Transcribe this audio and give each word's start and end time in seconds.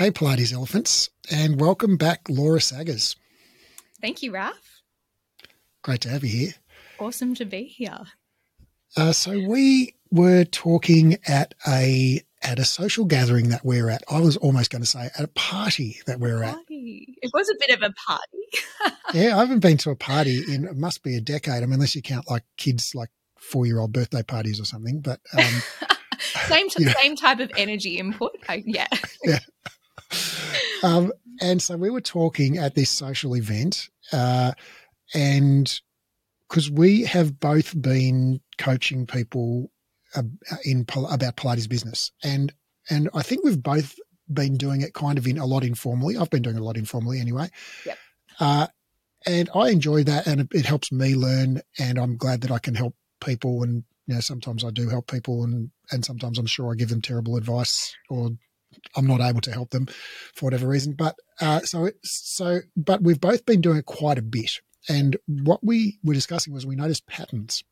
Hey, 0.00 0.10
Pilates 0.10 0.50
Elephants, 0.50 1.10
and 1.30 1.60
welcome 1.60 1.98
back, 1.98 2.22
Laura 2.30 2.58
Saggers. 2.58 3.16
Thank 4.00 4.22
you, 4.22 4.32
Raf. 4.32 4.80
Great 5.82 6.00
to 6.00 6.08
have 6.08 6.24
you 6.24 6.30
here. 6.30 6.54
Awesome 6.98 7.34
to 7.34 7.44
be 7.44 7.64
here. 7.64 7.98
Uh, 8.96 9.12
so 9.12 9.32
we 9.46 9.96
were 10.10 10.44
talking 10.44 11.18
at 11.28 11.52
a 11.68 12.22
at 12.40 12.58
a 12.58 12.64
social 12.64 13.04
gathering 13.04 13.50
that 13.50 13.62
we're 13.62 13.90
at. 13.90 14.02
I 14.10 14.20
was 14.20 14.38
almost 14.38 14.70
going 14.70 14.80
to 14.80 14.88
say 14.88 15.10
at 15.18 15.20
a 15.20 15.28
party 15.28 15.98
that 16.06 16.18
we're 16.18 16.42
at. 16.44 16.56
It 16.70 17.30
was 17.34 17.50
a 17.50 17.54
bit 17.60 17.76
of 17.76 17.82
a 17.82 17.92
party. 17.92 18.96
yeah, 19.12 19.36
I 19.36 19.40
haven't 19.40 19.60
been 19.60 19.76
to 19.76 19.90
a 19.90 19.96
party 19.96 20.42
in 20.50 20.64
it 20.64 20.78
must 20.78 21.02
be 21.02 21.14
a 21.14 21.20
decade. 21.20 21.62
I 21.62 21.66
mean, 21.66 21.74
unless 21.74 21.94
you 21.94 22.00
count 22.00 22.24
like 22.30 22.44
kids 22.56 22.94
like 22.94 23.10
four 23.38 23.66
year 23.66 23.78
old 23.78 23.92
birthday 23.92 24.22
parties 24.22 24.62
or 24.62 24.64
something. 24.64 25.02
But 25.02 25.20
um, 25.36 25.44
same 26.20 26.70
t- 26.70 26.84
same 27.02 27.16
type 27.16 27.40
of 27.40 27.50
energy 27.58 27.98
input. 27.98 28.32
I, 28.48 28.62
yeah. 28.64 28.88
yeah. 29.24 29.40
Um, 30.82 31.12
and 31.40 31.62
so 31.62 31.76
we 31.76 31.90
were 31.90 32.00
talking 32.00 32.58
at 32.58 32.74
this 32.74 32.90
social 32.90 33.36
event, 33.36 33.88
uh, 34.12 34.52
and 35.14 35.80
because 36.48 36.70
we 36.70 37.04
have 37.04 37.38
both 37.38 37.80
been 37.80 38.40
coaching 38.58 39.06
people 39.06 39.70
in 40.64 40.86
about 40.94 41.36
Pilates 41.36 41.68
business, 41.68 42.12
and 42.22 42.52
and 42.88 43.08
I 43.14 43.22
think 43.22 43.44
we've 43.44 43.62
both 43.62 43.96
been 44.32 44.56
doing 44.56 44.82
it 44.82 44.94
kind 44.94 45.18
of 45.18 45.26
in 45.26 45.38
a 45.38 45.46
lot 45.46 45.64
informally. 45.64 46.16
I've 46.16 46.30
been 46.30 46.42
doing 46.42 46.56
a 46.56 46.62
lot 46.62 46.76
informally 46.76 47.20
anyway. 47.20 47.50
Yep. 47.84 47.98
Uh, 48.38 48.66
and 49.26 49.50
I 49.54 49.70
enjoy 49.70 50.04
that, 50.04 50.26
and 50.26 50.40
it, 50.40 50.48
it 50.52 50.66
helps 50.66 50.90
me 50.90 51.14
learn, 51.14 51.60
and 51.78 51.98
I'm 51.98 52.16
glad 52.16 52.40
that 52.42 52.50
I 52.50 52.58
can 52.58 52.74
help 52.74 52.94
people. 53.20 53.62
And 53.62 53.84
you 54.06 54.14
know, 54.14 54.20
sometimes 54.20 54.64
I 54.64 54.70
do 54.70 54.88
help 54.88 55.10
people, 55.10 55.44
and 55.44 55.70
and 55.92 56.04
sometimes 56.04 56.38
I'm 56.38 56.46
sure 56.46 56.72
I 56.72 56.74
give 56.74 56.88
them 56.88 57.02
terrible 57.02 57.36
advice 57.36 57.94
or 58.08 58.30
I'm 58.96 59.06
not 59.06 59.20
able 59.20 59.40
to 59.42 59.52
help 59.52 59.70
them 59.70 59.86
for 60.34 60.46
whatever 60.46 60.68
reason. 60.68 60.92
But 60.92 61.16
uh, 61.40 61.60
so 61.60 61.90
so, 62.02 62.60
but 62.76 63.02
we've 63.02 63.20
both 63.20 63.46
been 63.46 63.60
doing 63.60 63.78
it 63.78 63.86
quite 63.86 64.18
a 64.18 64.22
bit. 64.22 64.60
And 64.88 65.16
what 65.26 65.62
we 65.62 65.98
were 66.02 66.14
discussing 66.14 66.52
was 66.52 66.66
we 66.66 66.76
noticed 66.76 67.06
patterns. 67.06 67.62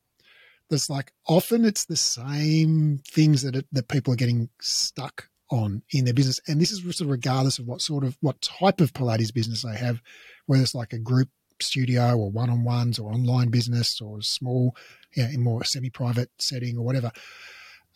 There's 0.69 0.89
like 0.89 1.11
often 1.27 1.65
it's 1.65 1.85
the 1.85 1.95
same 1.95 3.01
things 3.07 3.41
that 3.41 3.55
it, 3.55 3.65
that 3.71 3.87
people 3.87 4.13
are 4.13 4.17
getting 4.17 4.49
stuck 4.61 5.29
on 5.49 5.81
in 5.91 6.05
their 6.05 6.13
business, 6.13 6.39
and 6.47 6.61
this 6.61 6.71
is 6.71 6.81
sort 6.81 7.01
of 7.01 7.09
regardless 7.09 7.57
of 7.57 7.65
what 7.65 7.81
sort 7.81 8.03
of 8.03 8.15
what 8.21 8.39
type 8.41 8.81
of 8.81 8.93
Pilates 8.93 9.33
business 9.33 9.63
they 9.63 9.75
have, 9.75 9.99
whether 10.45 10.61
it's 10.61 10.75
like 10.75 10.93
a 10.93 10.99
group 10.99 11.29
studio 11.61 12.15
or 12.15 12.31
one-on-ones 12.31 12.99
or 12.99 13.11
online 13.11 13.49
business 13.49 13.99
or 13.99 14.21
small, 14.21 14.75
you 15.15 15.23
know, 15.23 15.29
in 15.29 15.41
more 15.43 15.63
semi-private 15.63 16.29
setting 16.37 16.77
or 16.77 16.85
whatever. 16.85 17.11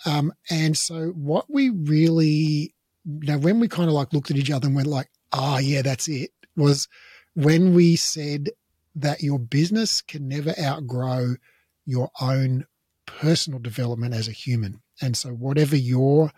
Um, 0.06 0.34
and 0.50 0.76
so 0.76 1.10
what 1.10 1.46
we 1.50 1.70
really 1.70 2.74
now 3.06 3.38
when 3.38 3.60
we 3.60 3.68
kind 3.68 3.90
of 3.90 3.94
like 3.94 4.14
looked 4.14 4.32
at 4.32 4.38
each 4.38 4.52
other 4.52 4.68
and 4.68 4.76
went 4.76 4.88
like, 4.88 5.10
ah, 5.32 5.56
oh, 5.56 5.60
yeah, 5.60 5.82
that's 5.82 6.08
it, 6.08 6.32
was 6.56 6.88
when 7.34 7.74
we 7.74 7.96
said 7.96 8.50
that 8.96 9.22
your 9.22 9.40
business 9.40 10.02
can 10.02 10.28
never 10.28 10.54
outgrow 10.60 11.36
your 11.86 12.10
own 12.22 12.66
personal 13.06 13.60
development 13.60 14.14
as 14.14 14.28
a 14.28 14.32
human. 14.32 14.82
And 15.02 15.18
so 15.18 15.30
whatever 15.30 15.76
your 15.76 16.32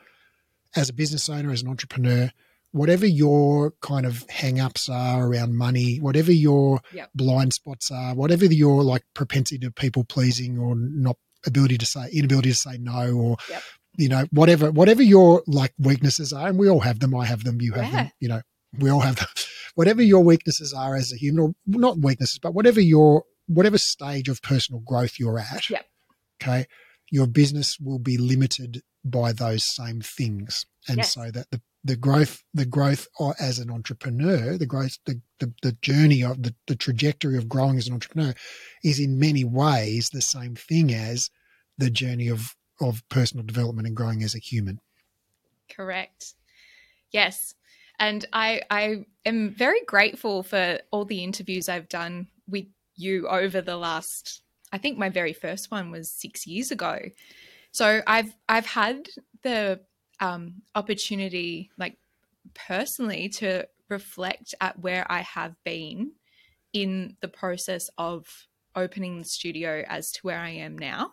as 0.75 0.89
a 0.89 0.93
business 0.93 1.29
owner, 1.29 1.51
as 1.51 1.61
an 1.61 1.69
entrepreneur, 1.69 2.31
whatever 2.71 3.05
your 3.05 3.71
kind 3.81 4.05
of 4.05 4.25
hang-ups 4.29 4.89
are 4.89 5.25
around 5.25 5.55
money, 5.55 5.97
whatever 5.97 6.31
your 6.31 6.81
yep. 6.91 7.09
blind 7.15 7.53
spots 7.53 7.91
are, 7.91 8.13
whatever 8.15 8.45
your 8.45 8.83
like 8.83 9.03
propensity 9.13 9.59
to 9.59 9.71
people 9.71 10.03
pleasing 10.03 10.57
or 10.57 10.75
not 10.75 11.17
ability 11.45 11.77
to 11.77 11.85
say 11.85 12.09
inability 12.11 12.49
to 12.49 12.55
say 12.55 12.77
no 12.77 13.13
or 13.13 13.37
yep 13.49 13.61
you 13.97 14.09
know, 14.09 14.25
whatever, 14.31 14.71
whatever 14.71 15.03
your 15.03 15.43
like 15.47 15.73
weaknesses 15.77 16.33
are, 16.33 16.47
and 16.47 16.57
we 16.57 16.69
all 16.69 16.81
have 16.81 16.99
them. 16.99 17.15
I 17.15 17.25
have 17.25 17.43
them. 17.43 17.61
You 17.61 17.73
have 17.73 17.85
yeah. 17.85 17.91
them. 17.91 18.11
You 18.19 18.27
know, 18.29 18.41
we 18.79 18.89
all 18.89 19.01
have 19.01 19.17
them. 19.17 19.27
Whatever 19.75 20.01
your 20.01 20.23
weaknesses 20.23 20.73
are 20.73 20.95
as 20.95 21.11
a 21.11 21.17
human, 21.17 21.43
or 21.47 21.53
not 21.67 21.97
weaknesses, 21.99 22.39
but 22.39 22.53
whatever 22.53 22.79
your 22.79 23.23
whatever 23.47 23.77
stage 23.77 24.29
of 24.29 24.41
personal 24.41 24.79
growth 24.79 25.19
you're 25.19 25.37
at. 25.37 25.69
Yep. 25.69 25.85
Okay, 26.41 26.65
your 27.11 27.27
business 27.27 27.77
will 27.77 27.99
be 27.99 28.17
limited 28.17 28.83
by 29.03 29.33
those 29.33 29.65
same 29.65 29.99
things, 29.99 30.65
and 30.87 30.99
yes. 30.99 31.13
so 31.13 31.29
that 31.29 31.51
the 31.51 31.61
the 31.85 31.95
growth, 31.95 32.43
the 32.51 32.65
growth 32.65 33.07
uh, 33.19 33.33
as 33.39 33.59
an 33.59 33.69
entrepreneur, 33.69 34.57
the 34.57 34.65
growth, 34.65 34.97
the, 35.05 35.21
the, 35.39 35.53
the 35.61 35.71
journey 35.83 36.23
of 36.23 36.41
the, 36.41 36.55
the 36.65 36.75
trajectory 36.75 37.37
of 37.37 37.47
growing 37.47 37.77
as 37.77 37.87
an 37.87 37.93
entrepreneur 37.93 38.33
is 38.83 38.99
in 38.99 39.19
many 39.19 39.43
ways 39.43 40.09
the 40.09 40.21
same 40.21 40.55
thing 40.55 40.91
as 40.91 41.29
the 41.77 41.91
journey 41.91 42.27
of 42.27 42.55
of 42.79 43.07
personal 43.09 43.45
development 43.45 43.87
and 43.87 43.95
growing 43.95 44.23
as 44.23 44.35
a 44.35 44.39
human. 44.39 44.79
Correct. 45.69 46.33
Yes. 47.11 47.55
And 47.99 48.25
I, 48.33 48.61
I 48.69 49.05
am 49.25 49.51
very 49.51 49.81
grateful 49.85 50.43
for 50.43 50.79
all 50.91 51.05
the 51.05 51.23
interviews 51.23 51.69
I've 51.69 51.89
done 51.89 52.27
with 52.47 52.65
you 52.95 53.27
over 53.27 53.61
the 53.61 53.77
last, 53.77 54.41
I 54.71 54.77
think 54.77 54.97
my 54.97 55.09
very 55.09 55.33
first 55.33 55.71
one 55.71 55.91
was 55.91 56.11
six 56.11 56.45
years 56.45 56.71
ago. 56.71 56.99
So 57.71 58.01
I've, 58.05 58.33
I've 58.49 58.65
had 58.65 59.07
the 59.43 59.81
um, 60.19 60.61
opportunity, 60.75 61.71
like 61.77 61.97
personally, 62.53 63.29
to 63.29 63.67
reflect 63.89 64.55
at 64.59 64.79
where 64.79 65.09
I 65.09 65.21
have 65.21 65.55
been 65.63 66.11
in 66.73 67.15
the 67.21 67.27
process 67.27 67.89
of 67.97 68.47
opening 68.75 69.19
the 69.19 69.25
studio 69.25 69.83
as 69.87 70.11
to 70.11 70.19
where 70.23 70.39
I 70.39 70.49
am 70.49 70.77
now 70.77 71.11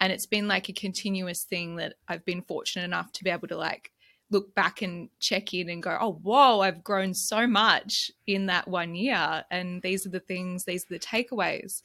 and 0.00 0.12
it's 0.12 0.26
been 0.26 0.48
like 0.48 0.68
a 0.68 0.72
continuous 0.72 1.44
thing 1.44 1.76
that 1.76 1.94
I've 2.08 2.24
been 2.24 2.42
fortunate 2.42 2.84
enough 2.84 3.12
to 3.12 3.24
be 3.24 3.30
able 3.30 3.48
to 3.48 3.56
like 3.56 3.90
look 4.30 4.54
back 4.54 4.82
and 4.82 5.08
check 5.20 5.54
in 5.54 5.70
and 5.70 5.82
go, 5.82 5.96
oh, 6.00 6.20
whoa, 6.22 6.60
I've 6.60 6.84
grown 6.84 7.14
so 7.14 7.46
much 7.46 8.10
in 8.26 8.46
that 8.46 8.68
one 8.68 8.94
year. 8.94 9.44
And 9.50 9.80
these 9.82 10.06
are 10.06 10.10
the 10.10 10.20
things, 10.20 10.64
these 10.64 10.84
are 10.84 10.94
the 10.94 10.98
takeaways. 10.98 11.82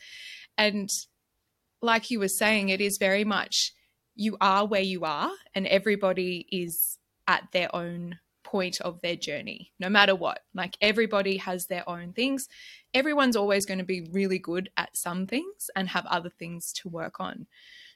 And 0.57 0.89
like 1.81 2.11
you 2.11 2.19
were 2.19 2.27
saying, 2.27 2.69
it 2.69 2.81
is 2.81 2.97
very 2.97 3.23
much 3.23 3.73
you 4.15 4.37
are 4.41 4.65
where 4.65 4.81
you 4.81 5.05
are, 5.05 5.31
and 5.55 5.65
everybody 5.67 6.45
is 6.51 6.99
at 7.27 7.47
their 7.51 7.73
own 7.75 8.19
point 8.43 8.79
of 8.81 9.01
their 9.01 9.15
journey, 9.15 9.71
no 9.79 9.89
matter 9.89 10.13
what. 10.13 10.41
Like 10.53 10.77
everybody 10.81 11.37
has 11.37 11.65
their 11.65 11.87
own 11.89 12.13
things. 12.13 12.47
Everyone's 12.93 13.35
always 13.35 13.65
going 13.65 13.79
to 13.79 13.83
be 13.83 14.07
really 14.11 14.37
good 14.37 14.69
at 14.77 14.95
some 14.95 15.25
things 15.25 15.69
and 15.75 15.89
have 15.89 16.05
other 16.05 16.29
things 16.29 16.71
to 16.73 16.89
work 16.89 17.19
on. 17.19 17.47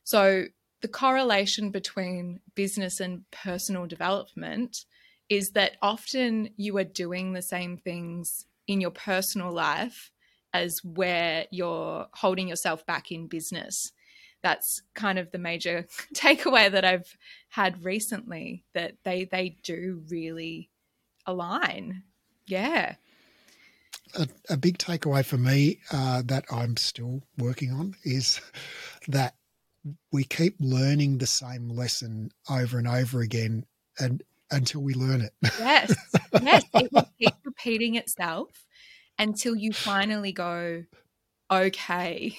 So 0.08 0.46
the 0.82 0.88
correlation 0.88 1.70
between 1.70 2.40
business 2.56 3.02
and 3.02 3.30
personal 3.30 3.88
development 3.88 4.86
is 5.28 5.50
that 5.50 5.74
often 5.82 6.52
you 6.56 6.78
are 6.78 6.86
doing 6.86 7.34
the 7.34 7.42
same 7.42 7.76
things 7.76 8.46
in 8.70 8.80
your 8.80 8.92
personal 8.92 9.52
life 9.52 10.10
as 10.54 10.80
where 10.82 11.46
you're 11.52 12.08
holding 12.14 12.48
yourself 12.48 12.86
back 12.86 13.12
in 13.12 13.28
business. 13.28 13.92
That's 14.42 14.82
kind 14.96 15.20
of 15.20 15.32
the 15.32 15.40
major 15.40 15.88
takeaway 16.16 16.72
that 16.72 16.86
I've 16.86 17.18
had 17.50 17.84
recently 17.84 18.64
that 18.74 18.94
they 19.04 19.26
they 19.26 19.58
do 19.62 20.04
really 20.08 20.70
align. 21.26 22.04
Yeah. 22.46 22.96
A, 24.16 24.30
a 24.50 24.56
big 24.56 24.78
takeaway 24.78 25.26
for 25.26 25.38
me 25.38 25.80
uh, 25.92 26.22
that 26.28 26.46
I'm 26.50 26.78
still 26.78 27.24
working 27.38 27.74
on 27.74 27.94
is 28.06 28.40
that 29.10 29.36
we 30.12 30.24
keep 30.24 30.56
learning 30.60 31.18
the 31.18 31.28
same 31.28 31.70
lesson 31.70 32.32
over 32.50 32.78
and 32.78 32.88
over 32.88 33.22
again 33.22 33.66
and 34.00 34.24
until 34.52 34.82
we 34.82 34.94
learn 34.94 35.22
it. 35.22 35.34
Yes. 35.60 35.96
Yes. 36.42 36.66
it 36.74 36.92
will 36.92 37.10
keep 37.20 37.34
repeating 37.44 37.96
itself 37.96 38.50
until 39.18 39.56
you 39.56 39.74
finally 39.74 40.32
go, 40.32 40.84
okay, 41.50 42.38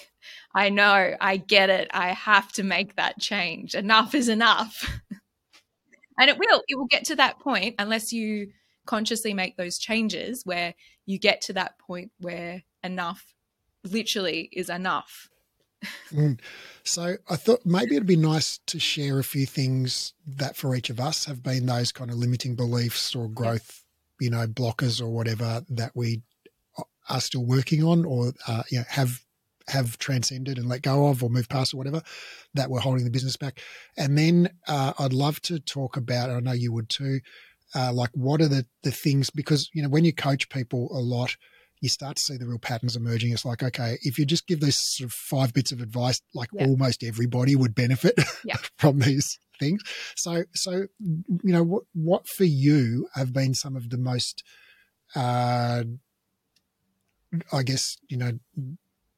I 0.54 0.68
know, 0.68 1.14
I 1.20 1.36
get 1.36 1.68
it. 1.68 1.88
I 1.92 2.08
have 2.08 2.52
to 2.52 2.62
make 2.62 2.96
that 2.96 3.18
change. 3.18 3.74
Enough 3.74 4.14
is 4.14 4.28
enough. 4.28 4.88
and 6.18 6.30
it 6.30 6.38
will. 6.38 6.62
It 6.68 6.76
will 6.76 6.86
get 6.86 7.06
to 7.06 7.16
that 7.16 7.40
point 7.40 7.76
unless 7.78 8.12
you 8.12 8.52
consciously 8.86 9.34
make 9.34 9.56
those 9.56 9.78
changes 9.78 10.42
where 10.44 10.74
you 11.06 11.18
get 11.18 11.40
to 11.42 11.52
that 11.54 11.78
point 11.78 12.10
where 12.20 12.62
enough 12.82 13.34
literally 13.84 14.48
is 14.52 14.70
enough 14.70 15.28
Mm. 16.10 16.40
So 16.84 17.16
I 17.28 17.36
thought 17.36 17.60
maybe 17.64 17.94
it'd 17.96 18.06
be 18.06 18.16
nice 18.16 18.58
to 18.66 18.80
share 18.80 19.18
a 19.18 19.24
few 19.24 19.46
things 19.46 20.14
that 20.26 20.56
for 20.56 20.74
each 20.74 20.90
of 20.90 20.98
us 20.98 21.26
have 21.26 21.42
been 21.42 21.66
those 21.66 21.92
kind 21.92 22.10
of 22.10 22.16
limiting 22.16 22.56
beliefs 22.56 23.14
or 23.14 23.28
growth, 23.28 23.84
you 24.20 24.30
know, 24.30 24.46
blockers 24.46 25.00
or 25.00 25.08
whatever 25.08 25.64
that 25.68 25.92
we 25.94 26.22
are 27.08 27.20
still 27.20 27.44
working 27.44 27.82
on 27.82 28.04
or 28.04 28.32
uh, 28.46 28.62
you 28.70 28.78
know 28.78 28.84
have 28.88 29.24
have 29.68 29.98
transcended 29.98 30.58
and 30.58 30.68
let 30.68 30.82
go 30.82 31.08
of 31.08 31.22
or 31.22 31.30
moved 31.30 31.50
past 31.50 31.74
or 31.74 31.76
whatever 31.76 32.02
that 32.54 32.70
were 32.70 32.80
holding 32.80 33.04
the 33.04 33.10
business 33.10 33.36
back. 33.36 33.60
And 33.96 34.16
then 34.16 34.50
uh, 34.66 34.94
I'd 34.98 35.12
love 35.12 35.40
to 35.42 35.60
talk 35.60 35.96
about, 35.96 36.30
I 36.30 36.40
know 36.40 36.52
you 36.52 36.72
would 36.72 36.88
too, 36.88 37.20
uh, 37.74 37.92
like 37.92 38.10
what 38.14 38.40
are 38.40 38.48
the, 38.48 38.66
the 38.82 38.90
things, 38.90 39.30
because, 39.30 39.70
you 39.74 39.82
know, 39.82 39.88
when 39.88 40.04
you 40.04 40.12
coach 40.12 40.48
people 40.48 40.88
a 40.90 41.00
lot, 41.00 41.36
you 41.80 41.88
start 41.88 42.16
to 42.16 42.22
see 42.22 42.36
the 42.36 42.46
real 42.46 42.58
patterns 42.58 42.96
emerging. 42.96 43.32
It's 43.32 43.44
like, 43.44 43.62
okay, 43.62 43.98
if 44.02 44.18
you 44.18 44.24
just 44.24 44.46
give 44.46 44.60
these 44.60 44.78
sort 44.78 45.06
of 45.06 45.12
five 45.12 45.52
bits 45.52 45.72
of 45.72 45.80
advice, 45.80 46.20
like 46.34 46.50
almost 46.58 47.04
everybody 47.04 47.54
would 47.54 47.74
benefit 47.74 48.18
from 48.78 49.00
these 49.00 49.38
things. 49.58 49.82
So, 50.16 50.44
so 50.54 50.86
you 51.00 51.52
know, 51.52 51.62
what 51.62 51.84
what 51.94 52.26
for 52.26 52.44
you 52.44 53.08
have 53.14 53.32
been 53.32 53.54
some 53.54 53.76
of 53.76 53.90
the 53.90 53.98
most, 53.98 54.42
uh, 55.14 55.84
I 57.52 57.62
guess, 57.62 57.98
you 58.08 58.16
know, 58.16 58.32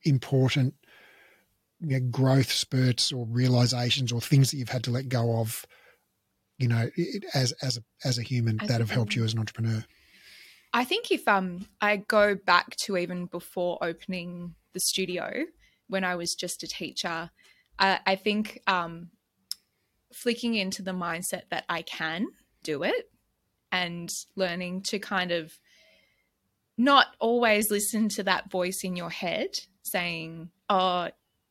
important 0.02 0.74
you 1.80 1.98
know, 1.98 2.06
growth 2.10 2.52
spurts 2.52 3.12
or 3.12 3.26
realizations 3.26 4.12
or 4.12 4.20
things 4.20 4.50
that 4.50 4.58
you've 4.58 4.68
had 4.68 4.84
to 4.84 4.90
let 4.90 5.08
go 5.08 5.38
of, 5.40 5.64
you 6.58 6.68
know, 6.68 6.90
as 7.34 7.52
as 7.62 7.78
a 7.78 7.82
as 8.04 8.18
a 8.18 8.22
human 8.22 8.58
that 8.66 8.80
have 8.80 8.90
helped 8.90 9.14
you 9.14 9.24
as 9.24 9.32
an 9.32 9.38
entrepreneur. 9.38 9.84
I 10.72 10.84
think 10.84 11.11
if 11.11 11.26
um 11.26 11.67
I 11.81 11.96
go 11.96 12.34
back 12.34 12.76
to 12.84 12.96
even 12.96 13.26
before 13.26 13.78
opening 13.82 14.55
the 14.72 14.81
studio, 14.81 15.44
when 15.88 16.05
I 16.05 16.14
was 16.14 16.34
just 16.34 16.62
a 16.62 16.69
teacher, 16.69 17.31
I, 17.78 17.99
I 18.06 18.17
think 18.17 18.61
um, 18.67 19.11
flicking 20.14 20.55
into 20.55 20.82
the 20.82 20.93
mindset 20.93 21.43
that 21.50 21.64
I 21.69 21.82
can 21.82 22.28
do 22.62 22.84
it 22.84 23.11
and 23.72 24.11
learning 24.37 24.82
to 24.82 24.99
kind 24.99 25.32
of 25.32 25.52
not 26.78 27.06
always 27.19 27.70
listen 27.70 28.08
to 28.08 28.22
that 28.22 28.50
voice 28.50 28.81
in 28.84 28.96
your 28.96 29.11
head 29.11 29.50
saying, 29.82 30.50
oh, 30.69 31.08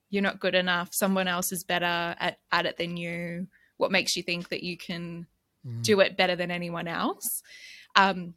you're 0.10 0.24
not 0.24 0.40
good 0.40 0.56
enough. 0.56 0.90
Someone 0.92 1.28
else 1.28 1.52
is 1.52 1.64
better 1.64 2.16
at, 2.20 2.40
at 2.52 2.66
it 2.66 2.78
than 2.78 2.98
you. 2.98 3.48
What 3.78 3.92
makes 3.92 4.16
you 4.16 4.24
think 4.24 4.50
that 4.50 4.64
you 4.64 4.78
can 4.78 5.28
mm. 5.66 5.84
do 5.84 6.00
it 6.00 6.18
better 6.18 6.36
than 6.36 6.50
anyone 6.50 6.88
else? 6.88 7.44
Um, 7.96 8.34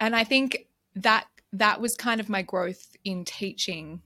and 0.00 0.16
I 0.16 0.24
think 0.24 0.66
that 0.96 1.26
that 1.52 1.80
was 1.80 1.94
kind 1.94 2.20
of 2.20 2.28
my 2.28 2.42
growth 2.42 2.96
in 3.04 3.24
teaching 3.24 4.00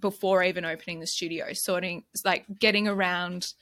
before 0.00 0.42
even 0.42 0.64
opening 0.64 1.00
the 1.00 1.06
studio, 1.06 1.52
sorting 1.52 2.04
like 2.24 2.44
getting 2.58 2.88
around. 2.88 3.54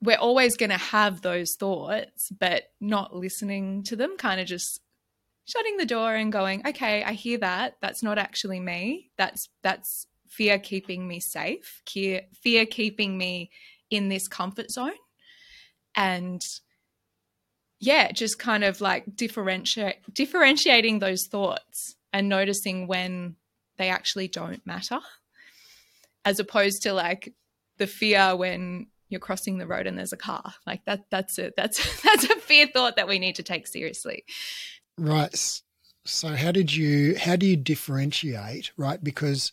We're 0.00 0.16
always 0.16 0.56
going 0.56 0.70
to 0.70 0.78
have 0.78 1.22
those 1.22 1.56
thoughts, 1.56 2.30
but 2.30 2.70
not 2.80 3.14
listening 3.14 3.82
to 3.84 3.96
them, 3.96 4.16
kind 4.16 4.40
of 4.40 4.46
just 4.46 4.80
shutting 5.44 5.76
the 5.76 5.86
door 5.86 6.14
and 6.14 6.32
going, 6.32 6.66
okay, 6.66 7.02
I 7.02 7.12
hear 7.12 7.38
that. 7.38 7.76
That's 7.80 8.02
not 8.02 8.18
actually 8.18 8.60
me. 8.60 9.10
That's 9.16 9.48
that's 9.62 10.06
fear 10.28 10.58
keeping 10.58 11.08
me 11.08 11.20
safe, 11.20 11.82
fear, 11.86 12.22
fear 12.42 12.66
keeping 12.66 13.18
me 13.18 13.50
in 13.90 14.08
this 14.08 14.28
comfort 14.28 14.70
zone. 14.70 14.92
And 15.96 16.44
yeah, 17.80 18.10
just 18.12 18.38
kind 18.38 18.64
of 18.64 18.80
like 18.80 19.04
differentiate 19.14 19.96
differentiating 20.12 20.98
those 20.98 21.26
thoughts 21.26 21.96
and 22.12 22.28
noticing 22.28 22.86
when 22.86 23.36
they 23.76 23.88
actually 23.88 24.28
don't 24.28 24.64
matter 24.66 24.98
as 26.24 26.40
opposed 26.40 26.82
to 26.82 26.92
like 26.92 27.32
the 27.78 27.86
fear 27.86 28.34
when 28.34 28.88
you're 29.08 29.20
crossing 29.20 29.58
the 29.58 29.66
road 29.66 29.86
and 29.86 29.96
there's 29.96 30.12
a 30.12 30.16
car. 30.16 30.54
Like 30.66 30.84
that 30.86 31.04
that's 31.10 31.38
a 31.38 31.52
that's 31.56 32.02
that's 32.02 32.24
a 32.24 32.36
fear 32.36 32.66
thought 32.66 32.96
that 32.96 33.08
we 33.08 33.18
need 33.18 33.36
to 33.36 33.42
take 33.42 33.66
seriously. 33.66 34.24
Right. 34.96 35.60
So 36.04 36.28
how 36.28 36.52
did 36.52 36.74
you 36.74 37.16
how 37.16 37.36
do 37.36 37.46
you 37.46 37.56
differentiate 37.56 38.72
right? 38.76 39.02
Because 39.02 39.52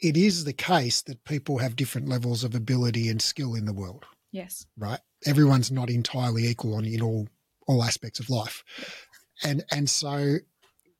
it 0.00 0.16
is 0.16 0.44
the 0.44 0.52
case 0.52 1.00
that 1.02 1.24
people 1.24 1.58
have 1.58 1.76
different 1.76 2.08
levels 2.08 2.44
of 2.44 2.54
ability 2.54 3.08
and 3.08 3.22
skill 3.22 3.54
in 3.54 3.66
the 3.66 3.72
world. 3.72 4.04
Yes. 4.32 4.66
Right 4.76 5.00
everyone's 5.24 5.70
not 5.70 5.90
entirely 5.90 6.46
equal 6.46 6.74
on 6.74 6.84
in 6.84 7.02
all 7.02 7.28
all 7.66 7.82
aspects 7.82 8.20
of 8.20 8.30
life 8.30 8.62
and 9.42 9.64
and 9.70 9.88
so 9.88 10.38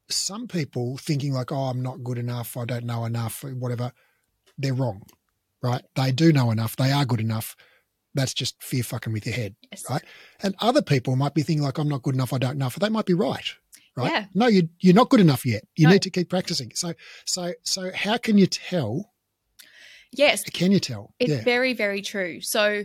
some 0.09 0.47
people 0.47 0.97
thinking 0.99 1.33
like, 1.33 1.53
oh, 1.53 1.65
I'm 1.65 1.83
not 1.83 2.05
good 2.05 2.19
enough, 2.19 2.57
I 2.57 2.65
don't 2.65 2.85
know 2.85 3.05
enough, 3.05 3.43
whatever, 3.43 3.93
they're 4.59 4.75
wrong, 4.75 5.03
right? 5.63 5.83
They 5.95 6.13
do 6.13 6.33
know 6.33 6.51
enough, 6.51 6.77
they 6.77 6.93
are 6.93 7.05
good 7.05 7.21
enough. 7.21 7.57
That's 8.15 8.33
just 8.33 8.63
fear 8.63 8.83
fucking 8.83 9.13
with 9.13 9.27
your 9.27 9.35
head, 9.35 9.57
yes. 9.71 9.85
right? 9.91 10.03
And 10.41 10.55
other 10.61 10.81
people 10.81 11.17
might 11.17 11.35
be 11.35 11.43
thinking 11.43 11.63
like, 11.63 11.79
I'm 11.79 11.89
not 11.89 12.03
good 12.03 12.15
enough, 12.15 12.33
I 12.33 12.39
don't 12.39 12.57
know. 12.57 12.69
They 12.69 12.89
might 12.89 13.05
be 13.05 13.15
right, 13.15 13.45
right? 13.97 14.11
Yeah. 14.11 14.25
No, 14.35 14.47
you 14.47 14.69
you're 14.81 14.95
not 14.95 15.11
good 15.11 15.21
enough 15.21 15.45
yet. 15.45 15.65
You 15.77 15.87
no. 15.87 15.93
need 15.93 16.03
to 16.03 16.11
keep 16.11 16.31
practicing. 16.31 16.73
So 16.75 16.95
so 17.27 17.53
so 17.63 17.91
how 17.95 18.17
can 18.17 18.39
you 18.39 18.47
tell? 18.47 19.13
Yes. 20.13 20.45
Can 20.45 20.73
you 20.73 20.81
tell? 20.81 21.13
It's 21.19 21.31
yeah. 21.31 21.43
very 21.43 21.75
very 21.75 22.01
true. 22.01 22.41
So 22.41 22.85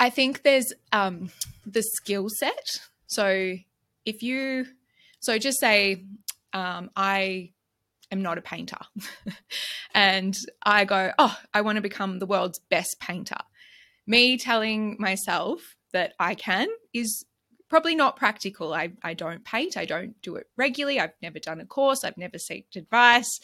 I 0.00 0.10
think 0.10 0.42
there's 0.42 0.72
um 0.92 1.30
the 1.64 1.82
skill 1.82 2.28
set. 2.28 2.80
So 3.06 3.54
if 4.04 4.22
you 4.22 4.66
so 5.20 5.38
just 5.38 5.60
say 5.60 6.04
um, 6.52 6.90
I 6.96 7.52
am 8.10 8.22
not 8.22 8.38
a 8.38 8.42
painter 8.42 8.78
and 9.94 10.36
I 10.64 10.84
go, 10.84 11.12
oh, 11.18 11.38
I 11.54 11.60
want 11.60 11.76
to 11.76 11.82
become 11.82 12.18
the 12.18 12.26
world's 12.26 12.58
best 12.58 12.96
painter. 13.00 13.36
Me 14.06 14.36
telling 14.36 14.96
myself 14.98 15.76
that 15.92 16.14
I 16.18 16.34
can 16.34 16.68
is 16.92 17.24
probably 17.68 17.94
not 17.94 18.16
practical. 18.16 18.74
I, 18.74 18.92
I 19.02 19.14
don't 19.14 19.44
paint, 19.44 19.76
I 19.76 19.84
don't 19.84 20.20
do 20.22 20.34
it 20.34 20.48
regularly, 20.56 20.98
I've 20.98 21.14
never 21.22 21.38
done 21.38 21.60
a 21.60 21.66
course, 21.66 22.02
I've 22.02 22.16
never 22.16 22.38
sought 22.38 22.74
advice. 22.74 23.38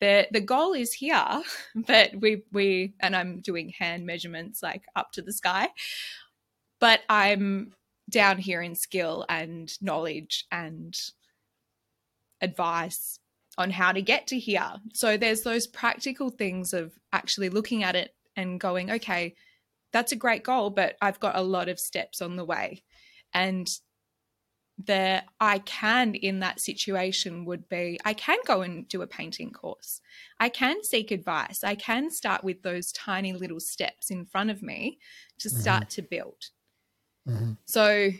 The 0.00 0.28
the 0.30 0.40
goal 0.40 0.72
is 0.72 0.92
here, 0.92 1.42
but 1.74 2.10
we 2.20 2.42
we 2.52 2.94
and 3.00 3.16
I'm 3.16 3.40
doing 3.40 3.70
hand 3.70 4.06
measurements 4.06 4.62
like 4.62 4.84
up 4.94 5.12
to 5.12 5.22
the 5.22 5.32
sky. 5.32 5.68
But 6.78 7.00
I'm 7.08 7.72
down 8.10 8.38
here 8.38 8.62
in 8.62 8.74
skill 8.74 9.24
and 9.28 9.72
knowledge 9.80 10.44
and 10.52 10.96
advice 12.40 13.18
on 13.58 13.70
how 13.70 13.92
to 13.92 14.02
get 14.02 14.26
to 14.28 14.38
here. 14.38 14.74
So 14.92 15.16
there's 15.16 15.42
those 15.42 15.66
practical 15.66 16.30
things 16.30 16.74
of 16.74 16.92
actually 17.12 17.48
looking 17.48 17.82
at 17.82 17.96
it 17.96 18.14
and 18.36 18.60
going, 18.60 18.90
okay, 18.90 19.34
that's 19.92 20.12
a 20.12 20.16
great 20.16 20.42
goal, 20.42 20.70
but 20.70 20.96
I've 21.00 21.20
got 21.20 21.36
a 21.36 21.42
lot 21.42 21.68
of 21.68 21.80
steps 21.80 22.20
on 22.20 22.36
the 22.36 22.44
way. 22.44 22.84
And 23.32 23.66
the 24.84 25.22
I 25.40 25.60
can 25.60 26.14
in 26.14 26.40
that 26.40 26.60
situation 26.60 27.46
would 27.46 27.68
be 27.68 27.98
I 28.04 28.12
can 28.12 28.38
go 28.46 28.60
and 28.62 28.86
do 28.88 29.02
a 29.02 29.06
painting 29.06 29.50
course. 29.50 30.00
I 30.38 30.48
can 30.50 30.84
seek 30.84 31.10
advice. 31.10 31.64
I 31.64 31.74
can 31.74 32.10
start 32.10 32.44
with 32.44 32.62
those 32.62 32.92
tiny 32.92 33.32
little 33.32 33.60
steps 33.60 34.10
in 34.10 34.26
front 34.26 34.50
of 34.50 34.62
me 34.62 34.98
to 35.38 35.48
mm-hmm. 35.48 35.58
start 35.58 35.82
mm-hmm. 35.84 36.02
to 36.02 36.02
build. 36.02 36.44
Mm-hmm. 37.26 37.52
So 37.64 38.10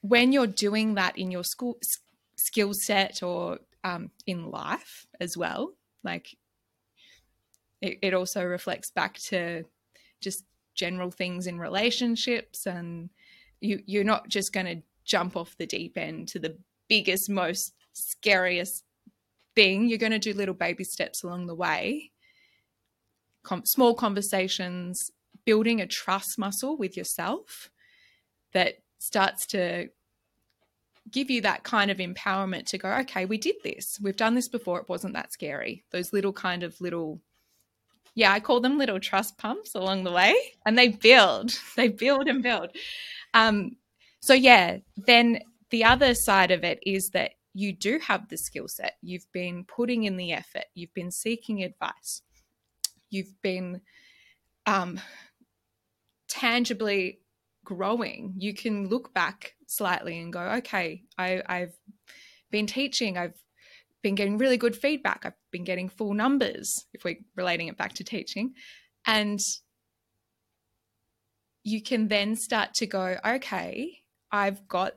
when 0.00 0.32
you're 0.32 0.46
doing 0.46 0.94
that 0.94 1.16
in 1.16 1.30
your 1.30 1.44
school 1.44 1.78
skill 2.40 2.74
set 2.74 3.22
or 3.22 3.58
um, 3.84 4.10
in 4.26 4.50
life 4.50 5.06
as 5.20 5.36
well. 5.36 5.74
Like 6.02 6.36
it, 7.80 7.98
it 8.02 8.14
also 8.14 8.44
reflects 8.44 8.90
back 8.90 9.18
to 9.30 9.64
just 10.20 10.44
general 10.74 11.10
things 11.10 11.46
in 11.46 11.58
relationships 11.58 12.66
and 12.66 13.10
you 13.60 13.82
you're 13.84 14.04
not 14.04 14.28
just 14.28 14.52
going 14.52 14.66
to 14.66 14.82
jump 15.04 15.36
off 15.36 15.56
the 15.56 15.66
deep 15.66 15.96
end 15.96 16.28
to 16.28 16.38
the 16.38 16.56
biggest 16.88 17.28
most 17.28 17.74
scariest 17.92 18.84
thing 19.54 19.88
you're 19.88 19.98
going 19.98 20.12
to 20.12 20.18
do 20.18 20.32
little 20.32 20.54
baby 20.54 20.84
steps 20.84 21.22
along 21.22 21.46
the 21.46 21.54
way 21.54 22.10
Com- 23.42 23.64
small 23.64 23.94
conversations 23.94 25.10
building 25.44 25.80
a 25.80 25.86
trust 25.86 26.38
muscle 26.38 26.76
with 26.76 26.96
yourself 26.96 27.70
that 28.52 28.74
starts 28.98 29.46
to 29.46 29.88
give 31.10 31.30
you 31.30 31.40
that 31.40 31.64
kind 31.64 31.90
of 31.90 31.98
empowerment 31.98 32.66
to 32.66 32.78
go, 32.78 32.90
okay, 32.90 33.24
we 33.24 33.38
did 33.38 33.56
this. 33.64 33.98
We've 34.00 34.16
done 34.16 34.34
this 34.34 34.48
before. 34.48 34.80
It 34.80 34.88
wasn't 34.88 35.14
that 35.14 35.32
scary. 35.32 35.84
Those 35.90 36.12
little 36.12 36.32
kind 36.32 36.62
of 36.62 36.80
little, 36.80 37.20
yeah, 38.14 38.32
I 38.32 38.40
call 38.40 38.60
them 38.60 38.78
little 38.78 39.00
trust 39.00 39.38
pumps 39.38 39.74
along 39.74 40.04
the 40.04 40.12
way, 40.12 40.34
and 40.66 40.78
they 40.78 40.88
build, 40.88 41.52
they 41.76 41.88
build 41.88 42.28
and 42.28 42.42
build. 42.42 42.70
Um, 43.34 43.76
so, 44.20 44.34
yeah, 44.34 44.78
then 44.96 45.40
the 45.70 45.84
other 45.84 46.14
side 46.14 46.50
of 46.50 46.64
it 46.64 46.78
is 46.84 47.10
that 47.10 47.32
you 47.54 47.72
do 47.72 47.98
have 47.98 48.28
the 48.28 48.36
skill 48.36 48.68
set. 48.68 48.94
You've 49.02 49.30
been 49.32 49.64
putting 49.64 50.04
in 50.04 50.16
the 50.16 50.32
effort, 50.32 50.66
you've 50.74 50.94
been 50.94 51.10
seeking 51.10 51.62
advice, 51.62 52.22
you've 53.08 53.40
been 53.42 53.80
um, 54.66 55.00
tangibly 56.28 57.20
growing, 57.64 58.34
you 58.36 58.54
can 58.54 58.88
look 58.88 59.12
back 59.14 59.54
slightly 59.66 60.18
and 60.18 60.32
go, 60.32 60.40
okay, 60.40 61.02
I, 61.18 61.42
I've 61.46 61.74
been 62.50 62.66
teaching, 62.66 63.18
I've 63.18 63.40
been 64.02 64.14
getting 64.14 64.38
really 64.38 64.56
good 64.56 64.76
feedback, 64.76 65.24
I've 65.24 65.32
been 65.50 65.64
getting 65.64 65.88
full 65.88 66.14
numbers, 66.14 66.86
if 66.92 67.04
we're 67.04 67.18
relating 67.36 67.68
it 67.68 67.76
back 67.76 67.94
to 67.94 68.04
teaching. 68.04 68.54
And 69.06 69.38
you 71.62 71.82
can 71.82 72.08
then 72.08 72.36
start 72.36 72.74
to 72.74 72.86
go, 72.86 73.16
okay, 73.26 73.99
I've 74.32 74.66
got 74.68 74.94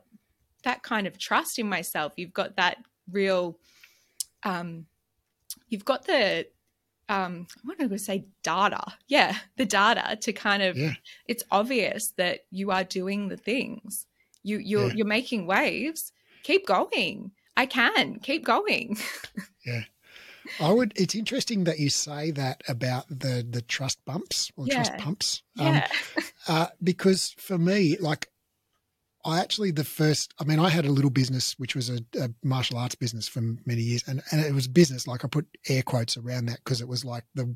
that 0.63 0.83
kind 0.83 1.07
of 1.07 1.17
trust 1.17 1.59
in 1.59 1.67
myself. 1.67 2.13
You've 2.15 2.33
got 2.33 2.55
that 2.57 2.77
real, 3.11 3.57
um, 4.43 4.85
you've 5.67 5.85
got 5.85 6.05
the 6.05 6.47
um 7.09 7.47
I 7.69 7.75
going 7.75 7.89
to 7.89 7.97
say 7.97 8.25
data. 8.43 8.81
Yeah, 9.07 9.35
the 9.57 9.65
data 9.65 10.17
to 10.21 10.33
kind 10.33 10.63
of 10.63 10.77
yeah. 10.77 10.93
it's 11.27 11.43
obvious 11.51 12.11
that 12.17 12.41
you 12.49 12.71
are 12.71 12.83
doing 12.83 13.27
the 13.27 13.37
things. 13.37 14.05
You 14.41 14.57
you're 14.57 14.87
yeah. 14.87 14.93
you're 14.93 15.05
making 15.05 15.45
waves. 15.47 16.11
Keep 16.43 16.67
going. 16.67 17.31
I 17.55 17.65
can. 17.65 18.19
Keep 18.19 18.45
going. 18.45 18.97
yeah. 19.65 19.83
I 20.59 20.71
would. 20.71 20.93
It's 20.95 21.15
interesting 21.15 21.63
that 21.65 21.79
you 21.79 21.89
say 21.89 22.31
that 22.31 22.61
about 22.67 23.07
the 23.09 23.45
the 23.49 23.61
trust 23.61 24.03
bumps 24.05 24.51
or 24.55 24.65
Yeah. 24.67 24.75
trust 24.75 24.97
pumps. 24.97 25.43
Yeah. 25.55 25.87
uh, 26.47 26.67
because 26.81 27.35
for 27.37 27.57
me, 27.57 27.97
like, 27.97 28.29
I 29.25 29.39
actually 29.39 29.71
the 29.71 29.83
first. 29.83 30.33
I 30.39 30.43
mean, 30.43 30.59
I 30.59 30.69
had 30.69 30.85
a 30.85 30.91
little 30.91 31.09
business 31.09 31.53
which 31.57 31.75
was 31.75 31.89
a, 31.89 31.99
a 32.19 32.29
martial 32.43 32.77
arts 32.77 32.95
business 32.95 33.27
for 33.27 33.41
many 33.65 33.81
years, 33.81 34.03
and 34.07 34.21
and 34.31 34.41
it 34.45 34.53
was 34.53 34.67
business. 34.67 35.07
Like 35.07 35.23
I 35.23 35.27
put 35.27 35.47
air 35.69 35.81
quotes 35.83 36.17
around 36.17 36.47
that 36.47 36.57
because 36.63 36.81
it 36.81 36.87
was 36.87 37.05
like 37.05 37.23
the, 37.35 37.55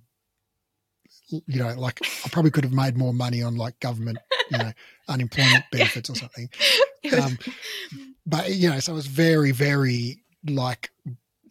you 1.30 1.60
know, 1.62 1.74
like 1.78 2.00
I 2.26 2.30
probably 2.30 2.52
could 2.52 2.64
have 2.64 2.74
made 2.74 2.98
more 2.98 3.14
money 3.14 3.42
on 3.44 3.56
like 3.56 3.80
government, 3.80 4.18
you 4.50 4.58
know, 4.58 4.72
unemployment 5.10 5.66
benefits 5.72 6.10
or 6.10 6.16
something. 6.16 6.50
Um, 7.14 7.38
but 8.26 8.54
you 8.54 8.70
know, 8.70 8.80
so 8.82 8.92
it 8.92 8.96
was 8.96 9.08
very, 9.08 9.52
very 9.52 10.18
like 10.50 10.92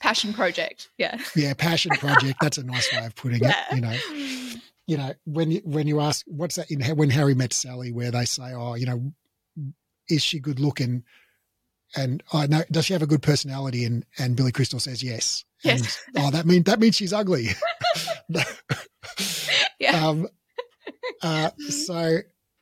Passion 0.00 0.34
project. 0.34 0.88
Yeah. 0.98 1.18
yeah, 1.34 1.54
passion 1.54 1.92
project. 1.92 2.36
That's 2.42 2.58
a 2.58 2.64
nice 2.64 2.92
way 2.92 3.06
of 3.06 3.14
putting 3.14 3.40
Yeah. 3.42 3.54
it. 3.70 3.76
You 3.76 3.80
know, 3.80 3.96
you 4.86 4.96
know 4.98 5.14
when 5.24 5.50
you 5.50 5.60
when 5.64 5.86
you 5.86 6.00
ask 6.00 6.26
what's 6.26 6.56
that 6.56 6.70
in 6.70 6.82
when 6.96 7.08
Harry 7.08 7.34
met 7.34 7.54
Sally, 7.54 7.90
where 7.92 8.10
they 8.10 8.26
say, 8.26 8.52
oh, 8.54 8.74
you 8.74 8.84
know, 8.84 9.12
is 10.08 10.22
she 10.22 10.38
good 10.38 10.60
looking? 10.60 11.04
And 11.94 12.22
I 12.32 12.46
know, 12.46 12.62
does 12.70 12.86
she 12.86 12.92
have 12.92 13.02
a 13.02 13.06
good 13.06 13.22
personality? 13.22 13.84
And 13.84 14.04
and 14.18 14.36
Billy 14.36 14.52
Crystal 14.52 14.80
says 14.80 15.02
yes. 15.02 15.44
Yes. 15.62 15.98
And, 16.14 16.24
oh, 16.24 16.30
that 16.30 16.46
mean 16.46 16.64
that 16.64 16.80
means 16.80 16.96
she's 16.96 17.12
ugly. 17.12 17.48
Yeah. 19.78 20.08
um, 20.08 20.26
uh, 21.22 21.50
so 21.68 22.18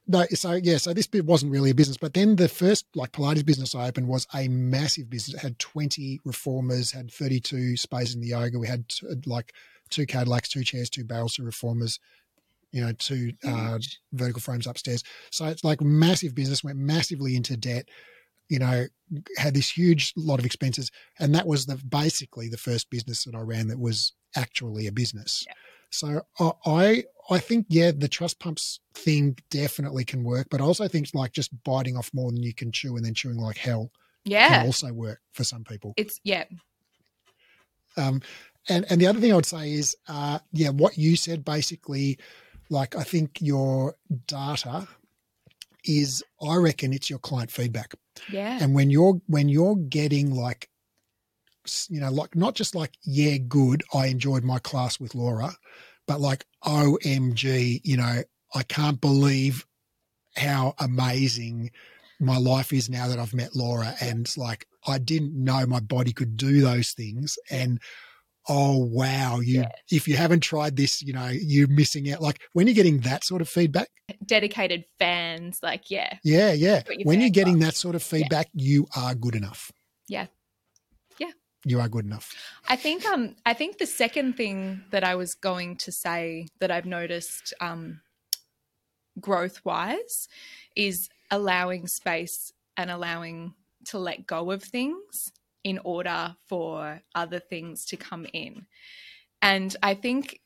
no, 0.06 0.26
so 0.34 0.52
yeah, 0.52 0.76
so 0.76 0.92
this 0.92 1.06
bit 1.06 1.24
wasn't 1.24 1.52
really 1.52 1.70
a 1.70 1.74
business, 1.74 1.96
but 1.96 2.12
then 2.12 2.36
the 2.36 2.48
first 2.48 2.86
like 2.94 3.12
Pilates 3.12 3.44
business 3.46 3.74
I 3.74 3.88
opened 3.88 4.08
was 4.08 4.26
a 4.34 4.48
massive 4.48 5.08
business. 5.08 5.36
It 5.36 5.42
had 5.42 5.58
twenty 5.58 6.20
reformers, 6.24 6.92
had 6.92 7.10
thirty 7.10 7.40
two 7.40 7.76
spaces 7.76 8.14
in 8.14 8.20
the 8.20 8.28
yoga. 8.28 8.58
We 8.58 8.66
had 8.66 8.84
like 9.26 9.54
two 9.90 10.06
Cadillacs, 10.06 10.48
two 10.48 10.64
chairs, 10.64 10.90
two 10.90 11.04
barrels, 11.04 11.34
two 11.34 11.44
reformers. 11.44 12.00
You 12.74 12.84
know, 12.84 12.92
two 12.92 13.32
uh, 13.46 13.78
vertical 14.12 14.40
frames 14.40 14.66
upstairs. 14.66 15.04
So 15.30 15.46
it's 15.46 15.62
like 15.62 15.80
massive 15.80 16.34
business, 16.34 16.64
went 16.64 16.76
massively 16.78 17.36
into 17.36 17.56
debt, 17.56 17.88
you 18.48 18.58
know, 18.58 18.86
had 19.36 19.54
this 19.54 19.70
huge 19.70 20.12
lot 20.16 20.40
of 20.40 20.44
expenses. 20.44 20.90
And 21.20 21.34
that 21.36 21.46
was 21.46 21.66
the 21.66 21.76
basically 21.76 22.48
the 22.48 22.56
first 22.56 22.90
business 22.90 23.24
that 23.24 23.34
I 23.36 23.40
ran 23.40 23.68
that 23.68 23.78
was 23.78 24.12
actually 24.34 24.88
a 24.88 24.92
business. 24.92 25.44
Yeah. 25.46 25.54
So 25.90 26.22
I- 26.66 27.04
I 27.30 27.38
think 27.38 27.66
yeah, 27.68 27.92
the 27.96 28.08
trust 28.08 28.38
pumps 28.38 28.80
thing 28.94 29.38
definitely 29.50 30.04
can 30.04 30.24
work, 30.24 30.48
but 30.50 30.60
I 30.60 30.64
also 30.64 30.88
think 30.88 31.08
like 31.14 31.32
just 31.32 31.50
biting 31.64 31.96
off 31.96 32.10
more 32.12 32.30
than 32.30 32.42
you 32.42 32.52
can 32.52 32.72
chew 32.72 32.96
and 32.96 33.04
then 33.04 33.14
chewing 33.14 33.38
like 33.38 33.56
hell 33.56 33.90
yeah. 34.24 34.48
can 34.48 34.66
also 34.66 34.92
work 34.92 35.20
for 35.32 35.44
some 35.44 35.64
people. 35.64 35.94
It's 35.96 36.20
yeah. 36.24 36.44
Um, 37.96 38.20
and 38.68 38.84
and 38.90 39.00
the 39.00 39.06
other 39.06 39.20
thing 39.20 39.32
I 39.32 39.36
would 39.36 39.46
say 39.46 39.72
is, 39.72 39.96
uh, 40.08 40.38
yeah, 40.52 40.70
what 40.70 40.98
you 40.98 41.16
said 41.16 41.44
basically, 41.44 42.18
like 42.74 42.96
I 42.96 43.04
think 43.04 43.38
your 43.40 43.94
data 44.26 44.86
is, 45.84 46.22
I 46.42 46.56
reckon 46.56 46.92
it's 46.92 47.08
your 47.10 47.18
client 47.18 47.50
feedback, 47.50 47.94
Yeah. 48.30 48.58
and 48.60 48.74
when 48.74 48.90
you're 48.90 49.20
when 49.26 49.48
you're 49.48 49.76
getting 49.76 50.34
like, 50.34 50.68
you 51.88 52.00
know, 52.00 52.10
like 52.10 52.34
not 52.34 52.54
just 52.54 52.74
like 52.74 52.92
yeah, 53.04 53.36
good, 53.38 53.82
I 53.92 54.06
enjoyed 54.06 54.44
my 54.44 54.58
class 54.58 55.00
with 55.00 55.14
Laura, 55.14 55.50
but 56.06 56.20
like 56.20 56.44
OMG, 56.64 57.80
you 57.84 57.96
know, 57.96 58.22
I 58.54 58.62
can't 58.64 59.00
believe 59.00 59.64
how 60.36 60.74
amazing 60.78 61.70
my 62.20 62.38
life 62.38 62.72
is 62.72 62.88
now 62.88 63.08
that 63.08 63.18
I've 63.18 63.34
met 63.34 63.54
Laura. 63.56 63.94
And 64.00 64.32
like, 64.36 64.66
I 64.86 64.98
didn't 64.98 65.34
know 65.34 65.66
my 65.66 65.80
body 65.80 66.12
could 66.12 66.36
do 66.36 66.60
those 66.60 66.92
things. 66.92 67.38
And 67.50 67.80
oh, 68.48 68.78
wow, 68.78 69.40
you, 69.40 69.60
Yeah. 69.60 69.68
if 69.90 70.06
you 70.06 70.16
haven't 70.16 70.40
tried 70.40 70.76
this, 70.76 71.02
you 71.02 71.12
know, 71.12 71.28
you're 71.28 71.68
missing 71.68 72.10
out. 72.10 72.20
Like 72.20 72.40
when 72.52 72.66
you're 72.66 72.74
getting 72.74 73.00
that 73.00 73.24
sort 73.24 73.40
of 73.40 73.48
feedback, 73.48 73.88
Dedicated 74.24 74.84
fans. 74.98 75.60
Like 75.62 75.90
yeah. 75.90 76.18
yeah, 76.22 76.52
yeah. 76.52 76.82
When 77.04 77.20
you're 77.20 77.30
getting 77.30 77.60
that 77.60 77.74
sort 77.74 77.94
of 77.94 78.02
feedback, 78.02 78.48
you 78.52 78.86
are 78.94 79.14
good 79.14 79.34
enough. 79.34 79.72
Yeah. 80.08 80.26
Yeah. 81.18 81.30
You 81.64 81.80
are 81.80 81.88
good 81.88 82.04
enough. 82.04 82.34
I 82.68 82.76
think 82.76 83.06
um 83.06 83.34
I 83.46 83.54
think 83.54 83.78
the 83.78 83.86
second 83.86 84.36
thing 84.36 84.82
that 84.90 85.04
I 85.04 85.14
was 85.14 85.34
going 85.34 85.76
to 85.78 85.92
say 85.92 86.48
that 86.60 86.70
I've 86.70 86.84
noticed 86.84 87.54
um 87.62 88.00
growth 89.18 89.64
wise 89.64 90.28
is 90.76 91.08
allowing 91.30 91.86
space 91.86 92.52
and 92.76 92.90
allowing 92.90 93.54
to 93.86 93.98
let 93.98 94.26
go 94.26 94.50
of 94.50 94.62
things 94.62 95.32
in 95.64 95.80
order 95.82 96.36
for 96.46 97.00
other 97.14 97.40
things 97.40 97.86
to 97.86 97.96
come 97.96 98.26
in. 98.32 98.66
And 99.42 99.74
I 99.82 99.94
think 99.94 100.40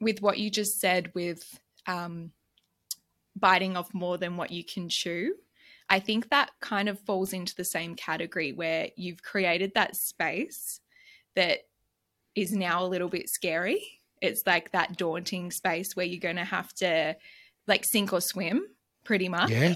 with 0.00 0.22
what 0.22 0.38
you 0.38 0.50
just 0.50 0.80
said 0.80 1.10
with 1.14 1.58
um 1.86 2.30
biting 3.36 3.76
off 3.76 3.92
more 3.94 4.18
than 4.18 4.36
what 4.36 4.50
you 4.50 4.62
can 4.62 4.88
chew, 4.88 5.34
I 5.88 5.98
think 5.98 6.30
that 6.30 6.50
kind 6.60 6.88
of 6.88 7.00
falls 7.00 7.32
into 7.32 7.54
the 7.56 7.64
same 7.64 7.96
category 7.96 8.52
where 8.52 8.90
you've 8.96 9.22
created 9.22 9.72
that 9.74 9.96
space 9.96 10.80
that 11.34 11.60
is 12.34 12.52
now 12.52 12.84
a 12.84 12.86
little 12.86 13.08
bit 13.08 13.28
scary. 13.28 13.82
It's 14.22 14.46
like 14.46 14.70
that 14.72 14.96
daunting 14.96 15.50
space 15.50 15.96
where 15.96 16.06
you're 16.06 16.20
going 16.20 16.36
to 16.36 16.44
have 16.44 16.72
to 16.74 17.16
like 17.66 17.84
sink 17.84 18.12
or 18.12 18.20
swim 18.20 18.66
pretty 19.04 19.28
much. 19.28 19.50
Yeah. 19.50 19.74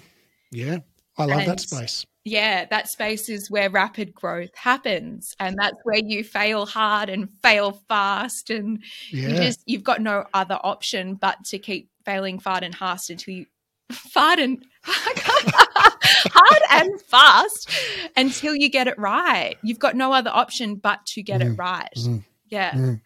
Yeah. 0.51 0.79
I 1.19 1.25
love 1.25 1.45
that 1.47 1.61
space. 1.61 2.07
Yeah, 2.25 2.65
that 2.67 2.89
space 2.89 3.29
is 3.29 3.51
where 3.51 3.69
rapid 3.69 4.15
growth 4.15 4.55
happens 4.55 5.35
and 5.39 5.57
that's 5.59 5.77
where 5.85 5.99
you 6.03 6.25
fail 6.25 6.65
hard 6.65 7.11
and 7.11 7.29
fail 7.43 7.83
fast 7.87 8.49
and 8.49 8.83
you 9.11 9.29
just 9.35 9.61
you've 9.67 9.85
got 9.85 10.01
no 10.01 10.25
other 10.33 10.59
option 10.63 11.17
but 11.17 11.45
to 11.47 11.59
keep 11.59 11.91
failing 12.07 12.39
hard 12.39 12.65
and 12.65 12.75
fast 12.75 13.11
until 13.11 13.35
you 13.35 13.47
fast 13.93 14.41
and 14.41 14.65
hard 14.87 16.63
and 16.71 17.01
fast 17.03 17.71
until 18.17 18.55
you 18.55 18.71
get 18.71 18.89
it 18.89 18.99
right. 18.99 19.57
You've 19.63 19.79
got 19.79 19.95
no 19.95 20.13
other 20.15 20.31
option 20.33 20.77
but 20.77 21.05
to 21.07 21.23
get 21.23 21.43
it 21.43 21.49
Mm, 21.49 21.59
right. 21.59 21.93
mm, 21.95 22.25
Yeah. 22.49 22.73
mm. 22.73 23.01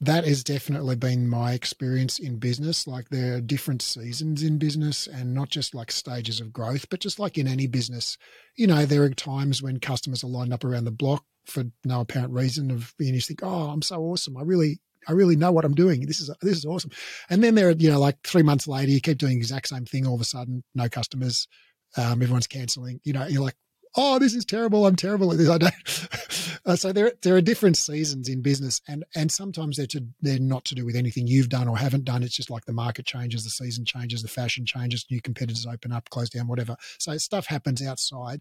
That 0.00 0.26
has 0.26 0.44
definitely 0.44 0.96
been 0.96 1.26
my 1.26 1.52
experience 1.52 2.18
in 2.18 2.38
business. 2.38 2.86
Like 2.86 3.08
there 3.08 3.36
are 3.36 3.40
different 3.40 3.80
seasons 3.80 4.42
in 4.42 4.58
business 4.58 5.06
and 5.06 5.32
not 5.32 5.48
just 5.48 5.74
like 5.74 5.90
stages 5.90 6.38
of 6.38 6.52
growth, 6.52 6.90
but 6.90 7.00
just 7.00 7.18
like 7.18 7.38
in 7.38 7.48
any 7.48 7.66
business, 7.66 8.18
you 8.56 8.66
know, 8.66 8.84
there 8.84 9.02
are 9.04 9.10
times 9.10 9.62
when 9.62 9.80
customers 9.80 10.22
are 10.22 10.28
lined 10.28 10.52
up 10.52 10.64
around 10.64 10.84
the 10.84 10.90
block 10.90 11.24
for 11.46 11.64
no 11.84 12.00
apparent 12.00 12.32
reason 12.32 12.70
of 12.70 12.94
and 12.98 13.14
you 13.14 13.20
think, 13.20 13.40
Oh, 13.42 13.70
I'm 13.70 13.82
so 13.82 14.02
awesome. 14.02 14.36
I 14.36 14.42
really 14.42 14.80
I 15.08 15.12
really 15.12 15.36
know 15.36 15.52
what 15.52 15.64
I'm 15.64 15.74
doing. 15.74 16.04
This 16.06 16.20
is 16.20 16.30
this 16.42 16.58
is 16.58 16.66
awesome. 16.66 16.90
And 17.30 17.42
then 17.42 17.54
there 17.54 17.68
are, 17.68 17.72
you 17.72 17.90
know, 17.90 18.00
like 18.00 18.18
three 18.22 18.42
months 18.42 18.68
later, 18.68 18.90
you 18.90 19.00
keep 19.00 19.18
doing 19.18 19.34
the 19.34 19.38
exact 19.38 19.68
same 19.68 19.86
thing. 19.86 20.06
All 20.06 20.14
of 20.14 20.20
a 20.20 20.24
sudden, 20.24 20.62
no 20.74 20.88
customers. 20.88 21.48
Um, 21.96 22.20
everyone's 22.20 22.48
canceling. 22.48 23.00
You 23.04 23.14
know, 23.14 23.26
you're 23.26 23.42
like, 23.42 23.56
oh, 23.96 24.18
this 24.18 24.34
is 24.34 24.44
terrible. 24.44 24.86
I'm 24.86 24.96
terrible 24.96 25.32
at 25.32 25.38
this. 25.38 25.48
I 25.48 25.58
don't. 25.58 26.60
uh, 26.66 26.76
so 26.76 26.92
there, 26.92 27.12
there 27.22 27.34
are 27.36 27.40
different 27.40 27.76
seasons 27.76 28.28
in 28.28 28.42
business, 28.42 28.80
and 28.86 29.04
and 29.14 29.30
sometimes 29.32 29.76
they're 29.76 29.86
to, 29.88 30.04
they're 30.20 30.38
not 30.38 30.64
to 30.66 30.74
do 30.74 30.84
with 30.84 30.96
anything 30.96 31.26
you've 31.26 31.48
done 31.48 31.68
or 31.68 31.76
haven't 31.76 32.04
done. 32.04 32.22
It's 32.22 32.36
just 32.36 32.50
like 32.50 32.64
the 32.66 32.72
market 32.72 33.06
changes, 33.06 33.44
the 33.44 33.50
season 33.50 33.84
changes, 33.84 34.22
the 34.22 34.28
fashion 34.28 34.66
changes, 34.66 35.06
new 35.10 35.20
competitors 35.20 35.66
open 35.66 35.92
up, 35.92 36.10
close 36.10 36.30
down, 36.30 36.48
whatever. 36.48 36.76
So 36.98 37.16
stuff 37.18 37.46
happens 37.46 37.84
outside 37.84 38.40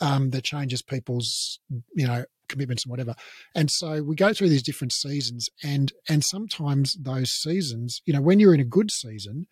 um, 0.00 0.30
that 0.30 0.44
changes 0.44 0.82
people's, 0.82 1.60
you 1.94 2.06
know, 2.06 2.24
commitments 2.48 2.84
and 2.84 2.90
whatever. 2.90 3.14
And 3.54 3.70
so 3.70 4.02
we 4.02 4.14
go 4.14 4.32
through 4.32 4.48
these 4.48 4.62
different 4.62 4.92
seasons, 4.92 5.48
and 5.62 5.92
and 6.08 6.24
sometimes 6.24 6.94
those 6.94 7.30
seasons, 7.30 8.02
you 8.06 8.12
know, 8.12 8.22
when 8.22 8.40
you're 8.40 8.54
in 8.54 8.60
a 8.60 8.64
good 8.64 8.90
season 8.90 9.46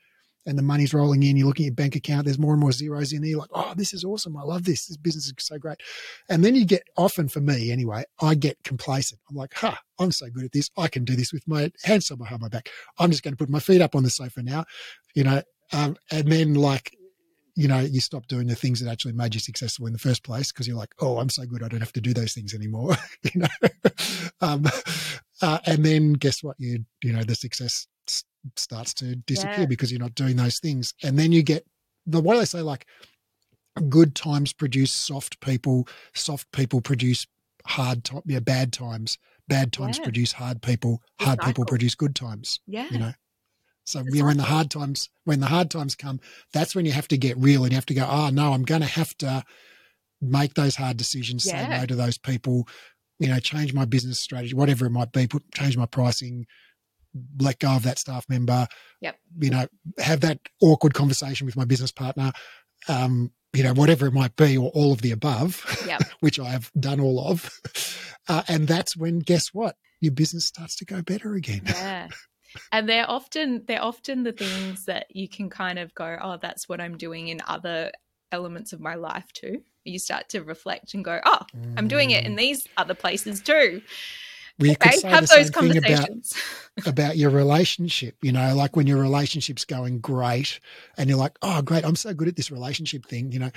and 0.47 0.59
the 0.59 0.63
money's 0.63 0.95
rolling 0.95 1.23
in, 1.23 1.37
You're 1.37 1.47
looking 1.47 1.65
at 1.67 1.69
your 1.69 1.75
bank 1.75 1.97
account, 1.97 2.25
there's 2.25 2.39
more 2.39 2.53
and 2.53 2.61
more 2.61 2.73
zeros 2.73 3.13
in 3.13 3.23
there. 3.23 3.37
Like, 3.37 3.51
oh, 3.53 3.73
this 3.77 3.93
is 3.95 4.05
awesome. 4.05 4.37
I 4.37 4.43
love 4.43 4.65
this. 4.65 4.87
This 4.87 4.97
business 4.97 5.27
is 5.27 5.35
so 5.39 5.59
great. 5.59 5.79
And 6.29 6.45
then 6.45 6.55
you 6.55 6.65
get, 6.65 6.83
often 6.97 7.29
for 7.29 7.41
me 7.41 7.71
anyway, 7.71 8.05
I 8.21 8.35
get 8.35 8.63
complacent. 8.65 9.21
I'm 9.29 9.37
like, 9.37 9.55
huh, 9.55 9.77
I'm 9.99 10.13
so 10.13 10.29
good 10.29 10.45
at 10.45 10.53
this. 10.53 10.71
I 10.77 10.89
can 10.89 11.05
do 11.05 11.17
this 11.17 11.33
with 11.33 11.47
my 11.49 11.71
hands 11.83 12.11
on 12.11 12.19
behind 12.19 12.43
my 12.43 12.49
back. 12.49 12.69
I'm 12.99 13.11
just 13.11 13.23
going 13.23 13.33
to 13.33 13.39
put 13.39 13.51
my 13.51 13.61
feet 13.61 13.81
up 13.81 13.95
on 13.95 14.03
the 14.03 14.11
sofa 14.11 14.43
now, 14.43 14.65
you 15.15 15.25
know. 15.25 15.43
Um, 15.73 15.97
and 16.11 16.31
then, 16.31 16.55
like, 16.55 16.97
you 17.57 17.69
know, 17.69 17.81
you 17.81 18.01
stop 18.01 18.27
doing 18.27 18.49
the 18.49 18.55
things 18.55 18.81
that 18.81 18.91
actually 18.91 19.13
made 19.13 19.35
you 19.35 19.41
successful 19.41 19.87
in 19.87 19.93
the 19.93 19.99
first 19.99 20.25
place 20.25 20.51
because 20.53 20.67
you're 20.67 20.77
like, 20.77 20.95
oh, 21.01 21.19
I'm 21.19 21.31
so 21.31 21.47
good, 21.47 21.63
I 21.63 21.69
don't 21.69 21.81
have 21.81 21.93
to 21.93 22.01
do 22.01 22.13
those 22.13 22.35
things 22.35 22.53
anymore, 22.53 22.97
you 23.23 23.43
know. 23.43 23.69
um, 24.41 24.67
uh, 25.41 25.59
and 25.67 25.85
then 25.85 26.15
guess 26.15 26.43
what? 26.43 26.57
You, 26.59 26.85
you 27.03 27.13
know, 27.13 27.23
the 27.23 27.35
success 27.35 27.87
starts 28.57 28.95
to 28.95 29.17
disappear 29.17 29.61
Yeah. 29.61 29.67
because 29.67 29.91
you're 29.91 30.01
not 30.01 30.15
doing 30.15 30.37
those 30.37 30.59
things. 30.59 30.95
And 31.03 31.19
then 31.19 31.33
you 31.33 31.43
get 31.43 31.67
the 32.07 32.21
what 32.21 32.35
do 32.35 32.41
they 32.41 32.45
say? 32.45 32.61
Like, 32.63 32.87
good 33.89 34.15
times 34.15 34.53
produce 34.53 34.93
soft 34.93 35.41
people, 35.41 35.89
soft 36.15 36.51
people 36.53 36.81
produce 36.81 37.27
hard 37.67 38.05
time, 38.05 38.23
yeah, 38.27 38.41
bad 38.41 38.73
times. 38.73 39.19
Bad 39.49 39.73
times 39.73 39.99
Yeah. 39.99 40.05
produce 40.05 40.33
hard 40.33 40.63
people. 40.63 41.03
Hard 41.21 41.41
people 41.41 41.65
produce 41.67 41.95
good 41.95 42.15
times. 42.15 42.61
Yeah. 42.67 42.89
You 42.91 42.99
know. 42.99 43.13
So 43.85 44.03
yeah, 44.11 44.23
when 44.25 44.39
the 44.39 44.45
hard 44.45 44.71
times 44.71 45.11
when 45.25 45.41
the 45.41 45.47
hard 45.47 45.71
times 45.71 45.95
come, 45.95 46.21
that's 46.53 46.75
when 46.75 46.87
you 46.87 46.93
have 46.93 47.09
to 47.09 47.19
get 47.19 47.37
real 47.37 47.65
and 47.65 47.73
you 47.73 47.77
have 47.77 47.85
to 47.87 47.95
go. 47.95 48.07
Oh 48.09 48.31
no, 48.31 48.55
I'm 48.55 48.63
going 48.63 48.81
to 48.81 48.87
have 48.87 49.15
to 49.19 49.45
make 50.23 50.55
those 50.55 50.77
hard 50.77 50.97
decisions. 50.97 51.45
Say 51.45 51.69
no 51.69 51.85
to 51.87 51.95
those 51.95 52.17
people. 52.19 52.67
you 53.21 53.29
know, 53.29 53.39
change 53.39 53.73
my 53.73 53.85
business 53.85 54.19
strategy, 54.19 54.55
whatever 54.55 54.87
it 54.87 54.91
might 54.91 55.13
be, 55.13 55.27
put 55.29 55.43
change 55.53 55.77
my 55.77 55.87
pricing, 55.87 56.47
let 57.39 57.59
go 57.59 57.71
of 57.71 57.83
that 57.85 57.99
staff 57.99 58.27
member. 58.29 58.67
Yep. 59.01 59.19
You 59.41 59.51
know, 59.51 59.67
have 59.99 60.21
that 60.21 60.41
awkward 60.61 60.95
conversation 60.95 61.47
with 61.47 61.57
my 61.57 61.65
business 61.65 61.93
partner. 61.93 62.33
Um, 62.89 63.31
you 63.53 63.63
know, 63.63 63.73
whatever 63.73 64.07
it 64.07 64.13
might 64.13 64.35
be, 64.35 64.57
or 64.57 64.71
all 64.71 64.93
of 64.93 65.01
the 65.01 65.13
above, 65.13 65.65
Yep. 65.87 66.03
which 66.21 66.41
I 66.41 66.51
have 66.51 66.71
done 66.79 67.01
all 67.01 67.29
of. 67.29 67.51
Uh, 68.27 68.43
and 68.49 68.67
that's 68.67 68.97
when, 68.97 69.19
guess 69.19 69.49
what? 69.49 69.77
Your 70.01 70.11
business 70.11 70.47
starts 70.47 70.77
to 70.77 70.87
go 70.87 71.03
better 71.03 71.35
again. 71.35 71.61
yeah 71.67 72.09
and 72.73 72.89
they're 72.89 73.09
often 73.11 73.65
they're 73.67 73.83
often 73.83 74.23
the 74.23 74.33
things 74.33 74.85
that 74.87 75.07
you 75.11 75.29
can 75.29 75.51
kind 75.51 75.79
of 75.79 75.95
go 75.95 76.17
oh 76.21 76.39
that's 76.41 76.69
what 76.69 76.81
i'm 76.81 76.97
doing 76.97 77.29
in 77.29 77.41
other 77.47 77.91
elements 78.33 78.73
of 78.73 78.81
my 78.81 78.95
life 78.95 79.33
too 79.33 79.63
you 79.85 79.99
start 79.99 80.29
to 80.29 80.43
reflect 80.43 80.95
and 80.95 81.05
go 81.05 81.21
oh 81.25 81.41
i'm 81.77 81.89
doing 81.89 82.11
it 82.11 82.25
in 82.25 82.37
these 82.37 82.67
other 82.77 82.95
places 82.95 83.41
too 83.41 83.81
We 84.59 84.75
could 84.77 84.89
okay 84.89 84.97
say 84.99 85.09
have 85.09 85.27
the 85.27 85.35
those 85.35 85.49
same 85.49 85.71
thing 85.71 85.77
about 85.79 85.89
conversations 85.89 86.35
about 86.87 87.17
your 87.17 87.31
relationship. 87.31 88.17
You 88.23 88.33
know, 88.33 88.55
like 88.55 88.77
when 88.77 88.87
your 88.87 89.01
relationship's 89.01 89.65
going 89.65 90.01
great, 90.01 90.61
and 90.97 91.09
you're 91.09 91.19
like, 91.19 91.37
"Oh, 91.43 91.61
great, 91.63 91.85
I'm 91.85 91.97
so 91.97 92.15
good 92.15 92.29
at 92.29 92.37
this 92.37 92.51
relationship 92.51 93.07
thing." 93.07 93.33
You 93.33 93.41
know, 93.41 93.51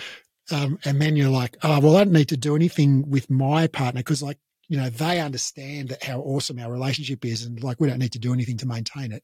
um, 0.52 0.80
and 0.86 1.02
then 1.02 1.16
you're 1.16 1.30
like, 1.30 1.58
"Oh, 1.64 1.80
well, 1.80 1.98
I 1.98 2.04
don't 2.04 2.14
need 2.14 2.30
to 2.30 2.38
do 2.38 2.56
anything 2.56 3.10
with 3.10 3.30
my 3.30 3.68
partner 3.68 4.00
because, 4.00 4.24
like, 4.24 4.40
you 4.70 4.78
know, 4.78 4.90
they 4.90 5.20
understand 5.20 5.90
that 5.90 6.04
how 6.04 6.20
awesome 6.22 6.60
our 6.60 6.72
relationship 6.72 7.24
is, 7.26 7.46
and 7.46 7.62
like, 7.64 7.80
we 7.80 7.88
don't 7.88 8.00
need 8.00 8.14
to 8.14 8.20
do 8.20 8.34
anything 8.34 8.58
to 8.58 8.66
maintain 8.68 9.12
it." 9.12 9.24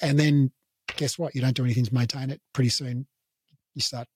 And 0.00 0.18
then, 0.18 0.50
guess 0.96 1.18
what? 1.18 1.34
You 1.34 1.42
don't 1.42 1.56
do 1.56 1.64
anything 1.64 1.84
to 1.84 1.94
maintain 1.94 2.30
it. 2.30 2.40
Pretty 2.52 2.70
soon, 2.70 3.06
you 3.74 3.82
start 3.82 4.08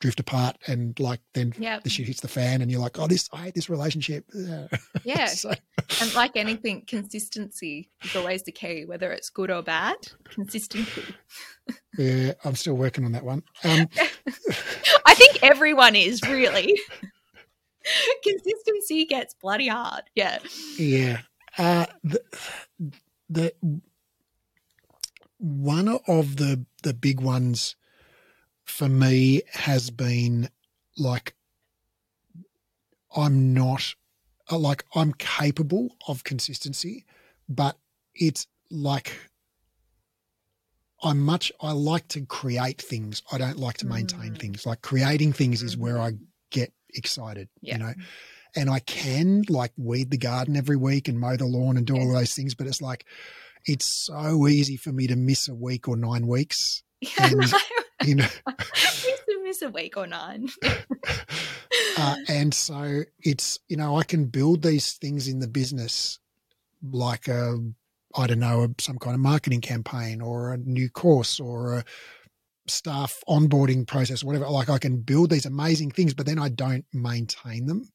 drift 0.00 0.18
apart, 0.18 0.56
and 0.66 0.98
like 0.98 1.20
then 1.34 1.52
yeah 1.58 1.78
the 1.82 1.90
shit 1.90 2.06
hits 2.06 2.20
the 2.20 2.28
fan, 2.28 2.62
and 2.62 2.70
you're 2.70 2.80
like, 2.80 2.98
"Oh, 2.98 3.06
this 3.06 3.28
I 3.32 3.44
hate 3.44 3.54
this 3.54 3.70
relationship." 3.70 4.24
yeah. 5.04 5.26
So, 5.26 5.52
and 6.00 6.14
like 6.14 6.36
anything 6.36 6.84
consistency 6.86 7.90
is 8.02 8.16
always 8.16 8.42
the 8.42 8.52
key 8.52 8.84
whether 8.86 9.12
it's 9.12 9.30
good 9.30 9.50
or 9.50 9.62
bad 9.62 9.96
consistency. 10.24 11.04
Yeah, 11.96 12.32
I'm 12.44 12.56
still 12.56 12.74
working 12.74 13.04
on 13.04 13.12
that 13.12 13.24
one. 13.24 13.42
Um, 13.62 13.86
i 15.06 15.14
think 15.14 15.42
everyone 15.42 15.94
is 15.94 16.20
really. 16.22 16.80
Consistency 18.24 19.04
gets 19.04 19.34
bloody 19.34 19.68
hard. 19.68 20.02
Yeah. 20.14 20.38
Yeah. 20.76 21.20
Uh, 21.56 21.86
the, 22.02 22.22
the 23.28 23.52
one 25.38 25.88
of 26.06 26.36
the 26.36 26.64
the 26.82 26.94
big 26.94 27.20
ones 27.20 27.76
for 28.70 28.88
me 28.88 29.42
has 29.52 29.90
been 29.90 30.48
like 30.96 31.34
I'm 33.14 33.52
not 33.54 33.94
uh, 34.50 34.58
like 34.58 34.84
I'm 34.94 35.12
capable 35.14 35.96
of 36.08 36.24
consistency, 36.24 37.04
but 37.48 37.76
it's 38.14 38.46
like 38.70 39.12
I'm 41.02 41.20
much 41.20 41.50
I 41.60 41.72
like 41.72 42.06
to 42.08 42.26
create 42.26 42.80
things. 42.80 43.22
I 43.32 43.38
don't 43.38 43.58
like 43.58 43.78
to 43.78 43.86
maintain 43.86 44.34
Mm. 44.34 44.38
things. 44.40 44.66
Like 44.66 44.82
creating 44.82 45.32
things 45.32 45.62
is 45.62 45.76
where 45.76 45.98
I 45.98 46.12
get 46.50 46.72
excited, 46.94 47.48
Yeah. 47.60 47.74
you 47.74 47.78
know 47.84 47.94
and 48.56 48.68
I 48.68 48.80
can 48.80 49.44
like 49.48 49.70
weed 49.76 50.10
the 50.10 50.18
garden 50.18 50.56
every 50.56 50.76
week 50.76 51.06
and 51.06 51.20
mow 51.20 51.36
the 51.36 51.46
lawn 51.46 51.76
and 51.76 51.86
do 51.86 51.94
all 51.94 52.08
of 52.10 52.16
those 52.18 52.34
things, 52.34 52.54
but 52.56 52.66
it's 52.66 52.82
like 52.82 53.04
it's 53.64 53.84
so 53.86 54.48
easy 54.48 54.76
for 54.76 54.90
me 54.90 55.06
to 55.06 55.14
miss 55.14 55.46
a 55.48 55.54
week 55.54 55.86
or 55.86 55.96
nine 55.96 56.26
weeks. 56.26 56.82
yeah 57.00 57.28
And- 57.30 57.54
You 58.04 58.16
know, 58.16 58.26
I 58.46 58.54
used 58.72 59.24
to 59.26 59.42
miss 59.44 59.62
a 59.62 59.68
week 59.68 59.96
or 59.96 60.06
nine 60.06 60.48
uh, 61.98 62.16
and 62.28 62.54
so 62.54 63.02
it's 63.18 63.58
you 63.68 63.76
know 63.76 63.96
I 63.96 64.04
can 64.04 64.26
build 64.26 64.62
these 64.62 64.94
things 64.94 65.28
in 65.28 65.40
the 65.40 65.48
business 65.48 66.18
like 66.82 67.28
a 67.28 67.58
I 68.14 68.26
don't 68.26 68.40
know 68.40 68.64
a, 68.64 68.68
some 68.80 68.98
kind 68.98 69.14
of 69.14 69.20
marketing 69.20 69.60
campaign 69.60 70.20
or 70.20 70.52
a 70.52 70.58
new 70.58 70.88
course 70.88 71.40
or 71.40 71.78
a 71.78 71.84
staff 72.70 73.22
onboarding 73.28 73.86
process, 73.86 74.24
whatever. 74.24 74.48
Like 74.48 74.70
I 74.70 74.78
can 74.78 74.98
build 74.98 75.30
these 75.30 75.46
amazing 75.46 75.90
things, 75.90 76.14
but 76.14 76.26
then 76.26 76.38
I 76.38 76.48
don't 76.48 76.84
maintain 76.92 77.66
them. 77.66 77.88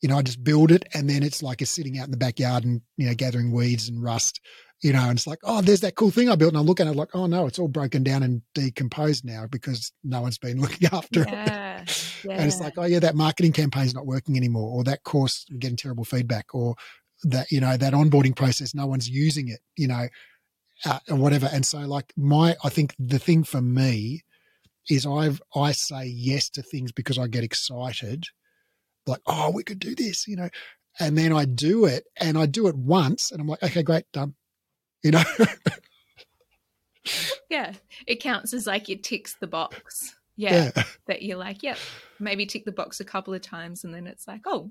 You 0.00 0.08
know, 0.08 0.18
I 0.18 0.22
just 0.22 0.44
build 0.44 0.70
it 0.70 0.84
and 0.94 1.08
then 1.08 1.22
it's 1.22 1.42
like 1.42 1.60
it's 1.60 1.70
sitting 1.70 1.98
out 1.98 2.06
in 2.06 2.12
the 2.12 2.16
backyard 2.16 2.64
and, 2.64 2.80
you 2.96 3.06
know, 3.06 3.14
gathering 3.14 3.52
weeds 3.52 3.88
and 3.88 4.02
rust, 4.02 4.40
you 4.80 4.92
know, 4.92 5.08
and 5.08 5.18
it's 5.18 5.26
like, 5.26 5.40
oh, 5.42 5.60
there's 5.60 5.80
that 5.80 5.96
cool 5.96 6.10
thing 6.10 6.28
I 6.28 6.36
built. 6.36 6.52
And 6.52 6.58
I 6.58 6.62
look 6.62 6.78
at 6.78 6.86
it 6.86 6.94
like, 6.94 7.14
oh 7.14 7.26
no, 7.26 7.46
it's 7.46 7.58
all 7.58 7.68
broken 7.68 8.04
down 8.04 8.22
and 8.22 8.42
decomposed 8.54 9.24
now 9.24 9.46
because 9.50 9.92
no 10.04 10.20
one's 10.20 10.38
been 10.38 10.60
looking 10.60 10.88
after 10.92 11.22
it. 11.22 11.28
yeah, 11.28 11.84
yeah. 12.24 12.32
And 12.32 12.46
it's 12.46 12.60
like, 12.60 12.74
oh 12.76 12.84
yeah, 12.84 13.00
that 13.00 13.16
marketing 13.16 13.52
campaign's 13.52 13.94
not 13.94 14.06
working 14.06 14.36
anymore, 14.36 14.70
or 14.70 14.84
that 14.84 15.02
course 15.02 15.44
getting 15.58 15.76
terrible 15.76 16.04
feedback, 16.04 16.54
or 16.54 16.76
that 17.24 17.50
you 17.50 17.60
know 17.60 17.76
that 17.76 17.92
onboarding 17.92 18.36
process, 18.36 18.74
no 18.74 18.86
one's 18.86 19.08
using 19.08 19.48
it, 19.48 19.60
you 19.76 19.88
know, 19.88 20.08
uh, 20.84 20.98
or 21.08 21.16
whatever. 21.16 21.48
And 21.52 21.66
so, 21.66 21.78
like 21.80 22.12
my, 22.16 22.56
I 22.62 22.68
think 22.68 22.94
the 22.98 23.18
thing 23.18 23.42
for 23.42 23.60
me 23.60 24.22
is 24.88 25.04
I've 25.06 25.42
I 25.54 25.72
say 25.72 26.06
yes 26.06 26.48
to 26.50 26.62
things 26.62 26.92
because 26.92 27.18
I 27.18 27.26
get 27.26 27.42
excited, 27.44 28.26
like 29.06 29.20
oh 29.26 29.50
we 29.50 29.64
could 29.64 29.80
do 29.80 29.96
this, 29.96 30.28
you 30.28 30.36
know, 30.36 30.50
and 31.00 31.18
then 31.18 31.32
I 31.32 31.46
do 31.46 31.84
it, 31.84 32.04
and 32.20 32.38
I 32.38 32.46
do 32.46 32.68
it 32.68 32.76
once, 32.76 33.32
and 33.32 33.40
I'm 33.40 33.48
like, 33.48 33.62
okay, 33.64 33.82
great, 33.82 34.04
done, 34.12 34.34
you 35.02 35.12
know. 35.12 35.22
yeah, 37.50 37.74
it 38.06 38.20
counts 38.20 38.52
as 38.52 38.66
like 38.66 38.88
it 38.88 39.02
ticks 39.02 39.36
the 39.40 39.46
box. 39.46 40.14
Yeah, 40.36 40.70
yeah. 40.76 40.84
that 41.06 41.22
you're 41.22 41.36
like, 41.36 41.62
yep, 41.62 41.78
maybe 42.20 42.46
tick 42.46 42.64
the 42.64 42.72
box 42.72 43.00
a 43.00 43.04
couple 43.04 43.34
of 43.34 43.42
times, 43.42 43.84
and 43.84 43.92
then 43.92 44.06
it's 44.06 44.28
like, 44.28 44.42
oh, 44.46 44.70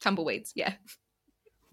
tumbleweeds. 0.00 0.52
Yeah, 0.54 0.74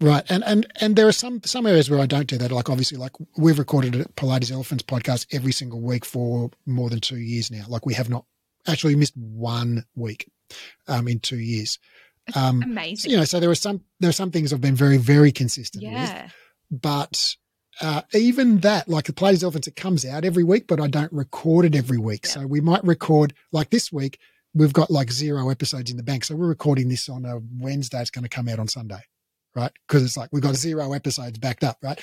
Right, 0.00 0.24
and 0.28 0.44
and 0.44 0.66
and 0.80 0.94
there 0.94 1.08
are 1.08 1.12
some 1.12 1.42
some 1.44 1.66
areas 1.66 1.90
where 1.90 1.98
I 1.98 2.06
don't 2.06 2.28
do 2.28 2.38
that. 2.38 2.52
Like 2.52 2.70
obviously, 2.70 2.98
like 2.98 3.12
we've 3.36 3.58
recorded 3.58 3.96
a 3.96 4.04
Pilates 4.04 4.52
Elephants 4.52 4.84
podcast 4.84 5.26
every 5.32 5.50
single 5.50 5.80
week 5.80 6.04
for 6.04 6.50
more 6.66 6.88
than 6.88 7.00
two 7.00 7.18
years 7.18 7.50
now. 7.50 7.64
Like 7.68 7.84
we 7.84 7.94
have 7.94 8.08
not 8.08 8.24
actually 8.68 8.94
missed 8.94 9.16
one 9.16 9.84
week 9.96 10.30
um, 10.86 11.08
in 11.08 11.18
two 11.18 11.40
years. 11.40 11.80
Um, 12.36 12.62
amazing. 12.62 13.10
you 13.10 13.16
know, 13.16 13.24
so 13.24 13.40
there 13.40 13.50
are 13.50 13.56
some 13.56 13.82
there 13.98 14.10
are 14.10 14.12
some 14.12 14.30
things 14.30 14.52
I've 14.52 14.60
been 14.60 14.76
very 14.76 14.98
very 14.98 15.32
consistent 15.32 15.82
with, 15.82 15.92
yeah, 15.92 16.28
but 16.70 17.36
uh, 17.80 18.02
even 18.14 18.58
that, 18.58 18.88
like 18.88 19.04
the 19.06 19.12
Pilates 19.12 19.42
Elephants, 19.42 19.68
it 19.68 19.76
comes 19.76 20.04
out 20.04 20.24
every 20.24 20.44
week, 20.44 20.66
but 20.66 20.80
I 20.80 20.88
don't 20.88 21.12
record 21.12 21.64
it 21.64 21.74
every 21.74 21.98
week. 21.98 22.24
Yeah. 22.26 22.32
So 22.32 22.46
we 22.46 22.60
might 22.60 22.84
record 22.84 23.34
like 23.52 23.70
this 23.70 23.92
week. 23.92 24.18
We've 24.54 24.72
got 24.72 24.90
like 24.90 25.12
zero 25.12 25.50
episodes 25.50 25.90
in 25.90 25.96
the 25.96 26.02
bank, 26.02 26.24
so 26.24 26.34
we're 26.34 26.48
recording 26.48 26.88
this 26.88 27.08
on 27.08 27.24
a 27.24 27.38
Wednesday. 27.60 28.00
It's 28.00 28.10
going 28.10 28.24
to 28.24 28.28
come 28.28 28.48
out 28.48 28.58
on 28.58 28.68
Sunday 28.68 29.00
right? 29.54 29.72
Because 29.88 30.04
it's 30.04 30.16
like 30.16 30.28
we've 30.30 30.42
got 30.42 30.54
zero 30.54 30.92
episodes 30.92 31.38
backed 31.38 31.64
up, 31.64 31.78
right? 31.82 31.98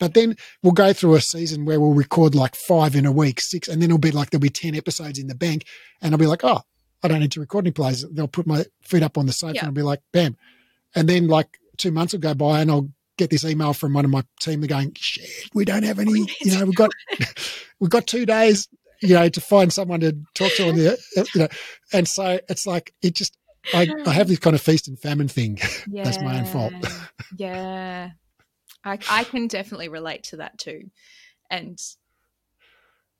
But 0.00 0.14
then 0.14 0.34
we'll 0.62 0.72
go 0.72 0.92
through 0.92 1.14
a 1.14 1.20
season 1.20 1.64
where 1.64 1.78
we'll 1.78 1.92
record 1.92 2.34
like 2.34 2.56
five 2.56 2.96
in 2.96 3.06
a 3.06 3.12
week, 3.12 3.40
six, 3.40 3.68
and 3.68 3.80
then 3.80 3.90
it'll 3.90 3.98
be 3.98 4.10
like 4.10 4.30
there'll 4.30 4.40
be 4.40 4.48
10 4.48 4.74
episodes 4.74 5.18
in 5.18 5.28
the 5.28 5.34
bank. 5.34 5.66
And 6.02 6.12
I'll 6.12 6.18
be 6.18 6.26
like, 6.26 6.42
oh, 6.42 6.62
I 7.02 7.08
don't 7.08 7.20
need 7.20 7.32
to 7.32 7.40
record 7.40 7.64
any 7.64 7.70
plays. 7.70 8.04
They'll 8.10 8.26
put 8.26 8.46
my 8.46 8.64
feet 8.82 9.02
up 9.04 9.18
on 9.18 9.26
the 9.26 9.32
sofa 9.32 9.54
Yeah. 9.54 9.60
and 9.60 9.66
I'll 9.68 9.74
be 9.74 9.82
like, 9.82 10.00
bam. 10.12 10.36
And 10.96 11.08
then 11.08 11.28
like 11.28 11.58
two 11.76 11.92
months 11.92 12.12
will 12.12 12.20
go 12.20 12.34
by 12.34 12.60
and 12.60 12.70
I'll 12.70 12.90
get 13.16 13.30
this 13.30 13.44
email 13.44 13.72
from 13.72 13.94
one 13.94 14.04
of 14.04 14.10
my 14.10 14.22
team 14.40 14.60
They're 14.60 14.68
going, 14.68 14.92
shit, 14.96 15.28
we 15.54 15.64
don't 15.64 15.82
have 15.84 15.98
any, 15.98 16.26
you 16.40 16.58
know, 16.58 16.64
we've 16.64 16.74
got, 16.74 16.90
we've 17.80 17.90
got 17.90 18.06
two 18.06 18.26
days, 18.26 18.68
you 19.00 19.14
know, 19.14 19.28
to 19.28 19.40
find 19.40 19.72
someone 19.72 20.00
to 20.00 20.16
talk 20.34 20.52
to 20.54 20.68
on 20.68 20.76
the, 20.76 20.98
you 21.34 21.40
know, 21.40 21.48
and 21.92 22.08
so 22.08 22.38
it's 22.48 22.66
like, 22.66 22.92
it 23.02 23.14
just, 23.14 23.36
I, 23.74 23.88
I 24.06 24.12
have 24.12 24.28
this 24.28 24.38
kind 24.38 24.54
of 24.54 24.62
feast 24.62 24.88
and 24.88 24.98
famine 24.98 25.28
thing. 25.28 25.58
yeah. 25.88 26.04
That's 26.04 26.20
my 26.20 26.38
own 26.38 26.46
fault. 26.46 26.72
yeah, 27.36 28.10
I 28.84 28.98
I 29.10 29.24
can 29.24 29.48
definitely 29.48 29.88
relate 29.88 30.24
to 30.24 30.36
that 30.36 30.58
too, 30.58 30.90
and 31.50 31.76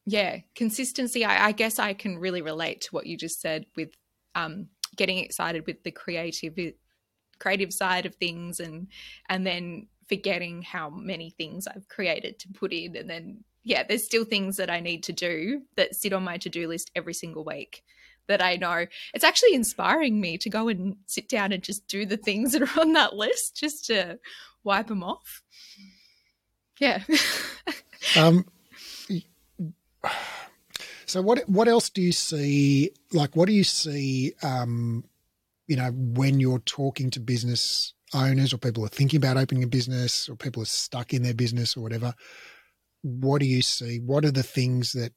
yeah, 0.04 0.38
consistency. 0.54 1.24
I, 1.24 1.46
I 1.46 1.52
guess 1.52 1.78
I 1.78 1.94
can 1.94 2.18
really 2.18 2.42
relate 2.42 2.82
to 2.82 2.90
what 2.92 3.06
you 3.06 3.16
just 3.16 3.40
said 3.40 3.66
with 3.74 3.90
um, 4.36 4.68
getting 4.96 5.18
excited 5.18 5.66
with 5.66 5.82
the 5.82 5.90
creative 5.90 6.54
creative 7.38 7.72
side 7.72 8.06
of 8.06 8.14
things, 8.14 8.60
and 8.60 8.88
and 9.28 9.46
then 9.46 9.88
forgetting 10.08 10.62
how 10.62 10.90
many 10.90 11.30
things 11.30 11.66
I've 11.66 11.88
created 11.88 12.38
to 12.40 12.48
put 12.48 12.72
in, 12.72 12.96
and 12.96 13.08
then 13.08 13.44
yeah, 13.64 13.82
there's 13.82 14.04
still 14.04 14.24
things 14.24 14.56
that 14.58 14.70
I 14.70 14.80
need 14.80 15.02
to 15.04 15.12
do 15.12 15.62
that 15.76 15.96
sit 15.96 16.12
on 16.12 16.22
my 16.22 16.38
to 16.38 16.48
do 16.48 16.68
list 16.68 16.90
every 16.94 17.14
single 17.14 17.44
week 17.44 17.82
that 18.28 18.42
I 18.42 18.56
know. 18.56 18.86
It's 19.14 19.24
actually 19.24 19.54
inspiring 19.54 20.20
me 20.20 20.38
to 20.38 20.50
go 20.50 20.68
and 20.68 20.96
sit 21.06 21.28
down 21.28 21.52
and 21.52 21.62
just 21.62 21.86
do 21.88 22.06
the 22.06 22.16
things 22.16 22.52
that 22.52 22.62
are 22.62 22.80
on 22.80 22.92
that 22.92 23.14
list 23.14 23.56
just 23.56 23.86
to 23.86 24.18
wipe 24.62 24.86
them 24.88 25.02
off. 25.02 25.42
Yeah. 26.78 27.02
Um, 28.16 28.46
so 31.06 31.20
what 31.20 31.48
what 31.48 31.66
else 31.66 31.90
do 31.90 32.00
you 32.00 32.12
see? 32.12 32.92
Like, 33.12 33.34
what 33.34 33.46
do 33.46 33.52
you 33.52 33.64
see? 33.64 34.34
Um, 34.44 35.04
you 35.66 35.76
know, 35.76 35.90
when 35.94 36.40
you're 36.40 36.60
talking 36.60 37.10
to 37.10 37.20
business 37.20 37.94
owners 38.14 38.52
or 38.52 38.58
people 38.58 38.82
who 38.82 38.86
are 38.86 38.90
thinking 38.90 39.18
about 39.18 39.36
opening 39.36 39.64
a 39.64 39.68
business 39.68 40.28
or 40.28 40.36
people 40.36 40.60
who 40.60 40.64
are 40.64 40.66
stuck 40.66 41.12
in 41.12 41.22
their 41.22 41.34
business 41.34 41.76
or 41.76 41.80
whatever, 41.80 42.14
what 43.02 43.40
do 43.40 43.46
you 43.46 43.62
see? 43.62 43.98
What 43.98 44.24
are 44.24 44.30
the 44.30 44.42
things 44.42 44.92
that 44.92 45.12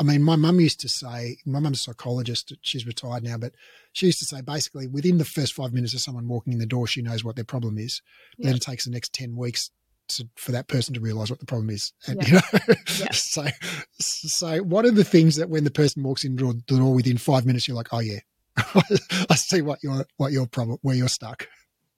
I 0.00 0.04
mean, 0.04 0.22
my 0.22 0.36
mum 0.36 0.60
used 0.60 0.80
to 0.80 0.88
say, 0.88 1.38
my 1.44 1.58
mum's 1.58 1.80
a 1.80 1.82
psychologist, 1.84 2.52
she's 2.62 2.86
retired 2.86 3.24
now, 3.24 3.36
but 3.36 3.54
she 3.92 4.06
used 4.06 4.20
to 4.20 4.26
say 4.26 4.40
basically 4.40 4.86
within 4.86 5.18
the 5.18 5.24
first 5.24 5.54
five 5.54 5.72
minutes 5.72 5.92
of 5.92 6.00
someone 6.00 6.28
walking 6.28 6.52
in 6.52 6.60
the 6.60 6.66
door, 6.66 6.86
she 6.86 7.02
knows 7.02 7.24
what 7.24 7.34
their 7.34 7.44
problem 7.44 7.78
is. 7.78 8.00
Then 8.38 8.54
it 8.54 8.62
takes 8.62 8.84
the 8.84 8.92
next 8.92 9.12
10 9.12 9.34
weeks 9.34 9.72
to, 10.10 10.28
for 10.36 10.52
that 10.52 10.68
person 10.68 10.94
to 10.94 11.00
realize 11.00 11.30
what 11.30 11.40
the 11.40 11.46
problem 11.46 11.70
is. 11.70 11.92
And, 12.06 12.26
you 12.26 12.34
know, 12.34 12.40
so, 13.12 13.46
so 13.98 14.58
what 14.58 14.84
are 14.84 14.92
the 14.92 15.02
things 15.02 15.34
that 15.34 15.50
when 15.50 15.64
the 15.64 15.70
person 15.70 16.04
walks 16.04 16.24
in 16.24 16.36
the 16.36 16.62
door 16.66 16.94
within 16.94 17.18
five 17.18 17.44
minutes, 17.44 17.66
you're 17.66 17.76
like, 17.76 17.92
oh 17.92 17.98
yeah, 17.98 18.20
I 19.30 19.34
see 19.34 19.62
what 19.62 19.82
your, 19.82 20.06
what 20.16 20.32
your 20.32 20.46
problem, 20.46 20.78
where 20.82 20.96
you're 20.96 21.08
stuck. 21.08 21.48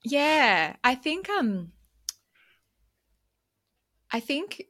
Yeah. 0.05 0.77
I 0.83 0.95
think, 0.95 1.29
um, 1.29 1.73
I 4.11 4.21
think 4.21 4.65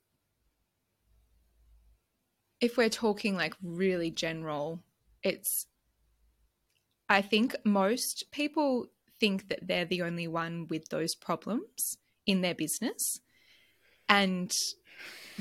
if 2.61 2.77
we're 2.77 2.91
talking 2.91 3.37
like 3.37 3.55
really 3.63 4.11
general, 4.11 4.81
it's 5.23 5.67
I 7.09 7.23
think 7.23 7.57
most 7.65 8.31
people 8.31 8.87
think 9.19 9.49
that 9.49 9.67
they're 9.67 9.85
the 9.85 10.03
only 10.03 10.29
one 10.29 10.69
with 10.69 10.89
those 10.91 11.15
problems 11.15 11.97
in 12.25 12.41
their 12.41 12.55
business 12.55 13.21
and 14.09 14.53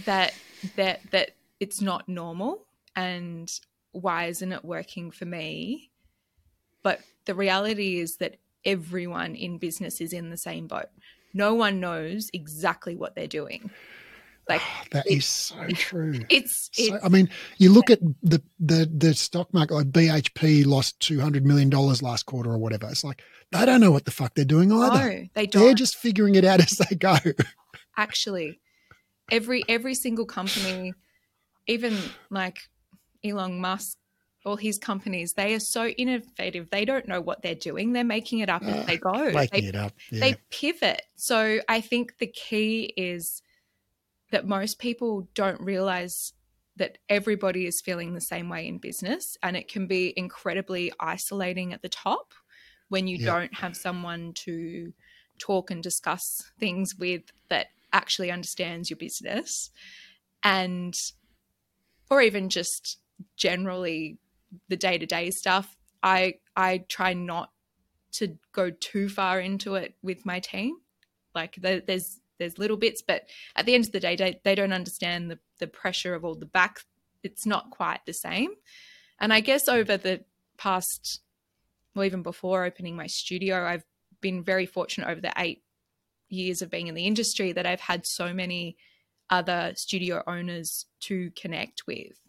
that 0.06 0.34
that 0.76 1.02
that 1.12 1.32
it's 1.60 1.82
not 1.82 2.10
normal 2.10 2.66
and 2.96 3.50
why 3.92 4.26
isn't 4.26 4.52
it 4.52 4.66
working 4.66 5.12
for 5.12 5.26
me 5.26 5.92
but 6.84 7.00
the 7.26 7.36
reality 7.36 8.00
is 8.00 8.18
that 8.18 8.38
everyone 8.66 9.36
in 9.36 9.58
business 9.58 10.02
is 10.02 10.14
in 10.14 10.30
the 10.30 10.38
same 10.38 10.68
boat 10.68 10.88
no 11.34 11.54
one 11.54 11.80
knows 11.80 12.30
exactly 12.34 12.96
what 12.96 13.16
they're 13.16 13.28
doing 13.28 13.70
like 14.50 14.62
ah, 14.64 14.84
that 14.92 15.06
it, 15.06 15.18
is 15.18 15.26
so 15.26 15.56
true. 15.76 16.26
It's, 16.28 16.72
it's 16.76 16.90
so, 16.90 17.00
I 17.04 17.08
mean, 17.08 17.30
you 17.60 17.72
look 17.72 17.92
at 17.92 18.00
the 18.24 18.42
the 18.60 18.90
the 18.92 19.14
stock 19.14 19.54
market. 19.54 19.76
Like 19.76 19.92
BHP 19.92 20.66
lost 20.66 21.00
two 21.00 21.20
hundred 21.20 21.46
million 21.46 21.70
dollars 21.70 22.02
last 22.02 22.26
quarter 22.26 22.50
or 22.50 22.58
whatever. 22.58 22.90
It's 22.90 23.04
like 23.04 23.24
they 23.52 23.64
don't 23.64 23.80
know 23.80 23.92
what 23.92 24.06
the 24.06 24.12
fuck 24.12 24.34
they're 24.34 24.46
doing 24.46 24.72
either. 24.72 25.20
No, 25.20 25.26
they 25.36 25.46
don't. 25.46 25.64
They're 25.64 25.74
just 25.76 25.98
figuring 25.98 26.34
it 26.34 26.44
out 26.44 26.60
as 26.62 26.80
they 26.80 26.96
go. 26.96 27.16
Actually, 27.96 28.60
every 29.32 29.64
every 29.70 29.94
single 29.94 30.26
company, 30.26 30.94
even 31.68 31.96
like 32.32 32.58
Elon 33.24 33.62
Musk, 33.62 33.98
all 34.46 34.56
his 34.56 34.78
companies, 34.78 35.34
they 35.34 35.54
are 35.54 35.60
so 35.60 35.88
innovative. 35.88 36.70
They 36.70 36.86
don't 36.86 37.08
know 37.08 37.22
what 37.22 37.42
they're 37.42 37.56
doing. 37.56 37.94
They're 37.94 38.04
making 38.04 38.40
it 38.40 38.50
up 38.50 38.64
as 38.64 38.86
they 38.86 38.98
go. 38.98 39.32
Making 39.32 39.62
they, 39.62 39.68
it 39.68 39.76
up. 39.76 39.94
Yeah. 40.12 40.20
They 40.20 40.36
pivot. 40.50 41.02
So 41.16 41.60
I 41.68 41.82
think 41.82 42.18
the 42.20 42.28
key 42.28 42.94
is 42.96 43.42
that 44.32 44.48
most 44.48 44.80
people 44.80 45.28
don't 45.34 45.60
realize 45.60 46.34
that 46.78 46.98
everybody 47.10 47.66
is 47.66 47.82
feeling 47.82 48.14
the 48.14 48.22
same 48.22 48.48
way 48.48 48.68
in 48.68 48.78
business 48.78 49.38
and 49.44 49.58
it 49.58 49.68
can 49.68 49.86
be 49.86 50.14
incredibly 50.16 50.92
isolating 51.00 51.74
at 51.74 51.82
the 51.82 51.90
top 51.90 52.34
when 52.88 53.08
you 53.08 53.18
yeah. 53.18 53.26
don't 53.26 53.54
have 53.56 53.76
someone 53.76 54.34
to 54.34 54.94
talk 55.40 55.72
and 55.72 55.84
discuss 55.84 56.52
things 56.60 56.96
with 56.98 57.24
that 57.50 57.68
actually 57.92 58.32
understands 58.32 58.90
your 58.90 58.98
business 58.98 59.72
and 60.44 60.94
or 62.10 62.22
even 62.22 62.50
just 62.50 62.98
generally 63.36 64.18
the 64.68 64.78
day-to-day 64.78 65.32
stuff 65.32 65.78
i 66.04 66.34
i 66.56 66.80
try 66.90 67.14
not 67.14 67.52
to 68.12 68.38
go 68.52 68.70
too 68.70 69.08
far 69.08 69.40
into 69.40 69.76
it 69.76 69.96
with 70.02 70.26
my 70.26 70.40
team 70.40 70.76
like 71.36 71.56
there's 71.62 72.20
there's 72.40 72.58
little 72.58 72.78
bits, 72.78 73.04
but 73.06 73.30
at 73.56 73.66
the 73.66 73.76
end 73.76 73.86
of 73.86 73.92
the 73.92 74.00
day, 74.00 74.16
they, 74.16 74.40
they 74.44 74.56
don't 74.56 74.74
understand 74.74 75.30
the, 75.30 75.38
the 75.60 75.68
pressure 75.68 76.16
of 76.16 76.26
all 76.26 76.36
the 76.36 76.46
back. 76.46 76.80
It's 77.22 77.46
not 77.46 77.70
quite 77.70 78.00
the 78.06 78.14
same. 78.14 78.52
And 79.20 79.32
I 79.32 79.42
guess 79.42 79.68
over 79.68 79.98
the 79.98 80.24
past, 80.58 81.20
well, 81.94 82.06
even 82.06 82.24
before 82.24 82.64
opening 82.64 82.96
my 82.96 83.08
studio, 83.08 83.66
I've 83.66 83.84
been 84.22 84.44
very 84.44 84.66
fortunate 84.66 85.10
over 85.10 85.22
the 85.22 85.34
eight 85.38 85.64
years 86.30 86.62
of 86.62 86.72
being 86.72 86.88
in 86.88 86.96
the 86.96 87.06
industry 87.08 87.52
that 87.52 87.66
I've 87.66 87.82
had 87.82 88.06
so 88.06 88.34
many 88.34 88.78
other 89.30 89.74
studio 89.76 90.24
owners 90.26 90.86
to 91.02 91.32
connect 91.32 91.86
with. 91.86 92.20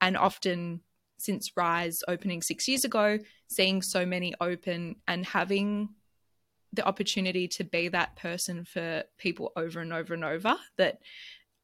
And 0.00 0.16
often 0.16 0.82
since 1.18 1.56
Rise 1.56 2.02
opening 2.08 2.42
six 2.42 2.68
years 2.68 2.84
ago, 2.84 3.18
seeing 3.48 3.82
so 3.82 4.04
many 4.04 4.34
open 4.40 4.96
and 5.06 5.24
having 5.24 5.90
the 6.72 6.86
opportunity 6.86 7.48
to 7.48 7.64
be 7.64 7.88
that 7.88 8.16
person 8.16 8.64
for 8.64 9.02
people 9.18 9.52
over 9.56 9.80
and 9.80 9.92
over 9.92 10.14
and 10.14 10.24
over 10.24 10.56
that 10.76 11.00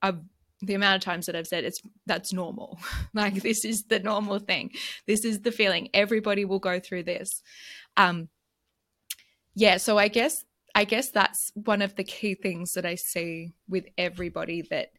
I've 0.01 0.21
the 0.65 0.75
amount 0.75 0.95
of 0.95 1.03
times 1.03 1.27
that 1.27 1.35
I've 1.35 1.49
said 1.49 1.65
it's 1.65 1.83
that's 2.07 2.33
normal. 2.33 2.79
like 3.15 3.43
this 3.43 3.65
is 3.65 3.85
the 3.85 3.99
normal 3.99 4.38
thing. 4.38 4.71
This 5.07 5.25
is 5.25 5.41
the 5.41 5.53
feeling. 5.53 5.88
Everybody 5.93 6.45
will 6.45 6.61
go 6.61 6.79
through 6.79 7.03
this. 7.03 7.43
Um 7.97 8.29
yeah, 9.55 9.77
so 9.77 9.99
I 9.99 10.09
guess 10.09 10.45
I 10.75 10.85
guess 10.85 11.11
that's 11.11 11.53
one 11.55 11.83
of 11.83 11.97
the 11.97 12.05
key 12.05 12.35
things 12.35 12.73
that 12.73 12.87
I 12.87 12.95
see 12.95 13.53
with 13.69 13.87
everybody 13.99 14.62
that 14.71 14.93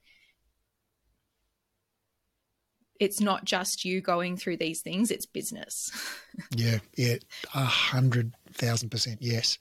it's 2.99 3.19
not 3.19 3.45
just 3.45 3.85
you 3.85 4.01
going 4.01 4.37
through 4.37 4.57
these 4.57 4.81
things, 4.81 5.11
it's 5.11 5.25
business. 5.25 5.91
yeah, 6.55 6.79
yeah, 6.97 7.15
a 7.53 7.65
hundred 7.65 8.33
thousand 8.53 8.89
percent, 8.89 9.19
yes. 9.21 9.57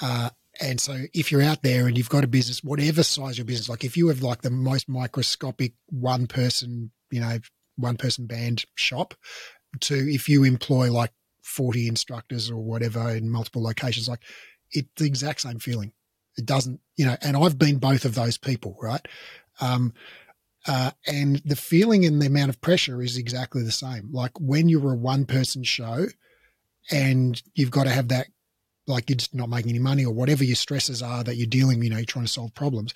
Uh, 0.00 0.30
and 0.60 0.80
so 0.80 0.96
if 1.12 1.32
you're 1.32 1.42
out 1.42 1.62
there 1.62 1.86
and 1.86 1.98
you've 1.98 2.08
got 2.08 2.24
a 2.24 2.28
business, 2.28 2.62
whatever 2.62 3.02
size 3.02 3.38
your 3.38 3.44
business, 3.44 3.68
like 3.68 3.84
if 3.84 3.96
you 3.96 4.08
have 4.08 4.22
like 4.22 4.42
the 4.42 4.50
most 4.50 4.88
microscopic 4.88 5.72
one 5.88 6.26
person, 6.26 6.90
you 7.10 7.20
know, 7.20 7.38
one 7.76 7.96
person 7.96 8.26
band 8.26 8.64
shop 8.76 9.14
to 9.80 9.94
if 9.94 10.28
you 10.28 10.44
employ 10.44 10.92
like 10.92 11.10
40 11.42 11.88
instructors 11.88 12.50
or 12.50 12.62
whatever 12.62 13.10
in 13.10 13.30
multiple 13.30 13.62
locations, 13.62 14.08
like 14.08 14.22
it's 14.70 14.88
the 14.96 15.06
exact 15.06 15.40
same 15.40 15.58
feeling. 15.58 15.92
It 16.36 16.46
doesn't, 16.46 16.80
you 16.96 17.06
know, 17.06 17.16
and 17.20 17.36
I've 17.36 17.58
been 17.58 17.78
both 17.78 18.04
of 18.04 18.14
those 18.14 18.38
people, 18.38 18.76
right? 18.80 19.06
Um, 19.60 19.92
uh, 20.66 20.92
and 21.06 21.36
the 21.44 21.56
feeling 21.56 22.04
and 22.04 22.20
the 22.20 22.26
amount 22.26 22.50
of 22.50 22.60
pressure 22.60 23.02
is 23.02 23.16
exactly 23.16 23.62
the 23.62 23.72
same. 23.72 24.10
Like 24.12 24.32
when 24.40 24.68
you're 24.68 24.92
a 24.92 24.96
one 24.96 25.26
person 25.26 25.62
show 25.62 26.06
and 26.90 27.40
you've 27.54 27.70
got 27.70 27.84
to 27.84 27.90
have 27.90 28.08
that 28.08 28.28
like 28.86 29.08
you're 29.08 29.16
just 29.16 29.34
not 29.34 29.48
making 29.48 29.70
any 29.70 29.78
money 29.78 30.04
or 30.04 30.12
whatever 30.12 30.44
your 30.44 30.56
stresses 30.56 31.02
are 31.02 31.24
that 31.24 31.36
you're 31.36 31.46
dealing, 31.46 31.82
you 31.82 31.90
know, 31.90 31.96
you're 31.96 32.04
trying 32.04 32.26
to 32.26 32.30
solve 32.30 32.54
problems. 32.54 32.92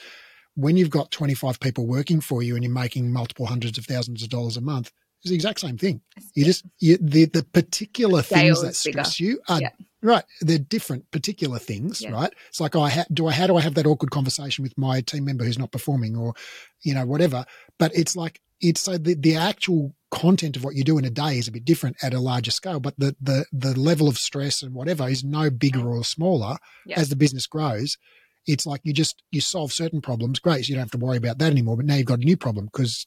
When 0.54 0.76
you've 0.76 0.90
got 0.90 1.10
25 1.10 1.60
people 1.60 1.86
working 1.86 2.20
for 2.20 2.42
you 2.42 2.54
and 2.54 2.64
you're 2.64 2.72
making 2.72 3.12
multiple 3.12 3.46
hundreds 3.46 3.78
of 3.78 3.86
thousands 3.86 4.22
of 4.22 4.28
dollars 4.28 4.56
a 4.56 4.60
month, 4.60 4.92
it's 5.22 5.30
the 5.30 5.34
exact 5.34 5.60
same 5.60 5.78
thing. 5.78 6.00
You 6.34 6.44
just 6.44 6.64
you, 6.78 6.96
the 7.00 7.26
the 7.26 7.42
particular 7.42 8.22
things 8.22 8.62
that 8.62 8.76
stress 8.76 9.18
you 9.18 9.40
are 9.48 9.60
yeah. 9.60 9.70
right. 10.00 10.24
They're 10.40 10.58
different 10.58 11.10
particular 11.10 11.58
things, 11.58 12.00
yeah. 12.00 12.10
right? 12.10 12.32
It's 12.48 12.60
like, 12.60 12.76
oh, 12.76 12.82
I 12.82 12.90
ha- 12.90 13.04
do 13.12 13.26
I 13.26 13.32
how 13.32 13.48
do 13.48 13.56
I 13.56 13.60
have 13.60 13.74
that 13.74 13.86
awkward 13.86 14.10
conversation 14.10 14.62
with 14.62 14.78
my 14.78 15.00
team 15.00 15.24
member 15.24 15.44
who's 15.44 15.58
not 15.58 15.72
performing, 15.72 16.16
or 16.16 16.34
you 16.82 16.94
know, 16.94 17.04
whatever. 17.04 17.44
But 17.78 17.94
it's 17.96 18.14
like 18.14 18.40
it's 18.60 18.80
so 18.80 18.96
the 18.96 19.14
the 19.14 19.34
actual 19.34 19.94
content 20.10 20.56
of 20.56 20.64
what 20.64 20.74
you 20.74 20.84
do 20.84 20.98
in 20.98 21.04
a 21.04 21.10
day 21.10 21.36
is 21.36 21.48
a 21.48 21.52
bit 21.52 21.64
different 21.64 21.96
at 22.02 22.14
a 22.14 22.20
larger 22.20 22.52
scale, 22.52 22.78
but 22.78 22.94
the 22.96 23.16
the 23.20 23.44
the 23.52 23.78
level 23.78 24.08
of 24.08 24.18
stress 24.18 24.62
and 24.62 24.72
whatever 24.72 25.08
is 25.08 25.24
no 25.24 25.50
bigger 25.50 25.88
or 25.88 26.04
smaller 26.04 26.56
as 26.94 27.08
the 27.08 27.16
business 27.16 27.46
grows. 27.46 27.96
It's 28.46 28.66
like 28.66 28.80
you 28.84 28.92
just 28.92 29.22
you 29.32 29.40
solve 29.40 29.72
certain 29.72 30.00
problems, 30.00 30.38
great, 30.38 30.64
so 30.64 30.68
you 30.68 30.74
don't 30.76 30.84
have 30.84 30.92
to 30.92 30.98
worry 30.98 31.16
about 31.16 31.38
that 31.38 31.50
anymore. 31.50 31.76
But 31.76 31.86
now 31.86 31.96
you've 31.96 32.06
got 32.06 32.20
a 32.20 32.24
new 32.24 32.36
problem 32.36 32.66
because 32.66 33.06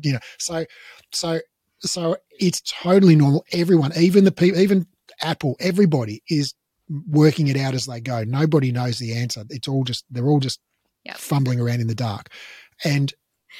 you 0.00 0.12
know, 0.12 0.18
so 0.38 0.64
so 1.12 1.40
so 1.80 2.16
it's 2.38 2.60
totally 2.62 3.16
normal. 3.16 3.44
Everyone, 3.52 3.92
even 3.96 4.24
the 4.24 4.32
people, 4.32 4.60
even 4.60 4.86
Apple, 5.20 5.56
everybody 5.60 6.22
is 6.28 6.54
working 7.08 7.48
it 7.48 7.56
out 7.56 7.74
as 7.74 7.86
they 7.86 8.00
go. 8.00 8.24
Nobody 8.24 8.72
knows 8.72 8.98
the 8.98 9.14
answer. 9.14 9.44
It's 9.50 9.68
all 9.68 9.84
just 9.84 10.04
they're 10.10 10.28
all 10.28 10.40
just 10.40 10.60
yep. 11.04 11.16
fumbling 11.16 11.60
around 11.60 11.80
in 11.80 11.88
the 11.88 11.94
dark, 11.94 12.28
and 12.84 13.12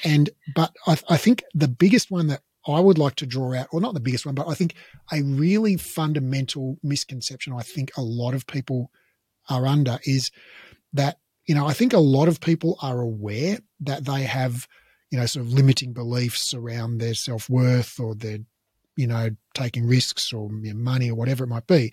and 0.04 0.30
but 0.54 0.74
I, 0.86 0.98
I 1.08 1.16
think 1.16 1.44
the 1.54 1.68
biggest 1.68 2.10
one 2.10 2.28
that 2.28 2.42
I 2.66 2.80
would 2.80 2.98
like 2.98 3.16
to 3.16 3.26
draw 3.26 3.54
out, 3.54 3.68
or 3.72 3.80
not 3.80 3.94
the 3.94 4.00
biggest 4.00 4.24
one, 4.24 4.34
but 4.34 4.48
I 4.48 4.54
think 4.54 4.74
a 5.12 5.22
really 5.22 5.76
fundamental 5.76 6.78
misconception 6.82 7.52
I 7.52 7.62
think 7.62 7.90
a 7.96 8.02
lot 8.02 8.34
of 8.34 8.46
people 8.46 8.90
are 9.48 9.66
under 9.66 9.98
is 10.04 10.30
that, 10.92 11.18
you 11.46 11.54
know, 11.54 11.66
I 11.66 11.72
think 11.72 11.92
a 11.92 11.98
lot 11.98 12.28
of 12.28 12.40
people 12.40 12.78
are 12.80 13.00
aware 13.00 13.58
that 13.80 14.04
they 14.04 14.22
have, 14.22 14.68
you 15.12 15.18
know, 15.18 15.26
sort 15.26 15.44
of 15.44 15.52
limiting 15.52 15.92
beliefs 15.92 16.54
around 16.54 16.98
their 16.98 17.12
self 17.12 17.50
worth 17.50 18.00
or 18.00 18.14
their, 18.14 18.38
you 18.96 19.06
know, 19.06 19.28
taking 19.54 19.86
risks 19.86 20.32
or 20.32 20.50
you 20.62 20.72
know, 20.72 20.78
money 20.78 21.10
or 21.10 21.14
whatever 21.14 21.44
it 21.44 21.48
might 21.48 21.66
be. 21.66 21.92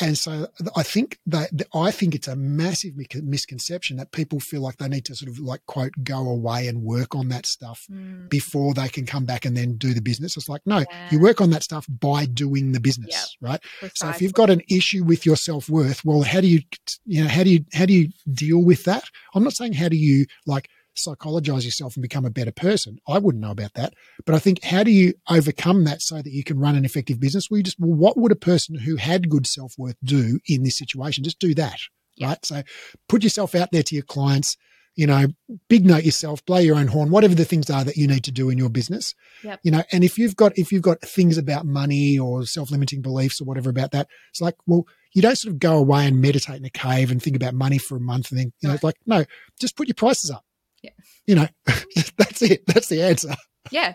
And 0.00 0.16
so 0.16 0.48
I 0.74 0.82
think 0.82 1.18
that 1.26 1.50
I 1.74 1.90
think 1.90 2.14
it's 2.14 2.28
a 2.28 2.34
massive 2.34 2.94
misconception 3.22 3.98
that 3.98 4.10
people 4.10 4.40
feel 4.40 4.62
like 4.62 4.78
they 4.78 4.88
need 4.88 5.04
to 5.06 5.14
sort 5.14 5.30
of 5.30 5.38
like 5.38 5.60
quote 5.66 5.92
go 6.02 6.28
away 6.28 6.66
and 6.66 6.82
work 6.82 7.14
on 7.14 7.28
that 7.28 7.44
stuff 7.44 7.86
mm. 7.90 8.28
before 8.30 8.72
they 8.72 8.88
can 8.88 9.04
come 9.04 9.26
back 9.26 9.44
and 9.44 9.54
then 9.54 9.76
do 9.76 9.92
the 9.92 10.00
business. 10.00 10.36
It's 10.36 10.48
like 10.48 10.62
no, 10.64 10.78
yeah. 10.78 11.08
you 11.10 11.20
work 11.20 11.42
on 11.42 11.50
that 11.50 11.62
stuff 11.62 11.86
by 12.00 12.24
doing 12.24 12.72
the 12.72 12.80
business, 12.80 13.10
yep. 13.10 13.50
right? 13.50 13.60
Precisely. 13.80 13.90
So 13.94 14.08
if 14.08 14.22
you've 14.22 14.32
got 14.32 14.48
an 14.48 14.62
issue 14.70 15.04
with 15.04 15.26
your 15.26 15.36
self 15.36 15.68
worth, 15.68 16.02
well, 16.06 16.22
how 16.22 16.40
do 16.40 16.46
you 16.46 16.60
you 17.04 17.22
know 17.22 17.28
how 17.28 17.44
do 17.44 17.50
you 17.50 17.64
how 17.74 17.84
do 17.84 17.92
you 17.92 18.08
deal 18.32 18.64
with 18.64 18.84
that? 18.84 19.04
I'm 19.34 19.44
not 19.44 19.52
saying 19.52 19.74
how 19.74 19.88
do 19.88 19.96
you 19.96 20.24
like 20.46 20.70
psychologize 20.94 21.64
yourself 21.64 21.96
and 21.96 22.02
become 22.02 22.24
a 22.24 22.30
better 22.30 22.52
person. 22.52 22.98
I 23.08 23.18
wouldn't 23.18 23.42
know 23.42 23.50
about 23.50 23.74
that. 23.74 23.94
But 24.24 24.34
I 24.34 24.38
think 24.38 24.62
how 24.62 24.82
do 24.82 24.90
you 24.90 25.14
overcome 25.28 25.84
that 25.84 26.02
so 26.02 26.16
that 26.16 26.32
you 26.32 26.44
can 26.44 26.58
run 26.58 26.76
an 26.76 26.84
effective 26.84 27.20
business? 27.20 27.50
Well, 27.50 27.58
you 27.58 27.64
just, 27.64 27.80
well, 27.80 27.92
what 27.92 28.16
would 28.16 28.32
a 28.32 28.36
person 28.36 28.76
who 28.78 28.96
had 28.96 29.30
good 29.30 29.46
self 29.46 29.74
worth 29.78 29.96
do 30.04 30.38
in 30.46 30.62
this 30.62 30.76
situation? 30.76 31.24
Just 31.24 31.38
do 31.38 31.54
that. 31.54 31.78
Yeah. 32.16 32.28
Right. 32.28 32.44
So 32.44 32.62
put 33.08 33.22
yourself 33.22 33.54
out 33.54 33.70
there 33.72 33.82
to 33.82 33.94
your 33.94 34.04
clients, 34.04 34.56
you 34.94 35.06
know, 35.06 35.28
big 35.68 35.86
note 35.86 36.04
yourself, 36.04 36.44
blow 36.44 36.58
your 36.58 36.76
own 36.76 36.88
horn, 36.88 37.10
whatever 37.10 37.34
the 37.34 37.46
things 37.46 37.70
are 37.70 37.84
that 37.84 37.96
you 37.96 38.06
need 38.06 38.24
to 38.24 38.30
do 38.30 38.50
in 38.50 38.58
your 38.58 38.68
business. 38.68 39.14
Yep. 39.42 39.60
You 39.62 39.70
know, 39.70 39.82
and 39.92 40.04
if 40.04 40.18
you've 40.18 40.36
got 40.36 40.56
if 40.58 40.70
you've 40.70 40.82
got 40.82 41.00
things 41.00 41.38
about 41.38 41.64
money 41.64 42.18
or 42.18 42.44
self-limiting 42.44 43.00
beliefs 43.00 43.40
or 43.40 43.44
whatever 43.44 43.70
about 43.70 43.92
that, 43.92 44.08
it's 44.30 44.42
like, 44.42 44.56
well, 44.66 44.86
you 45.14 45.22
don't 45.22 45.38
sort 45.38 45.54
of 45.54 45.58
go 45.58 45.78
away 45.78 46.06
and 46.06 46.20
meditate 46.20 46.56
in 46.56 46.64
a 46.66 46.70
cave 46.70 47.10
and 47.10 47.22
think 47.22 47.36
about 47.36 47.54
money 47.54 47.78
for 47.78 47.96
a 47.96 48.00
month 48.00 48.30
and 48.30 48.40
then, 48.40 48.52
you 48.60 48.68
know, 48.68 48.74
it's 48.74 48.84
like, 48.84 48.96
no, 49.06 49.24
just 49.58 49.76
put 49.76 49.88
your 49.88 49.94
prices 49.94 50.30
up. 50.30 50.44
Yeah. 50.82 50.90
You 51.26 51.34
know, 51.36 51.48
that's 52.16 52.42
it. 52.42 52.66
That's 52.66 52.88
the 52.88 53.02
answer. 53.02 53.34
Yeah. 53.70 53.94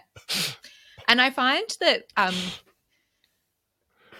And 1.07 1.21
I 1.21 1.29
find 1.29 1.67
that 1.81 2.03
um 2.15 2.35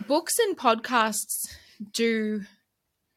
books 0.07 0.37
and 0.39 0.57
podcasts 0.57 1.47
do 1.93 2.41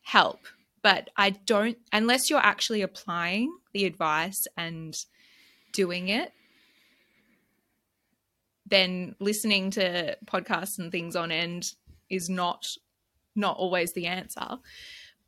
help 0.03 0.41
but 0.83 1.11
I 1.17 1.31
don't, 1.31 1.79
unless 1.93 2.31
you're 2.31 2.39
actually 2.39 2.83
applying 2.83 3.55
the 3.73 3.85
advice 3.85 4.47
and 4.57 4.97
doing 5.73 6.09
it, 6.09 6.33
then 8.67 9.15
listening 9.19 9.71
to 9.73 10.17
podcasts 10.27 10.79
and 10.79 10.91
things 10.91 11.17
on 11.17 11.33
end 11.33 11.73
is 12.09 12.29
not 12.29 12.67
not 13.37 13.57
always 13.57 13.93
the 13.93 14.07
answer. 14.07 14.59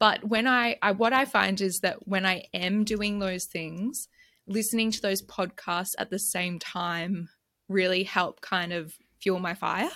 But 0.02 0.24
when 0.24 0.48
I, 0.48 0.78
I 0.82 0.90
what 0.90 1.12
I 1.12 1.24
find 1.24 1.60
is 1.60 1.78
that 1.82 2.08
when 2.08 2.26
I 2.26 2.46
am 2.52 2.82
doing 2.82 3.20
those 3.20 3.44
things, 3.44 4.08
listening 4.48 4.90
to 4.90 5.00
those 5.00 5.22
podcasts 5.22 5.94
at 5.96 6.10
the 6.10 6.18
same 6.18 6.58
time 6.58 7.28
really 7.68 8.02
help 8.02 8.40
kind 8.40 8.72
of 8.72 8.94
fuel 9.20 9.38
my 9.38 9.54
fire. 9.54 9.92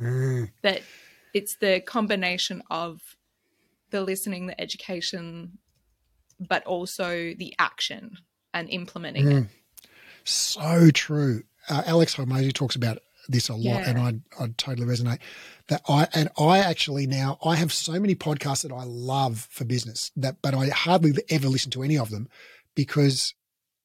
Mm. 0.00 0.52
That 0.62 0.82
it's 1.34 1.56
the 1.56 1.80
combination 1.80 2.62
of 2.70 3.00
the 3.90 4.02
listening, 4.02 4.46
the 4.46 4.60
education, 4.60 5.58
but 6.38 6.64
also 6.64 7.34
the 7.34 7.52
action 7.58 8.18
and 8.54 8.70
implementing 8.70 9.26
mm. 9.26 9.42
it. 9.46 9.88
So 10.22 10.92
true. 10.92 11.42
Uh, 11.68 11.82
Alex 11.86 12.14
Hormozi 12.14 12.52
talks 12.52 12.76
about 12.76 12.98
this 13.28 13.48
a 13.48 13.54
lot, 13.54 13.62
yeah. 13.62 13.90
and 13.90 13.98
I 13.98 14.42
I 14.42 14.48
totally 14.56 14.86
resonate. 14.86 15.18
That 15.68 15.82
I 15.88 16.08
and 16.14 16.28
I 16.38 16.58
actually 16.58 17.06
now 17.06 17.38
I 17.44 17.56
have 17.56 17.72
so 17.72 17.98
many 18.00 18.14
podcasts 18.14 18.62
that 18.62 18.72
I 18.72 18.84
love 18.84 19.46
for 19.50 19.64
business 19.64 20.10
that, 20.16 20.36
but 20.42 20.54
I 20.54 20.68
hardly 20.68 21.12
ever 21.28 21.48
listen 21.48 21.70
to 21.72 21.82
any 21.82 21.98
of 21.98 22.10
them 22.10 22.28
because 22.74 23.34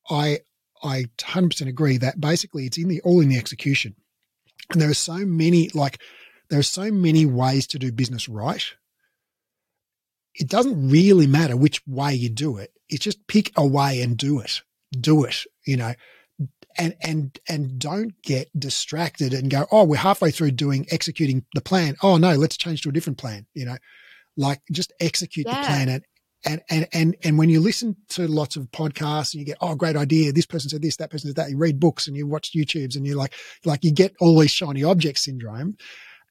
I 0.10 0.39
I 0.82 1.06
100% 1.17 1.67
agree 1.67 1.97
that 1.97 2.19
basically 2.19 2.65
it's 2.65 2.77
in 2.77 2.88
the 2.88 3.01
all 3.01 3.21
in 3.21 3.29
the 3.29 3.38
execution, 3.38 3.95
and 4.71 4.82
there 4.82 4.89
are 4.89 4.95
so 4.95 5.17
many 5.17 5.69
like 5.73 5.99
there 6.49 6.60
are 6.60 6.63
so 6.63 6.91
many 6.91 7.25
ways 7.25 7.67
to 7.67 7.79
do 7.79 7.91
business 7.91 8.29
right 8.29 8.73
it 10.36 10.47
doesn't 10.47 10.89
really 10.89 11.27
matter 11.27 11.56
which 11.56 11.86
way 11.88 12.13
you 12.13 12.29
do 12.29 12.58
it. 12.58 12.71
It's 12.89 13.03
just 13.03 13.27
pick 13.27 13.51
a 13.56 13.65
way 13.65 14.01
and 14.01 14.17
do 14.17 14.39
it. 14.39 14.62
Do 14.99 15.23
it, 15.23 15.43
you 15.65 15.77
know, 15.77 15.93
and, 16.78 16.96
and, 17.02 17.40
and 17.48 17.80
don't 17.80 18.22
get 18.22 18.50
distracted 18.58 19.34
and 19.34 19.50
go, 19.50 19.66
oh, 19.72 19.84
we're 19.84 19.98
halfway 19.98 20.32
through 20.32 20.52
doing, 20.52 20.86
executing 20.92 21.46
the 21.54 21.62
plan. 21.62 21.96
Oh, 22.02 22.18
no, 22.18 22.36
let's 22.36 22.58
change 22.58 22.82
to 22.82 22.90
a 22.90 22.92
different 22.92 23.18
plan, 23.18 23.46
you 23.54 23.66
know, 23.66 23.78
like 24.38 24.62
just 24.72 24.94
execute 25.00 25.48
yeah. 25.48 25.62
the 25.62 25.68
plan 25.68 25.90
and, 25.90 26.04
and, 26.46 26.62
and, 26.70 26.88
and, 26.92 27.16
and 27.24 27.38
when 27.38 27.50
you 27.50 27.62
listen 27.62 27.96
to 28.10 28.28
lots 28.28 28.58
of 28.58 28.70
podcasts 28.72 29.34
and 29.34 29.40
you 29.40 29.46
get, 29.46 29.58
oh, 29.62 29.76
great 29.76 29.96
idea. 29.96 30.34
This 30.34 30.46
person 30.46 30.70
said 30.70 30.82
this, 30.82 30.98
that 30.98 31.10
person 31.10 31.30
said 31.30 31.38
that. 31.38 31.50
You 31.50 31.58
read 31.58 31.80
books 31.80 32.08
and 32.08 32.18
you 32.18 32.28
watch 32.28 32.52
YouTubes 32.54 32.96
and 32.96 33.08
you're 33.08 33.18
like, 33.18 33.34
like 33.64 33.84
you 33.84 33.92
get 33.92 34.14
all 34.20 34.38
these 34.38 34.52
shiny 34.52 34.84
object 34.84 35.20
syndrome 35.20 35.78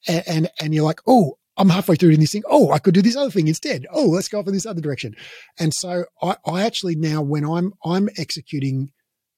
and, 0.06 0.22
and, 0.26 0.50
and 0.60 0.74
you're 0.74 0.84
like, 0.84 1.00
oh, 1.06 1.38
I'm 1.56 1.68
halfway 1.68 1.96
through 1.96 2.10
doing 2.10 2.20
this 2.20 2.32
thing. 2.32 2.44
Oh, 2.46 2.72
I 2.72 2.78
could 2.78 2.94
do 2.94 3.02
this 3.02 3.16
other 3.16 3.30
thing 3.30 3.48
instead. 3.48 3.86
Oh, 3.90 4.06
let's 4.06 4.28
go 4.28 4.38
off 4.38 4.46
in 4.46 4.54
this 4.54 4.66
other 4.66 4.80
direction. 4.80 5.14
And 5.58 5.72
so 5.72 6.04
I, 6.22 6.36
I 6.46 6.62
actually 6.62 6.96
now, 6.96 7.20
when 7.22 7.44
I'm, 7.44 7.72
I'm 7.84 8.08
executing, 8.16 8.90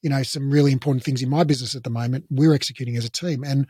you 0.05 0.11
know, 0.11 0.23
some 0.23 0.51
really 0.51 0.71
important 0.71 1.03
things 1.03 1.23
in 1.23 1.31
my 1.31 1.45
business 1.45 1.75
at 1.75 1.83
the 1.83 1.91
moment, 1.91 2.27
we're 2.31 2.53
executing 2.53 2.95
as 2.97 3.07
a 3.07 3.11
team. 3.11 3.43
And 3.43 3.67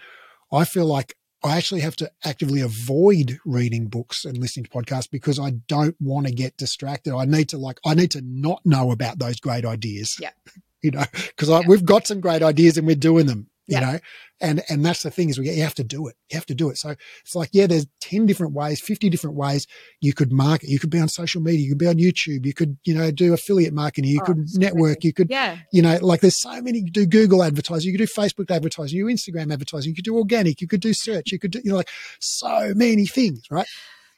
I 0.53 0.65
feel 0.65 0.85
like 0.85 1.17
I 1.45 1.57
actually 1.57 1.83
have 1.83 1.95
to 1.97 2.11
actively 2.25 2.61
avoid 2.61 3.39
reading 3.47 3.87
books 3.87 4.25
and 4.25 4.37
listening 4.37 4.65
to 4.65 4.71
podcasts 4.71 5.09
because 5.09 5.39
I 5.39 5.51
don't 5.69 5.95
want 6.01 6.27
to 6.27 6.33
get 6.33 6.57
distracted. 6.57 7.15
I 7.15 7.25
need 7.25 7.51
to 7.51 7.59
like, 7.59 7.79
I 7.87 7.95
need 7.95 8.11
to 8.11 8.23
not 8.25 8.67
know 8.67 8.91
about 8.91 9.21
those 9.21 9.39
great 9.39 9.65
ideas. 9.65 10.19
Yeah. 10.21 10.31
You 10.83 10.91
know, 10.91 11.05
because 11.13 11.49
yeah. 11.49 11.63
we've 11.67 11.87
got 11.87 12.07
some 12.07 12.21
great 12.21 12.43
ideas 12.43 12.77
and 12.77 12.87
we're 12.87 12.95
doing 12.95 13.25
them 13.25 13.47
you 13.67 13.81
know 13.81 13.99
and 14.41 14.63
and 14.69 14.85
that's 14.85 15.03
the 15.03 15.11
thing 15.11 15.31
is 15.31 15.39
we 15.39 15.51
you 15.51 15.63
have 15.63 15.75
to 15.75 15.85
do 15.85 16.07
it 16.07 16.17
you 16.31 16.37
have 16.37 16.47
to 16.47 16.55
do 16.55 16.69
it. 16.69 16.77
So 16.77 16.95
it's 17.23 17.35
like 17.35 17.51
yeah 17.53 17.67
there's 17.67 17.87
10 18.01 18.27
different 18.27 18.53
ways 18.53 18.81
50 18.81 19.09
different 19.09 19.37
ways 19.37 19.67
you 20.01 20.13
could 20.13 20.33
market. 20.33 20.69
You 20.69 20.79
could 20.79 20.91
be 20.91 21.01
on 21.01 21.09
social 21.09 21.41
media 21.41 21.61
you 21.61 21.71
could 21.71 21.79
be 21.79 21.87
on 21.87 21.97
youtube 21.97 22.45
you 22.45 22.53
could 22.53 22.77
you 22.85 22.95
know 22.95 23.11
do 23.11 23.33
affiliate 23.33 23.73
marketing 23.73 24.11
you 24.11 24.21
oh, 24.23 24.27
could 24.27 24.47
network 24.55 25.05
you 25.05 25.13
could 25.13 25.31
yeah. 25.31 25.59
you 25.73 25.83
know 25.83 25.99
like 26.03 26.21
there's 26.21 26.37
so 26.37 26.61
many 26.61 26.81
you 26.81 26.91
do 26.91 27.07
google 27.07 27.43
advertising 27.43 27.91
you 27.91 27.99
could 27.99 28.07
do 28.07 28.13
facebook 28.13 28.51
advertising 28.51 28.99
you 28.99 29.07
instagram 29.07 29.53
advertising 29.53 29.91
you 29.91 29.95
could 29.95 30.05
do 30.05 30.17
organic 30.17 30.61
you 30.61 30.69
could 30.69 30.81
do 30.81 30.93
search 30.93 31.33
you 31.33 31.39
could 31.39 31.51
do 31.51 31.61
you 31.65 31.71
know 31.71 31.77
like 31.77 31.91
so 32.19 32.73
many 32.75 33.07
things 33.07 33.45
right? 33.51 33.67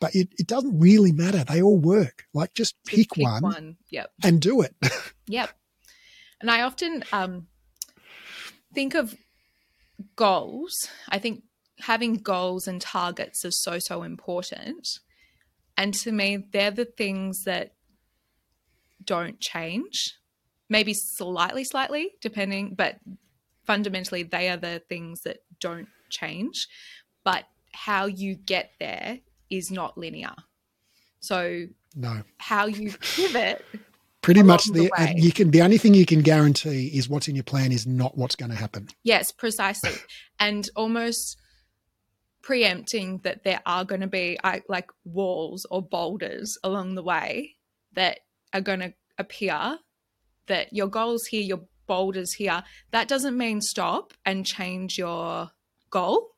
But 0.01 0.15
it, 0.15 0.29
it 0.39 0.47
doesn't 0.47 0.79
really 0.79 1.13
matter. 1.13 1.43
They 1.43 1.63
all 1.63 1.79
work. 1.79 2.27
Like 2.35 2.53
just 2.55 2.75
pick, 2.85 3.13
pick 3.13 3.25
one, 3.25 3.43
one. 3.43 3.77
Yep. 3.91 4.11
and 4.23 4.41
do 4.41 4.63
it. 4.63 4.75
Yep. 5.29 5.51
And 6.41 6.53
i 6.53 6.63
often 6.63 7.03
um 7.13 7.49
think 8.73 8.95
of 8.95 9.17
goals, 10.17 10.89
I 11.09 11.19
think 11.19 11.43
having 11.81 12.15
goals 12.15 12.67
and 12.67 12.81
targets 12.81 13.45
is 13.45 13.63
so, 13.63 13.79
so 13.79 14.03
important. 14.03 14.99
And 15.77 15.93
to 15.95 16.13
me, 16.13 16.39
they're 16.53 16.71
the 16.71 16.87
things 16.87 17.45
that 17.45 17.75
don't 19.05 19.39
change. 19.41 20.15
Maybe 20.69 20.95
slightly, 20.95 21.65
slightly, 21.65 22.13
depending, 22.21 22.75
but 22.75 22.97
fundamentally, 23.65 24.23
they 24.23 24.49
are 24.49 24.57
the 24.57 24.83
things 24.89 25.21
that 25.23 25.39
don't 25.61 25.89
change. 26.09 26.67
But 27.23 27.45
how 27.73 28.07
you 28.07 28.35
get 28.35 28.73
there 28.81 29.19
is 29.51 29.71
not 29.71 29.99
linear. 29.99 30.35
So, 31.21 31.67
no. 31.95 32.23
How 32.39 32.67
you 32.67 32.93
pivot 32.93 33.65
pretty 34.27 34.43
much 34.43 34.65
the, 34.65 34.91
the 34.91 34.93
uh, 35.01 35.13
you 35.15 35.31
can 35.31 35.53
the 35.53 35.63
only 35.63 35.79
thing 35.79 35.95
you 35.95 36.05
can 36.05 36.21
guarantee 36.21 36.89
is 36.89 37.09
what's 37.09 37.29
in 37.29 37.37
your 37.37 37.45
plan 37.45 37.71
is 37.71 37.87
not 37.87 38.19
what's 38.19 38.35
going 38.35 38.51
to 38.51 38.57
happen. 38.57 38.89
Yes 39.05 39.31
precisely. 39.31 39.93
And 40.41 40.69
almost 40.75 41.39
preempting 42.43 43.19
that 43.19 43.45
there 43.45 43.61
are 43.65 43.85
going 43.85 44.01
to 44.01 44.09
be 44.09 44.37
like 44.69 44.91
walls 45.05 45.65
or 45.71 45.81
boulders 45.81 46.59
along 46.65 46.97
the 46.97 47.05
way 47.05 47.55
that 47.93 48.19
are 48.53 48.61
going 48.61 48.81
to 48.81 48.93
appear 49.17 49.79
that 50.49 50.73
your 50.73 50.89
goals 50.89 51.27
here 51.27 51.43
your 51.43 51.61
boulders 51.87 52.33
here 52.33 52.65
that 52.91 53.07
doesn't 53.07 53.39
mean 53.39 53.61
stop 53.61 54.13
and 54.25 54.45
change 54.45 54.99
your 54.99 55.51
goal. 55.91 56.31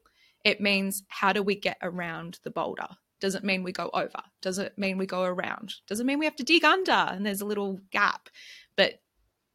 It 0.45 0.61
means 0.61 1.05
how 1.09 1.33
do 1.33 1.43
we 1.43 1.55
get 1.55 1.79
around 1.81 2.39
the 2.45 2.51
boulder 2.51 2.89
doesn't 3.21 3.45
mean 3.45 3.63
we 3.63 3.73
go 3.73 3.91
over. 3.93 4.23
Doesn't 4.41 4.79
mean 4.79 4.99
we 4.99 5.07
go 5.07 5.23
around. 5.23 5.75
Doesn't 5.87 6.07
mean 6.07 6.19
we 6.19 6.25
have 6.25 6.37
to 6.37 6.45
dig 6.45 6.65
under 6.65 6.93
and 6.93 7.25
there's 7.25 7.41
a 7.41 7.47
little 7.47 7.81
gap. 7.91 8.29
But 8.77 9.01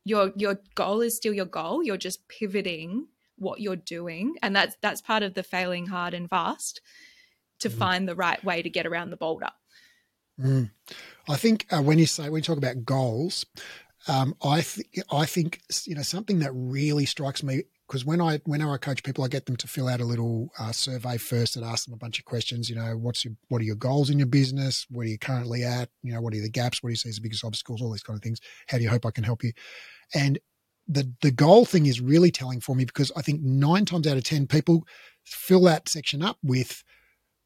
your 0.06 0.34
your 0.36 0.60
goal 0.76 1.02
is 1.02 1.16
still 1.16 1.34
your 1.34 1.46
goal. 1.46 1.84
You're 1.84 1.98
just 1.98 2.28
pivoting 2.28 3.08
what 3.38 3.62
you're 3.62 3.76
doing, 3.76 4.36
and 4.42 4.56
that's 4.56 4.76
that's 4.82 5.02
part 5.02 5.24
of 5.24 5.34
the 5.34 5.44
failing 5.44 5.88
hard 5.88 6.14
and 6.14 6.30
fast 6.30 6.82
to 7.60 7.70
mm. 7.70 7.78
find 7.78 8.08
the 8.08 8.16
right 8.16 8.44
way 8.44 8.62
to 8.62 8.70
get 8.70 8.86
around 8.86 9.10
the 9.10 9.18
boulder. 9.18 9.50
Mm. 10.40 10.72
I 11.30 11.38
think 11.38 11.68
uh, 11.72 11.82
when 11.82 12.00
you 12.00 12.06
say 12.06 12.30
when 12.30 12.40
you 12.40 12.44
talk 12.44 12.58
about 12.58 12.86
goals, 12.86 13.46
um, 14.08 14.36
I 14.44 14.62
th- 14.62 14.88
I 15.12 15.26
think 15.26 15.62
you 15.86 15.96
know 15.96 16.02
something 16.02 16.40
that 16.40 16.52
really 16.54 17.06
strikes 17.06 17.44
me 17.44 17.64
because 17.88 18.06
when 18.06 18.22
I 18.22 18.40
whenever 18.46 18.72
I 18.72 18.78
coach 18.78 19.04
people, 19.04 19.24
I 19.24 19.28
get 19.28 19.46
them 19.46 19.56
to 19.58 19.68
fill 19.68 19.88
out 19.88 20.02
a 20.02 20.06
little 20.06 20.50
uh, 20.58 20.72
survey 20.72 21.18
first 21.18 21.56
that 21.56 21.64
asks 21.64 21.86
them 21.86 21.94
a 21.94 21.98
bunch 21.98 22.20
of 22.20 22.26
questions. 22.26 22.70
You 22.70 22.76
know, 22.76 22.98
what's 22.98 23.26
your 23.26 23.36
what 23.50 23.62
are 23.62 23.66
your 23.66 23.76
goals 23.76 24.10
in 24.10 24.20
your 24.20 24.28
business? 24.28 24.86
Where 24.90 25.06
are 25.06 25.10
you 25.10 25.18
currently 25.18 25.64
at? 25.64 25.90
You 26.02 26.14
know, 26.14 26.22
what 26.22 26.34
are 26.34 26.42
the 26.42 26.50
gaps? 26.50 26.82
What 26.82 26.90
do 26.90 26.94
you 26.94 26.98
see 26.98 27.10
as 27.10 27.16
the 27.16 27.22
biggest 27.22 27.44
obstacles? 27.44 27.82
All 27.82 27.92
these 27.92 28.04
kind 28.04 28.18
of 28.18 28.24
things. 28.24 28.40
How 28.68 28.78
do 28.78 28.84
you 28.84 28.90
hope 28.90 29.06
I 29.06 29.12
can 29.12 29.24
help 29.24 29.44
you? 29.44 29.52
And 30.14 30.40
the 30.88 31.14
the 31.22 31.32
goal 31.32 31.66
thing 31.66 31.86
is 31.86 32.02
really 32.02 32.32
telling 32.32 32.62
for 32.62 32.76
me 32.76 32.86
because 32.86 33.12
I 33.16 33.22
think 33.22 33.42
nine 33.42 33.86
times 33.86 34.08
out 34.08 34.18
of 34.18 34.24
ten 34.24 34.48
people 34.48 34.86
fill 35.24 35.64
that 35.64 35.90
section 35.90 36.22
up 36.22 36.38
with 36.44 36.84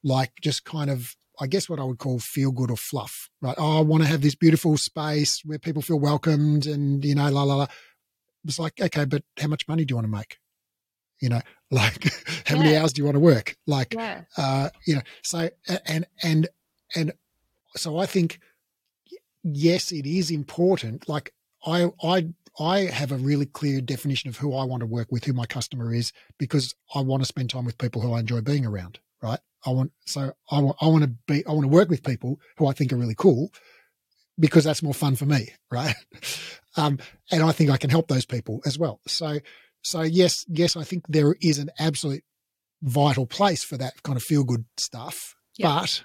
like 0.04 0.32
just 0.42 0.64
kind 0.64 0.90
of 0.90 1.16
I 1.40 1.48
guess 1.48 1.70
what 1.70 1.80
I 1.80 1.84
would 1.84 2.00
call 2.00 2.20
feel 2.20 2.52
good 2.52 2.72
or 2.72 2.78
fluff, 2.78 3.30
right? 3.42 3.56
Oh, 3.58 3.78
I 3.78 3.82
want 3.82 4.04
to 4.04 4.10
have 4.10 4.22
this 4.22 4.36
beautiful 4.36 4.76
space 4.78 5.42
where 5.46 5.60
people 5.60 5.84
feel 5.84 6.00
welcomed 6.00 6.66
and, 6.66 7.06
you 7.06 7.14
know, 7.14 7.30
la, 7.30 7.44
la, 7.44 7.56
la 7.56 7.68
was 8.46 8.60
like, 8.60 8.80
okay, 8.80 9.06
but 9.06 9.24
how 9.40 9.48
much 9.48 9.68
money 9.68 9.86
do 9.86 9.92
you 9.92 9.96
want 9.96 10.06
to 10.06 10.12
make? 10.12 10.38
You 11.20 11.30
know, 11.30 11.42
like 11.72 12.04
how 12.46 12.56
yeah. 12.56 12.62
many 12.62 12.78
hours 12.78 12.94
do 12.94 13.02
you 13.02 13.06
want 13.06 13.16
to 13.16 13.22
work? 13.22 13.56
Like, 13.66 13.94
yeah. 13.94 14.22
uh, 14.38 14.70
you 14.86 14.96
know, 14.96 15.02
so, 15.24 15.50
and, 15.88 16.06
and, 16.24 16.48
and 16.96 17.12
so 17.76 17.98
I 17.98 18.06
think, 18.06 18.40
yes, 19.44 19.92
it 19.92 20.06
is 20.06 20.32
important. 20.32 21.08
Like 21.10 21.34
I, 21.66 21.92
I, 22.04 22.30
I 22.60 22.80
have 22.86 23.12
a 23.12 23.18
really 23.18 23.46
clear 23.46 23.82
definition 23.82 24.30
of 24.30 24.38
who 24.38 24.56
I 24.56 24.64
want 24.64 24.82
to 24.82 24.88
work 24.88 25.12
with, 25.12 25.26
who 25.26 25.34
my 25.34 25.46
customer 25.46 25.94
is, 25.94 26.12
because 26.38 26.74
I 26.96 27.02
want 27.02 27.22
to 27.22 27.28
spend 27.28 27.50
time 27.50 27.66
with 27.66 27.78
people 27.78 28.02
who 28.02 28.14
I 28.14 28.20
enjoy 28.20 28.42
being 28.42 28.66
around. 28.66 29.00
Right. 29.22 29.40
I 29.66 29.72
want, 29.72 29.92
so 30.06 30.32
I 30.52 30.60
want, 30.60 30.78
I 30.80 30.88
want 30.88 31.04
to 31.04 31.10
be, 31.28 31.46
I 31.46 31.52
want 31.52 31.64
to 31.64 31.70
work 31.70 31.90
with 31.90 32.04
people 32.04 32.40
who 32.58 32.68
I 32.68 32.74
think 32.74 32.94
are 32.94 32.98
really 32.98 33.16
cool 33.16 33.52
because 34.40 34.64
that's 34.64 34.84
more 34.84 34.94
fun 34.94 35.16
for 35.16 35.26
me. 35.26 35.50
Right. 35.70 35.96
Um, 36.78 37.00
and 37.32 37.44
I 37.44 37.52
think 37.52 37.70
I 37.70 37.78
can 37.78 37.90
help 37.90 38.08
those 38.08 38.26
people 38.26 38.62
as 38.66 38.78
well. 38.78 39.02
So, 39.08 39.40
so 39.82 40.02
yes, 40.02 40.46
yes, 40.48 40.76
I 40.76 40.84
think 40.84 41.06
there 41.08 41.36
is 41.42 41.60
an 41.60 41.70
absolute 41.80 42.24
vital 42.82 43.26
place 43.26 43.64
for 43.64 43.78
that 43.78 44.02
kind 44.04 44.16
of 44.16 44.24
feel 44.24 44.44
good 44.44 44.66
stuff. 44.78 45.36
Yeah. 45.58 45.80
But 45.80 46.04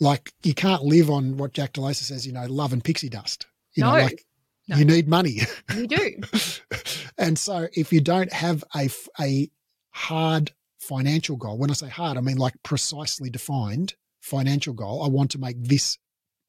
like 0.00 0.32
you 0.42 0.54
can't 0.54 0.82
live 0.82 1.10
on 1.10 1.36
what 1.36 1.52
Jack 1.52 1.74
Delosa 1.74 2.02
says, 2.02 2.26
you 2.26 2.32
know, 2.32 2.46
love 2.46 2.72
and 2.72 2.82
pixie 2.82 3.10
dust. 3.10 3.46
You 3.74 3.84
no. 3.84 3.92
know, 3.92 4.02
like 4.04 4.24
no. 4.68 4.76
you 4.76 4.84
need 4.84 5.08
money. 5.08 5.40
You 5.74 5.86
do. 5.86 6.20
and 7.18 7.38
so 7.38 7.68
if 7.74 7.92
you 7.92 8.00
don't 8.00 8.32
have 8.32 8.64
a, 8.74 8.88
a 9.20 9.50
hard 9.90 10.52
financial 10.78 11.36
goal, 11.36 11.58
when 11.58 11.70
I 11.70 11.74
say 11.74 11.88
hard, 11.88 12.16
I 12.16 12.20
mean 12.22 12.38
like 12.38 12.54
precisely 12.62 13.30
defined 13.30 13.94
financial 14.20 14.72
goal, 14.72 15.02
I 15.02 15.08
want 15.08 15.30
to 15.32 15.38
make 15.38 15.62
this 15.62 15.98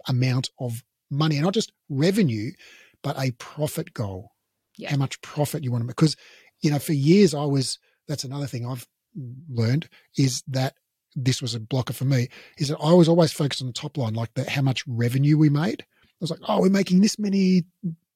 amount 0.07 0.49
of 0.59 0.83
money 1.09 1.35
and 1.35 1.43
not 1.43 1.53
just 1.53 1.73
revenue, 1.89 2.51
but 3.03 3.17
a 3.17 3.31
profit 3.31 3.93
goal. 3.93 4.31
Yeah. 4.77 4.91
How 4.91 4.97
much 4.97 5.21
profit 5.21 5.63
you 5.63 5.71
want 5.71 5.83
to 5.83 5.87
make. 5.87 5.95
Because, 5.95 6.15
you 6.61 6.71
know, 6.71 6.79
for 6.79 6.93
years 6.93 7.33
I 7.33 7.45
was, 7.45 7.77
that's 8.07 8.23
another 8.23 8.47
thing 8.47 8.65
I've 8.65 8.87
learned 9.49 9.89
is 10.17 10.43
that 10.47 10.75
this 11.15 11.41
was 11.41 11.55
a 11.55 11.59
blocker 11.59 11.93
for 11.93 12.05
me 12.05 12.29
is 12.57 12.69
that 12.69 12.79
I 12.79 12.93
was 12.93 13.09
always 13.09 13.33
focused 13.33 13.61
on 13.61 13.67
the 13.67 13.73
top 13.73 13.97
line, 13.97 14.13
like 14.13 14.33
the, 14.33 14.49
how 14.49 14.61
much 14.61 14.83
revenue 14.87 15.37
we 15.37 15.49
made. 15.49 15.81
I 15.81 16.21
was 16.21 16.31
like, 16.31 16.39
oh, 16.47 16.61
we're 16.61 16.69
making 16.69 17.01
this 17.01 17.19
many 17.19 17.65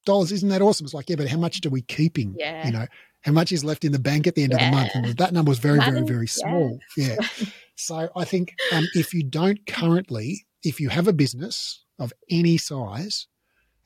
dollars. 0.06 0.32
Isn't 0.32 0.50
that 0.50 0.62
awesome? 0.62 0.86
It's 0.86 0.93
like, 0.93 1.10
yeah, 1.10 1.15
but 1.15 1.28
how 1.28 1.38
much 1.38 1.65
are 1.65 1.69
we 1.69 1.82
keeping? 1.82 2.36
Yeah. 2.38 2.65
You 2.65 2.71
know, 2.71 2.88
how 3.24 3.32
much 3.32 3.52
is 3.52 3.65
left 3.65 3.84
in 3.84 3.91
the 3.91 4.00
bank 4.00 4.28
at 4.28 4.36
the 4.36 4.43
end 4.43 4.54
yeah. 4.54 4.65
of 4.65 4.71
the 4.71 4.78
month? 4.78 4.91
And 4.93 5.17
that 5.17 5.34
number 5.34 5.50
was 5.50 5.60
very, 5.60 5.80
Money. 5.80 5.91
very, 5.91 6.06
very 6.06 6.28
small. 6.28 6.80
Yeah. 6.95 7.15
yeah. 7.19 7.48
so 7.76 8.10
I 8.15 8.24
think 8.24 8.54
um, 8.71 8.86
if 8.93 9.13
you 9.13 9.24
don't 9.24 9.65
currently, 9.65 10.45
if 10.63 10.80
you 10.80 10.89
have 10.89 11.08
a 11.08 11.13
business 11.13 11.84
of 12.00 12.13
any 12.30 12.58
size 12.58 13.28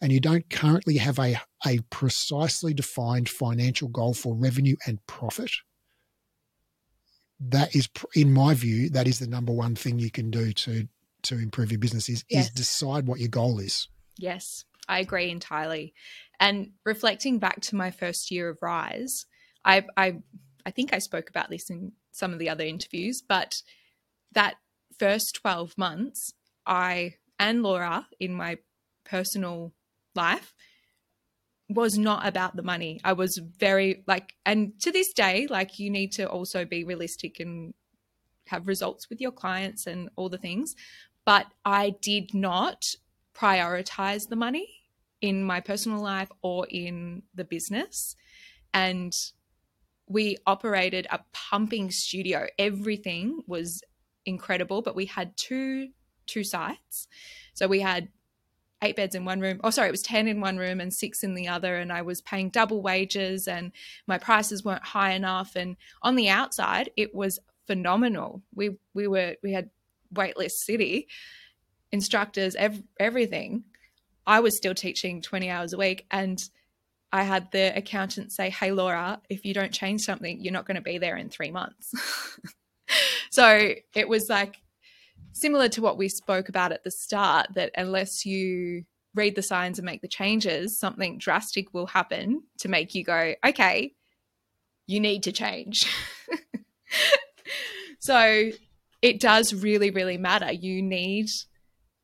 and 0.02 0.12
you 0.12 0.20
don't 0.20 0.50
currently 0.50 0.98
have 0.98 1.20
a, 1.20 1.36
a 1.66 1.80
precisely 1.90 2.74
defined 2.74 3.30
financial 3.30 3.90
goal 3.90 4.14
for 4.14 4.36
revenue 4.36 4.76
and 4.86 5.06
profit, 5.08 5.52
that 7.40 7.76
is, 7.76 7.90
in 8.16 8.34
my 8.34 8.54
view, 8.54 8.90
that 8.90 9.08
is 9.08 9.20
the 9.20 9.28
number 9.28 9.52
one 9.54 9.76
thing 9.76 10.00
you 10.00 10.12
can 10.12 10.30
do 10.30 10.52
to 10.54 10.88
to 11.22 11.38
improve 11.38 11.70
your 11.70 11.80
business 11.80 12.08
is, 12.08 12.24
yes. 12.30 12.46
is 12.46 12.52
decide 12.52 13.06
what 13.06 13.20
your 13.20 13.28
goal 13.28 13.60
is. 13.60 13.90
Yes, 14.18 14.64
I 14.88 15.00
agree 15.00 15.30
entirely. 15.30 15.94
And 16.40 16.72
reflecting 16.86 17.40
back 17.40 17.60
to 17.64 17.76
my 17.76 17.92
first 17.92 18.32
year 18.32 18.50
of 18.50 18.58
Rise, 18.62 19.26
I 19.66 19.86
I 19.98 20.22
I 20.66 20.72
think 20.72 20.94
I 20.94 21.00
spoke 21.00 21.30
about 21.30 21.50
this 21.50 21.70
in 21.70 21.94
some 22.12 22.34
of 22.34 22.40
the 22.40 22.50
other 22.50 22.64
interviews, 22.64 23.22
but 23.22 23.62
that 24.34 24.56
first 24.98 25.36
12 25.36 25.78
months, 25.78 26.34
I 26.66 27.16
and 27.38 27.64
Laura 27.64 28.08
in 28.20 28.34
my 28.34 28.58
personal 29.06 29.74
life 30.28 30.54
was 31.70 31.98
not 31.98 32.28
about 32.32 32.56
the 32.56 32.64
money. 32.74 33.00
I 33.04 33.14
was 33.14 33.32
very 33.38 34.04
like, 34.08 34.28
and 34.46 34.60
to 34.82 34.92
this 34.92 35.14
day, 35.14 35.48
like, 35.50 35.80
you 35.80 35.90
need 35.90 36.12
to 36.14 36.28
also 36.28 36.66
be 36.66 36.84
realistic 36.84 37.40
and 37.40 37.74
have 38.48 38.68
results 38.68 39.10
with 39.10 39.22
your 39.22 39.32
clients 39.32 39.86
and 39.88 40.10
all 40.16 40.30
the 40.30 40.44
things. 40.48 40.76
But 41.26 41.46
I 41.64 41.84
did 42.02 42.34
not 42.34 42.80
prioritize 43.36 44.28
the 44.28 44.36
money 44.36 44.68
in 45.22 45.44
my 45.44 45.60
personal 45.60 46.02
life 46.02 46.32
or 46.42 46.66
in 46.70 47.24
the 47.36 47.44
business. 47.44 48.16
And 48.74 49.14
we 50.08 50.38
operated 50.46 51.06
a 51.12 51.20
pumping 51.34 51.92
studio. 51.92 52.48
Everything 52.58 53.42
was 53.46 53.84
incredible, 54.26 54.82
but 54.82 54.96
we 54.96 55.06
had 55.06 55.38
two 55.38 55.90
two 56.26 56.44
sites. 56.44 57.08
So 57.54 57.68
we 57.68 57.80
had 57.80 58.10
eight 58.82 58.96
beds 58.96 59.16
in 59.16 59.26
one 59.26 59.42
room. 59.42 59.60
Oh, 59.64 59.70
sorry, 59.70 59.90
it 59.90 59.92
was 59.92 60.02
10 60.02 60.28
in 60.28 60.42
one 60.42 60.58
room 60.58 60.80
and 60.80 60.94
six 60.94 61.24
in 61.24 61.36
the 61.36 61.48
other. 61.48 61.76
And 61.76 61.92
I 61.92 62.02
was 62.02 62.22
paying 62.22 62.50
double 62.50 62.82
wages 62.82 63.48
and 63.48 63.72
my 64.08 64.18
prices 64.18 64.64
weren't 64.64 64.86
high 64.86 65.12
enough. 65.12 65.56
And 65.56 65.76
on 66.02 66.16
the 66.16 66.30
outside, 66.30 66.90
it 66.96 67.14
was 67.14 67.40
phenomenal. 67.68 68.42
We, 68.56 68.78
we 68.94 69.08
were, 69.08 69.36
we 69.44 69.54
had 69.54 69.70
waitlist 70.14 70.52
city 70.52 71.08
instructors, 71.92 72.56
ev- 72.56 72.84
everything. 73.00 73.64
I 74.26 74.40
was 74.40 74.56
still 74.56 74.76
teaching 74.76 75.22
20 75.22 75.50
hours 75.50 75.74
a 75.74 75.78
week. 75.78 76.06
And 76.10 76.42
I 77.12 77.24
had 77.24 77.52
the 77.52 77.76
accountant 77.76 78.32
say, 78.32 78.50
Hey, 78.50 78.72
Laura, 78.72 79.20
if 79.30 79.46
you 79.46 79.54
don't 79.54 79.74
change 79.74 80.02
something, 80.02 80.40
you're 80.40 80.54
not 80.54 80.66
going 80.66 80.76
to 80.76 80.82
be 80.82 81.00
there 81.00 81.18
in 81.18 81.30
three 81.30 81.52
months. 81.52 81.92
so 83.32 83.74
it 83.96 84.08
was 84.08 84.30
like, 84.30 84.62
similar 85.32 85.70
to 85.70 85.82
what 85.82 85.98
we 85.98 86.10
spoke 86.10 86.50
about 86.50 86.72
at 86.72 86.84
the 86.84 86.92
start 86.92 87.48
that 87.56 87.72
unless 87.76 88.26
you 88.26 88.84
read 89.16 89.36
the 89.36 89.42
signs 89.42 89.80
and 89.80 89.86
make 89.86 90.02
the 90.02 90.08
changes, 90.08 90.80
something 90.80 91.18
drastic 91.18 91.74
will 91.74 91.88
happen 91.88 92.44
to 92.60 92.70
make 92.70 92.94
you 92.96 93.04
go, 93.04 93.34
okay, 93.46 93.94
you 94.88 95.00
need 95.00 95.24
to 95.24 95.32
change. 95.32 95.86
so 98.00 98.52
it 99.02 99.20
does 99.20 99.54
really, 99.54 99.92
really 99.92 100.18
matter. 100.18 100.52
You 100.52 100.82
need 100.82 101.28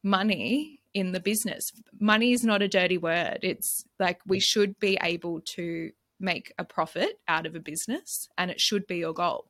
money 0.04 0.80
in 0.94 1.12
the 1.12 1.20
business. 1.20 1.72
Money 2.00 2.32
is 2.32 2.44
not 2.44 2.62
a 2.62 2.68
dirty 2.68 2.98
word. 2.98 3.40
It's 3.42 3.84
like 4.00 4.20
we 4.26 4.40
should 4.40 4.80
be 4.80 4.98
able 5.02 5.42
to 5.56 5.92
make 6.20 6.54
a 6.58 6.64
profit 6.64 7.20
out 7.28 7.46
of 7.46 7.56
a 7.56 7.60
business 7.60 8.30
and 8.38 8.50
it 8.50 8.62
should 8.62 8.88
be 8.88 8.98
your 8.98 9.14
goal. 9.14 9.50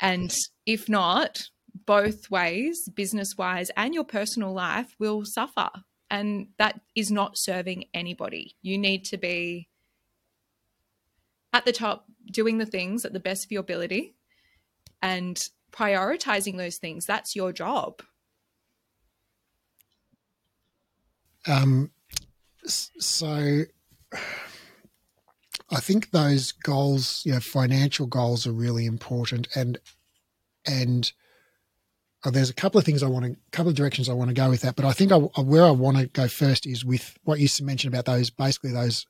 And 0.00 0.34
if 0.66 0.88
not, 0.88 1.48
both 1.86 2.30
ways, 2.30 2.88
business 2.88 3.36
wise 3.36 3.70
and 3.76 3.94
your 3.94 4.04
personal 4.04 4.52
life, 4.52 4.94
will 4.98 5.24
suffer. 5.24 5.70
And 6.10 6.48
that 6.58 6.80
is 6.94 7.10
not 7.10 7.36
serving 7.36 7.86
anybody. 7.92 8.56
You 8.62 8.78
need 8.78 9.04
to 9.06 9.16
be 9.16 9.68
at 11.52 11.64
the 11.64 11.72
top, 11.72 12.06
doing 12.30 12.58
the 12.58 12.66
things 12.66 13.04
at 13.04 13.12
the 13.12 13.20
best 13.20 13.44
of 13.44 13.52
your 13.52 13.60
ability 13.60 14.14
and 15.02 15.48
prioritizing 15.72 16.56
those 16.56 16.76
things. 16.78 17.06
That's 17.06 17.34
your 17.34 17.52
job. 17.52 18.02
Um, 21.46 21.90
so 22.66 23.64
I 25.70 25.80
think 25.80 26.10
those 26.10 26.52
goals, 26.52 27.22
you 27.24 27.32
know, 27.32 27.40
financial 27.40 28.06
goals 28.06 28.46
are 28.46 28.52
really 28.52 28.86
important 28.86 29.48
and, 29.54 29.78
and, 30.66 31.12
uh, 32.24 32.30
there's 32.30 32.50
a 32.50 32.54
couple 32.54 32.78
of 32.78 32.84
things 32.84 33.02
I 33.02 33.08
want 33.08 33.26
to, 33.26 33.32
a 33.32 33.50
couple 33.50 33.70
of 33.70 33.76
directions 33.76 34.08
I 34.08 34.14
want 34.14 34.30
to 34.30 34.34
go 34.34 34.48
with 34.50 34.62
that. 34.62 34.76
But 34.76 34.84
I 34.84 34.92
think 34.92 35.12
I, 35.12 35.16
where 35.16 35.64
I 35.64 35.70
want 35.70 35.98
to 35.98 36.06
go 36.06 36.28
first 36.28 36.66
is 36.66 36.84
with 36.84 37.16
what 37.24 37.38
you 37.38 37.48
mentioned 37.62 37.92
about 37.92 38.06
those, 38.06 38.30
basically 38.30 38.72
those 38.72 39.06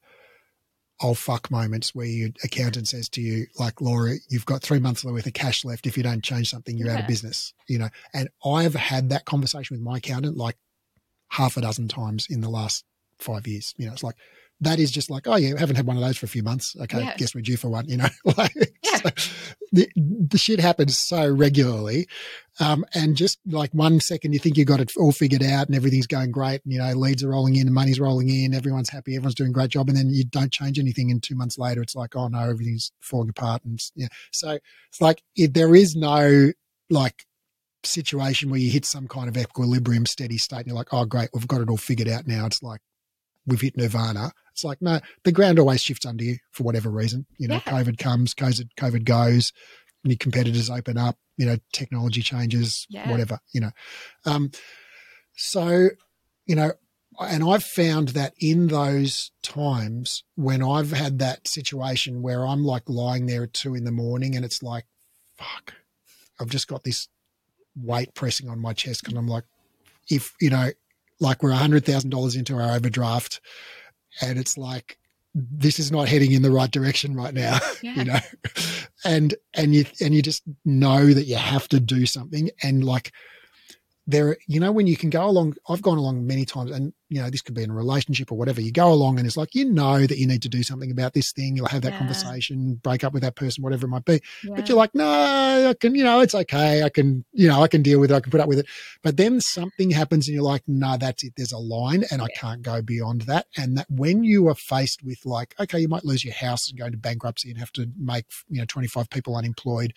oh 1.00 1.14
fuck 1.14 1.50
moments 1.50 1.94
where 1.94 2.06
your 2.06 2.30
accountant 2.42 2.88
says 2.88 3.08
to 3.10 3.20
you, 3.20 3.46
like, 3.58 3.80
Laura, 3.80 4.14
you've 4.28 4.46
got 4.46 4.62
three 4.62 4.78
months 4.78 5.04
worth 5.04 5.26
of 5.26 5.32
cash 5.32 5.64
left. 5.64 5.86
If 5.86 5.96
you 5.96 6.02
don't 6.02 6.22
change 6.22 6.50
something, 6.50 6.76
you're 6.76 6.88
yeah. 6.88 6.94
out 6.94 7.00
of 7.00 7.06
business, 7.08 7.52
you 7.68 7.78
know. 7.78 7.88
And 8.12 8.28
I've 8.44 8.74
had 8.74 9.10
that 9.10 9.24
conversation 9.24 9.76
with 9.76 9.82
my 9.82 9.98
accountant 9.98 10.36
like 10.36 10.56
half 11.30 11.56
a 11.56 11.60
dozen 11.60 11.88
times 11.88 12.26
in 12.30 12.40
the 12.40 12.48
last 12.48 12.84
five 13.18 13.46
years. 13.46 13.74
You 13.76 13.86
know, 13.86 13.92
it's 13.92 14.04
like, 14.04 14.16
that 14.64 14.78
is 14.78 14.90
just 14.90 15.10
like, 15.10 15.26
oh 15.26 15.36
yeah, 15.36 15.58
haven't 15.58 15.76
had 15.76 15.86
one 15.86 15.96
of 15.96 16.02
those 16.02 16.16
for 16.16 16.26
a 16.26 16.28
few 16.28 16.42
months. 16.42 16.76
Okay, 16.80 17.00
yeah. 17.00 17.16
guess 17.16 17.34
we're 17.34 17.40
due 17.40 17.56
for 17.56 17.68
one. 17.68 17.88
You 17.88 17.98
know, 17.98 18.08
like 18.36 18.54
yeah. 18.82 18.96
so 18.98 19.10
the, 19.72 19.88
the 19.96 20.38
shit 20.38 20.60
happens 20.60 20.98
so 20.98 21.28
regularly, 21.28 22.06
um, 22.60 22.84
and 22.94 23.16
just 23.16 23.38
like 23.46 23.72
one 23.72 24.00
second 24.00 24.32
you 24.32 24.38
think 24.38 24.56
you 24.56 24.64
got 24.64 24.80
it 24.80 24.92
all 24.96 25.12
figured 25.12 25.42
out 25.42 25.66
and 25.66 25.76
everything's 25.76 26.06
going 26.06 26.30
great, 26.30 26.64
and, 26.64 26.72
you 26.72 26.78
know, 26.78 26.92
leads 26.92 27.22
are 27.22 27.30
rolling 27.30 27.56
in, 27.56 27.66
and 27.66 27.74
money's 27.74 28.00
rolling 28.00 28.28
in, 28.28 28.54
everyone's 28.54 28.90
happy, 28.90 29.16
everyone's 29.16 29.34
doing 29.34 29.50
a 29.50 29.54
great 29.54 29.70
job, 29.70 29.88
and 29.88 29.96
then 29.96 30.10
you 30.10 30.24
don't 30.24 30.52
change 30.52 30.78
anything, 30.78 31.10
and 31.10 31.22
two 31.22 31.34
months 31.34 31.58
later 31.58 31.82
it's 31.82 31.94
like, 31.94 32.16
oh 32.16 32.28
no, 32.28 32.40
everything's 32.40 32.92
falling 33.00 33.30
apart, 33.30 33.64
and 33.64 33.80
yeah, 33.94 34.08
so 34.32 34.58
it's 34.88 35.00
like 35.00 35.22
if 35.36 35.52
there 35.52 35.74
is 35.74 35.96
no 35.96 36.52
like 36.90 37.24
situation 37.86 38.50
where 38.50 38.60
you 38.60 38.70
hit 38.70 38.84
some 38.84 39.06
kind 39.08 39.28
of 39.28 39.36
equilibrium 39.36 40.06
steady 40.06 40.38
state 40.38 40.60
and 40.60 40.68
you're 40.68 40.76
like 40.76 40.92
oh 40.92 41.04
great 41.04 41.28
we've 41.34 41.48
got 41.48 41.60
it 41.60 41.68
all 41.68 41.76
figured 41.76 42.08
out 42.08 42.26
now 42.26 42.46
it's 42.46 42.62
like 42.62 42.80
we've 43.46 43.60
hit 43.60 43.76
nirvana. 43.76 44.32
It's 44.52 44.64
like, 44.64 44.80
no, 44.80 45.00
the 45.24 45.32
ground 45.32 45.58
always 45.58 45.82
shifts 45.82 46.06
under 46.06 46.24
you 46.24 46.36
for 46.52 46.62
whatever 46.62 46.90
reason. 46.90 47.26
You 47.38 47.48
know, 47.48 47.54
yeah. 47.66 47.72
COVID 47.72 47.98
comes, 47.98 48.34
COVID, 48.34 48.68
COVID 48.76 49.04
goes, 49.04 49.52
new 50.04 50.16
competitors 50.16 50.70
open 50.70 50.96
up, 50.96 51.16
you 51.36 51.46
know, 51.46 51.56
technology 51.72 52.22
changes, 52.22 52.86
yeah. 52.88 53.10
whatever, 53.10 53.40
you 53.52 53.60
know. 53.60 53.70
Um, 54.24 54.50
so, 55.36 55.88
you 56.46 56.54
know, 56.54 56.72
and 57.20 57.44
I've 57.44 57.64
found 57.64 58.08
that 58.10 58.34
in 58.40 58.68
those 58.68 59.30
times 59.42 60.24
when 60.34 60.62
I've 60.62 60.90
had 60.92 61.18
that 61.20 61.46
situation 61.46 62.22
where 62.22 62.46
I'm 62.46 62.64
like 62.64 62.88
lying 62.88 63.26
there 63.26 63.44
at 63.44 63.52
two 63.52 63.74
in 63.74 63.84
the 63.84 63.92
morning 63.92 64.34
and 64.36 64.44
it's 64.44 64.62
like, 64.62 64.84
fuck, 65.36 65.74
I've 66.40 66.48
just 66.48 66.68
got 66.68 66.84
this 66.84 67.08
weight 67.76 68.14
pressing 68.14 68.48
on 68.48 68.60
my 68.60 68.72
chest 68.72 69.02
because 69.02 69.16
I'm 69.16 69.28
like, 69.28 69.44
if, 70.08 70.34
you 70.40 70.50
know, 70.50 70.70
like 71.20 71.42
we're 71.42 71.50
$100,000 71.52 72.36
into 72.36 72.56
our 72.56 72.74
overdraft 72.76 73.40
and 74.20 74.38
it's 74.38 74.56
like, 74.58 74.98
this 75.34 75.80
is 75.80 75.90
not 75.90 76.08
heading 76.08 76.30
in 76.30 76.42
the 76.42 76.50
right 76.50 76.70
direction 76.70 77.16
right 77.16 77.34
now 77.34 77.58
Yeah. 77.82 77.94
you 77.96 78.04
know 78.04 78.18
and 79.04 79.34
and 79.52 79.74
you 79.74 79.84
and 80.00 80.14
you 80.14 80.22
just 80.22 80.44
know 80.64 81.12
that 81.12 81.24
you 81.24 81.34
have 81.34 81.66
to 81.70 81.80
do 81.80 82.06
something 82.06 82.50
and 82.62 82.84
like 82.84 83.12
there 84.06 84.36
you 84.46 84.60
know 84.60 84.70
when 84.72 84.86
you 84.86 84.96
can 84.96 85.08
go 85.10 85.24
along 85.24 85.54
i've 85.68 85.80
gone 85.82 85.96
along 85.98 86.26
many 86.26 86.44
times 86.44 86.70
and 86.70 86.92
you 87.08 87.20
know 87.22 87.30
this 87.30 87.40
could 87.42 87.54
be 87.54 87.62
in 87.62 87.70
a 87.70 87.74
relationship 87.74 88.30
or 88.30 88.36
whatever 88.36 88.60
you 88.60 88.70
go 88.72 88.92
along 88.92 89.18
and 89.18 89.26
it's 89.26 89.36
like 89.36 89.54
you 89.54 89.64
know 89.64 90.06
that 90.06 90.18
you 90.18 90.26
need 90.26 90.42
to 90.42 90.48
do 90.48 90.62
something 90.62 90.90
about 90.90 91.14
this 91.14 91.32
thing 91.32 91.56
you'll 91.56 91.66
have 91.66 91.82
that 91.82 91.92
Yeah. 91.92 91.98
conversation 91.98 92.74
break 92.82 93.02
up 93.04 93.12
with 93.14 93.22
that 93.22 93.34
person 93.36 93.62
whatever 93.62 93.86
it 93.86 93.90
might 93.90 94.04
be 94.04 94.20
Yeah. 94.42 94.56
but 94.56 94.68
you're 94.68 94.76
like, 94.78 94.94
no, 94.94 95.04
I 95.70 95.74
can, 95.80 95.94
you 95.94 96.04
know, 96.04 96.20
it's 96.20 96.34
okay. 96.34 96.82
I 96.82 96.88
can, 96.88 97.24
you 97.32 97.48
know, 97.48 97.62
I 97.62 97.68
can 97.68 97.82
deal 97.82 97.98
with 98.00 98.10
it. 98.10 98.14
I 98.14 98.20
can 98.20 98.30
put 98.30 98.40
up 98.40 98.48
with 98.48 98.58
it. 98.58 98.66
But 99.02 99.16
then 99.16 99.40
something 99.40 99.90
happens 99.90 100.28
and 100.28 100.34
you're 100.34 100.44
like, 100.44 100.62
no, 100.66 100.96
that's 100.96 101.24
it. 101.24 101.32
There's 101.36 101.52
a 101.52 101.58
line 101.58 102.04
and 102.10 102.20
I 102.20 102.28
can't 102.28 102.62
go 102.62 102.82
beyond 102.82 103.22
that. 103.22 103.46
And 103.56 103.76
that 103.78 103.86
when 103.90 104.22
you 104.24 104.48
are 104.48 104.54
faced 104.54 105.02
with 105.02 105.24
like, 105.24 105.54
okay, 105.58 105.78
you 105.78 105.88
might 105.88 106.04
lose 106.04 106.24
your 106.24 106.34
house 106.34 106.68
and 106.68 106.78
go 106.78 106.86
into 106.86 106.98
bankruptcy 106.98 107.50
and 107.50 107.58
have 107.58 107.72
to 107.72 107.88
make, 107.98 108.26
you 108.48 108.58
know, 108.58 108.66
25 108.66 109.08
people 109.10 109.36
unemployed 109.36 109.94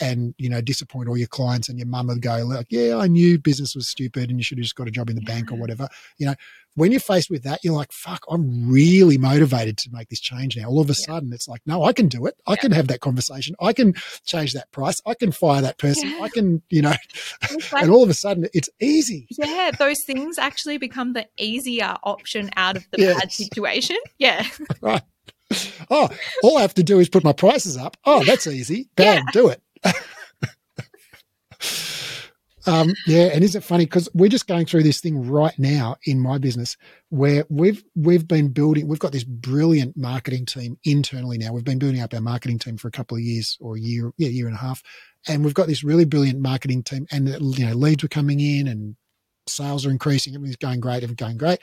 and, 0.00 0.34
you 0.38 0.48
know, 0.48 0.60
disappoint 0.60 1.08
all 1.08 1.16
your 1.16 1.28
clients 1.28 1.68
and 1.68 1.78
your 1.78 1.86
mum 1.88 2.06
would 2.08 2.22
go 2.22 2.38
like, 2.44 2.66
yeah, 2.70 2.96
I 2.96 3.06
knew 3.06 3.38
business 3.38 3.74
was 3.74 3.88
stupid 3.90 4.30
and 4.30 4.38
you 4.38 4.42
should 4.44 4.58
have 4.58 4.62
just 4.64 4.74
got 4.76 4.88
a 4.88 4.90
job 4.90 5.10
in 5.10 5.16
the 5.16 5.22
bank 5.22 5.50
or 5.52 5.56
whatever. 5.56 5.88
You 6.18 6.26
know, 6.26 6.34
when 6.76 6.92
you're 6.92 7.00
faced 7.00 7.30
with 7.30 7.42
that, 7.42 7.60
you're 7.64 7.74
like, 7.74 7.92
fuck, 7.92 8.22
I'm 8.30 8.70
really 8.70 9.18
motivated 9.18 9.76
to 9.78 9.90
make 9.92 10.08
this 10.08 10.20
change 10.20 10.56
now. 10.56 10.68
All 10.68 10.80
of 10.80 10.88
a 10.88 10.94
Yeah. 10.98 11.04
sudden, 11.06 11.32
it's 11.32 11.48
like, 11.48 11.60
no, 11.66 11.82
I 11.84 11.92
can 11.92 12.06
do 12.08 12.26
it. 12.26 12.34
I 12.46 12.52
Yeah. 12.52 12.56
can 12.56 12.72
have 12.72 12.88
that 12.88 13.00
conversation. 13.00 13.56
I 13.60 13.72
can 13.72 13.94
change 14.24 14.52
that 14.54 14.70
price. 14.70 15.00
I 15.04 15.14
can 15.14 15.32
fire 15.32 15.60
that 15.62 15.78
person. 15.78 16.08
Yeah. 16.10 16.20
I 16.22 16.28
can, 16.28 16.62
you 16.70 16.82
know, 16.82 16.94
like- 17.72 17.82
and 17.82 17.90
all 17.90 18.02
of 18.02 18.08
a 18.10 18.14
sudden, 18.14 18.46
it's 18.54 18.68
easy. 18.80 19.26
yeah, 19.30 19.70
those 19.78 19.98
things 20.06 20.38
actually 20.38 20.78
become 20.78 21.12
the 21.12 21.26
easier 21.38 21.96
option 22.04 22.50
out 22.56 22.76
of 22.76 22.86
the 22.92 22.98
bad 23.18 23.32
situation. 23.32 23.96
Yeah. 24.18 24.46
Right. 24.80 25.02
Oh, 25.90 26.08
all 26.44 26.58
I 26.58 26.60
have 26.62 26.74
to 26.74 26.84
do 26.84 27.00
is 27.00 27.08
put 27.08 27.24
my 27.24 27.32
prices 27.32 27.76
up. 27.76 27.96
Oh, 28.04 28.22
that's 28.24 28.46
easy. 28.46 28.88
Bam, 28.94 29.24
do 29.32 29.48
it. 29.48 29.60
Um, 32.66 32.92
yeah, 33.06 33.30
and 33.32 33.42
is 33.42 33.54
it 33.54 33.64
funny 33.64 33.86
because 33.86 34.08
we're 34.14 34.28
just 34.28 34.46
going 34.46 34.66
through 34.66 34.82
this 34.82 35.00
thing 35.00 35.28
right 35.28 35.58
now 35.58 35.96
in 36.04 36.18
my 36.20 36.38
business 36.38 36.76
where 37.08 37.44
we've 37.48 37.82
we've 37.94 38.28
been 38.28 38.48
building. 38.48 38.86
We've 38.86 38.98
got 38.98 39.12
this 39.12 39.24
brilliant 39.24 39.96
marketing 39.96 40.46
team 40.46 40.78
internally 40.84 41.38
now. 41.38 41.52
We've 41.52 41.64
been 41.64 41.78
building 41.78 42.00
up 42.00 42.14
our 42.14 42.20
marketing 42.20 42.58
team 42.58 42.76
for 42.76 42.88
a 42.88 42.92
couple 42.92 43.16
of 43.16 43.22
years 43.22 43.56
or 43.60 43.76
a 43.76 43.80
year, 43.80 44.12
yeah, 44.16 44.28
year 44.28 44.46
and 44.46 44.56
a 44.56 44.60
half, 44.60 44.82
and 45.26 45.44
we've 45.44 45.54
got 45.54 45.66
this 45.66 45.82
really 45.82 46.04
brilliant 46.04 46.40
marketing 46.40 46.82
team. 46.82 47.06
And 47.10 47.28
you 47.58 47.66
know, 47.66 47.74
leads 47.74 48.02
were 48.02 48.08
coming 48.08 48.40
in 48.40 48.68
and 48.68 48.96
sales 49.46 49.86
are 49.86 49.90
increasing. 49.90 50.34
Everything's 50.34 50.56
going 50.56 50.80
great. 50.80 51.02
Everything's 51.02 51.16
going 51.16 51.38
great. 51.38 51.60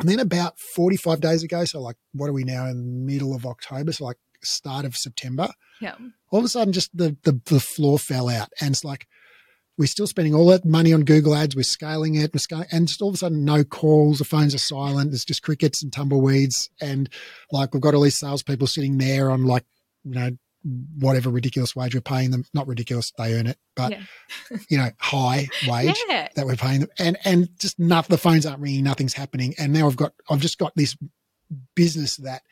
And 0.00 0.08
then 0.08 0.20
about 0.20 0.58
45 0.58 1.20
days 1.20 1.42
ago, 1.42 1.64
so 1.64 1.80
like, 1.80 1.96
what 2.12 2.28
are 2.28 2.32
we 2.32 2.44
now 2.44 2.66
in 2.66 2.76
the 2.76 3.12
middle 3.12 3.34
of 3.34 3.44
October? 3.44 3.92
So 3.92 4.04
like 4.04 4.16
start 4.42 4.84
of 4.84 4.96
September, 4.96 5.48
Yeah. 5.80 5.94
all 6.30 6.38
of 6.40 6.44
a 6.44 6.48
sudden 6.48 6.72
just 6.72 6.96
the, 6.96 7.16
the, 7.24 7.40
the 7.46 7.60
floor 7.60 7.98
fell 7.98 8.28
out. 8.28 8.48
And 8.60 8.70
it's 8.70 8.84
like, 8.84 9.06
we're 9.76 9.86
still 9.86 10.08
spending 10.08 10.34
all 10.34 10.46
that 10.48 10.64
money 10.64 10.92
on 10.92 11.02
Google 11.04 11.36
ads. 11.36 11.54
We're 11.54 11.62
scaling 11.62 12.16
it. 12.16 12.34
We're 12.34 12.40
scaling, 12.40 12.66
and 12.72 12.88
just 12.88 13.00
all 13.00 13.10
of 13.10 13.14
a 13.14 13.18
sudden, 13.18 13.44
no 13.44 13.62
calls. 13.62 14.18
The 14.18 14.24
phones 14.24 14.52
are 14.52 14.58
silent. 14.58 15.12
There's 15.12 15.24
just 15.24 15.42
crickets 15.44 15.84
and 15.84 15.92
tumbleweeds. 15.92 16.68
And 16.80 17.08
like, 17.52 17.72
we've 17.72 17.80
got 17.80 17.94
all 17.94 18.02
these 18.02 18.18
salespeople 18.18 18.66
sitting 18.66 18.98
there 18.98 19.30
on 19.30 19.44
like, 19.44 19.64
you 20.02 20.14
know, 20.14 20.30
whatever 20.98 21.30
ridiculous 21.30 21.76
wage 21.76 21.94
we're 21.94 22.00
paying 22.00 22.32
them. 22.32 22.44
Not 22.52 22.66
ridiculous. 22.66 23.12
They 23.16 23.34
earn 23.38 23.46
it, 23.46 23.56
but 23.76 23.92
Yeah. 23.92 24.02
you 24.68 24.78
know, 24.78 24.90
high 24.98 25.46
wage 25.68 25.96
Yeah. 26.08 26.26
that 26.34 26.44
we're 26.44 26.56
paying 26.56 26.80
them, 26.80 26.88
and 26.98 27.16
and 27.24 27.48
just 27.60 27.78
not 27.78 28.08
the 28.08 28.18
phones 28.18 28.46
aren't 28.46 28.58
ringing, 28.60 28.82
nothing's 28.82 29.14
happening, 29.14 29.54
and 29.58 29.72
now 29.72 29.86
I've 29.86 29.96
got 29.96 30.12
I've 30.28 30.40
just 30.40 30.58
got 30.58 30.72
this 30.74 30.96
business 31.76 32.16
that 32.16 32.42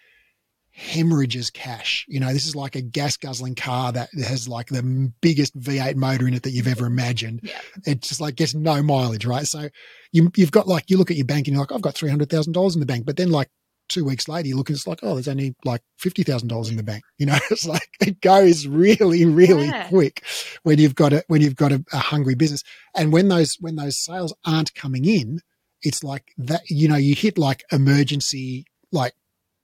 hemorrhages 0.76 1.50
cash. 1.50 2.04
You 2.06 2.20
know, 2.20 2.32
this 2.32 2.46
is 2.46 2.54
like 2.54 2.76
a 2.76 2.82
gas 2.82 3.16
guzzling 3.16 3.54
car 3.54 3.92
that 3.92 4.10
has 4.14 4.46
like 4.46 4.68
the 4.68 5.10
biggest 5.22 5.58
V8 5.58 5.96
motor 5.96 6.28
in 6.28 6.34
it 6.34 6.42
that 6.42 6.50
you've 6.50 6.68
ever 6.68 6.84
imagined. 6.86 7.40
Yeah. 7.42 7.58
It 7.86 8.02
just 8.02 8.20
like 8.20 8.36
gets 8.36 8.54
no 8.54 8.82
mileage, 8.82 9.24
right? 9.24 9.46
So 9.46 9.70
you 10.12 10.30
you've 10.36 10.50
got 10.50 10.68
like 10.68 10.90
you 10.90 10.98
look 10.98 11.10
at 11.10 11.16
your 11.16 11.26
bank 11.26 11.48
and 11.48 11.54
you're 11.54 11.62
like, 11.62 11.72
I've 11.72 11.80
got 11.80 11.94
three 11.94 12.10
hundred 12.10 12.28
thousand 12.30 12.52
dollars 12.52 12.74
in 12.74 12.80
the 12.80 12.86
bank, 12.86 13.06
but 13.06 13.16
then 13.16 13.30
like 13.30 13.48
two 13.88 14.04
weeks 14.04 14.28
later 14.28 14.48
you 14.48 14.56
look 14.56 14.68
and 14.68 14.76
it's 14.76 14.86
like, 14.86 14.98
oh, 15.02 15.14
there's 15.14 15.28
only 15.28 15.54
like 15.64 15.80
fifty 15.98 16.22
thousand 16.22 16.48
dollars 16.48 16.68
in 16.68 16.76
the 16.76 16.82
bank. 16.82 17.04
You 17.16 17.24
know, 17.26 17.38
it's 17.50 17.66
like 17.66 17.88
it 18.00 18.20
goes 18.20 18.66
really, 18.66 19.24
really 19.24 19.66
Yeah. 19.68 19.88
quick 19.88 20.24
when 20.62 20.78
you've 20.78 20.94
got 20.94 21.14
a 21.14 21.24
when 21.28 21.40
you've 21.40 21.56
got 21.56 21.72
a, 21.72 21.82
a 21.92 21.98
hungry 21.98 22.34
business. 22.34 22.62
And 22.94 23.12
when 23.14 23.28
those 23.28 23.56
when 23.60 23.76
those 23.76 23.96
sales 23.98 24.34
aren't 24.44 24.74
coming 24.74 25.06
in, 25.06 25.40
it's 25.80 26.04
like 26.04 26.32
that. 26.36 26.68
You 26.68 26.88
know, 26.88 26.96
you 26.96 27.14
hit 27.14 27.38
like 27.38 27.64
emergency, 27.72 28.66
like 28.92 29.14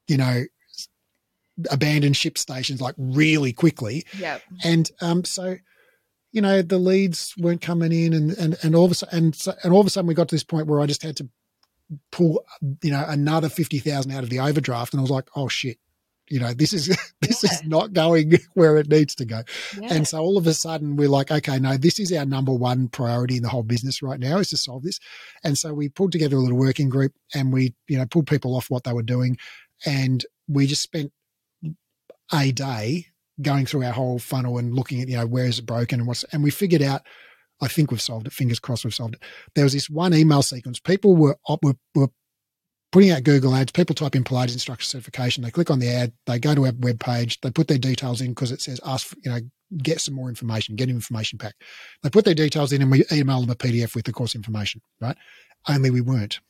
you 0.08 0.16
know, 0.16 0.44
abandoned 1.70 2.16
ship 2.16 2.38
stations 2.38 2.80
like 2.80 2.94
really 2.98 3.52
quickly. 3.52 4.04
Yeah. 4.18 4.38
And 4.64 4.90
um, 5.00 5.24
so, 5.24 5.56
you 6.32 6.40
know, 6.40 6.62
the 6.62 6.78
leads 6.78 7.34
weren't 7.38 7.60
coming 7.60 7.92
in, 7.92 8.12
and 8.12 8.30
and 8.32 8.56
and 8.62 8.74
all 8.74 8.86
of 8.86 8.90
a 8.90 8.94
sudden, 8.94 9.18
and, 9.18 9.34
so, 9.34 9.52
and 9.62 9.72
all 9.72 9.80
of 9.80 9.86
a 9.86 9.90
sudden, 9.90 10.08
we 10.08 10.14
got 10.14 10.28
to 10.28 10.34
this 10.34 10.44
point 10.44 10.66
where 10.66 10.80
I 10.80 10.86
just 10.86 11.02
had 11.02 11.16
to 11.18 11.28
pull, 12.10 12.44
you 12.82 12.90
know, 12.90 13.04
another 13.06 13.48
fifty 13.48 13.78
thousand 13.78 14.12
out 14.12 14.24
of 14.24 14.30
the 14.30 14.40
overdraft, 14.40 14.92
and 14.92 15.00
I 15.00 15.02
was 15.02 15.10
like, 15.10 15.28
oh 15.36 15.48
shit. 15.48 15.78
You 16.28 16.40
know, 16.40 16.54
this 16.54 16.72
is 16.72 16.86
this 17.20 17.44
is 17.44 17.62
not 17.64 17.92
going 17.92 18.32
where 18.54 18.78
it 18.78 18.88
needs 18.88 19.14
to 19.16 19.26
go. 19.26 19.42
Yeah. 19.78 19.92
And 19.92 20.08
so 20.08 20.20
all 20.20 20.38
of 20.38 20.46
a 20.46 20.54
sudden 20.54 20.96
we're 20.96 21.08
like, 21.08 21.30
okay, 21.30 21.58
no, 21.58 21.76
this 21.76 21.98
is 21.98 22.10
our 22.12 22.24
number 22.24 22.52
one 22.52 22.88
priority 22.88 23.36
in 23.36 23.42
the 23.42 23.50
whole 23.50 23.64
business 23.64 24.00
right 24.00 24.20
now 24.20 24.38
is 24.38 24.48
to 24.50 24.56
solve 24.56 24.82
this. 24.84 24.98
And 25.44 25.58
so 25.58 25.74
we 25.74 25.90
pulled 25.90 26.12
together 26.12 26.36
a 26.36 26.40
little 26.40 26.56
working 26.56 26.88
group 26.88 27.12
and 27.34 27.52
we, 27.52 27.74
you 27.86 27.98
know, 27.98 28.06
pulled 28.06 28.28
people 28.28 28.56
off 28.56 28.70
what 28.70 28.84
they 28.84 28.94
were 28.94 29.02
doing. 29.02 29.36
And 29.84 30.24
we 30.48 30.66
just 30.66 30.82
spent 30.82 31.12
a 32.34 32.52
day 32.52 33.06
going 33.40 33.66
through 33.66 33.84
our 33.84 33.92
whole 33.92 34.18
funnel 34.18 34.58
and 34.58 34.74
looking 34.74 35.00
at, 35.00 35.08
you 35.08 35.16
know, 35.16 35.26
where 35.26 35.46
is 35.46 35.58
it 35.58 35.66
broken 35.66 36.00
and 36.00 36.06
what's, 36.06 36.24
and 36.24 36.42
we 36.42 36.50
figured 36.50 36.82
out, 36.82 37.02
I 37.60 37.68
think 37.68 37.90
we've 37.90 38.00
solved 38.00 38.26
it. 38.26 38.32
Fingers 38.32 38.58
crossed 38.58 38.84
we've 38.84 38.94
solved 38.94 39.14
it. 39.14 39.22
There 39.54 39.64
was 39.64 39.72
this 39.72 39.88
one 39.88 40.14
email 40.14 40.42
sequence. 40.42 40.80
People 40.80 41.16
were, 41.16 41.36
were, 41.62 41.74
were 41.94 42.08
putting 42.90 43.10
out 43.10 43.24
Google 43.24 43.54
ads. 43.54 43.72
People 43.72 43.94
type 43.94 44.14
in 44.16 44.24
Pilates 44.24 44.52
instructor 44.52 44.84
certification. 44.84 45.42
They 45.42 45.50
click 45.50 45.70
on 45.70 45.78
the 45.78 45.88
ad. 45.88 46.12
They 46.26 46.38
go 46.38 46.54
to 46.54 46.66
our 46.66 46.72
web 46.78 47.00
page. 47.00 47.40
They 47.40 47.50
put 47.50 47.68
their 47.68 47.78
details 47.78 48.20
in 48.20 48.30
because 48.30 48.52
it 48.52 48.60
says 48.60 48.80
ask, 48.84 49.06
for, 49.06 49.16
you 49.24 49.30
know, 49.30 49.38
get 49.78 50.00
some 50.00 50.14
more 50.14 50.28
information, 50.28 50.76
get 50.76 50.88
an 50.88 50.94
information 50.96 51.38
pack. 51.38 51.54
They 52.02 52.10
put 52.10 52.24
their 52.24 52.34
details 52.34 52.72
in 52.72 52.82
and 52.82 52.90
we 52.90 53.04
email 53.10 53.40
them 53.40 53.50
a 53.50 53.54
PDF 53.54 53.94
with 53.94 54.04
the 54.04 54.12
course 54.12 54.34
information, 54.34 54.82
right? 55.00 55.16
Only 55.68 55.90
we 55.90 56.00
weren't. 56.02 56.40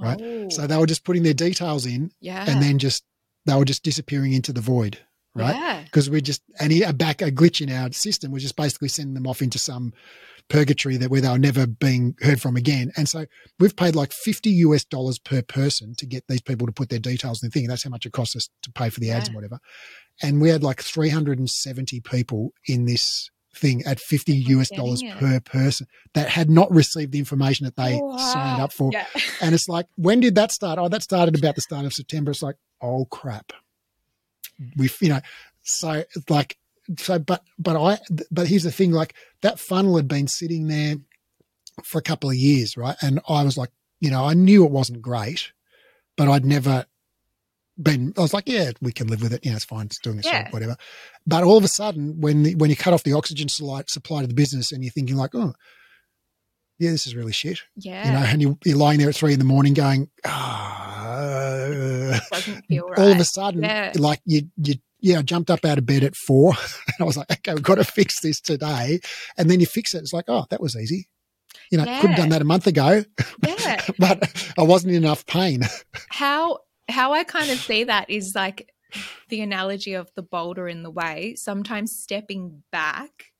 right? 0.00 0.18
Oh, 0.22 0.48
So 0.48 0.66
they 0.66 0.76
were 0.76 0.86
just 0.86 1.04
putting 1.04 1.22
their 1.22 1.34
details 1.34 1.84
in 1.86 2.10
yeah. 2.20 2.44
and 2.48 2.62
then 2.62 2.78
just, 2.78 3.04
they 3.44 3.54
were 3.54 3.64
just 3.64 3.82
disappearing 3.82 4.32
into 4.32 4.52
the 4.52 4.60
void, 4.60 4.98
right? 5.36 5.54
Yeah. 5.56 5.82
because 5.84 6.08
we 6.10 6.20
just 6.20 6.42
and 6.60 6.72
a 6.72 6.92
back 6.92 7.22
a 7.22 7.30
glitch 7.30 7.60
in 7.60 7.70
our 7.70 7.92
system 7.92 8.32
was 8.32 8.42
just 8.42 8.56
basically 8.56 8.88
sending 8.88 9.14
them 9.14 9.26
off 9.26 9.42
into 9.42 9.58
some 9.58 9.92
purgatory 10.48 10.96
that 10.96 11.10
where 11.10 11.20
they 11.20 11.28
were 11.28 11.38
never 11.38 11.66
being 11.66 12.14
heard 12.20 12.40
from 12.40 12.56
again. 12.56 12.92
And 12.96 13.08
so 13.08 13.26
we've 13.58 13.74
paid 13.76 13.96
like 13.96 14.12
fifty 14.12 14.50
US 14.50 14.84
dollars 14.84 15.18
per 15.18 15.42
person 15.42 15.94
to 15.96 16.06
get 16.06 16.24
these 16.28 16.40
people 16.42 16.66
to 16.66 16.72
put 16.72 16.88
their 16.88 16.98
details 17.00 17.42
in 17.42 17.48
the 17.48 17.52
thing. 17.52 17.66
That's 17.68 17.82
how 17.84 17.90
much 17.90 18.06
it 18.06 18.12
costs 18.12 18.36
us 18.36 18.48
to 18.62 18.72
pay 18.72 18.88
for 18.90 19.00
the 19.00 19.10
ads 19.10 19.24
Yeah. 19.24 19.28
and 19.30 19.34
whatever. 19.34 19.58
And 20.22 20.40
we 20.40 20.48
had 20.50 20.62
like 20.62 20.80
three 20.82 21.08
hundred 21.10 21.38
and 21.38 21.50
seventy 21.50 22.00
people 22.00 22.52
in 22.66 22.84
this 22.86 23.30
thing 23.54 23.82
at 23.86 23.98
50 23.98 24.34
US 24.34 24.68
dollars 24.68 25.00
it. 25.02 25.16
per 25.16 25.40
person 25.40 25.86
that 26.12 26.28
had 26.28 26.50
not 26.50 26.70
received 26.70 27.12
the 27.12 27.18
information 27.18 27.64
that 27.64 27.74
they 27.74 27.98
signed 28.18 28.60
up 28.60 28.70
for. 28.70 28.90
Yeah. 28.92 29.06
And 29.40 29.54
it's 29.54 29.66
like, 29.66 29.86
when 29.96 30.20
did 30.20 30.34
that 30.34 30.52
start? 30.52 30.78
Oh, 30.78 30.88
that 30.90 31.02
started 31.02 31.38
about 31.38 31.54
the 31.54 31.62
start 31.62 31.86
of 31.86 31.94
September. 31.94 32.30
It's 32.32 32.42
like, 32.42 32.56
oh 32.82 33.06
crap. 33.06 33.52
We, 34.76 34.90
you 35.00 35.08
know, 35.10 35.20
so 35.62 36.04
like, 36.28 36.56
so, 36.98 37.18
but, 37.18 37.42
but 37.58 37.76
I, 37.76 37.98
but 38.30 38.46
here's 38.46 38.62
the 38.62 38.70
thing, 38.70 38.92
like 38.92 39.14
that 39.42 39.58
funnel 39.58 39.96
had 39.96 40.08
been 40.08 40.28
sitting 40.28 40.68
there 40.68 40.96
for 41.84 41.98
a 41.98 42.02
couple 42.02 42.30
of 42.30 42.36
years, 42.36 42.76
right? 42.76 42.96
And 43.02 43.20
I 43.28 43.42
was 43.42 43.58
like, 43.58 43.70
you 44.00 44.10
know, 44.10 44.24
I 44.24 44.34
knew 44.34 44.64
it 44.64 44.70
wasn't 44.70 45.02
great, 45.02 45.52
but 46.16 46.28
I'd 46.28 46.44
never 46.44 46.86
been, 47.80 48.14
I 48.16 48.20
was 48.22 48.32
like, 48.32 48.48
yeah, 48.48 48.70
we 48.80 48.92
can 48.92 49.08
live 49.08 49.20
with 49.22 49.32
it. 49.32 49.44
You 49.44 49.50
know, 49.50 49.56
it's 49.56 49.64
fine. 49.64 49.86
It's 49.86 49.98
doing 49.98 50.18
its 50.18 50.26
Yeah. 50.28 50.44
job, 50.44 50.52
whatever. 50.52 50.76
But 51.26 51.44
all 51.44 51.58
of 51.58 51.64
a 51.64 51.68
sudden, 51.68 52.20
when, 52.20 52.42
the, 52.44 52.54
when 52.54 52.70
you 52.70 52.76
cut 52.76 52.94
off 52.94 53.02
the 53.02 53.12
oxygen 53.14 53.48
supply, 53.48 53.82
supply 53.88 54.22
to 54.22 54.26
the 54.26 54.34
business 54.34 54.72
and 54.72 54.82
you're 54.84 54.92
thinking 54.92 55.16
like, 55.16 55.34
oh, 55.34 55.52
yeah, 56.78 56.90
this 56.90 57.06
is 57.06 57.14
really 57.16 57.32
shit 57.32 57.60
Yeah. 57.76 58.06
you 58.06 58.12
know, 58.12 58.18
and 58.26 58.42
you, 58.42 58.58
you're 58.64 58.76
lying 58.76 58.98
there 58.98 59.08
at 59.08 59.14
three 59.16 59.32
in 59.32 59.38
the 59.38 59.44
morning 59.44 59.74
going, 59.74 60.08
ah. 60.24 60.82
doesn't 60.84 60.95
feel 62.14 62.88
right. 62.88 62.98
All 62.98 63.12
of 63.12 63.18
a 63.18 63.24
sudden, 63.24 63.62
Yeah. 63.62 63.92
like 63.96 64.20
you, 64.24 64.42
you, 64.56 64.74
yeah, 65.00 65.18
I 65.18 65.22
jumped 65.22 65.50
up 65.50 65.64
out 65.64 65.78
of 65.78 65.86
bed 65.86 66.02
at 66.04 66.16
four 66.16 66.50
and 66.86 66.96
I 67.00 67.04
was 67.04 67.16
like, 67.16 67.30
okay, 67.30 67.54
we've 67.54 67.62
got 67.62 67.76
to 67.76 67.84
fix 67.84 68.20
this 68.20 68.40
today. 68.40 69.00
And 69.36 69.50
then 69.50 69.60
you 69.60 69.66
fix 69.66 69.94
it. 69.94 69.98
It's 69.98 70.12
like, 70.12 70.24
oh, 70.28 70.46
that 70.50 70.60
was 70.60 70.76
easy. 70.76 71.08
You 71.70 71.78
know, 71.78 71.84
could 72.00 72.10
have 72.10 72.16
done 72.16 72.28
that 72.30 72.42
a 72.42 72.44
month 72.44 72.66
ago, 72.66 73.02
yeah. 73.44 73.84
but 73.98 74.52
I 74.58 74.62
wasn't 74.62 74.94
in 74.94 75.02
enough 75.02 75.26
pain. 75.26 75.62
how 76.10 76.60
how 76.88 77.12
I 77.12 77.24
kind 77.24 77.50
of 77.50 77.58
see 77.58 77.84
that 77.84 78.08
is 78.08 78.34
like 78.36 78.70
the 79.30 79.40
analogy 79.40 79.94
of 79.94 80.08
the 80.14 80.22
boulder 80.22 80.68
in 80.68 80.82
the 80.84 80.90
way. 80.90 81.34
Sometimes 81.36 81.92
stepping 81.98 82.62
back 82.70 83.32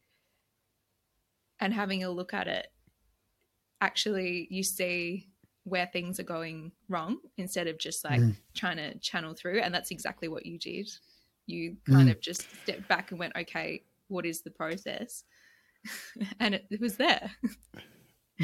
and 1.60 1.72
having 1.72 2.02
a 2.02 2.10
look 2.10 2.34
at 2.34 2.48
it, 2.48 2.66
actually, 3.80 4.48
you 4.50 4.62
see 4.62 5.28
where 5.66 5.86
things 5.92 6.20
are 6.20 6.24
going 6.24 6.70
wrong 6.88 7.18
instead 7.36 7.66
of 7.66 7.76
just 7.76 8.04
like 8.04 8.20
Mm. 8.20 8.36
trying 8.54 8.76
to 8.76 8.96
channel 8.98 9.34
through. 9.34 9.58
And 9.60 9.74
that's 9.74 9.90
exactly 9.90 10.28
what 10.28 10.46
you 10.46 10.58
did. 10.58 10.88
You 11.46 11.76
kind 11.84 12.08
Mm. 12.08 12.12
of 12.12 12.20
just 12.20 12.60
stepped 12.62 12.86
back 12.86 13.10
and 13.10 13.18
went, 13.18 13.34
okay, 13.36 13.82
what 14.06 14.24
is 14.24 14.42
the 14.42 14.50
process? 14.52 15.24
and 16.40 16.54
it, 16.54 16.66
it 16.70 16.80
was 16.80 16.96
there. 16.96 17.32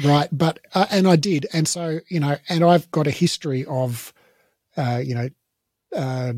right 0.03 0.27
but 0.31 0.59
uh, 0.73 0.87
and 0.89 1.07
i 1.07 1.15
did 1.15 1.45
and 1.53 1.67
so 1.67 1.99
you 2.09 2.19
know 2.19 2.35
and 2.49 2.63
i've 2.63 2.89
got 2.89 3.05
a 3.05 3.11
history 3.11 3.63
of 3.65 4.11
uh 4.75 4.99
you 5.03 5.13
know 5.13 5.29
uh 5.95 6.33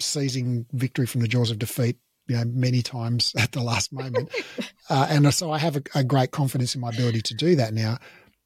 seizing 0.00 0.64
victory 0.72 1.06
from 1.06 1.20
the 1.20 1.26
jaws 1.28 1.50
of 1.50 1.58
defeat 1.58 1.96
you 2.28 2.36
know 2.36 2.44
many 2.44 2.80
times 2.82 3.32
at 3.38 3.52
the 3.52 3.60
last 3.62 3.92
moment 3.92 4.30
uh, 4.88 5.06
and 5.10 5.32
so 5.34 5.50
i 5.50 5.58
have 5.58 5.76
a, 5.76 5.82
a 5.96 6.04
great 6.04 6.30
confidence 6.30 6.74
in 6.76 6.80
my 6.80 6.90
ability 6.90 7.20
to 7.20 7.34
do 7.34 7.56
that 7.56 7.74
now 7.74 7.98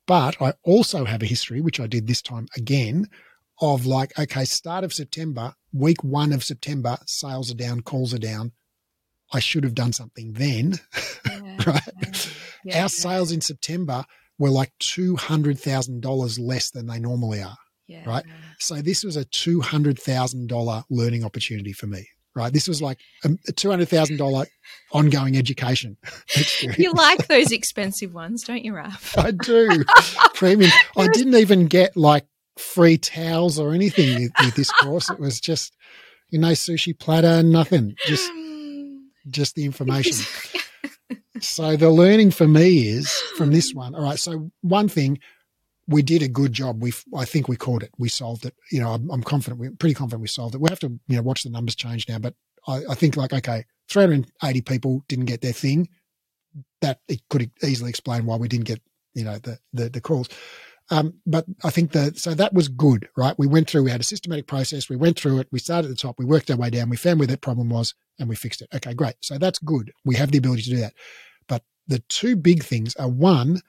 but 0.09 0.41
i 0.43 0.53
also 0.65 1.05
have 1.05 1.23
a 1.23 1.27
history 1.27 1.61
which 1.61 1.79
i 1.79 1.87
did 1.87 2.09
this 2.09 2.21
time 2.23 2.49
again 2.57 3.07
of 3.61 3.87
like 3.87 4.19
okay 4.19 4.45
start 4.45 4.83
of 4.83 4.93
september 4.93 5.55
week 5.73 6.03
one 6.03 6.33
of 6.33 6.43
september 6.43 6.97
sales 7.07 7.51
are 7.53 7.55
down 7.57 7.81
calls 7.81 8.13
are 8.13 8.19
down 8.19 8.51
i 9.33 9.39
should 9.39 9.63
have 9.63 9.75
done 9.75 9.93
something 9.93 10.33
then 10.33 10.75
right 11.67 12.29
Yeah. 12.65 12.83
our 12.83 12.89
sales 12.89 13.31
in 13.31 13.41
September 13.41 14.05
were 14.39 14.51
like 14.51 14.73
two 14.81 15.15
hundred 15.17 15.59
thousand 15.61 16.01
dollars 16.03 16.39
less 16.39 16.71
than 16.71 16.87
they 16.87 16.99
normally 16.99 17.41
are. 17.41 17.57
yeah. 17.87 18.03
right? 18.05 18.25
So 18.59 18.83
this 18.83 19.05
was 19.05 19.17
a 19.17 19.25
two 19.25 19.61
hundred 19.61 19.99
thousand 19.99 20.49
dollar 20.49 20.83
learning 20.91 21.25
opportunity 21.25 21.73
for 21.73 21.87
me. 21.87 22.09
Right, 22.39 22.53
this 22.53 22.69
was 22.69 22.81
like 22.81 22.99
a, 23.25 23.31
a 23.49 23.53
two 23.53 23.69
hundred 23.69 23.89
thousand 23.89 24.17
dollar 24.17 24.47
ongoing 24.93 25.37
education 25.37 25.97
experience. 26.37 26.79
You 26.79 26.93
like 26.93 27.27
those 27.27 27.51
expensive 27.51 28.15
ones, 28.15 28.45
don't 28.45 28.65
you, 28.65 28.75
Raf? 28.75 29.15
I 29.19 29.33
do 29.33 29.85
premium. 30.35 30.71
I 30.97 31.09
didn't 31.09 31.35
even 31.35 31.67
get 31.67 31.97
like 31.97 32.27
free 32.57 32.97
towels 32.97 33.59
or 33.59 33.73
anything 33.73 34.23
with, 34.23 34.33
with 34.45 34.55
this 34.55 34.71
course. 34.71 35.11
It 35.11 35.19
was 35.19 35.41
just 35.41 35.77
you 36.31 36.39
know 36.39 36.53
sushi 36.53 36.97
platter, 36.97 37.43
nothing, 37.43 37.97
just 38.07 38.31
just 39.29 39.57
the 39.57 39.65
information. 39.65 40.25
So 41.41 41.77
the 41.77 41.91
learning 41.91 42.33
for 42.33 42.49
me 42.49 42.89
is 42.89 43.11
from 43.37 43.53
this 43.53 43.73
one. 43.73 43.95
All 43.95 44.03
right. 44.03 44.19
So 44.19 44.51
one 44.63 44.89
thing, 44.89 45.19
we 45.89 46.03
did 46.03 46.23
a 46.23 46.29
good 46.29 46.53
job. 46.53 46.83
We, 46.83 46.93
I 47.17 47.25
think 47.25 47.49
we 47.49 47.57
caught 47.57 47.83
it. 47.83 47.91
We 47.99 48.11
solved 48.11 48.45
it. 48.45 48.55
You 48.71 48.81
know, 48.81 48.93
I'm, 48.93 49.11
I'm 49.11 49.23
confident. 49.23 49.59
We're 49.59 49.73
pretty 49.73 49.95
confident 49.95 50.21
we 50.21 50.29
solved 50.29 50.55
it. 50.55 50.61
We 50.61 50.69
have 50.69 50.81
to, 50.81 51.01
you 51.09 51.17
know, 51.17 51.23
watch 51.23 51.43
the 51.43 51.51
numbers 51.51 51.75
change 51.75 52.09
now. 52.09 52.19
But 52.19 52.35
I, 52.69 52.83
I 52.91 52.95
think 52.95 53.17
like, 53.17 53.33
okay, 53.33 53.65
380 53.89 54.61
people 54.63 55.03
didn't 55.09 55.25
get 55.25 55.41
their 55.41 55.53
thing. 55.53 55.89
That 56.83 57.01
it 57.09 57.23
could 57.31 57.51
easily 57.65 57.91
explain 57.91 58.27
why 58.27 58.37
we 58.37 58.49
didn't 58.49 58.67
get, 58.67 58.81
you 59.15 59.25
know, 59.25 59.39
the 59.39 59.59
the, 59.73 59.89
the 59.89 60.01
calls. 60.01 60.29
Um, 60.91 61.15
but 61.27 61.45
I 61.65 61.71
think 61.71 61.93
that 61.93 62.19
so 62.19 62.35
that 62.35 62.55
was 62.55 62.69
good, 62.69 63.09
right? 63.17 63.35
We 63.39 63.47
went 63.47 63.69
through. 63.69 63.85
We 63.85 63.91
had 63.91 64.01
a 64.01 64.05
systematic 64.05 64.47
process. 64.47 64.89
We 64.89 64.97
went 64.97 65.19
through 65.19 65.39
it. 65.41 65.49
We 65.53 65.59
started 65.59 65.91
at 65.91 65.97
the 65.97 66.01
top. 66.01 66.19
We 66.19 66.25
worked 66.25 66.51
our 66.51 66.57
way 66.57 66.71
down. 66.71 66.89
We 66.89 66.97
found 66.97 67.19
where 67.19 67.27
that 67.29 67.43
problem 67.43 67.69
was, 67.69 67.95
and 68.19 68.29
we 68.29 68.37
fixed 68.37 68.63
it. 68.63 68.69
Okay, 68.75 68.95
great. 68.95 69.15
So 69.21 69.39
that's 69.39 69.59
good. 69.59 69.93
We 70.05 70.17
have 70.17 70.31
the 70.33 70.39
ability 70.39 70.63
to 70.63 70.71
do 70.71 70.77
that. 70.79 70.95
But 71.47 71.63
the 71.87 71.99
two 72.09 72.37
big 72.37 72.63
things 72.63 72.97
are 72.97 73.09
one, 73.09 73.61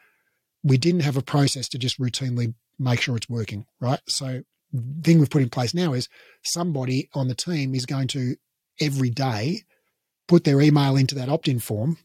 we 0.63 0.77
didn't 0.77 1.01
have 1.01 1.17
a 1.17 1.21
process 1.21 1.69
to 1.69 1.77
just 1.77 1.99
routinely 1.99 2.53
make 2.77 3.01
sure 3.01 3.15
it's 3.15 3.29
working, 3.29 3.65
right? 3.79 3.99
So 4.07 4.43
the 4.71 5.01
thing 5.03 5.19
we've 5.19 5.29
put 5.29 5.41
in 5.41 5.49
place 5.49 5.73
now 5.73 5.93
is 5.93 6.09
somebody 6.43 7.09
on 7.13 7.27
the 7.27 7.35
team 7.35 7.75
is 7.75 7.85
going 7.85 8.07
to 8.09 8.35
every 8.79 9.09
day 9.09 9.63
put 10.27 10.43
their 10.43 10.61
email 10.61 10.95
into 10.95 11.15
that 11.15 11.29
opt-in 11.29 11.59
form 11.59 11.97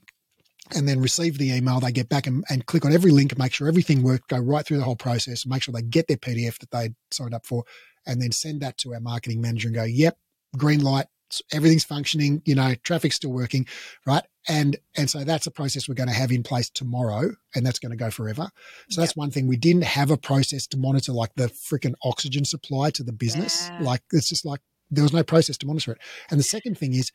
and 0.75 0.89
then 0.89 1.01
receive 1.01 1.39
the 1.39 1.53
email. 1.53 1.79
They 1.79 1.93
get 1.93 2.09
back 2.09 2.27
and, 2.27 2.43
and 2.49 2.65
click 2.67 2.85
on 2.85 2.93
every 2.93 3.11
link, 3.11 3.37
make 3.39 3.53
sure 3.53 3.69
everything 3.69 4.03
worked, 4.03 4.29
go 4.29 4.39
right 4.39 4.65
through 4.65 4.79
the 4.79 4.85
whole 4.85 4.97
process, 4.97 5.47
make 5.47 5.63
sure 5.63 5.73
they 5.73 5.83
get 5.83 6.09
their 6.09 6.17
PDF 6.17 6.59
that 6.59 6.71
they 6.71 6.91
signed 7.11 7.35
up 7.35 7.45
for, 7.45 7.65
and 8.07 8.21
then 8.21 8.33
send 8.33 8.63
that 8.63 8.79
to 8.79 8.95
our 8.95 9.01
marketing 9.01 9.41
manager 9.41 9.69
and 9.69 9.77
go, 9.77 9.85
yep, 9.85 10.17
green 10.57 10.81
light, 10.81 11.07
everything's 11.53 11.85
functioning, 11.85 12.43
you 12.45 12.55
know, 12.55 12.75
traffic's 12.83 13.17
still 13.17 13.33
working, 13.33 13.67
right? 14.07 14.25
And 14.49 14.77
and 14.97 15.09
so 15.09 15.25
that's 15.25 15.47
a 15.47 15.51
process 15.51 15.89
we're 15.89 15.95
going 15.95 16.09
to 16.09 16.15
have 16.15 16.31
in 16.31 16.43
place 16.43 16.69
tomorrow, 16.69 17.31
and 17.55 17.65
that's 17.65 17.79
going 17.79 17.91
to 17.91 17.97
go 17.97 18.11
forever. 18.11 18.51
So 18.91 19.01
that's 19.01 19.17
one 19.17 19.31
thing. 19.31 19.47
We 19.47 19.57
didn't 19.57 19.85
have 19.85 20.11
a 20.11 20.17
process 20.17 20.67
to 20.69 20.77
monitor 20.77 21.13
like 21.13 21.35
the 21.37 21.47
freaking 21.47 21.95
oxygen 22.05 22.45
supply 22.45 22.91
to 22.91 23.03
the 23.03 23.13
business. 23.13 23.69
Yeah. 23.69 23.79
Like 23.83 24.03
it's 24.13 24.29
just 24.29 24.45
like 24.45 24.61
there 24.91 25.03
was 25.03 25.13
no 25.13 25.23
process 25.23 25.57
to 25.59 25.67
monitor 25.67 25.93
it. 25.93 25.99
And 26.31 26.39
the 26.39 26.45
second 26.45 26.79
thing 26.79 26.93
is 26.93 27.11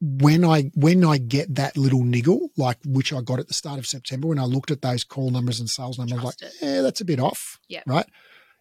when 0.00 0.44
I 0.44 0.70
when 0.74 1.04
I 1.04 1.18
get 1.18 1.56
that 1.56 1.76
little 1.76 2.04
niggle, 2.04 2.50
like 2.56 2.78
which 2.84 3.12
I 3.12 3.20
got 3.20 3.40
at 3.40 3.48
the 3.48 3.54
start 3.54 3.78
of 3.78 3.86
September, 3.86 4.28
when 4.28 4.38
I 4.38 4.44
looked 4.44 4.70
at 4.70 4.82
those 4.82 5.04
call 5.04 5.30
numbers 5.30 5.60
and 5.60 5.68
sales 5.68 5.98
numbers, 5.98 6.18
I 6.18 6.24
was 6.24 6.36
Trust 6.36 6.62
like, 6.62 6.70
yeah, 6.70 6.82
that's 6.82 7.00
a 7.00 7.04
bit 7.04 7.20
off. 7.20 7.58
Yeah. 7.68 7.82
Right. 7.86 8.06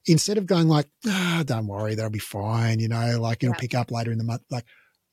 Instead 0.08 0.38
of 0.38 0.46
going 0.46 0.68
like, 0.68 0.88
ah, 1.06 1.44
don't 1.46 1.68
worry, 1.68 1.96
that'll 1.96 2.10
be 2.10 2.20
fine, 2.20 2.80
you 2.80 2.88
know, 2.88 3.20
like 3.20 3.44
it'll 3.44 3.54
Yeah. 3.54 3.60
pick 3.60 3.76
up 3.76 3.92
later 3.92 4.12
in 4.12 4.18
the 4.18 4.24
month. 4.24 4.44
Like 4.50 4.66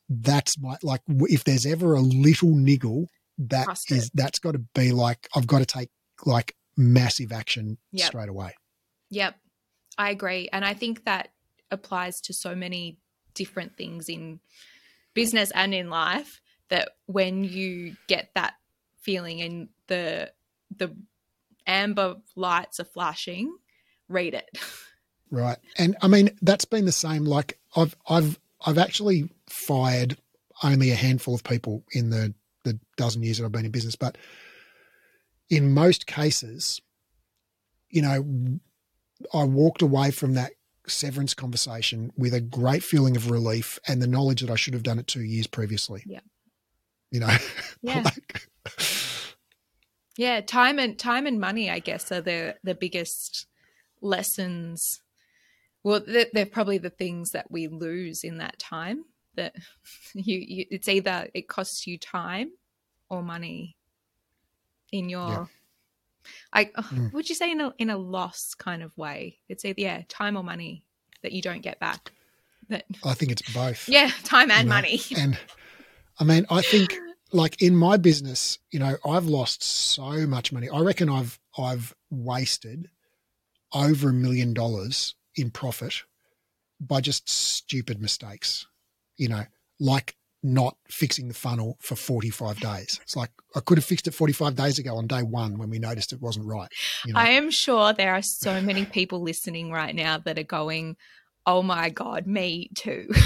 that's 0.09 0.59
my 0.59 0.77
like 0.83 1.01
if 1.09 1.45
there's 1.45 1.67
ever 1.67 1.95
a 1.95 2.01
little 2.01 2.55
niggle, 2.55 3.09
that 3.39 3.65
Trust 3.65 3.91
is 3.91 4.11
that's 4.15 4.39
got 4.39 4.53
to 4.53 4.63
be 4.75 4.93
like 4.93 5.29
I've 5.35 5.47
got 5.47 5.59
to 5.59 5.67
take 5.67 5.91
like 6.25 6.55
massive 6.77 7.33
action 7.33 7.79
Yep. 7.93 8.07
straight 8.09 8.29
away. 8.29 8.55
Yep, 9.11 9.37
I 9.99 10.11
agree. 10.11 10.49
And 10.53 10.65
I 10.65 10.75
think 10.75 11.05
that 11.05 11.31
applies 11.71 12.21
to 12.23 12.33
so 12.33 12.55
many 12.55 12.99
different 13.35 13.77
things 13.77 14.09
in 14.09 14.41
business 15.15 15.51
and 15.53 15.75
in 15.75 15.91
life 15.91 16.41
that 16.69 16.91
when 17.07 17.45
you 17.45 17.97
get 18.09 18.31
that 18.35 18.55
feeling 19.01 19.41
and 19.41 19.69
the 19.89 20.33
the 20.77 20.95
amber 21.67 22.17
lights 22.37 22.81
are 22.81 22.85
flashing, 22.85 23.57
read 24.09 24.35
it. 24.35 24.49
Right. 25.31 25.59
And 25.79 25.97
I 26.03 26.09
mean, 26.09 26.31
that's 26.43 26.65
been 26.65 26.85
the 26.85 26.93
same. 26.93 27.25
Like 27.25 27.59
I've, 27.77 27.97
I've, 28.09 28.39
I've 28.65 28.79
actually 28.79 29.31
fired 29.49 30.17
only 30.63 30.91
a 30.91 30.95
handful 30.95 31.35
of 31.35 31.43
people 31.45 31.85
in 31.93 32.11
the, 32.11 32.35
the 32.65 32.79
dozen 32.97 33.23
years 33.23 33.39
that 33.39 33.45
I've 33.45 33.53
been 33.53 33.65
in 33.65 33.71
business, 33.71 33.97
but 33.97 34.17
in 35.51 35.75
most 35.75 36.07
cases, 36.07 36.81
you 37.91 38.03
know, 38.03 38.59
I 39.33 39.45
walked 39.45 39.83
away 39.83 40.11
from 40.11 40.35
that 40.35 40.53
severance 40.87 41.35
conversation 41.35 42.13
with 42.17 42.35
a 42.35 42.41
great 42.41 42.83
feeling 42.83 43.17
of 43.17 43.31
relief 43.31 43.79
and 43.89 44.01
the 44.01 44.07
knowledge 44.07 44.41
that 44.41 44.51
I 44.51 44.57
should 44.57 44.75
have 44.75 44.83
done 44.83 44.99
it 44.99 45.07
two 45.07 45.23
years 45.23 45.47
previously. 45.47 46.03
Yeah. 46.07 46.21
You 47.11 47.21
know, 47.21 47.37
Yeah. 47.83 48.03
like, 48.05 48.49
Yeah, 50.17 50.41
time 50.41 50.79
and 50.79 50.99
time 50.99 51.27
and 51.27 51.41
money, 51.41 51.71
I 51.71 51.81
guess, 51.81 52.13
are 52.13 52.21
the 52.21 52.57
the 52.63 52.75
biggest 52.75 53.47
lessons. 54.05 55.01
Well, 55.83 56.03
they're, 56.07 56.27
they're 56.33 56.47
probably 56.47 56.79
the 56.79 56.91
things 56.91 57.33
that 57.33 57.51
we 57.51 57.67
lose 57.69 58.25
in 58.25 58.39
that 58.39 58.59
time. 58.59 59.05
That 59.37 59.55
you, 60.15 60.39
you 60.39 60.67
it's 60.71 60.89
either 60.89 61.29
it 61.35 61.49
costs 61.49 61.87
you 61.87 61.99
time 61.99 62.53
or 63.09 63.23
money 63.23 63.77
in 64.93 65.09
your. 65.09 65.29
Yeah. 65.29 65.47
I 66.55 66.71
oh, 66.77 66.89
Mm. 66.91 67.13
would 67.13 67.29
you 67.29 67.35
say 67.35 67.51
in 67.51 67.61
a 67.61 67.75
in 67.79 67.91
a 67.91 67.99
loss 67.99 68.55
kind 68.55 68.83
of 68.83 68.97
way? 68.97 69.41
It's 69.49 69.65
either 69.65 69.81
yeah, 69.81 70.03
time 70.09 70.37
or 70.37 70.43
money 70.45 70.85
that 71.23 71.33
you 71.33 71.43
don't 71.43 71.61
get 71.61 71.79
back. 71.81 72.13
That 72.71 72.85
I 73.05 73.13
think 73.15 73.33
it's 73.33 73.43
both. 73.53 73.89
yeah, 73.89 74.11
time 74.23 74.51
and 74.51 74.65
you 74.65 74.69
know, 74.71 74.75
money. 74.77 75.01
And 75.19 75.39
I 76.19 76.25
mean, 76.25 76.47
I 76.49 76.63
think 76.63 76.97
like 77.33 77.61
in 77.61 77.77
my 77.77 77.97
business, 77.99 78.59
you 78.71 78.79
know, 78.79 78.97
I've 79.05 79.27
lost 79.27 79.63
so 79.63 80.27
much 80.27 80.51
money. 80.53 80.71
I 80.71 80.81
reckon 80.81 81.11
I've 81.11 81.39
I've 81.59 81.95
wasted 82.11 82.89
over 83.75 84.11
a 84.11 84.13
million 84.13 84.55
dollars 84.55 85.15
in 85.37 85.51
profit 85.51 86.03
by 86.81 87.01
just 87.01 87.29
stupid 87.29 88.01
mistakes. 88.01 88.67
You 89.17 89.29
know, 89.29 89.45
like 89.81 90.17
not 90.43 90.77
fixing 90.89 91.29
the 91.29 91.35
funnel 91.35 91.79
for 91.81 91.97
45 91.97 92.61
days. 92.61 93.01
It's 93.03 93.17
like 93.17 93.31
I 93.57 93.61
could 93.61 93.79
have 93.79 93.85
fixed 93.85 94.07
it 94.07 94.13
45 94.13 94.55
days 94.55 94.79
ago 94.79 94.97
on 94.97 95.07
day 95.07 95.23
1 95.23 95.59
when 95.59 95.71
we 95.71 95.79
noticed 95.79 96.13
it 96.13 96.21
wasn't 96.21 96.47
right. 96.47 96.69
You 97.05 97.15
know. 97.15 97.21
I 97.21 97.31
am 97.31 97.51
sure 97.51 97.93
there 97.93 98.15
are 98.15 98.23
so 98.23 98.61
many 98.61 98.85
people 98.85 99.23
listening 99.23 99.71
right 99.71 99.95
now 99.95 100.19
that 100.19 100.39
are 100.39 100.43
going, 100.43 100.97
"Oh 101.47 101.63
my 101.63 101.91
god, 101.91 102.27
me 102.27 102.71
too." 102.75 103.09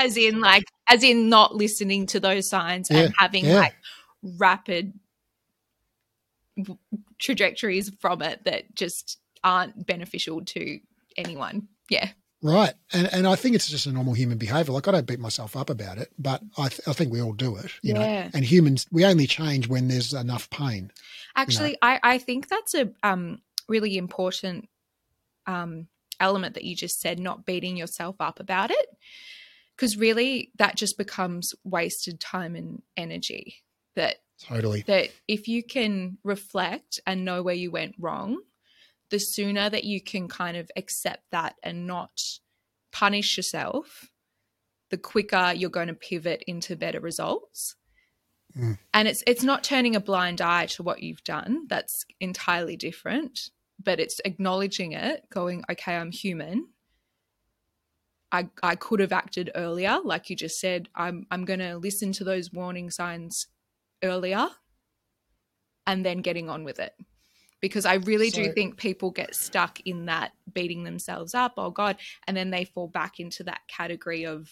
as 0.00 0.16
in 0.16 0.40
like 0.40 0.64
as 0.88 1.02
in 1.02 1.28
not 1.28 1.54
listening 1.54 2.06
to 2.06 2.20
those 2.20 2.48
signs 2.48 2.88
Yeah, 2.90 2.98
and 2.98 3.14
having 3.18 3.46
yeah. 3.46 3.58
like 3.58 3.74
rapid 4.22 4.92
trajectories 7.18 7.90
from 8.00 8.22
it 8.22 8.44
that 8.44 8.74
just 8.74 9.18
aren't 9.42 9.86
beneficial 9.86 10.44
to 10.44 10.80
anyone. 11.16 11.68
Yeah. 11.88 12.10
Right. 12.42 12.74
And 12.92 13.12
and 13.12 13.26
I 13.26 13.34
think 13.34 13.54
it's 13.54 13.68
just 13.68 13.86
a 13.86 13.92
normal 13.92 14.12
human 14.12 14.38
behavior. 14.38 14.72
Like 14.72 14.86
I 14.86 14.92
don't 14.92 15.06
beat 15.06 15.18
myself 15.18 15.56
up 15.56 15.70
about 15.70 15.98
it, 15.98 16.12
but 16.18 16.42
I, 16.58 16.68
th- 16.68 16.86
I 16.86 16.92
think 16.92 17.10
we 17.10 17.22
all 17.22 17.32
do 17.32 17.56
it, 17.56 17.72
you 17.82 17.94
know. 17.94 18.00
Yeah. 18.00 18.30
And 18.34 18.44
humans, 18.44 18.86
we 18.92 19.04
only 19.04 19.26
change 19.26 19.68
when 19.68 19.88
there's 19.88 20.12
enough 20.12 20.48
pain. 20.50 20.92
Actually, 21.34 21.76
I, 21.80 21.98
I 22.02 22.18
think 22.18 22.48
that's 22.48 22.74
a 22.74 22.90
um, 23.02 23.40
really 23.68 23.96
important 23.96 24.68
um, 25.46 25.88
element 26.20 26.54
that 26.54 26.64
you 26.64 26.76
just 26.76 27.00
said, 27.00 27.18
not 27.18 27.46
beating 27.46 27.76
yourself 27.76 28.16
up 28.20 28.38
about 28.38 28.70
it. 28.70 28.86
Because 29.74 29.96
really, 29.96 30.50
that 30.56 30.76
just 30.76 30.96
becomes 30.96 31.54
wasted 31.64 32.20
time 32.20 32.54
and 32.54 32.82
energy. 32.96 33.62
That 33.94 34.16
Totally. 34.42 34.82
that 34.86 35.10
if 35.26 35.48
you 35.48 35.62
can 35.62 36.18
reflect 36.22 37.00
and 37.06 37.24
know 37.24 37.42
where 37.42 37.54
you 37.54 37.70
went 37.70 37.94
wrong, 37.98 38.40
the 39.10 39.18
sooner 39.18 39.70
that 39.70 39.84
you 39.84 40.00
can 40.00 40.28
kind 40.28 40.56
of 40.56 40.70
accept 40.76 41.24
that 41.32 41.54
and 41.62 41.86
not 41.86 42.20
punish 42.92 43.36
yourself, 43.36 44.10
the 44.90 44.98
quicker 44.98 45.52
you're 45.54 45.70
going 45.70 45.88
to 45.88 45.94
pivot 45.94 46.44
into 46.46 46.76
better 46.76 47.00
results. 47.00 47.76
Mm. 48.56 48.78
And 48.94 49.08
it's 49.08 49.22
it's 49.26 49.42
not 49.42 49.64
turning 49.64 49.96
a 49.96 50.00
blind 50.00 50.40
eye 50.40 50.66
to 50.66 50.82
what 50.82 51.02
you've 51.02 51.24
done. 51.24 51.66
That's 51.68 52.04
entirely 52.20 52.76
different, 52.76 53.50
but 53.82 54.00
it's 54.00 54.20
acknowledging 54.24 54.92
it, 54.92 55.26
going, 55.30 55.64
okay, 55.70 55.96
I'm 55.96 56.12
human. 56.12 56.68
I, 58.32 58.48
I 58.62 58.74
could 58.74 59.00
have 59.00 59.12
acted 59.12 59.50
earlier, 59.54 59.98
like 60.02 60.28
you 60.30 60.36
just 60.36 60.60
said. 60.60 60.88
I'm 60.94 61.26
I'm 61.30 61.44
going 61.44 61.60
to 61.60 61.76
listen 61.76 62.12
to 62.12 62.24
those 62.24 62.52
warning 62.52 62.90
signs 62.90 63.46
earlier 64.06 64.48
and 65.86 66.04
then 66.04 66.18
getting 66.18 66.48
on 66.48 66.64
with 66.64 66.78
it. 66.78 66.94
Because 67.60 67.86
I 67.86 67.94
really 67.94 68.30
do 68.30 68.52
think 68.52 68.76
people 68.76 69.10
get 69.10 69.34
stuck 69.34 69.80
in 69.80 70.06
that 70.06 70.32
beating 70.52 70.84
themselves 70.84 71.34
up, 71.34 71.54
oh 71.56 71.70
God, 71.70 71.96
and 72.26 72.36
then 72.36 72.50
they 72.50 72.64
fall 72.64 72.86
back 72.86 73.18
into 73.18 73.44
that 73.44 73.60
category 73.66 74.26
of 74.26 74.50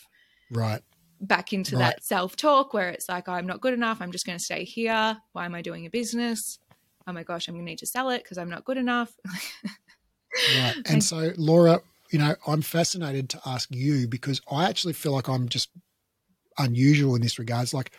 Right. 0.50 0.82
back 1.20 1.52
into 1.52 1.76
Right. 1.76 1.94
that 1.94 2.04
self 2.04 2.34
talk 2.36 2.72
where 2.72 2.88
it's 2.90 3.08
like, 3.08 3.28
oh, 3.28 3.32
I'm 3.32 3.46
not 3.46 3.60
good 3.60 3.74
enough. 3.74 4.00
I'm 4.00 4.12
just 4.12 4.26
going 4.26 4.38
to 4.38 4.44
stay 4.44 4.64
here. 4.64 5.18
Why 5.32 5.44
am 5.44 5.54
I 5.54 5.62
doing 5.62 5.86
a 5.86 5.90
business? 5.90 6.58
Oh 7.06 7.12
my 7.12 7.22
gosh, 7.22 7.46
I'm 7.48 7.54
going 7.54 7.66
to 7.66 7.70
need 7.70 7.78
to 7.80 7.86
sell 7.86 8.10
it 8.10 8.22
because 8.22 8.38
I'm 8.38 8.50
not 8.50 8.64
good 8.64 8.78
enough. 8.78 9.14
Right. 10.54 10.74
And 10.86 11.02
so, 11.02 11.32
Laura, 11.36 11.80
you 12.10 12.18
know, 12.18 12.34
I'm 12.46 12.62
fascinated 12.62 13.28
to 13.30 13.40
ask 13.46 13.68
you 13.70 14.08
because 14.08 14.40
I 14.50 14.68
actually 14.68 14.92
feel 14.94 15.12
like 15.12 15.28
I'm 15.28 15.48
just 15.48 15.70
unusual 16.58 17.14
in 17.14 17.22
this 17.22 17.38
regards. 17.38 17.72
Like, 17.74 17.92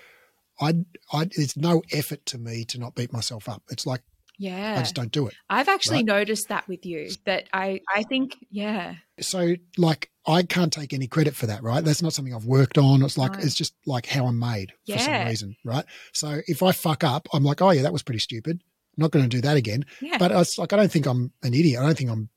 I, 0.59 0.73
I, 1.11 1.23
it's 1.31 1.57
no 1.57 1.81
effort 1.91 2.25
to 2.27 2.37
me 2.37 2.63
to 2.65 2.79
not 2.79 2.95
beat 2.95 3.11
myself 3.13 3.49
up. 3.49 3.63
It's 3.69 3.85
like 3.85 4.01
yeah. 4.37 4.75
I 4.75 4.79
just 4.79 4.95
don't 4.95 5.11
do 5.13 5.27
it. 5.27 5.33
I've 5.49 5.69
actually 5.69 5.97
Right. 5.97 6.05
noticed 6.07 6.49
that 6.49 6.67
with 6.67 6.85
you 6.85 7.09
that 7.25 7.47
I, 7.53 7.79
I 7.95 8.03
think, 8.03 8.35
yeah, 8.51 8.95
So, 9.21 9.55
like, 9.77 10.09
I 10.27 10.43
can't 10.43 10.73
take 10.73 10.91
any 10.91 11.07
credit 11.07 11.35
for 11.37 11.45
that, 11.47 11.63
right? 11.63 11.81
That's 11.83 12.01
not 12.01 12.11
something 12.11 12.33
I've 12.35 12.43
worked 12.45 12.77
on. 12.77 13.01
It's 13.03 13.17
like 13.17 13.33
No. 13.33 13.39
it's 13.39 13.55
just 13.55 13.75
like 13.85 14.05
how 14.05 14.25
I'm 14.25 14.37
made 14.37 14.73
for 14.85 14.97
some 14.97 15.25
reason, 15.25 15.55
right? 15.63 15.85
So, 16.13 16.41
if 16.47 16.61
I 16.63 16.73
fuck 16.73 17.03
up, 17.05 17.27
I'm 17.31 17.43
like, 17.45 17.61
oh 17.61 17.71
yeah, 17.71 17.83
that 17.83 17.93
was 17.93 18.03
pretty 18.03 18.19
stupid. 18.19 18.61
not 18.97 19.11
going 19.11 19.23
to 19.23 19.29
do 19.29 19.41
that 19.41 19.55
again. 19.57 19.85
yeah. 20.01 20.17
But 20.17 20.31
it's 20.31 20.57
like 20.57 20.73
I 20.73 20.75
don't 20.77 20.91
think 20.91 21.05
I'm 21.05 21.31
an 21.43 21.53
idiot. 21.53 21.81
I 21.81 21.85
don't 21.85 21.97
think 21.97 22.09
I'm. 22.09 22.29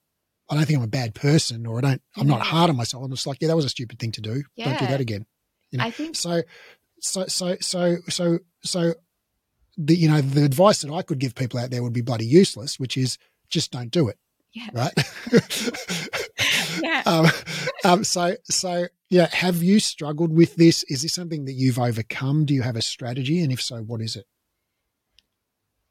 I 0.51 0.55
don't 0.55 0.64
think 0.66 0.79
I'm 0.79 0.85
a 0.85 0.89
bad 0.89 1.14
person, 1.14 1.66
or 1.66 1.79
I 1.79 1.81
don't. 1.83 2.03
I'm 2.16 2.27
not 2.29 2.41
hard 2.43 2.71
on 2.71 2.77
myself. 2.77 3.03
I'm 3.05 3.11
just 3.11 3.27
like, 3.27 3.39
yeah, 3.41 3.49
that 3.49 3.57
was 3.57 3.64
a 3.64 3.69
stupid 3.69 3.99
thing 3.99 4.12
to 4.12 4.21
do. 4.21 4.45
Don't 4.57 4.79
do 4.79 4.87
that 4.87 5.01
again. 5.01 5.27
you 5.71 5.79
know, 5.79 5.85
I 5.85 5.91
think, 5.91 6.16
So, 6.16 6.43
so, 7.01 7.27
so, 7.27 7.57
so, 7.61 7.97
so, 8.09 8.39
so, 8.63 8.95
the 9.77 9.95
you 9.95 10.09
know 10.09 10.21
the 10.21 10.45
advice 10.45 10.83
that 10.83 10.93
I 10.93 11.03
could 11.03 11.19
give 11.21 11.35
people 11.35 11.61
out 11.61 11.71
there 11.71 11.83
would 11.83 11.93
be 11.93 12.01
bloody 12.01 12.27
useless, 12.27 12.81
which 12.81 12.97
is 12.97 13.19
just 13.49 13.71
don't 13.71 13.91
do 13.91 14.09
it, 14.09 14.19
yeah. 14.53 14.69
right? 14.73 14.95
Yeah. 16.83 17.03
um, 17.07 17.27
um, 17.85 18.05
so, 18.05 18.37
so, 18.45 18.87
yeah. 19.09 19.29
Have 19.33 19.63
you 19.63 19.81
struggled 19.81 20.33
with 20.33 20.57
this? 20.57 20.85
Is 20.85 21.03
this 21.03 21.15
something 21.15 21.45
that 21.47 21.53
you've 21.53 21.79
overcome? 21.79 22.45
Do 22.45 22.55
you 22.55 22.63
have 22.63 22.77
a 22.77 22.83
strategy, 22.83 23.41
and 23.41 23.53
if 23.53 23.63
so, 23.63 23.79
what 23.79 24.01
is 24.01 24.17
it? 24.17 24.27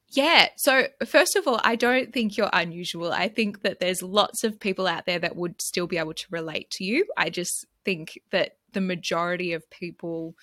Yeah. 0.10 0.47
So, 0.55 0.88
first 1.05 1.36
of 1.36 1.47
all, 1.47 1.60
I 1.64 1.76
don't 1.76 2.14
think 2.14 2.38
you're 2.38 2.49
unusual. 2.53 3.12
I 3.12 3.28
think 3.28 3.62
that 3.64 3.80
there's 3.80 4.01
lots 4.01 4.43
of 4.43 4.60
people 4.60 4.88
out 4.88 5.05
there 5.05 5.20
that 5.20 5.36
would 5.36 5.62
still 5.62 5.88
be 5.88 5.97
able 5.97 6.14
to 6.14 6.26
relate 6.30 6.70
to 6.72 6.84
you. 6.84 7.05
I 7.18 7.30
just 7.30 7.66
think 7.84 8.20
that 8.32 8.58
the 8.74 8.82
majority 8.82 9.53
of 9.53 9.70
people 9.70 10.36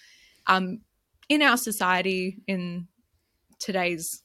um, 0.47 0.81
in 1.29 1.43
our 1.43 1.57
society, 1.57 2.39
in 2.47 2.89
today's 3.59 4.23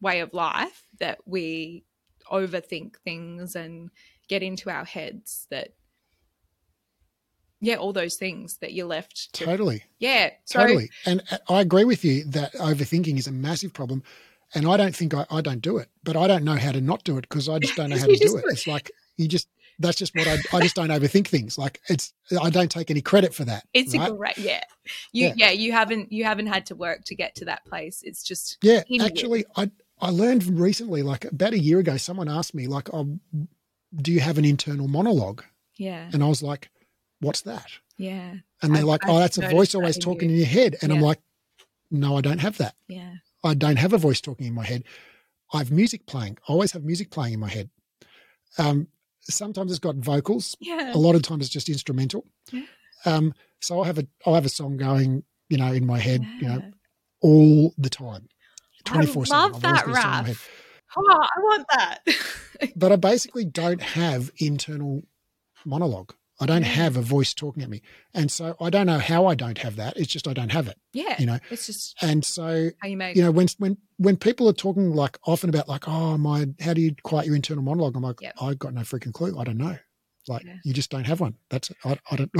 way 0.00 0.20
of 0.20 0.32
life, 0.34 0.82
that 1.00 1.18
we 1.26 1.84
overthink 2.30 2.96
things 3.04 3.56
and 3.56 3.90
get 4.28 4.42
into 4.42 4.70
our 4.70 4.84
heads 4.84 5.46
that, 5.50 5.70
yeah, 7.60 7.76
all 7.76 7.92
those 7.92 8.16
things 8.16 8.58
that 8.58 8.72
you're 8.72 8.86
left 8.86 9.32
to. 9.34 9.44
Totally. 9.44 9.82
Yeah. 9.98 10.30
So, 10.44 10.60
Totally. 10.60 10.90
And 11.06 11.22
uh, 11.30 11.38
I 11.48 11.60
agree 11.60 11.84
with 11.84 12.04
you 12.04 12.24
that 12.26 12.52
overthinking 12.54 13.18
is 13.18 13.26
a 13.26 13.32
massive 13.32 13.72
problem. 13.72 14.02
And 14.54 14.66
I 14.66 14.76
don't 14.76 14.94
think 14.94 15.12
I, 15.14 15.26
I 15.30 15.40
don't 15.40 15.60
do 15.60 15.76
it, 15.78 15.88
but 16.04 16.16
I 16.16 16.26
don't 16.26 16.44
know 16.44 16.56
how 16.56 16.72
to 16.72 16.80
not 16.80 17.04
do 17.04 17.18
it 17.18 17.22
because 17.22 17.48
I 17.48 17.58
just 17.58 17.74
don't 17.76 17.90
know 17.90 17.98
how 17.98 18.06
to 18.06 18.12
You 18.12 18.18
just 18.18 18.34
do 18.34 18.38
it. 18.38 18.42
do 18.42 18.48
it. 18.50 18.52
It's 18.52 18.66
like 18.66 18.90
you 19.16 19.28
just, 19.28 19.48
that's 19.78 19.96
just 19.98 20.14
what 20.14 20.26
I, 20.26 20.38
I 20.56 20.60
just 20.60 20.74
don't 20.76 20.88
overthink 20.88 21.28
things. 21.28 21.56
Like 21.58 21.80
it's, 21.88 22.12
I 22.42 22.50
don't 22.50 22.70
take 22.70 22.90
any 22.90 23.00
credit 23.00 23.32
for 23.34 23.44
that. 23.44 23.64
It's 23.72 23.96
right? 23.96 24.10
a 24.10 24.12
great, 24.12 24.38
yeah. 24.38 24.62
You, 25.12 25.28
Yeah. 25.28 25.34
yeah. 25.36 25.50
you 25.50 25.72
haven't, 25.72 26.12
you 26.12 26.24
haven't 26.24 26.48
had 26.48 26.66
to 26.66 26.74
work 26.74 27.04
to 27.06 27.14
get 27.14 27.34
to 27.36 27.44
that 27.46 27.64
place. 27.64 28.02
It's 28.02 28.22
just, 28.22 28.58
Yeah. 28.62 28.82
you. 28.88 29.04
Actually, 29.04 29.44
I, 29.56 29.70
I 30.00 30.10
learned 30.10 30.44
recently, 30.46 31.02
like 31.02 31.24
about 31.26 31.52
a 31.52 31.58
year 31.58 31.78
ago, 31.78 31.96
someone 31.96 32.28
asked 32.28 32.54
me, 32.54 32.66
like, 32.66 32.92
oh, 32.92 33.18
do 33.96 34.12
you 34.12 34.20
have 34.20 34.38
an 34.38 34.44
internal 34.44 34.88
monologue? 34.88 35.42
yeah, 35.76 36.10
And 36.12 36.22
I 36.24 36.26
was 36.28 36.42
like, 36.42 36.70
what's 37.20 37.42
that? 37.42 37.70
yeah, 37.96 38.34
And 38.62 38.72
they're 38.72 38.78
I've- 38.78 38.84
like, 38.84 39.02
oh, 39.06 39.18
that's 39.18 39.38
a 39.38 39.48
voice 39.48 39.72
that 39.72 39.78
always 39.78 39.96
in 39.96 40.02
talking 40.02 40.28
you. 40.30 40.34
in 40.36 40.40
your 40.40 40.48
head. 40.48 40.76
And 40.82 40.92
I'm 40.92 41.00
like, 41.00 41.20
no, 41.90 42.16
I 42.16 42.20
don't 42.20 42.38
have 42.40 42.58
that. 42.58 42.74
yeah, 42.88 43.14
I 43.44 43.54
don't 43.54 43.76
have 43.76 43.92
a 43.92 43.98
voice 43.98 44.20
talking 44.20 44.46
in 44.46 44.54
my 44.54 44.64
head. 44.64 44.82
I 45.52 45.58
have 45.58 45.70
music 45.70 46.04
playing. 46.06 46.36
I 46.48 46.52
always 46.52 46.72
have 46.72 46.84
music 46.84 47.10
playing 47.10 47.34
in 47.34 47.40
my 47.40 47.48
head. 47.48 47.70
Um, 48.58 48.88
sometimes 49.30 49.70
it's 49.70 49.78
got 49.78 49.96
vocals. 49.96 50.56
yeah. 50.60 50.92
A 50.94 50.98
lot 50.98 51.14
of 51.14 51.22
times 51.22 51.44
it's 51.44 51.52
just 51.52 51.68
instrumental. 51.68 52.24
Yeah. 52.52 52.62
Um, 53.04 53.34
so 53.60 53.78
I'll 53.78 53.84
have 53.84 53.98
a 53.98 54.06
I'll 54.26 54.34
have 54.34 54.44
a 54.46 54.50
song 54.50 54.76
going, 54.76 55.22
you 55.48 55.56
know, 55.58 55.72
in 55.72 55.86
my 55.86 55.98
head, 55.98 56.22
you 56.40 56.48
know, 56.48 56.62
all 57.20 57.74
the 57.78 57.90
time, 57.90 58.28
twenty 58.84 59.06
four 59.06 59.26
seven. 59.26 59.52
love 59.52 59.62
that, 59.62 59.84
Raph. 59.84 60.48
Oh, 60.96 61.04
I 61.10 61.40
want 61.40 61.66
that. 61.76 61.98
But 62.74 62.90
I 62.90 62.96
basically 62.96 63.44
don't 63.44 63.80
have 63.80 64.32
internal 64.38 65.02
monologue. 65.64 66.12
I 66.40 66.46
don't 66.46 66.62
have 66.62 66.96
a 66.96 67.02
voice 67.02 67.34
talking 67.34 67.62
at 67.62 67.68
me, 67.68 67.82
and 68.14 68.30
so 68.30 68.56
I 68.60 68.70
don't 68.70 68.86
know 68.86 68.98
how 68.98 69.26
I 69.26 69.34
don't 69.34 69.58
have 69.58 69.76
that. 69.76 69.96
It's 69.96 70.12
just 70.12 70.28
I 70.28 70.32
don't 70.32 70.52
have 70.52 70.68
it, 70.68 70.78
yeah, 70.92 71.16
you 71.18 71.26
know. 71.26 71.38
it's 71.50 71.66
just 71.66 71.96
And 72.02 72.24
so 72.24 72.70
how 72.80 72.88
you 72.88 72.96
make. 72.96 73.16
you 73.16 73.22
know 73.22 73.30
when 73.32 73.48
when 73.58 73.76
when 73.96 74.16
people 74.16 74.48
are 74.48 74.52
talking 74.52 74.92
like 74.94 75.18
often 75.26 75.50
about 75.50 75.68
like 75.68 75.88
oh 75.88 76.16
my 76.16 76.46
how 76.60 76.74
do 76.74 76.80
you 76.80 76.94
quiet 77.02 77.26
your 77.26 77.34
internal 77.36 77.64
monologue 77.64 77.96
i'm 77.96 78.02
like 78.02 78.20
Yep. 78.20 78.34
i've 78.40 78.58
got 78.58 78.72
no 78.74 78.82
freaking 78.82 79.12
clue 79.12 79.36
i 79.38 79.42
don't 79.44 79.56
know 79.58 79.76
like 80.28 80.44
Yeah. 80.44 80.56
you 80.64 80.72
just 80.72 80.90
don't 80.90 81.06
have 81.06 81.18
one 81.20 81.34
that's 81.50 81.72
i, 81.84 81.98
I 82.10 82.16
don't 82.16 82.30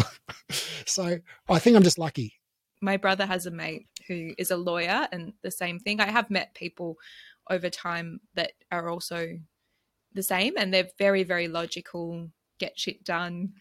so 0.86 1.18
i 1.49 1.59
think 1.59 1.76
i'm 1.76 1.82
just 1.82 1.99
lucky 1.99 2.34
my 2.80 2.96
brother 2.96 3.26
has 3.26 3.46
a 3.46 3.51
mate 3.51 3.88
who 4.07 4.32
is 4.38 4.53
a 4.53 4.57
lawyer, 4.57 5.09
and 5.11 5.32
the 5.42 5.51
same 5.51 5.80
thing. 5.80 6.01
I 6.01 6.11
have 6.12 6.30
met 6.30 6.55
people 6.55 6.96
over 7.51 7.68
time 7.68 8.20
that 8.34 8.53
are 8.70 8.88
also 8.88 9.36
the 10.14 10.22
same, 10.22 10.55
and 10.57 10.72
they're 10.72 10.88
very, 10.96 11.24
very 11.24 11.49
logical, 11.49 12.30
get 12.61 12.78
shit 12.78 13.03
done. 13.05 13.55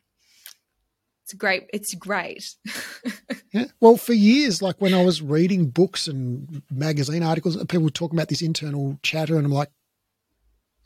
It's 1.28 1.34
great. 1.34 1.70
It's 1.74 1.94
great. 1.94 2.56
yeah 3.54 3.66
well 3.82 3.98
for 3.98 4.14
years 4.14 4.62
like 4.62 4.80
when 4.80 4.94
i 4.94 5.04
was 5.04 5.22
reading 5.22 5.68
books 5.68 6.08
and 6.08 6.62
magazine 6.72 7.22
articles 7.24 7.58
people 7.58 7.82
were 7.82 7.90
talking 7.90 8.18
about 8.18 8.30
this 8.30 8.42
internal 8.42 8.98
chatter 9.04 9.36
and 9.38 9.46
i'm 9.46 9.52
like 9.52 9.70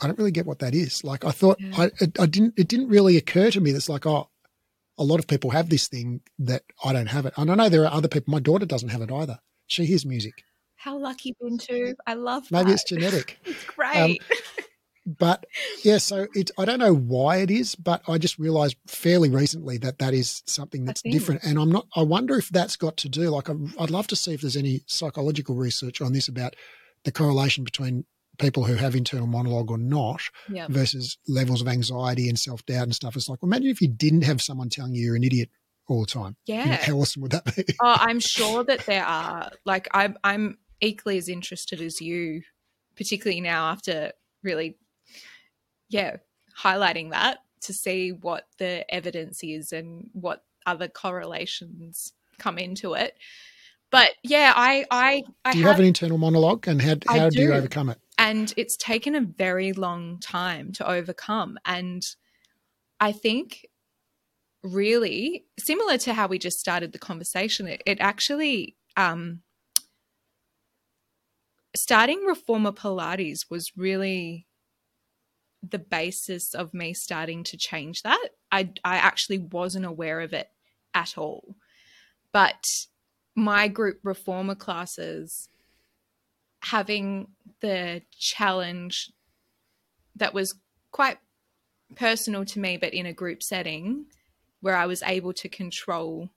i 0.01 0.07
don't 0.07 0.17
really 0.17 0.31
get 0.31 0.45
what 0.45 0.59
that 0.59 0.73
is 0.75 1.03
like 1.03 1.25
i 1.25 1.31
thought 1.31 1.57
Yeah. 1.59 1.73
i 1.77 1.91
it, 1.99 2.19
i 2.19 2.25
didn't 2.27 2.53
it 2.57 2.67
didn't 2.67 2.87
really 2.89 3.17
occur 3.17 3.49
to 3.51 3.61
me 3.61 3.71
that's 3.71 3.89
like 3.89 4.05
oh 4.05 4.29
a 4.97 5.03
lot 5.03 5.19
of 5.19 5.27
people 5.27 5.49
have 5.51 5.69
this 5.69 5.87
thing 5.87 6.21
that 6.39 6.63
i 6.83 6.93
don't 6.93 7.07
have 7.07 7.25
it 7.25 7.33
and 7.37 7.51
i 7.51 7.55
know 7.55 7.69
there 7.69 7.83
are 7.85 7.93
other 7.93 8.07
people 8.07 8.31
my 8.31 8.39
daughter 8.39 8.65
doesn't 8.65 8.89
have 8.89 9.01
it 9.01 9.11
either 9.11 9.39
she 9.67 9.85
hears 9.85 10.05
music 10.05 10.43
How 10.75 10.97
lucky 10.97 11.35
Bintu. 11.41 11.93
I 12.07 12.13
love 12.15 12.49
maybe 12.51 12.69
that. 12.69 12.73
it's 12.73 12.83
genetic 12.83 13.37
It's 13.45 13.63
um, 13.69 13.73
great. 13.75 14.21
but 15.05 15.45
yeah 15.83 15.97
so 15.97 16.27
it 16.35 16.51
i 16.57 16.65
don't 16.65 16.79
know 16.79 16.93
why 16.93 17.37
it 17.37 17.49
is 17.49 17.75
but 17.75 18.01
i 18.07 18.17
just 18.17 18.37
realized 18.37 18.75
fairly 18.87 19.29
recently 19.29 19.77
that 19.77 19.97
that 19.99 20.13
is 20.13 20.43
something 20.45 20.85
that's 20.85 21.01
different 21.01 21.43
and 21.43 21.57
i'm 21.57 21.71
not 21.71 21.87
i 21.95 22.01
wonder 22.03 22.37
if 22.37 22.49
that's 22.49 22.75
got 22.75 22.97
to 22.97 23.09
do 23.09 23.29
like 23.29 23.49
I'm- 23.49 23.73
i'd 23.79 23.89
love 23.89 24.07
to 24.07 24.15
see 24.15 24.33
if 24.33 24.41
there's 24.41 24.57
any 24.57 24.81
psychological 24.85 25.55
research 25.55 26.01
on 26.01 26.13
this 26.13 26.27
about 26.27 26.55
the 27.03 27.11
correlation 27.11 27.63
between 27.63 28.05
people 28.37 28.63
who 28.63 28.75
have 28.75 28.95
internal 28.95 29.27
monologue 29.27 29.71
or 29.71 29.77
not 29.77 30.21
yeah. 30.49 30.67
versus 30.69 31.17
levels 31.27 31.61
of 31.61 31.67
anxiety 31.67 32.29
and 32.29 32.39
self-doubt 32.39 32.83
and 32.83 32.95
stuff 32.95 33.15
it's 33.15 33.27
like 33.27 33.41
well, 33.41 33.49
imagine 33.49 33.69
if 33.69 33.81
you 33.81 33.87
didn't 33.87 34.21
have 34.23 34.41
someone 34.41 34.69
telling 34.69 34.93
you 34.93 35.03
you're 35.03 35.15
an 35.15 35.23
idiot 35.23 35.49
all 35.87 36.01
the 36.01 36.07
time 36.07 36.37
You 36.45 36.55
know, 36.57 36.63
Yeah. 36.65 36.75
how 36.77 36.93
awesome 36.93 37.21
would 37.23 37.31
that 37.31 37.55
be 37.55 37.65
oh, 37.81 37.97
I'm 37.99 38.19
sure 38.19 38.63
that 38.63 38.85
there 38.85 39.03
are. 39.03 39.51
Like, 39.65 39.89
I'm, 39.93 40.15
I'm 40.23 40.57
equally 40.79 41.17
as 41.17 41.27
interested 41.27 41.81
as 41.81 41.99
you, 41.99 42.43
particularly 42.95 43.41
now 43.41 43.71
after 43.71 44.11
really, 44.41 44.77
yeah, 45.91 46.17
highlighting 46.57 47.11
that 47.11 47.39
to 47.61 47.73
see 47.73 48.11
what 48.11 48.45
the 48.57 48.91
evidence 48.93 49.43
is 49.43 49.71
and 49.71 50.09
what 50.13 50.43
other 50.65 50.87
correlations 50.87 52.13
come 52.39 52.57
into 52.57 52.93
it. 52.93 53.13
But 53.91 54.11
yeah, 54.23 54.53
I, 54.55 54.85
I, 54.89 55.23
I 55.43 55.51
do 55.51 55.59
you 55.59 55.65
have, 55.65 55.79
an 55.79 55.85
internal 55.85 56.17
monologue 56.17 56.67
and 56.67 56.81
how, 56.81 56.95
how 57.07 57.29
do 57.29 57.41
you 57.41 57.53
overcome 57.53 57.89
it? 57.89 57.99
And 58.17 58.53
it's 58.55 58.77
taken 58.77 59.15
a 59.15 59.21
very 59.21 59.73
long 59.73 60.19
time 60.19 60.71
to 60.73 60.89
overcome. 60.89 61.57
And 61.65 62.03
i 62.99 63.11
think 63.11 63.65
really 64.63 65.43
similar 65.57 65.97
to 65.97 66.13
how 66.13 66.27
we 66.27 66.37
just 66.37 66.59
started 66.59 66.91
the 66.91 66.99
conversation 66.99 67.65
it, 67.65 67.81
it 67.87 67.97
actually 67.99 68.75
um 68.95 69.41
starting 71.75 72.23
Reformer 72.25 72.71
Pilates 72.71 73.45
was 73.49 73.71
really 73.75 74.47
the 75.67 75.79
basis 75.79 76.53
of 76.53 76.73
me 76.73 76.93
starting 76.93 77.43
to 77.45 77.57
change 77.57 78.01
that. 78.03 78.29
I, 78.51 78.71
I 78.83 78.97
actually 78.97 79.39
wasn't 79.39 79.85
aware 79.85 80.21
of 80.21 80.33
it 80.33 80.49
at 80.93 81.17
all. 81.17 81.55
But 82.31 82.63
my 83.35 83.67
group 83.67 83.99
reformer 84.03 84.55
classes 84.55 85.47
having 86.63 87.27
the 87.61 88.01
challenge 88.17 89.11
that 90.15 90.33
was 90.33 90.55
quite 90.91 91.17
personal 91.95 92.45
to 92.45 92.59
me, 92.59 92.77
but 92.77 92.93
in 92.93 93.05
a 93.05 93.13
group 93.13 93.41
setting 93.43 94.05
where 94.61 94.75
I 94.75 94.85
was 94.85 95.03
able 95.03 95.33
to 95.33 95.49
control 95.49 96.29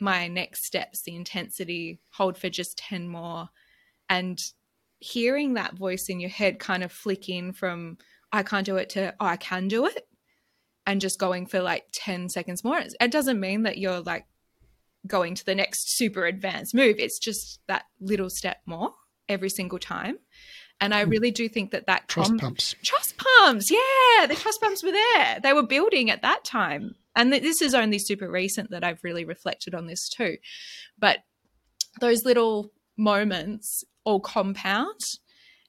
my 0.00 0.28
next 0.28 0.64
steps, 0.64 1.02
the 1.02 1.14
intensity, 1.14 2.00
hold 2.12 2.36
for 2.38 2.48
just 2.48 2.78
10 2.78 3.08
more. 3.08 3.50
And 4.08 4.38
hearing 4.98 5.54
that 5.54 5.74
voice 5.74 6.06
in 6.08 6.20
your 6.20 6.30
head 6.30 6.58
kind 6.58 6.82
of 6.82 6.90
flick 6.90 7.28
in 7.28 7.52
from, 7.52 7.98
I 8.32 8.42
can't 8.42 8.66
do 8.66 8.76
it 8.76 8.90
to, 8.90 9.14
oh, 9.20 9.26
I 9.26 9.36
can 9.36 9.68
do 9.68 9.86
it. 9.86 10.06
And 10.86 11.00
just 11.00 11.18
going 11.18 11.46
for 11.46 11.60
like 11.60 11.84
10 11.92 12.28
seconds 12.28 12.64
more. 12.64 12.80
It 13.00 13.10
doesn't 13.10 13.38
mean 13.38 13.64
that 13.64 13.78
you're 13.78 14.00
like 14.00 14.26
going 15.06 15.34
to 15.34 15.44
the 15.44 15.54
next 15.54 15.96
super 15.96 16.26
advanced 16.26 16.74
move. 16.74 16.96
It's 16.98 17.18
just 17.18 17.60
that 17.68 17.84
little 18.00 18.30
step 18.30 18.58
more 18.66 18.92
every 19.28 19.50
single 19.50 19.78
time. 19.78 20.18
And 20.80 20.94
I 20.94 21.04
hmm. 21.04 21.10
really 21.10 21.30
do 21.30 21.48
think 21.48 21.70
that 21.72 21.86
that 21.86 22.08
trust 22.08 22.30
com- 22.30 22.38
pumps, 22.38 22.74
trust 22.82 23.16
pumps, 23.16 23.70
yeah, 23.70 24.26
the 24.26 24.34
trust 24.34 24.60
pumps 24.60 24.82
were 24.82 24.92
there. 24.92 25.38
They 25.42 25.52
were 25.52 25.66
building 25.66 26.10
at 26.10 26.22
that 26.22 26.44
time, 26.44 26.94
and 27.14 27.32
this 27.32 27.60
is 27.60 27.74
only 27.74 27.98
super 27.98 28.30
recent 28.30 28.70
that 28.70 28.82
I've 28.82 29.04
really 29.04 29.24
reflected 29.24 29.74
on 29.74 29.86
this 29.86 30.08
too. 30.08 30.38
But 30.98 31.18
those 32.00 32.24
little 32.24 32.72
moments 32.96 33.84
all 34.04 34.20
compound, 34.20 35.00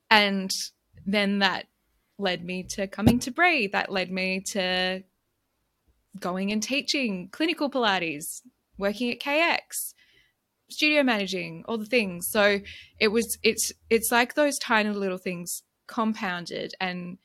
and 0.09 0.53
then 1.05 1.39
that 1.39 1.66
led 2.22 2.45
me 2.45 2.63
to 2.63 2.88
coming 2.88 3.19
to 3.19 3.32
breathe. 3.32 3.72
That 3.72 3.91
led 3.91 4.11
me 4.11 4.41
to 4.51 5.03
going 6.19 6.51
and 6.51 6.61
teaching 6.61 7.30
clinical 7.32 7.69
Pilates, 7.69 8.41
working 8.78 9.11
at 9.11 9.19
KX, 9.19 9.93
studio 10.69 11.03
managing, 11.03 11.63
all 11.67 11.78
the 11.78 11.86
things. 11.86 12.28
So 12.30 12.59
it 12.99 13.09
was 13.09 13.38
it's 13.43 13.72
it's 13.89 14.11
like 14.11 14.36
those 14.36 14.57
tiny 14.57 14.89
little 14.89 15.17
things 15.17 15.63
compounded 15.88 16.74
and 16.80 17.17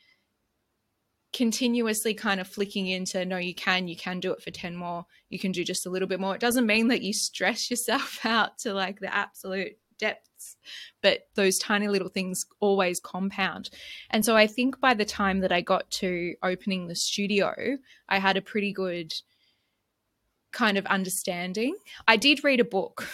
continuously 1.33 2.15
kind 2.15 2.41
of 2.41 2.49
flicking 2.49 2.87
into 2.87 3.23
no 3.27 3.37
you 3.37 3.55
can 3.55 3.89
you 3.89 3.97
can 3.97 4.21
do 4.21 4.33
it 4.33 4.41
for 4.41 4.51
10 4.51 4.75
more 4.75 5.05
you 5.29 5.39
can 5.39 5.53
do 5.53 5.63
just 5.65 5.85
a 5.85 5.91
little 5.91 6.09
bit 6.09 6.19
more 6.19 6.35
it 6.35 6.41
doesn't 6.41 6.65
mean 6.65 6.89
that 6.89 7.03
you 7.03 7.13
stress 7.13 7.71
yourself 7.71 8.21
out 8.25 8.57
to 8.57 8.73
like 8.73 9.01
the 9.01 9.15
absolute 9.15 9.77
depths 10.37 10.57
but 11.03 11.29
those 11.35 11.59
tiny 11.59 11.89
little 11.89 12.09
things 12.09 12.47
always 12.61 13.01
compound 13.01 13.71
and 14.11 14.25
so 14.25 14.37
i 14.37 14.47
think 14.47 14.81
by 14.81 14.95
the 14.95 15.05
time 15.05 15.41
that 15.41 15.53
i 15.53 15.61
got 15.61 15.91
to 15.91 16.35
opening 16.43 16.87
the 16.87 16.95
studio 16.95 17.55
i 18.09 18.19
had 18.19 18.37
a 18.37 18.43
pretty 18.43 18.73
good 18.73 19.13
kind 20.57 20.79
of 20.79 20.87
understanding. 20.87 21.77
I 22.09 22.17
did 22.17 22.43
read 22.43 22.61
a 22.61 22.65
book 22.65 23.07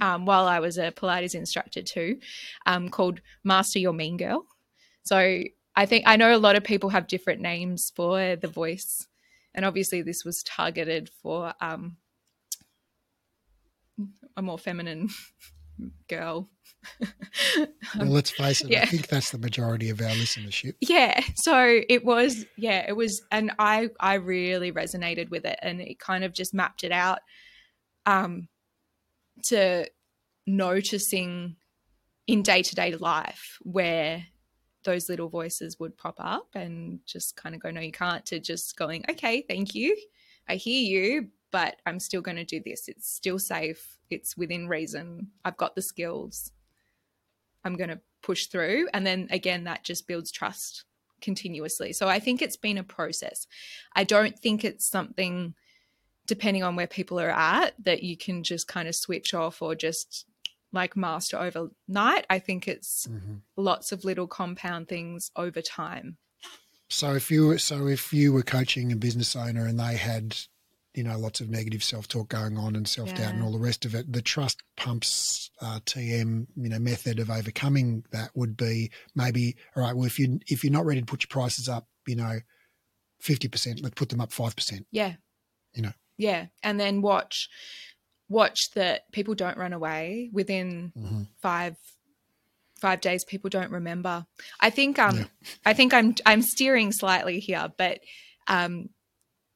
um, 0.00 0.24
while 0.24 0.46
I 0.46 0.58
was 0.58 0.78
a 0.78 0.90
Pilates 0.90 1.34
instructor 1.34 1.82
too, 1.82 2.18
um, 2.64 2.88
called 2.88 3.20
Master 3.44 3.78
Your 3.78 3.92
Mean 3.92 4.16
Girl. 4.16 4.46
So 5.02 5.42
I 5.76 5.86
think 5.86 6.04
I 6.06 6.16
know 6.16 6.34
a 6.34 6.38
lot 6.38 6.56
of 6.56 6.64
people 6.64 6.88
have 6.90 7.06
different 7.06 7.42
names 7.42 7.92
for 7.94 8.36
the 8.36 8.48
voice, 8.48 9.06
and 9.54 9.66
obviously 9.66 10.00
this 10.00 10.24
was 10.24 10.42
targeted 10.42 11.10
for 11.22 11.52
um, 11.60 11.98
a 14.36 14.42
more 14.42 14.58
feminine 14.58 15.10
girl. 16.08 16.48
well, 17.96 18.06
let's 18.06 18.30
face 18.30 18.62
it. 18.62 18.70
Yeah. 18.70 18.82
I 18.82 18.86
think 18.86 19.08
that's 19.08 19.30
the 19.30 19.38
majority 19.38 19.90
of 19.90 20.00
our 20.00 20.08
listenership. 20.08 20.74
Yeah. 20.80 21.20
So 21.36 21.80
it 21.88 22.04
was. 22.04 22.44
Yeah, 22.56 22.84
it 22.88 22.96
was, 22.96 23.22
and 23.30 23.52
I 23.58 23.90
I 24.00 24.14
really 24.14 24.72
resonated 24.72 25.30
with 25.30 25.44
it, 25.44 25.58
and 25.62 25.80
it 25.80 25.98
kind 25.98 26.24
of 26.24 26.32
just 26.32 26.54
mapped 26.54 26.84
it 26.84 26.92
out. 26.92 27.20
Um, 28.06 28.48
to 29.44 29.86
noticing 30.46 31.56
in 32.26 32.42
day 32.42 32.62
to 32.62 32.74
day 32.74 32.94
life 32.96 33.58
where 33.62 34.26
those 34.84 35.08
little 35.08 35.28
voices 35.28 35.78
would 35.78 35.96
pop 35.96 36.16
up 36.18 36.48
and 36.54 37.00
just 37.04 37.36
kind 37.36 37.54
of 37.54 37.60
go, 37.60 37.70
no, 37.70 37.80
you 37.80 37.92
can't, 37.92 38.24
to 38.26 38.38
just 38.38 38.76
going, 38.76 39.04
okay, 39.10 39.44
thank 39.46 39.74
you. 39.74 39.96
I 40.48 40.54
hear 40.56 40.80
you, 40.80 41.28
but 41.50 41.76
I'm 41.86 42.00
still 42.00 42.20
going 42.20 42.36
to 42.36 42.44
do 42.44 42.60
this. 42.64 42.88
It's 42.88 43.10
still 43.10 43.38
safe. 43.38 43.96
It's 44.10 44.36
within 44.36 44.68
reason. 44.68 45.28
I've 45.44 45.56
got 45.56 45.74
the 45.74 45.82
skills. 45.82 46.52
I'm 47.64 47.76
going 47.76 47.90
to 47.90 48.00
push 48.22 48.46
through. 48.46 48.88
And 48.92 49.06
then 49.06 49.28
again, 49.30 49.64
that 49.64 49.84
just 49.84 50.06
builds 50.06 50.30
trust 50.30 50.84
continuously. 51.20 51.92
So 51.92 52.08
I 52.08 52.20
think 52.20 52.42
it's 52.42 52.56
been 52.56 52.78
a 52.78 52.84
process. 52.84 53.46
I 53.94 54.04
don't 54.04 54.38
think 54.38 54.64
it's 54.64 54.86
something, 54.86 55.54
depending 56.26 56.62
on 56.62 56.76
where 56.76 56.86
people 56.86 57.18
are 57.20 57.30
at, 57.30 57.74
that 57.84 58.02
you 58.02 58.16
can 58.16 58.42
just 58.42 58.68
kind 58.68 58.88
of 58.88 58.94
switch 58.94 59.34
off 59.34 59.62
or 59.62 59.74
just 59.74 60.26
like 60.72 60.96
master 60.96 61.38
overnight. 61.38 62.26
I 62.28 62.38
think 62.38 62.68
it's 62.68 63.06
mm-hmm. 63.06 63.36
lots 63.56 63.92
of 63.92 64.04
little 64.04 64.26
compound 64.26 64.88
things 64.88 65.30
over 65.36 65.62
time. 65.62 66.18
So 66.90 67.14
if 67.14 67.30
you 67.30 67.58
so 67.58 67.86
if 67.86 68.14
you 68.14 68.32
were 68.32 68.42
coaching 68.42 68.92
a 68.92 68.96
business 68.96 69.36
owner 69.36 69.66
and 69.66 69.78
they 69.78 69.96
had 69.96 70.36
you 70.98 71.04
know, 71.04 71.16
lots 71.16 71.40
of 71.40 71.48
negative 71.48 71.84
self 71.84 72.08
talk 72.08 72.28
going 72.28 72.58
on 72.58 72.74
and 72.74 72.88
self 72.88 73.10
doubt 73.10 73.18
yeah. 73.20 73.30
and 73.30 73.44
all 73.44 73.52
the 73.52 73.58
rest 73.58 73.84
of 73.84 73.94
it. 73.94 74.12
The 74.12 74.20
trust 74.20 74.64
pumps 74.76 75.48
uh, 75.62 75.78
TM, 75.86 76.48
you 76.56 76.68
know, 76.68 76.80
method 76.80 77.20
of 77.20 77.30
overcoming 77.30 78.02
that 78.10 78.30
would 78.34 78.56
be 78.56 78.90
maybe 79.14 79.54
all 79.76 79.84
right. 79.84 79.94
Well, 79.94 80.06
if 80.06 80.18
you 80.18 80.40
if 80.48 80.64
you're 80.64 80.72
not 80.72 80.86
ready 80.86 80.98
to 80.98 81.06
put 81.06 81.22
your 81.22 81.28
prices 81.28 81.68
up, 81.68 81.86
you 82.08 82.16
know, 82.16 82.40
fifty 83.20 83.46
percent, 83.46 83.80
let's 83.80 83.94
put 83.94 84.08
them 84.08 84.20
up 84.20 84.32
five 84.32 84.56
percent. 84.56 84.88
Yeah, 84.90 85.14
you 85.72 85.82
know. 85.82 85.92
Yeah, 86.16 86.46
and 86.64 86.80
then 86.80 87.00
watch 87.00 87.48
watch 88.28 88.58
that 88.74 89.02
people 89.12 89.36
don't 89.36 89.56
run 89.56 89.72
away 89.72 90.30
within 90.32 90.92
mm-hmm. 90.98 91.22
five 91.40 91.76
five 92.80 93.00
days 93.00 93.24
people 93.24 93.50
don't 93.50 93.72
remember 93.72 94.24
i 94.60 94.70
think 94.70 95.00
um 95.00 95.18
yeah. 95.18 95.24
i 95.66 95.72
think 95.72 95.92
i'm 95.92 96.14
i'm 96.26 96.42
steering 96.42 96.92
slightly 96.92 97.40
here 97.40 97.72
but 97.76 97.98
um 98.46 98.88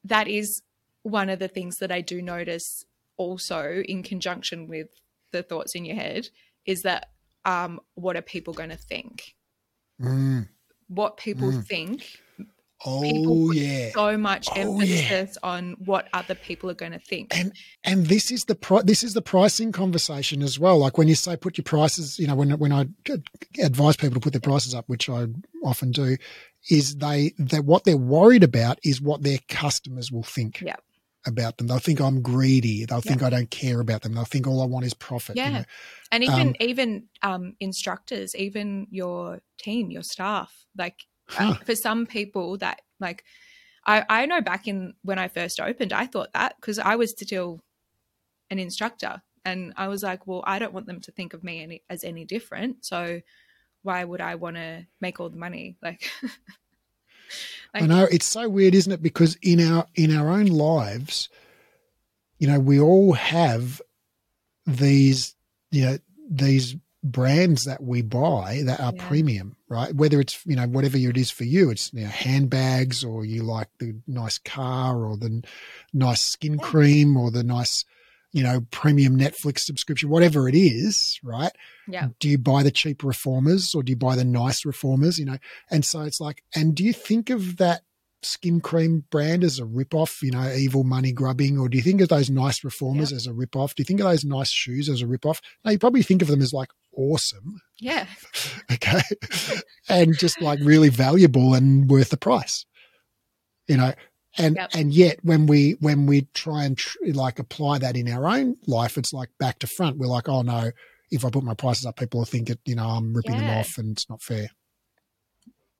that 0.03 0.27
is 0.27 0.61
one 1.03 1.29
of 1.29 1.39
the 1.39 1.47
things 1.47 1.77
that 1.79 1.91
I 1.91 2.01
do 2.01 2.21
notice 2.21 2.85
also 3.17 3.83
in 3.85 4.03
conjunction 4.03 4.67
with 4.67 4.87
the 5.31 5.43
thoughts 5.43 5.75
in 5.75 5.85
your 5.85 5.95
head 5.95 6.29
is 6.65 6.81
that 6.83 7.11
um, 7.45 7.79
what 7.95 8.15
are 8.15 8.21
people 8.21 8.53
going 8.53 8.69
to 8.69 8.77
think? 8.77 9.35
Mm. 10.01 10.47
What 10.87 11.17
people 11.17 11.51
mm. 11.51 11.65
think. 11.65 12.19
Oh 12.85 13.01
people 13.01 13.53
yeah, 13.53 13.91
so 13.91 14.17
much 14.17 14.49
oh, 14.51 14.55
emphasis 14.59 15.37
yeah. 15.41 15.49
on 15.49 15.77
what 15.85 16.09
other 16.11 16.35
people 16.35 16.69
are 16.69 16.73
going 16.73 16.91
to 16.91 16.99
think. 16.99 17.33
And 17.37 17.53
and 17.85 18.07
this 18.07 18.29
is 18.29 18.43
the 18.43 18.55
pri- 18.55 18.81
this 18.81 19.05
is 19.05 19.13
the 19.13 19.21
pricing 19.21 19.71
conversation 19.71 20.41
as 20.41 20.59
well. 20.59 20.79
Like 20.79 20.97
when 20.97 21.07
you 21.07 21.15
say 21.15 21.37
put 21.37 21.57
your 21.57 21.63
prices, 21.63 22.19
you 22.19 22.27
know, 22.27 22.35
when 22.35 22.51
when 22.59 22.73
I 22.73 22.87
advise 23.61 23.95
people 23.95 24.15
to 24.15 24.19
put 24.19 24.33
their 24.33 24.41
prices 24.41 24.75
up, 24.75 24.89
which 24.89 25.09
I 25.09 25.27
often 25.63 25.91
do, 25.91 26.17
is 26.69 26.97
they 26.97 27.31
that 27.37 27.63
what 27.63 27.85
they're 27.85 27.95
worried 27.95 28.43
about 28.43 28.79
is 28.83 28.99
what 28.99 29.23
their 29.23 29.39
customers 29.47 30.11
will 30.11 30.23
think. 30.23 30.59
Yeah 30.59 30.75
about 31.25 31.57
them. 31.57 31.67
They'll 31.67 31.79
think 31.79 32.01
I'm 32.01 32.21
greedy. 32.21 32.85
They'll 32.85 33.01
think 33.01 33.23
I 33.23 33.29
don't 33.29 33.49
care 33.49 33.79
about 33.79 34.01
them. 34.01 34.13
They'll 34.13 34.25
think 34.25 34.47
all 34.47 34.61
I 34.61 34.65
want 34.65 34.85
is 34.85 34.93
profit. 34.93 35.35
Yeah. 35.35 35.47
You 35.47 35.53
know? 35.53 35.63
And 36.11 36.23
even 36.23 36.47
um, 36.47 36.55
even 36.59 37.03
um, 37.21 37.55
instructors, 37.59 38.35
even 38.35 38.87
your 38.89 39.41
team, 39.57 39.91
your 39.91 40.03
staff, 40.03 40.65
like 40.77 41.05
uh, 41.37 41.53
huh. 41.53 41.63
for 41.65 41.75
some 41.75 42.05
people 42.05 42.57
that 42.57 42.81
like 42.99 43.23
I, 43.85 44.05
I 44.09 44.25
know 44.25 44.41
back 44.41 44.67
in 44.67 44.93
when 45.03 45.19
I 45.19 45.27
first 45.27 45.59
opened, 45.59 45.93
I 45.93 46.05
thought 46.07 46.33
that 46.33 46.55
because 46.59 46.79
I 46.79 46.95
was 46.95 47.11
still 47.11 47.63
an 48.49 48.59
instructor 48.59 49.21
and 49.45 49.73
I 49.75 49.87
was 49.87 50.03
like, 50.03 50.25
well, 50.25 50.43
I 50.45 50.59
don't 50.59 50.73
want 50.73 50.87
them 50.87 51.01
to 51.01 51.11
think 51.11 51.33
of 51.33 51.43
me 51.43 51.63
any, 51.63 51.83
as 51.89 52.03
any 52.03 52.25
different. 52.25 52.85
So 52.85 53.21
why 53.81 54.03
would 54.03 54.21
I 54.21 54.35
want 54.35 54.55
to 54.55 54.85
make 55.01 55.19
all 55.19 55.29
the 55.29 55.37
money? 55.37 55.77
Like 55.83 56.09
I 57.73 57.81
know 57.81 58.07
it's 58.11 58.25
so 58.25 58.47
weird, 58.47 58.75
isn't 58.75 58.91
it? 58.91 59.01
Because 59.01 59.35
in 59.41 59.59
our 59.59 59.87
in 59.95 60.15
our 60.15 60.29
own 60.29 60.45
lives, 60.47 61.29
you 62.37 62.47
know, 62.47 62.59
we 62.59 62.79
all 62.79 63.13
have 63.13 63.81
these, 64.65 65.35
you 65.71 65.85
know, 65.85 65.97
these 66.29 66.75
brands 67.03 67.65
that 67.65 67.83
we 67.83 68.01
buy 68.01 68.61
that 68.65 68.79
are 68.79 68.93
yeah. 68.95 69.07
premium, 69.07 69.55
right? 69.67 69.93
Whether 69.93 70.21
it's 70.21 70.45
you 70.45 70.55
know 70.55 70.67
whatever 70.67 70.97
it 70.97 71.17
is 71.17 71.31
for 71.31 71.43
you, 71.43 71.69
it's 71.69 71.91
you 71.93 72.03
know 72.03 72.09
handbags 72.09 73.03
or 73.03 73.25
you 73.25 73.43
like 73.43 73.69
the 73.79 73.95
nice 74.07 74.37
car 74.37 75.03
or 75.03 75.17
the 75.17 75.43
nice 75.93 76.21
skin 76.21 76.57
cream 76.57 77.17
or 77.17 77.31
the 77.31 77.43
nice 77.43 77.85
you 78.33 78.41
know, 78.41 78.65
premium 78.71 79.17
Netflix 79.17 79.59
subscription, 79.59 80.09
whatever 80.09 80.49
it 80.49 80.55
is, 80.55 81.19
right? 81.23 81.51
Yeah. 81.87 82.09
Do 82.19 82.27
you 82.27 82.39
buy 82.39 82.63
the 82.63 82.71
cheap 82.71 83.03
reformers 83.03 83.75
or 83.75 83.83
do 83.83 83.91
you 83.91 83.95
buy 83.95 84.15
the 84.15 84.25
nice 84.25 84.65
reformers? 84.65 85.19
You 85.19 85.25
know, 85.25 85.37
and 85.69 85.85
so 85.85 86.01
it's 86.01 86.19
like, 86.19 86.43
and 86.55 86.75
do 86.75 86.83
you 86.83 86.93
think 86.93 87.29
of 87.29 87.57
that 87.57 87.83
skin 88.23 88.59
cream 88.59 89.03
brand 89.11 89.43
as 89.43 89.59
a 89.59 89.65
rip-off, 89.65 90.21
you 90.23 90.31
know, 90.31 90.51
evil 90.51 90.83
money 90.83 91.11
grubbing, 91.11 91.59
or 91.59 91.69
do 91.69 91.77
you 91.77 91.83
think 91.83 92.01
of 92.01 92.09
those 92.09 92.29
nice 92.29 92.63
reformers 92.63 93.11
yep. 93.11 93.17
as 93.17 93.27
a 93.27 93.33
rip-off? 93.33 93.75
Do 93.75 93.81
you 93.81 93.85
think 93.85 93.99
of 93.99 94.07
those 94.07 94.25
nice 94.25 94.49
shoes 94.49 94.89
as 94.89 95.01
a 95.01 95.07
rip-off? 95.07 95.39
No, 95.63 95.71
you 95.71 95.77
probably 95.79 96.03
think 96.03 96.21
of 96.21 96.27
them 96.27 96.41
as 96.41 96.53
like 96.53 96.69
awesome. 96.95 97.61
Yeah. 97.79 98.07
okay. 98.71 99.01
and 99.89 100.17
just 100.17 100.41
like 100.41 100.59
really 100.61 100.89
valuable 100.89 101.53
and 101.53 101.89
worth 101.89 102.09
the 102.09 102.17
price. 102.17 102.65
You 103.67 103.77
know, 103.77 103.93
and 104.37 104.55
Yep. 104.55 104.69
and 104.73 104.93
yet 104.93 105.19
when 105.23 105.45
we 105.45 105.71
when 105.79 106.05
we 106.05 106.27
try 106.33 106.65
and 106.65 106.77
tr- 106.77 106.97
like 107.13 107.39
apply 107.39 107.79
that 107.79 107.95
in 107.95 108.09
our 108.09 108.27
own 108.27 108.57
life, 108.67 108.97
it's 108.97 109.13
like 109.13 109.29
back 109.39 109.59
to 109.59 109.67
front. 109.67 109.97
We're 109.97 110.07
like, 110.07 110.27
oh 110.27 110.41
no, 110.41 110.71
if 111.11 111.23
I 111.23 111.29
put 111.29 111.43
my 111.43 111.53
prices 111.53 111.85
up, 111.85 111.97
people 111.97 112.19
will 112.21 112.25
think 112.25 112.49
it, 112.49 112.59
you 112.65 112.75
know, 112.75 112.87
I'm 112.87 113.13
ripping 113.13 113.37
them 113.37 113.49
off, 113.49 113.77
and 113.77 113.91
it's 113.91 114.09
not 114.09 114.21
fair. 114.21 114.49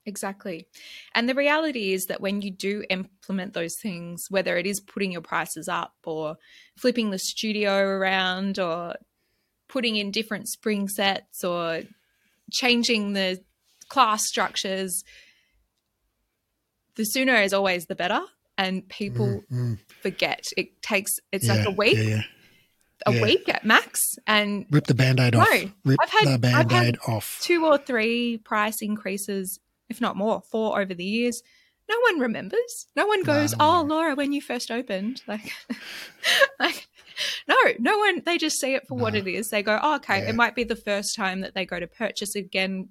Exactly. 0.06 0.66
And 1.14 1.28
the 1.28 1.34
reality 1.34 1.92
is 1.94 2.06
that 2.06 2.20
when 2.20 2.42
you 2.42 2.50
do 2.50 2.84
implement 2.90 3.54
those 3.54 3.76
things, 3.80 4.26
whether 4.28 4.58
it 4.58 4.66
is 4.66 4.80
putting 4.80 5.10
your 5.12 5.22
prices 5.22 5.66
up 5.66 5.94
or 6.04 6.36
flipping 6.76 7.10
the 7.10 7.18
studio 7.18 7.78
around 7.78 8.58
or 8.58 8.96
putting 9.66 9.96
in 9.96 10.10
different 10.10 10.48
spring 10.48 10.88
sets 10.88 11.42
or 11.42 11.82
changing 12.52 13.14
the 13.14 13.42
class 13.88 14.26
structures, 14.26 15.02
the 16.96 17.04
sooner 17.04 17.36
is 17.36 17.54
always 17.54 17.86
the 17.86 17.96
better. 17.96 18.20
And 18.56 18.88
people 18.88 19.42
Mm, 19.50 19.52
mm. 19.52 19.78
forget. 20.02 20.46
It 20.56 20.80
takes, 20.82 21.12
it's 21.32 21.48
like 21.48 21.66
a 21.66 21.70
week, 21.72 21.96
Yeah, 21.96 22.02
yeah. 22.02 22.22
a 23.06 23.12
yeah. 23.14 23.22
week 23.22 23.48
at 23.48 23.64
max. 23.64 24.00
And 24.26 24.66
Rip 24.70 24.86
the 24.86 24.94
band-aid 24.94 25.34
off. 25.34 25.48
No, 25.52 25.70
Rip 25.84 25.98
I've 26.00 26.10
had- 26.10 26.28
the 26.34 26.38
band-aid 26.38 26.98
off. 27.08 27.40
two 27.42 27.64
or 27.66 27.78
three 27.78 28.38
price 28.38 28.80
increases, 28.80 29.58
if 29.88 30.00
not 30.00 30.16
more, 30.16 30.42
four 30.50 30.80
over 30.80 30.94
the 30.94 31.04
years. 31.04 31.42
No 31.88 31.96
one 32.10 32.20
remembers. 32.20 32.86
No 32.96 33.06
one 33.06 33.22
goes, 33.24 33.52
no, 33.56 33.58
"Oh, 33.60 33.82
no. 33.82 33.94
Laura, 33.94 34.14
when 34.14 34.32
you 34.32 34.40
first 34.40 34.70
opened." 34.70 35.20
Like, 35.28 35.52
like, 36.58 36.88
no, 37.46 37.56
no 37.78 37.98
one. 37.98 38.22
They 38.24 38.38
just 38.38 38.58
see 38.58 38.74
it 38.74 38.86
for 38.88 38.96
what 38.96 39.14
it 39.14 39.26
is. 39.26 39.50
They 39.50 39.62
go, 39.62 39.78
"Oh, 39.82 39.96
okay." 39.96 40.20
Yeah. 40.22 40.30
It 40.30 40.34
might 40.34 40.54
be 40.54 40.64
the 40.64 40.76
first 40.76 41.14
time 41.14 41.40
that 41.42 41.54
they 41.54 41.66
go 41.66 41.78
to 41.78 41.86
purchase 41.86 42.34
again 42.36 42.88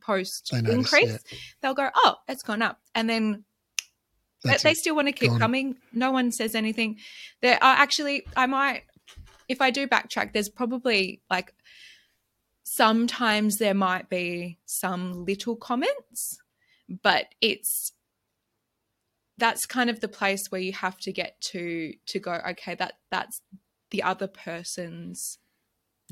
post 0.00 0.50
notice, 0.52 0.72
increase. 0.72 1.10
yeah. 1.10 1.38
They'll 1.60 1.74
go, 1.74 1.90
"Oh, 1.94 2.16
it's 2.26 2.42
gone 2.42 2.62
up," 2.62 2.80
and 2.94 3.08
then 3.10 3.44
but 4.44 4.60
they 4.60 4.72
it. 4.72 4.76
still 4.76 4.94
want 4.94 5.08
to 5.08 5.12
keep 5.12 5.30
Gone. 5.30 5.38
coming. 5.38 5.76
No 5.92 6.10
one 6.10 6.32
says 6.32 6.54
anything. 6.54 6.98
There 7.40 7.62
are 7.62 7.76
actually, 7.76 8.24
I 8.36 8.46
might, 8.46 8.82
if 9.48 9.60
I 9.60 9.70
do 9.70 9.86
backtrack, 9.86 10.32
there's 10.32 10.48
probably 10.48 11.20
like 11.30 11.54
sometimes 12.64 13.56
there 13.56 13.74
might 13.74 14.08
be 14.08 14.58
some 14.64 15.24
little 15.24 15.56
comments, 15.56 16.38
but 17.02 17.26
it's 17.40 17.92
that's 19.38 19.66
kind 19.66 19.90
of 19.90 20.00
the 20.00 20.08
place 20.08 20.46
where 20.50 20.60
you 20.60 20.72
have 20.72 20.98
to 20.98 21.12
get 21.12 21.40
to 21.40 21.92
to 22.06 22.18
go. 22.18 22.40
Okay, 22.50 22.74
that 22.76 22.94
that's 23.10 23.40
the 23.90 24.02
other 24.02 24.26
person's 24.26 25.38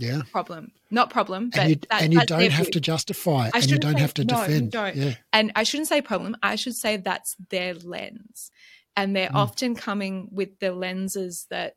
Yeah. 0.01 0.23
problem, 0.33 0.73
not 0.91 1.11
problem, 1.11 1.51
but 1.51 1.61
And 1.61 1.71
you, 1.71 1.77
that, 1.91 2.03
and 2.03 2.13
you 2.15 2.21
don't 2.27 2.51
have 2.51 2.67
view. 2.67 2.73
to 2.73 2.81
justify 2.81 3.49
it, 3.49 3.55
and 3.55 3.71
you 3.71 3.79
don't 3.79 3.95
say- 3.95 4.01
have 4.01 4.15
to 4.15 4.25
no, 4.25 4.47
defend. 4.47 4.75
Yeah. 4.75 5.15
and 5.33 5.53
I 5.55 5.63
shouldn't 5.65 5.89
say 5.89 6.01
problem, 6.03 6.37
I 6.43 6.57
should 6.57 6.75
say 6.75 6.97
that's 6.97 7.37
their 7.51 7.75
lens. 7.75 8.51
And 8.97 9.15
they're 9.15 9.29
Mm. 9.31 9.35
often 9.45 9.75
coming 9.75 10.29
with 10.33 10.59
the 10.59 10.73
lenses 10.73 11.47
that 11.51 11.77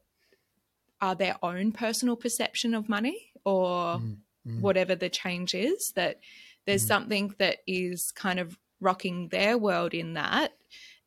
are 1.01 1.15
their 1.15 1.37
own 1.43 1.71
personal 1.71 2.15
perception 2.15 2.73
of 2.73 2.87
money 2.89 3.31
or 3.45 3.97
Mm, 3.99 4.17
mm. 4.47 4.59
whatever 4.61 4.95
the 4.95 5.09
change 5.09 5.53
is, 5.53 5.91
that 5.91 6.19
there's 6.65 6.83
Mm. 6.85 6.87
something 6.87 7.35
that 7.39 7.57
is 7.67 8.11
kind 8.11 8.39
of 8.39 8.57
rocking 8.79 9.29
their 9.29 9.57
world 9.57 9.93
in 9.93 10.13
that. 10.13 10.53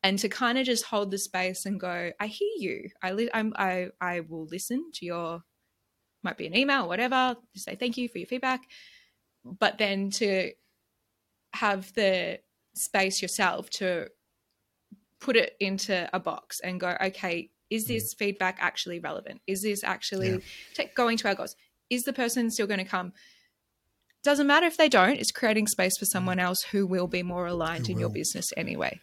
And 0.03 0.19
to 0.19 0.29
kind 0.29 0.57
of 0.59 0.65
just 0.65 0.85
hold 0.85 1.09
the 1.11 1.17
space 1.17 1.65
and 1.65 1.79
go, 1.79 2.11
I 2.19 2.27
hear 2.27 2.53
you. 2.57 2.89
I 3.01 3.11
li- 3.11 3.29
I'm, 3.33 3.53
I 3.57 3.89
I 3.99 4.19
will 4.21 4.45
listen 4.45 4.91
to 4.93 5.05
your 5.05 5.43
might 6.23 6.37
be 6.37 6.47
an 6.47 6.55
email, 6.55 6.85
or 6.85 6.87
whatever. 6.87 7.35
Just 7.53 7.65
say 7.65 7.75
thank 7.75 7.97
you 7.97 8.07
for 8.09 8.17
your 8.17 8.27
feedback. 8.27 8.61
But 9.43 9.77
then 9.77 10.09
to 10.11 10.51
have 11.53 11.93
the 11.93 12.39
space 12.75 13.21
yourself 13.21 13.69
to 13.69 14.07
put 15.19 15.35
it 15.35 15.55
into 15.59 16.09
a 16.13 16.19
box 16.19 16.59
and 16.59 16.79
go, 16.79 16.95
okay, 17.01 17.49
is 17.69 17.85
mm. 17.85 17.87
this 17.87 18.13
feedback 18.13 18.57
actually 18.59 18.99
relevant? 18.99 19.41
Is 19.47 19.61
this 19.61 19.83
actually 19.83 20.29
Yeah. 20.29 20.37
take, 20.73 20.95
going 20.95 21.17
to 21.17 21.27
our 21.27 21.35
goals? 21.35 21.55
Is 21.89 22.03
the 22.03 22.13
person 22.13 22.51
still 22.51 22.67
going 22.67 22.79
to 22.79 22.85
come? 22.85 23.13
Doesn't 24.23 24.47
matter 24.47 24.65
if 24.65 24.77
they 24.77 24.89
don't, 24.89 25.17
it's 25.17 25.31
creating 25.31 25.67
space 25.67 25.97
for 25.97 26.05
mm. 26.05 26.09
someone 26.09 26.39
else 26.39 26.61
who 26.71 26.85
will 26.85 27.07
be 27.07 27.23
more 27.23 27.47
aligned 27.47 27.87
Who 27.87 27.93
in 27.93 27.99
your 27.99 28.09
business 28.09 28.51
anyway. 28.57 28.99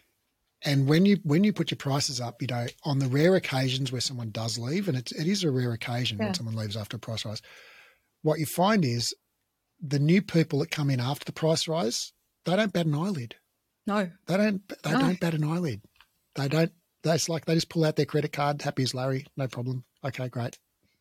And 0.65 0.87
when 0.87 1.05
you 1.05 1.17
when 1.23 1.43
you 1.43 1.53
put 1.53 1.69
your 1.71 1.77
prices 1.77 2.19
up, 2.19 2.41
you 2.41 2.47
know, 2.47 2.65
on 2.83 2.99
the 2.99 3.07
rare 3.07 3.35
occasions 3.35 3.91
where 3.91 4.01
someone 4.01 4.31
does 4.31 4.57
leave, 4.57 4.87
and 4.87 4.97
it, 4.97 5.11
it 5.11 5.27
is 5.27 5.43
a 5.43 5.51
rare 5.51 5.71
occasion 5.73 6.17
Yeah. 6.17 6.25
when 6.25 6.33
someone 6.33 6.55
leaves 6.55 6.75
after 6.75 6.97
a 6.97 6.99
price 6.99 7.23
rise, 7.23 7.41
what 8.23 8.39
you 8.39 8.45
find 8.47 8.83
is 8.83 9.13
the 9.79 9.99
new 9.99 10.21
people 10.21 10.59
that 10.59 10.71
come 10.71 10.89
in 10.89 10.99
after 10.99 11.23
the 11.25 11.31
price 11.31 11.67
rise, 11.67 12.13
they 12.45 12.55
don't 12.55 12.73
bat 12.73 12.87
an 12.87 12.95
eyelid. 12.95 13.35
No. 13.85 14.09
They 14.25 14.37
don't. 14.37 14.67
They 14.83 14.91
No. 14.91 14.99
don't 14.99 15.19
bat 15.19 15.35
an 15.35 15.43
eyelid. 15.43 15.81
They 16.33 16.47
don't. 16.47 16.71
That's 17.03 17.29
like 17.29 17.45
they 17.45 17.53
just 17.53 17.69
pull 17.69 17.85
out 17.85 17.95
their 17.95 18.05
credit 18.07 18.33
card. 18.33 18.61
Happy 18.63 18.81
as 18.81 18.95
Larry, 18.95 19.27
no 19.37 19.47
problem. 19.47 19.85
Okay, 20.03 20.27
great. 20.29 20.57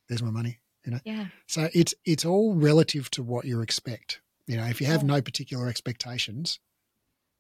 There's 0.08 0.22
my 0.22 0.30
money. 0.30 0.58
You 0.84 0.92
know. 0.92 1.00
Yeah. 1.06 1.28
So 1.46 1.70
it's 1.72 1.94
it's 2.04 2.26
all 2.26 2.54
relative 2.54 3.10
to 3.12 3.22
what 3.22 3.46
you 3.46 3.62
expect. 3.62 4.20
You 4.46 4.58
know, 4.58 4.64
if 4.66 4.82
you 4.82 4.86
have 4.88 5.00
Yeah. 5.00 5.06
no 5.16 5.22
particular 5.22 5.68
expectations, 5.68 6.58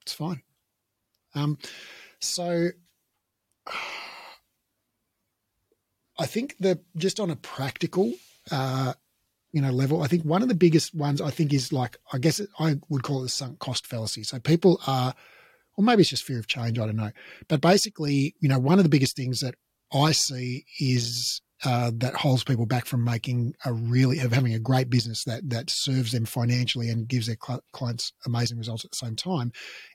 it's 0.00 0.14
fine. 0.14 0.42
Um, 1.34 1.58
so 2.24 2.70
I 6.18 6.26
think 6.26 6.56
that 6.60 6.80
just 6.96 7.20
on 7.20 7.30
a 7.30 7.36
practical, 7.36 8.12
uh, 8.50 8.94
you 9.52 9.60
know, 9.60 9.70
level, 9.70 10.02
I 10.02 10.06
think 10.06 10.24
one 10.24 10.42
of 10.42 10.48
the 10.48 10.54
biggest 10.54 10.94
ones 10.94 11.20
I 11.20 11.30
think 11.30 11.52
is 11.52 11.72
like 11.72 11.96
I 12.12 12.18
guess 12.18 12.40
I 12.58 12.76
would 12.88 13.02
call 13.02 13.20
it 13.20 13.24
the 13.24 13.28
sunk 13.28 13.58
cost 13.58 13.86
fallacy. 13.86 14.22
So 14.22 14.38
people 14.38 14.80
are, 14.86 15.14
or 15.76 15.84
maybe 15.84 16.02
it's 16.02 16.10
just 16.10 16.24
fear 16.24 16.38
of 16.38 16.46
change. 16.46 16.78
I 16.78 16.86
don't 16.86 16.96
know, 16.96 17.12
but 17.48 17.60
basically, 17.60 18.34
you 18.40 18.48
know, 18.48 18.58
one 18.58 18.78
of 18.78 18.84
the 18.84 18.90
biggest 18.90 19.16
things 19.16 19.40
that 19.40 19.54
I 19.92 20.12
see 20.12 20.64
is 20.80 21.40
uh, 21.64 21.90
that 21.94 22.14
holds 22.14 22.44
people 22.44 22.66
back 22.66 22.84
from 22.84 23.04
making 23.04 23.54
a 23.64 23.72
really 23.72 24.18
of 24.18 24.32
having 24.32 24.54
a 24.54 24.58
great 24.58 24.90
business 24.90 25.24
that 25.24 25.48
that 25.48 25.70
serves 25.70 26.12
them 26.12 26.24
financially 26.24 26.88
and 26.88 27.08
gives 27.08 27.26
their 27.26 27.38
cl- 27.42 27.64
clients 27.72 28.12
amazing 28.26 28.58
results 28.58 28.84
at 28.84 28.90
the 28.90 28.96
same 28.96 29.16
time 29.16 29.52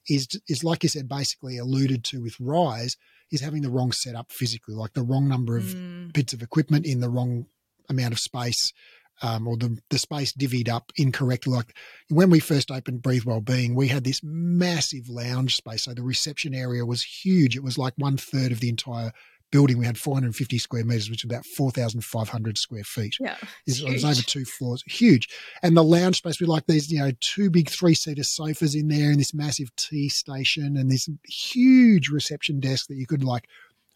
is 0.07 0.28
is 0.47 0.63
like 0.63 0.84
you 0.84 0.89
said 0.89 1.07
basically 1.07 1.57
alluded 1.57 2.03
to 2.03 2.22
with 2.22 2.36
rise 2.39 2.97
is 3.32 3.41
having 3.41 3.61
the 3.61 3.70
wrong 3.70 3.91
setup 3.91 4.32
physically 4.32 4.74
like 4.74 4.93
the 4.93 5.03
wrong 5.03 5.28
number 5.28 5.57
of 5.57 5.76
Mm, 5.76 6.13
bits 6.13 6.34
of 6.34 6.41
equipment 6.41 6.86
in 6.86 7.01
the 7.01 7.09
wrong 7.09 7.45
amount 7.89 8.13
of 8.13 8.20
space 8.20 8.74
um, 9.22 9.47
or 9.47 9.57
the, 9.57 9.78
the 9.89 9.99
space 9.99 10.32
divvied 10.34 10.70
up 10.70 10.91
incorrectly. 10.95 11.53
Like 11.53 11.76
when 12.09 12.30
we 12.30 12.39
first 12.39 12.72
opened 12.72 13.01
Breathe 13.01 13.26
Wellbeing, 13.26 13.76
we 13.76 13.89
had 13.89 14.03
this 14.03 14.22
massive 14.24 15.09
lounge 15.09 15.55
space. 15.55 15.84
So 15.84 15.93
the 15.93 16.03
reception 16.03 16.53
area 16.53 16.86
was 16.86 17.03
huge. 17.03 17.55
It 17.55 17.63
was 17.63 17.78
like 17.78 17.93
one 17.97 18.17
third 18.17 18.51
of 18.51 18.59
the 18.59 18.70
entire 18.70 19.11
building. 19.52 19.78
We 19.78 19.86
had 19.86 19.97
450 19.97 20.58
square 20.58 20.84
meters, 20.86 21.10
which 21.10 21.24
is 21.24 21.30
about 21.30 21.45
4,500 21.45 22.58
square 22.58 22.84
feet. 22.84 23.16
yeah. 23.20 23.36
It's- 23.68 23.80
It 23.82 23.86
was 23.91 24.04
huge. 24.04 24.06
over 24.06 24.22
two 24.22 24.45
floors, 24.45 24.84
huge. 24.88 25.28
And 25.64 25.76
the 25.76 25.84
lounge 25.84 26.18
space 26.18 26.39
with 26.39 26.50
like 26.50 26.66
these, 26.68 26.91
you 26.91 27.00
know, 27.00 27.12
two 27.20 27.50
big 27.50 27.70
three 27.70 27.95
seater 27.95 28.24
sofas 28.24 28.76
in 28.76 28.88
there 28.88 29.10
and 29.12 29.20
this 29.20 29.34
massive 29.34 29.76
tea 29.76 30.10
station 30.10 30.78
and 30.78 30.89
this 30.91 31.10
huge 31.28 32.10
reception 32.10 32.60
desk 32.60 32.88
that 32.88 32.95
you 32.95 33.08
could 33.08 33.24
like 33.24 33.47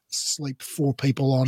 sleep 0.09 0.61
four 0.61 0.93
people 0.93 1.33
on. 1.33 1.47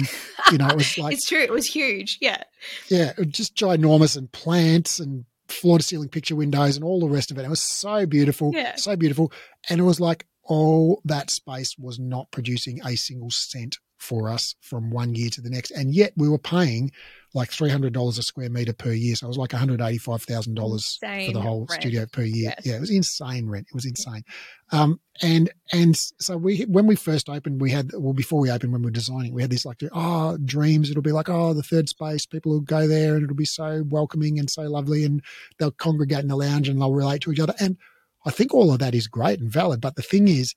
You 0.52 0.58
know, 0.58 0.68
it 0.68 0.76
was 0.76 0.98
like, 0.98 1.14
it's 1.14 1.28
true. 1.28 1.40
It 1.42 1.52
was 1.52 1.68
huge. 1.68 2.18
Yeah. 2.22 2.44
yeah, 2.90 3.14
just 3.28 3.56
ginormous 3.56 4.18
and 4.18 4.32
plants 4.32 5.00
and 5.00 5.26
floor 5.48 5.78
to 5.78 5.84
ceiling 5.84 6.10
picture 6.10 6.36
windows 6.36 6.76
and 6.76 6.84
all 6.84 7.00
the 7.00 7.08
rest 7.08 7.30
of 7.32 7.38
it. 7.38 7.46
It 7.46 7.50
was 7.50 7.62
so 7.62 8.06
beautiful, 8.08 8.52
Yeah. 8.54 8.76
so 8.76 8.96
beautiful. 8.96 9.32
And 9.70 9.80
it 9.80 9.84
was 9.84 10.00
like 10.00 10.26
all 10.44 11.02
that 11.06 11.30
space 11.30 11.76
was 11.78 12.00
not 12.00 12.32
producing 12.32 12.80
a 12.86 12.96
single 12.96 13.30
cent 13.32 13.78
for 13.98 14.30
us 14.30 14.56
from 14.62 14.92
one 14.92 15.16
year 15.16 15.30
to 15.32 15.42
the 15.42 15.50
next. 15.50 15.72
And 15.72 15.94
yet 15.94 16.14
we 16.16 16.30
were 16.30 16.38
paying 16.38 16.92
like 17.34 17.50
$300 17.50 18.18
a 18.18 18.22
square 18.24 18.50
meter 18.50 18.74
per 18.74 18.94
year. 18.94 19.16
So 19.16 19.26
it 19.26 19.30
was 19.30 19.38
like 19.38 19.50
$185,000 19.50 21.26
for 21.26 21.34
the 21.34 21.42
whole 21.42 21.66
rent. 21.70 21.82
studio 21.82 22.06
per 22.06 22.24
year. 22.24 22.54
Yes. 22.58 22.66
Yeah, 22.66 22.76
it 22.76 22.80
was 22.80 22.92
insane 22.92 23.50
rent. 23.50 23.68
It 23.70 23.76
was 23.76 23.86
insane. 23.86 24.24
Um, 24.72 25.00
and 25.22 25.52
and 25.72 25.96
so 25.96 26.38
we 26.38 26.62
when 26.64 26.88
we 26.88 26.96
first 26.96 27.30
opened, 27.30 27.62
we 27.62 27.72
had 27.72 27.92
well 27.94 28.14
before 28.14 28.40
we 28.40 28.52
opened 28.52 28.72
when 28.72 28.82
we 28.82 28.88
were 28.88 28.92
designing, 28.92 29.34
we 29.34 29.42
had 29.42 29.52
this 29.52 29.66
like 29.66 29.82
oh 29.92 30.38
dreams. 30.44 30.90
It'll 30.90 31.02
be 31.02 31.12
like 31.12 31.30
oh 31.30 31.54
the 31.54 31.64
third 31.64 31.90
space. 31.90 32.26
People 32.26 32.54
will 32.54 32.62
go 32.62 32.88
there 32.88 33.16
and 33.16 33.24
it'll 33.24 33.36
be 33.36 33.46
so 33.46 33.84
welcoming 33.88 34.40
and 34.40 34.50
so 34.50 34.64
lovely, 34.64 35.04
and 35.04 35.22
they'll 35.60 35.72
congregate 35.72 36.20
in 36.20 36.30
the 36.30 36.36
lounge 36.36 36.70
and 36.70 36.82
they'll 36.82 36.94
relate 36.94 37.22
to 37.22 37.32
each 37.32 37.40
other. 37.40 37.54
And 37.60 37.78
I 38.26 38.32
think 38.32 38.54
all 38.54 38.74
of 38.74 38.80
that 38.80 38.96
is 38.96 39.08
great 39.08 39.40
and 39.40 39.52
valid. 39.52 39.82
But 39.82 39.96
the 39.96 40.02
thing 40.02 40.28
is, 40.28 40.56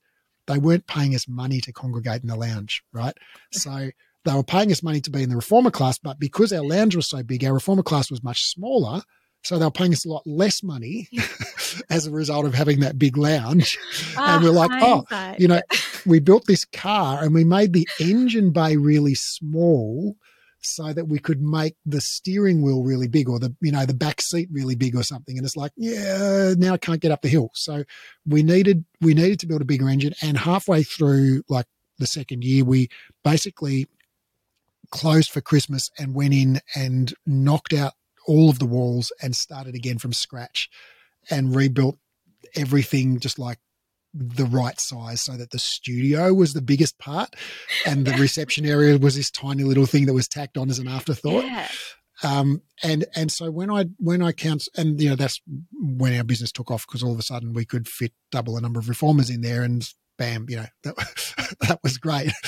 they 0.49 0.57
weren't 0.57 0.87
paying 0.87 1.13
us 1.13 1.27
money 1.27 1.61
to 1.61 1.71
congregate 1.71 2.23
in 2.23 2.27
the 2.27 2.35
lounge, 2.35 2.83
right? 2.91 3.13
So 3.51 3.91
they 4.25 4.33
were 4.33 4.43
paying 4.43 4.71
us 4.71 4.81
money 4.81 4.99
to 5.01 5.11
be 5.11 5.21
in 5.21 5.29
the 5.29 5.35
reformer 5.35 5.69
class, 5.69 5.99
but 5.99 6.19
because 6.19 6.51
our 6.51 6.63
lounge 6.63 6.95
was 6.95 7.07
so 7.07 7.21
big, 7.21 7.45
our 7.45 7.53
reformer 7.53 7.83
class 7.83 8.09
was 8.09 8.23
much 8.23 8.45
smaller. 8.45 9.03
So 9.43 9.57
they 9.57 9.65
were 9.65 9.71
paying 9.71 9.93
us 9.93 10.05
a 10.05 10.09
lot 10.09 10.23
less 10.25 10.63
money 10.63 11.07
as 11.89 12.07
a 12.07 12.11
result 12.11 12.45
of 12.45 12.55
having 12.55 12.79
that 12.79 12.97
big 12.97 13.15
lounge. 13.15 13.77
Ah, 14.17 14.35
and 14.35 14.43
we're 14.43 14.49
like, 14.49 14.71
oh, 14.73 15.05
you 15.37 15.47
know, 15.47 15.61
we 16.05 16.19
built 16.19 16.45
this 16.47 16.65
car 16.65 17.23
and 17.23 17.33
we 17.33 17.43
made 17.43 17.71
the 17.71 17.87
engine 17.99 18.51
bay 18.51 18.75
really 18.75 19.15
small 19.15 20.17
so 20.61 20.93
that 20.93 21.07
we 21.07 21.19
could 21.19 21.41
make 21.41 21.75
the 21.85 22.01
steering 22.01 22.61
wheel 22.61 22.83
really 22.83 23.07
big 23.07 23.29
or 23.29 23.39
the 23.39 23.55
you 23.61 23.71
know 23.71 23.85
the 23.85 23.93
back 23.93 24.21
seat 24.21 24.49
really 24.51 24.75
big 24.75 24.95
or 24.95 25.03
something. 25.03 25.37
And 25.37 25.45
it's 25.45 25.57
like 25.57 25.71
yeah 25.77 26.53
now 26.57 26.73
i 26.73 26.77
can't 26.77 27.01
get 27.01 27.11
up 27.11 27.21
the 27.21 27.29
hill. 27.29 27.51
So 27.53 27.83
we 28.25 28.43
needed 28.43 28.85
we 29.01 29.13
needed 29.13 29.39
to 29.39 29.47
build 29.47 29.61
a 29.61 29.65
bigger 29.65 29.89
engine. 29.89 30.13
And 30.21 30.37
halfway 30.37 30.83
through 30.83 31.43
like 31.49 31.65
the 31.97 32.07
second 32.07 32.43
year 32.43 32.63
we 32.63 32.89
basically 33.23 33.87
closed 34.91 35.29
for 35.29 35.41
christmas 35.41 35.91
and 35.99 36.15
went 36.15 36.33
in 36.33 36.59
and 36.75 37.13
knocked 37.27 37.73
out 37.73 37.93
all 38.25 38.49
of 38.49 38.57
the 38.57 38.65
walls 38.65 39.11
and 39.21 39.35
started 39.35 39.75
again 39.75 39.99
from 39.99 40.13
scratch 40.13 40.69
and 41.29 41.55
rebuilt 41.55 41.97
everything 42.55 43.19
just 43.19 43.37
like 43.37 43.59
the 44.13 44.45
right 44.45 44.79
size 44.79 45.21
so 45.21 45.33
that 45.33 45.51
the 45.51 45.59
studio 45.59 46.33
was 46.33 46.53
the 46.53 46.61
biggest 46.61 46.97
part 46.97 47.35
and 47.85 48.05
the 48.05 48.13
reception 48.13 48.65
area 48.65 48.97
was 48.97 49.15
this 49.15 49.29
tiny 49.29 49.63
little 49.63 49.85
thing 49.85 50.05
that 50.07 50.13
was 50.13 50.27
tacked 50.27 50.57
on 50.57 50.69
as 50.69 50.79
an 50.79 50.87
afterthought. 50.87 51.45
Yeah. 51.45 51.67
Um, 52.21 52.63
and 52.83 53.05
and 53.15 53.31
so 53.31 53.49
when 53.49 53.71
I 53.71 53.85
when 53.97 54.21
I 54.21 54.33
count 54.33 54.67
and 54.75 54.99
you 54.99 55.09
know 55.09 55.15
that's 55.15 55.39
when 55.71 56.17
our 56.17 56.23
business 56.23 56.51
took 56.51 56.69
off 56.69 56.85
because 56.85 57.01
all 57.01 57.13
of 57.13 57.19
a 57.19 57.23
sudden 57.23 57.53
we 57.53 57.65
could 57.65 57.87
fit 57.87 58.11
double 58.31 58.55
the 58.55 58.61
number 58.61 58.79
of 58.79 58.89
reformers 58.89 59.29
in 59.29 59.41
there 59.41 59.63
and 59.63 59.87
bam 60.17 60.45
you 60.49 60.57
know 60.57 60.65
that 60.83 61.55
that 61.61 61.79
was 61.83 61.97
great. 61.97 62.31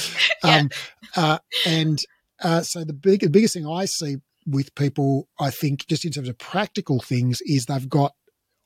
Yeah. 0.43 0.55
Um, 0.55 0.69
uh, 1.15 1.37
and 1.67 2.01
uh, 2.43 2.61
so 2.61 2.83
the 2.83 2.93
big 2.93 3.21
the 3.21 3.29
biggest 3.29 3.53
thing 3.53 3.67
I 3.67 3.85
see 3.85 4.17
with 4.47 4.73
people 4.73 5.27
I 5.39 5.51
think 5.51 5.85
just 5.85 6.03
in 6.03 6.11
terms 6.11 6.29
of 6.29 6.37
practical 6.39 6.99
things 6.99 7.41
is 7.41 7.67
they've 7.67 7.87
got 7.87 8.13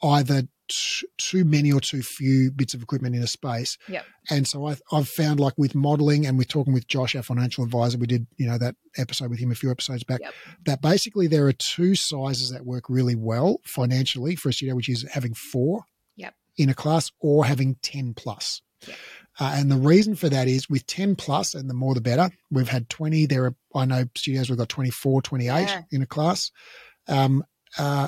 either 0.01 0.43
t- 0.67 1.07
too 1.17 1.43
many 1.45 1.71
or 1.71 1.79
too 1.79 2.01
few 2.01 2.51
bits 2.51 2.73
of 2.73 2.81
equipment 2.81 3.15
in 3.15 3.21
a 3.21 3.27
space. 3.27 3.77
Yep. 3.87 4.05
And 4.29 4.47
so 4.47 4.67
I, 4.67 4.75
I've 4.91 5.07
found 5.07 5.39
like 5.39 5.53
with 5.57 5.75
modeling 5.75 6.25
and 6.25 6.37
with 6.37 6.47
talking 6.47 6.73
with 6.73 6.87
Josh, 6.87 7.15
our 7.15 7.23
financial 7.23 7.63
advisor, 7.63 7.97
we 7.97 8.07
did, 8.07 8.27
you 8.37 8.47
know, 8.47 8.57
that 8.57 8.75
episode 8.97 9.29
with 9.29 9.39
him 9.39 9.51
a 9.51 9.55
few 9.55 9.71
episodes 9.71 10.03
back, 10.03 10.21
Yep. 10.21 10.33
that 10.65 10.81
basically 10.81 11.27
there 11.27 11.45
are 11.47 11.53
two 11.53 11.95
sizes 11.95 12.51
that 12.51 12.65
work 12.65 12.89
really 12.89 13.15
well 13.15 13.59
financially 13.63 14.35
for 14.35 14.49
a 14.49 14.53
studio, 14.53 14.75
which 14.75 14.89
is 14.89 15.05
having 15.11 15.33
four 15.33 15.85
Yep. 16.15 16.33
in 16.57 16.69
a 16.69 16.73
class 16.73 17.11
or 17.19 17.45
having 17.45 17.75
10 17.81 18.13
plus. 18.13 18.61
Yep. 18.87 18.97
Uh, 19.37 19.53
and 19.57 19.69
the 19.69 19.75
reason 19.75 20.15
for 20.15 20.29
that 20.29 20.47
is 20.47 20.69
with 20.69 20.87
10 20.87 21.15
plus 21.17 21.53
and 21.55 21.69
the 21.69 21.73
more 21.73 21.93
the 21.93 21.99
better. 22.01 22.29
We've 22.49 22.69
had 22.69 22.89
20. 22.89 23.25
There 23.25 23.43
are, 23.45 23.55
I 23.75 23.83
know 23.85 24.05
studios, 24.15 24.49
we've 24.49 24.57
got 24.57 24.69
24, 24.69 25.21
28 25.21 25.47
Yeah. 25.49 25.81
in 25.91 26.01
a 26.01 26.05
class. 26.05 26.51
Um, 27.07 27.43
uh, 27.77 28.07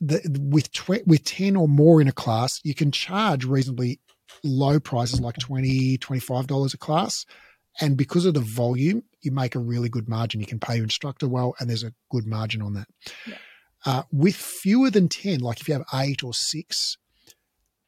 the, 0.00 0.20
with 0.40 0.70
tw- 0.72 1.06
with 1.06 1.24
10 1.24 1.56
or 1.56 1.68
more 1.68 2.00
in 2.00 2.08
a 2.08 2.12
class, 2.12 2.60
you 2.64 2.74
can 2.74 2.90
charge 2.92 3.44
reasonably 3.44 4.00
low 4.44 4.78
prices 4.78 5.20
like 5.20 5.36
20 5.38 5.98
$25 5.98 6.74
a 6.74 6.78
class. 6.78 7.24
And 7.80 7.96
because 7.96 8.24
of 8.24 8.34
the 8.34 8.40
volume, 8.40 9.02
you 9.20 9.30
make 9.30 9.54
a 9.54 9.60
really 9.60 9.88
good 9.88 10.08
margin. 10.08 10.40
You 10.40 10.46
can 10.46 10.58
pay 10.58 10.76
your 10.76 10.84
instructor 10.84 11.28
well, 11.28 11.54
and 11.58 11.68
there's 11.70 11.84
a 11.84 11.92
good 12.10 12.26
margin 12.26 12.60
on 12.62 12.74
that. 12.74 12.88
Yeah. 13.26 13.34
Uh, 13.86 14.02
with 14.12 14.34
fewer 14.34 14.90
than 14.90 15.08
10, 15.08 15.38
like 15.40 15.60
if 15.60 15.68
you 15.68 15.74
have 15.74 15.84
eight 15.94 16.24
or 16.24 16.34
six, 16.34 16.96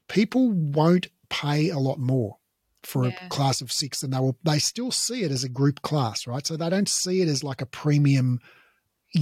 people 0.09 0.51
won't 0.53 1.09
pay 1.29 1.71
a 1.71 1.79
lot 1.79 1.99
more 1.99 2.37
for 2.83 3.07
Yeah. 3.07 3.27
a 3.27 3.29
class 3.29 3.61
of 3.61 3.71
six 3.73 4.01
than 4.01 4.11
they 4.11 4.19
will. 4.19 4.37
They 4.45 4.59
still 4.61 4.91
see 4.93 5.23
it 5.23 5.31
as 5.33 5.45
a 5.45 5.49
group 5.49 5.83
class, 5.83 6.27
right? 6.27 6.47
So 6.47 6.57
they 6.57 6.71
don't 6.71 6.89
see 6.89 7.21
it 7.23 7.29
as 7.29 7.43
like 7.45 7.61
a 7.61 7.67
premium 7.67 8.39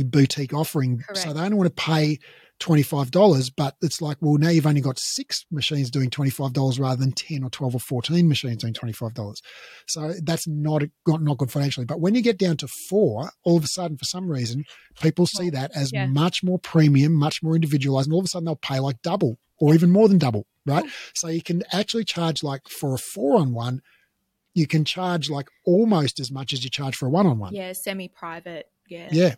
boutique 0.04 0.52
offering. 0.52 1.00
So 1.00 1.22
Correct. 1.22 1.34
they 1.34 1.40
only 1.40 1.56
want 1.56 1.74
to 1.76 1.82
pay 1.82 2.18
$25, 2.60 3.52
but 3.56 3.76
it's 3.82 4.00
like, 4.02 4.16
well, 4.20 4.36
now 4.38 4.48
you've 4.48 4.66
only 4.66 4.80
got 4.80 4.98
six 4.98 5.44
machines 5.50 5.90
doing 5.90 6.10
$25 6.10 6.80
rather 6.80 7.00
than 7.00 7.12
10 7.12 7.44
or 7.44 7.50
12 7.50 7.74
or 7.76 7.80
14 7.80 8.28
machines 8.28 8.58
doing 8.62 8.72
$25. 8.74 9.40
So 9.86 10.12
that's 10.22 10.46
not, 10.46 10.82
not, 11.06 11.22
not 11.22 11.38
good 11.38 11.50
financially. 11.50 11.86
But 11.86 12.00
when 12.00 12.14
you 12.14 12.22
get 12.22 12.38
down 12.38 12.56
to 12.58 12.68
four, 12.68 13.30
all 13.44 13.56
of 13.56 13.64
a 13.64 13.68
sudden, 13.68 13.96
for 13.96 14.04
some 14.04 14.28
reason, 14.28 14.64
people 15.00 15.26
see 15.26 15.50
that 15.50 15.70
as 15.74 15.92
Yeah. 15.92 16.06
much 16.06 16.42
more 16.42 16.58
premium, 16.58 17.14
much 17.14 17.42
more 17.42 17.54
individualized, 17.54 18.08
and 18.08 18.14
all 18.14 18.20
of 18.20 18.24
a 18.26 18.28
sudden 18.28 18.46
they'll 18.46 18.56
pay 18.56 18.80
like 18.80 19.02
double 19.02 19.38
or 19.58 19.74
even 19.74 19.90
more 19.90 20.08
than 20.08 20.18
double, 20.18 20.46
right? 20.66 20.84
So 21.14 21.28
you 21.28 21.42
can 21.42 21.62
actually 21.72 22.04
charge 22.04 22.42
like 22.42 22.68
for 22.68 22.94
a 22.94 22.98
four 22.98 23.38
on 23.40 23.52
one, 23.52 23.82
you 24.54 24.66
can 24.66 24.84
charge 24.84 25.30
like 25.30 25.48
almost 25.64 26.18
as 26.20 26.30
much 26.32 26.52
as 26.52 26.64
you 26.64 26.70
charge 26.70 26.96
for 26.96 27.06
a 27.06 27.10
one 27.10 27.26
on 27.26 27.38
one. 27.38 27.54
Yeah. 27.54 27.72
Semi 27.72 28.08
private. 28.08 28.66
Yeah. 28.88 29.08
Yeah. 29.12 29.34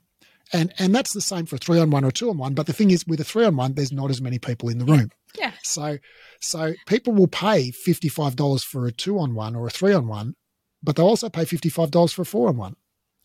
And 0.53 0.73
and 0.79 0.95
that's 0.95 1.13
the 1.15 1.21
same 1.21 1.47
for 1.47 1.57
a 1.57 1.59
three 1.59 1.79
on 1.79 1.91
one 1.91 2.05
or 2.05 2.09
a 2.09 2.13
two 2.13 2.29
on 2.31 2.39
one. 2.39 2.55
But 2.55 2.67
the 2.67 2.73
thing 2.73 2.91
is, 2.91 3.07
with 3.07 3.21
a 3.21 3.25
three 3.25 3.45
on 3.45 3.57
one, 3.57 3.75
there's 3.75 3.93
not 3.93 4.11
as 4.11 4.21
many 4.21 4.39
people 4.39 4.69
in 4.69 4.79
the 4.79 4.85
room. 4.85 5.11
Yeah. 5.39 5.53
So 5.63 5.99
so 6.41 6.75
people 6.87 7.13
will 7.13 7.29
pay 7.29 7.71
fifty 7.71 8.09
five 8.09 8.35
dollars 8.37 8.65
for 8.65 8.87
a 8.87 8.93
two 8.93 9.19
on 9.19 9.35
one 9.35 9.55
or 9.55 9.67
a 9.67 9.71
three 9.71 9.93
on 9.93 10.09
one, 10.09 10.35
but 10.83 10.97
they'll 10.97 11.07
also 11.07 11.29
pay 11.29 11.45
fifty 11.45 11.69
five 11.69 11.91
dollars 11.93 12.13
for 12.13 12.23
a 12.23 12.27
four 12.27 12.49
on 12.49 12.57
one. 12.57 12.75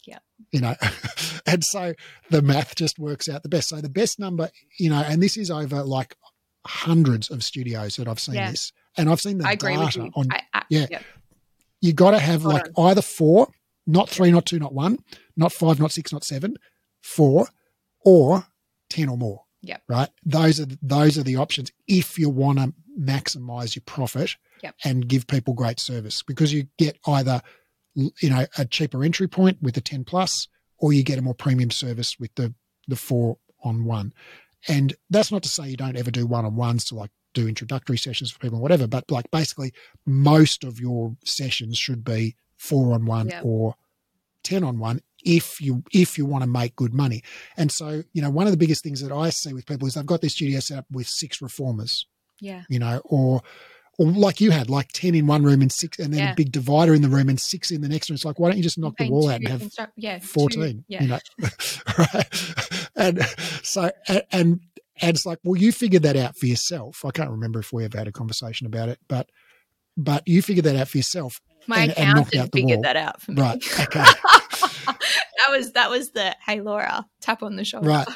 Yeah. 0.06 0.20
You 0.52 0.62
know, 0.62 0.76
and 1.48 1.64
so 1.64 1.94
the 2.30 2.44
math 2.44 2.76
just 2.76 3.00
works 3.00 3.28
out 3.28 3.42
the 3.42 3.50
best. 3.50 3.70
So 3.70 3.82
the 3.82 3.90
best 3.90 4.20
number, 4.20 4.50
you 4.78 4.92
know, 4.92 5.02
and 5.02 5.22
this 5.24 5.36
is 5.36 5.50
over 5.50 5.82
like 5.84 6.16
hundreds 6.68 7.32
of 7.32 7.44
studios 7.44 7.96
that 7.96 8.08
I've 8.08 8.20
seen 8.20 8.36
Yeah. 8.36 8.52
this, 8.52 8.72
and 8.98 9.10
I've 9.10 9.20
seen 9.22 9.40
the 9.40 9.48
I 9.48 9.54
agree 9.54 9.78
with 9.78 9.88
data 9.94 10.04
you. 10.06 10.12
on 10.16 10.28
I, 10.32 10.42
I, 10.54 10.64
yeah. 10.70 10.86
yeah. 10.92 11.00
you 11.82 11.94
got 11.94 12.12
to 12.12 12.20
have 12.20 12.42
Spot 12.42 12.54
like 12.54 12.68
either 12.78 13.02
four, 13.02 13.48
not 13.88 14.10
three, 14.10 14.32
not 14.32 14.46
two, 14.46 14.60
not 14.60 14.74
one, 14.74 15.00
not 15.36 15.52
five, 15.54 15.80
not 15.80 15.92
six, 15.92 16.12
not 16.14 16.24
seven, 16.24 16.56
four, 17.06 17.48
or 18.04 18.48
ten 18.90 19.10
or 19.10 19.18
more. 19.18 19.44
Yep. 19.62 19.82
Right. 19.88 20.10
Those 20.24 20.60
are 20.60 20.68
those 20.82 21.18
are 21.18 21.24
the 21.24 21.38
options 21.38 21.72
if 21.88 22.18
you 22.20 22.30
want 22.30 22.60
to 22.60 22.74
maximize 23.00 23.76
your 23.76 23.84
profit 23.86 24.36
Yep. 24.64 24.76
and 24.84 25.08
give 25.08 25.28
people 25.28 25.54
great 25.54 25.80
service 25.80 26.24
because 26.24 26.52
you 26.54 26.68
get 26.78 26.98
either 27.08 27.42
you 27.94 28.30
know 28.30 28.46
a 28.58 28.66
cheaper 28.66 29.04
entry 29.04 29.28
point 29.28 29.58
with 29.62 29.76
the 29.76 29.82
ten 29.82 30.04
plus, 30.04 30.48
or 30.78 30.94
you 30.94 31.04
get 31.04 31.18
a 31.20 31.22
more 31.22 31.34
premium 31.36 31.72
service 31.72 32.20
with 32.20 32.34
the 32.36 32.54
the 32.88 32.96
four 32.96 33.38
on 33.64 33.86
one. 33.86 34.14
And 34.68 34.96
that's 35.12 35.32
not 35.32 35.44
to 35.44 35.50
say 35.50 35.70
you 35.70 35.78
don't 35.78 35.98
ever 35.98 36.12
do 36.12 36.26
one 36.26 36.46
on 36.46 36.56
ones 36.56 36.86
to 36.86 36.96
like 36.96 37.12
do 37.34 37.48
introductory 37.48 37.98
sessions 37.98 38.32
for 38.32 38.40
people, 38.40 38.60
or 38.60 38.62
whatever. 38.62 38.88
But 38.88 39.10
like 39.12 39.30
basically, 39.32 39.74
most 40.06 40.64
of 40.64 40.80
your 40.80 41.16
sessions 41.26 41.78
should 41.78 42.04
be 42.04 42.36
four 42.58 42.94
on 42.94 43.06
one 43.06 43.30
Yeah. 43.30 43.42
or 43.44 43.76
ten 44.44 44.64
on 44.64 44.78
one 44.80 45.02
if 45.26 45.60
you 45.60 45.84
if 45.92 46.18
you 46.18 46.26
want 46.26 46.44
to 46.44 46.50
make 46.50 46.76
good 46.76 46.94
money. 46.94 47.24
And 47.58 47.72
so, 47.72 48.04
you 48.14 48.22
know, 48.22 48.30
one 48.30 48.48
of 48.48 48.52
the 48.52 48.58
biggest 48.58 48.84
things 48.84 49.02
that 49.02 49.12
I 49.12 49.30
see 49.32 49.52
with 49.54 49.66
people 49.66 49.88
is 49.88 49.96
they've 49.96 50.06
got 50.06 50.22
their 50.22 50.30
studio 50.30 50.60
set 50.60 50.78
up 50.78 50.86
with 50.92 51.08
six 51.08 51.42
reformers, 51.42 52.06
Yeah. 52.40 52.64
you 52.70 52.80
know, 52.80 53.02
or 53.06 53.42
or 53.98 54.08
like 54.08 54.42
you 54.42 54.52
had, 54.52 54.70
like 54.70 54.90
ten 54.94 55.16
in 55.16 55.26
one 55.26 55.44
room 55.44 55.62
and 55.62 55.72
six, 55.72 56.00
and 56.00 56.14
then 56.14 56.20
Yeah. 56.20 56.32
a 56.34 56.36
big 56.36 56.52
divider 56.52 56.94
in 56.94 57.02
the 57.02 57.08
room 57.08 57.30
and 57.30 57.40
six 57.40 57.72
in 57.72 57.80
the 57.82 57.88
next 57.88 58.10
room. 58.10 58.16
It's 58.16 58.26
like, 58.26 58.40
why 58.40 58.50
don't 58.50 58.58
you 58.58 58.64
just 58.64 58.78
knock 58.78 58.96
the 58.98 59.10
wall 59.10 59.24
two 59.24 59.30
out 59.30 59.36
and 59.40 59.48
have 59.48 59.90
yeah, 59.96 60.20
two- 60.20 60.28
14 60.28 60.84
yeah. 60.90 61.02
you 61.02 61.08
know 61.08 61.20
right 61.98 62.28
and 62.96 63.24
so 63.64 63.90
and, 64.08 64.22
and 64.32 64.60
and 65.02 65.16
it's 65.16 65.26
like 65.26 65.40
well 65.44 65.56
you 65.60 65.72
figured 65.72 66.04
that 66.04 66.16
out 66.16 66.38
for 66.38 66.46
yourself 66.46 67.04
i 67.06 67.12
can't 67.12 67.30
remember 67.30 67.60
if 67.60 67.72
we 67.74 67.84
ever 67.86 67.98
had 67.98 68.08
a 68.08 68.12
conversation 68.12 68.66
about 68.68 68.88
it 68.90 69.00
but 69.08 69.30
but 69.98 70.26
you 70.28 70.42
figured 70.42 70.66
that 70.66 70.76
out 70.76 70.88
for 70.90 70.98
yourself 70.98 71.42
My 71.68 71.84
and- 71.84 71.92
and 71.98 72.10
accountant 72.20 72.36
out 72.42 72.52
the 72.52 72.60
figured 72.62 72.78
wall. 72.78 72.84
that 72.84 72.96
out 72.98 73.22
for 73.22 73.32
me. 73.32 73.42
right 73.42 73.80
okay 73.80 74.04
that 74.88 75.50
was 75.50 75.72
that 75.74 75.90
was 75.90 76.12
the 76.12 76.36
hey 76.46 76.62
Laura 76.62 77.06
tap 77.22 77.44
on 77.44 77.56
the 77.56 77.66
shoulder. 77.66 77.88
right 77.90 78.08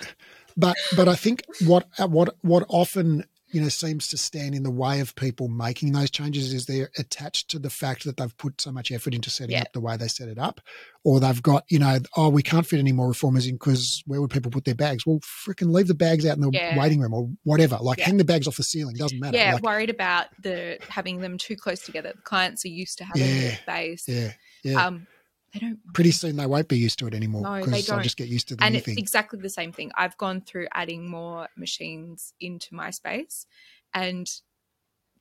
but 0.58 0.76
but 0.98 1.08
i 1.08 1.16
think 1.16 1.44
what 1.66 1.88
what 2.08 2.36
what 2.42 2.66
often 2.70 3.24
you 3.52 3.60
know 3.62 3.70
seems 3.70 4.08
to 4.08 4.16
stand 4.18 4.54
in 4.54 4.62
the 4.62 4.70
way 4.70 5.00
of 5.00 5.16
people 5.16 5.48
making 5.48 5.92
those 5.92 6.12
changes 6.12 6.54
is 6.54 6.68
they're 6.68 6.92
attached 7.00 7.50
to 7.50 7.58
the 7.58 7.70
fact 7.70 8.04
that 8.04 8.16
they've 8.18 8.38
put 8.38 8.62
so 8.62 8.72
much 8.72 8.92
effort 8.92 9.14
into 9.16 9.30
setting 9.32 9.56
Yeah. 9.56 9.62
up 9.62 9.74
the 9.74 9.80
way 9.82 9.98
they 9.98 10.08
set 10.08 10.28
it 10.28 10.38
up 10.38 10.62
or 11.04 11.20
they've 11.20 11.42
got 11.42 11.64
you 11.68 11.80
know 11.80 11.98
oh 12.16 12.30
we 12.30 12.44
can't 12.44 12.66
fit 12.68 12.78
any 12.80 12.92
more 12.92 13.08
reformers 13.08 13.48
in 13.48 13.56
because 13.56 14.04
where 14.06 14.22
would 14.22 14.30
people 14.30 14.52
put 14.52 14.66
their 14.66 14.76
bags 14.76 15.04
well 15.06 15.20
freaking 15.22 15.72
leave 15.74 15.88
the 15.88 15.96
bags 15.96 16.28
out 16.28 16.36
in 16.38 16.42
the 16.42 16.52
Yeah. 16.54 16.78
waiting 16.78 17.00
room 17.00 17.14
or 17.14 17.28
whatever 17.44 17.78
like 17.82 17.98
Yeah. 17.98 18.06
hang 18.06 18.18
the 18.18 18.24
bags 18.24 18.48
off 18.48 18.58
the 18.58 18.64
ceiling 18.64 18.96
doesn't 18.96 19.20
matter 19.20 19.38
Yeah, 19.38 19.54
Like, 19.54 19.64
worried 19.64 19.90
about 19.90 20.28
the 20.44 20.78
having 20.88 21.20
them 21.22 21.38
too 21.40 21.56
close 21.56 21.80
together. 21.82 22.14
The 22.16 22.22
clients 22.22 22.66
are 22.66 22.70
used 22.70 23.00
to 23.00 23.04
having 23.06 23.36
Yeah, 23.36 23.56
space. 23.56 24.06
yeah 24.08 24.34
yeah 24.64 24.86
Um, 24.88 25.08
they 25.54 25.60
don't. 25.60 25.80
pretty 25.94 26.12
soon 26.12 26.36
they 26.38 26.46
won't 26.46 26.68
be 26.68 26.78
used 26.78 27.00
to 27.00 27.08
it 27.08 27.14
anymore 27.14 27.44
No, 27.44 27.64
because 27.66 27.86
they'll 27.88 27.98
don't. 27.98 28.04
just 28.04 28.18
get 28.18 28.28
used 28.28 28.48
to 28.50 28.56
the 28.56 28.64
and 28.64 28.76
it's 28.76 28.86
thing 28.86 28.98
exactly 28.98 29.40
the 29.40 29.50
same 29.50 29.72
thing. 29.72 29.92
I've 29.96 30.18
gone 30.18 30.42
through 30.42 30.68
adding 30.74 31.10
more 31.10 31.48
machines 31.58 32.34
into 32.40 32.74
my 32.76 32.90
space, 32.92 33.46
and 33.94 34.28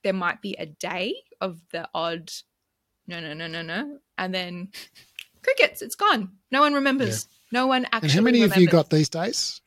there 0.05 0.13
might 0.13 0.41
be 0.43 0.55
a 0.59 0.67
day 0.67 1.15
of 1.41 1.61
the 1.73 1.89
odd 1.95 2.31
no, 3.07 3.21
no, 3.21 3.33
no, 3.33 3.47
no, 3.47 3.63
no, 3.63 3.99
and 4.19 4.35
then 4.35 4.69
crickets. 5.43 5.81
It's 5.83 5.95
gone. 5.95 6.33
No 6.51 6.61
one 6.61 6.75
remembers. 6.75 7.27
No 7.51 7.67
one 7.67 7.85
actually. 7.87 8.01
and 8.09 8.13
how 8.13 8.21
many 8.21 8.41
have 8.41 8.57
you 8.59 8.67
got 8.69 8.91
these 8.91 9.09
days 9.09 9.61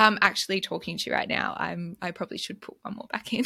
I'm 0.00 0.16
actually 0.22 0.60
talking 0.60 0.96
to 0.96 1.10
you 1.10 1.16
right 1.16 1.28
now. 1.28 1.56
I'm 1.58 1.96
I 2.00 2.12
probably 2.12 2.38
should 2.38 2.60
put 2.62 2.76
one 2.82 2.94
more 2.94 3.08
back 3.10 3.32
in 3.32 3.44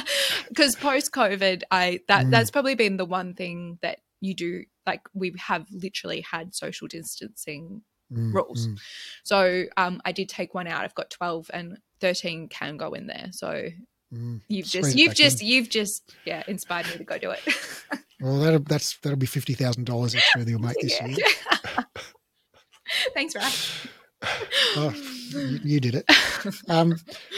because 0.48 0.74
post 0.74 1.12
COVID, 1.12 1.62
I 1.70 2.00
that 2.08 2.26
Mm. 2.26 2.30
that's 2.30 2.50
probably 2.50 2.74
been 2.74 2.96
the 2.96 3.04
one 3.04 3.34
thing 3.34 3.78
that 3.82 4.00
you 4.20 4.34
do. 4.34 4.64
Like 4.86 5.02
we 5.14 5.32
have 5.38 5.66
literally 5.70 6.20
had 6.22 6.54
social 6.54 6.88
distancing, 6.88 7.82
Mm, 8.12 8.34
rules. 8.34 8.66
mm. 8.68 8.78
so 9.24 9.64
um, 9.78 10.02
I 10.04 10.12
did 10.12 10.28
take 10.28 10.52
one 10.52 10.66
out. 10.66 10.84
I've 10.84 10.94
got 10.94 11.08
twelve 11.08 11.50
and 11.54 11.78
thirteen 12.00 12.46
can 12.48 12.76
go 12.76 12.92
in 12.92 13.06
there. 13.06 13.28
So 13.32 13.68
Mm. 14.12 14.42
you've 14.48 14.66
just 14.66 14.94
you've 14.94 15.14
just 15.14 15.40
you've 15.40 15.70
just 15.70 16.14
yeah 16.26 16.42
inspired 16.46 16.86
me 16.88 16.98
to 16.98 17.04
go 17.04 17.16
do 17.18 17.30
it. 17.30 17.40
Well, 18.20 18.38
that'll 18.38 18.60
that's 18.60 18.98
that'll 18.98 19.18
be 19.18 19.26
fifty 19.26 19.54
thousand 19.54 19.84
dollars 19.84 20.14
extra 20.14 20.44
that 20.44 20.50
you'll 20.50 20.60
make 20.60 20.78
this 20.80 20.92
Yeah. 21.00 21.06
year. 21.06 21.26
Thanks, 23.14 23.34
Raf. 23.34 23.88
oh, 24.76 24.94
you, 25.30 25.60
you, 25.64 25.80
did 25.80 25.94
it. 25.96 26.04
Um, 26.68 26.96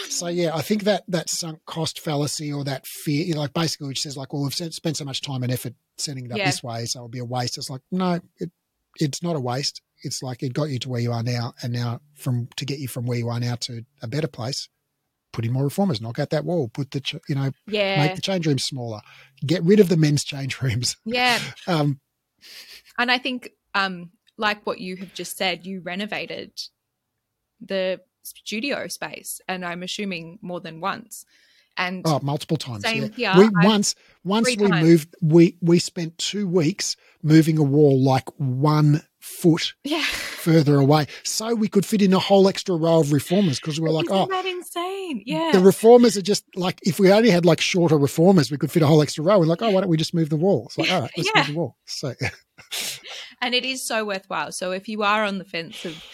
so 0.09 0.29
yeah, 0.29 0.55
I 0.55 0.63
think 0.63 0.85
that 0.85 1.05
that 1.09 1.29
sunk 1.29 1.61
cost 1.67 2.01
fallacy 2.01 2.53
or 2.53 2.65
that 2.65 2.87
fear, 2.87 3.35
like 3.37 3.53
basically, 3.53 3.89
which 3.89 4.03
says 4.03 4.17
like, 4.17 4.33
well, 4.33 4.43
we've 4.43 4.55
spent 4.55 4.97
so 4.97 5.05
much 5.05 5.21
time 5.21 5.43
and 5.43 5.53
effort 5.53 5.75
setting 5.99 6.27
it 6.27 6.33
up 6.33 6.39
yeah. 6.39 6.47
this 6.47 6.63
way, 6.63 6.87
so 6.87 7.01
it'll 7.01 7.09
be 7.09 7.19
a 7.19 7.25
waste. 7.25 7.59
It's 7.59 7.71
like, 7.71 7.83
no, 7.91 8.21
it, 8.39 8.51
it's 8.97 9.23
not 9.23 9.37
a 9.37 9.41
waste. 9.41 9.83
It's 10.03 10.23
like 10.23 10.43
it 10.43 10.53
got 10.53 10.71
you 10.71 10.79
to 10.81 10.89
where 10.89 11.01
you 11.01 11.13
are 11.13 11.23
now, 11.23 11.55
and 11.63 11.73
now 11.73 12.01
from 12.15 12.49
to 12.57 12.65
get 12.65 12.79
you 12.79 12.89
from 12.89 13.07
where 13.07 13.19
you 13.19 13.29
are 13.29 13.41
now 13.41 13.57
to 13.57 13.85
a 14.03 14.09
better 14.09 14.29
place, 14.29 14.69
put 15.33 15.45
in 15.45 15.53
more 15.53 15.65
reformers, 15.65 16.01
knock 16.01 16.19
out 16.19 16.31
that 16.31 16.45
wall, 16.45 16.69
put 16.69 16.91
the 16.91 17.21
you 17.29 17.35
know, 17.35 17.51
yeah, 17.67 18.07
make 18.07 18.15
the 18.15 18.23
change 18.23 18.47
rooms 18.47 18.65
smaller, 18.65 19.01
get 19.45 19.63
rid 19.63 19.81
of 19.81 19.89
the 19.89 19.97
men's 19.97 20.25
change 20.25 20.61
rooms. 20.63 20.97
Yeah. 21.05 21.39
um, 21.67 22.01
and 22.99 23.11
I 23.11 23.19
think, 23.19 23.51
um, 23.75 24.11
like 24.37 24.67
what 24.67 24.81
you 24.81 24.97
have 24.97 25.15
just 25.15 25.37
said, 25.37 25.67
you 25.67 25.81
renovated 25.81 26.53
the 27.67 28.01
studio 28.23 28.89
space, 28.89 29.41
and 29.49 29.65
I'm 29.65 29.83
assuming 29.83 30.39
more 30.43 30.61
than 30.61 30.81
once. 30.81 31.25
And 31.77 32.03
oh, 32.05 32.21
multiple 32.23 32.57
times. 32.57 32.85
Same 32.85 33.11
yeah. 33.17 33.35
here. 33.35 33.51
We, 33.53 33.67
once 33.67 33.97
once 34.23 34.47
we 34.47 34.57
times. 34.57 34.87
moved, 34.87 35.17
we 35.21 35.57
we 35.61 35.81
spent 35.81 36.17
two 36.19 36.47
weeks 36.47 36.97
moving 37.23 37.59
a 37.59 37.65
wall 37.65 38.01
like 38.01 38.29
one 38.37 39.03
foot 39.19 39.75
yeah. 39.83 40.05
further 40.05 40.77
away, 40.77 41.09
so 41.25 41.53
we 41.53 41.67
could 41.67 41.85
fit 41.85 42.01
in 42.01 42.13
a 42.13 42.21
whole 42.21 42.47
extra 42.47 42.77
row 42.77 43.01
of 43.01 43.13
reformers 43.13 43.59
because 43.59 43.81
we 43.81 43.89
were 43.89 43.93
like, 43.93 44.05
Isn't 44.05 44.17
oh, 44.17 44.27
that 44.27 44.47
insane? 44.47 45.25
Yeah, 45.27 45.51
the 45.53 45.59
reformers 45.59 46.17
are 46.17 46.23
just 46.23 46.45
like 46.55 46.79
if 46.83 47.01
we 47.01 47.11
only 47.11 47.31
had 47.31 47.45
like 47.45 47.61
shorter 47.61 47.99
reformers, 47.99 48.53
we 48.53 48.57
could 48.57 48.71
fit 48.71 48.83
a 48.83 48.87
whole 48.87 49.03
extra 49.03 49.25
row. 49.25 49.41
We're 49.41 49.47
like, 49.47 49.63
oh, 49.63 49.71
why 49.71 49.81
don't 49.81 49.91
we 49.91 49.97
just 49.97 50.15
move 50.15 50.31
the 50.31 50.37
wall? 50.37 50.67
It's 50.67 50.79
like, 50.79 50.93
all 50.93 51.01
right, 51.01 51.11
let's 51.17 51.31
yeah. 51.35 51.41
move 51.41 51.47
the 51.49 51.59
wall. 51.59 51.77
So, 51.87 52.15
and 53.43 53.53
it 53.53 53.65
is 53.65 53.85
so 53.85 54.05
worthwhile. 54.05 54.53
So 54.53 54.71
if 54.71 54.89
you 54.89 55.03
are 55.03 55.25
on 55.25 55.39
the 55.39 55.45
fence 55.45 55.85
of 55.85 56.05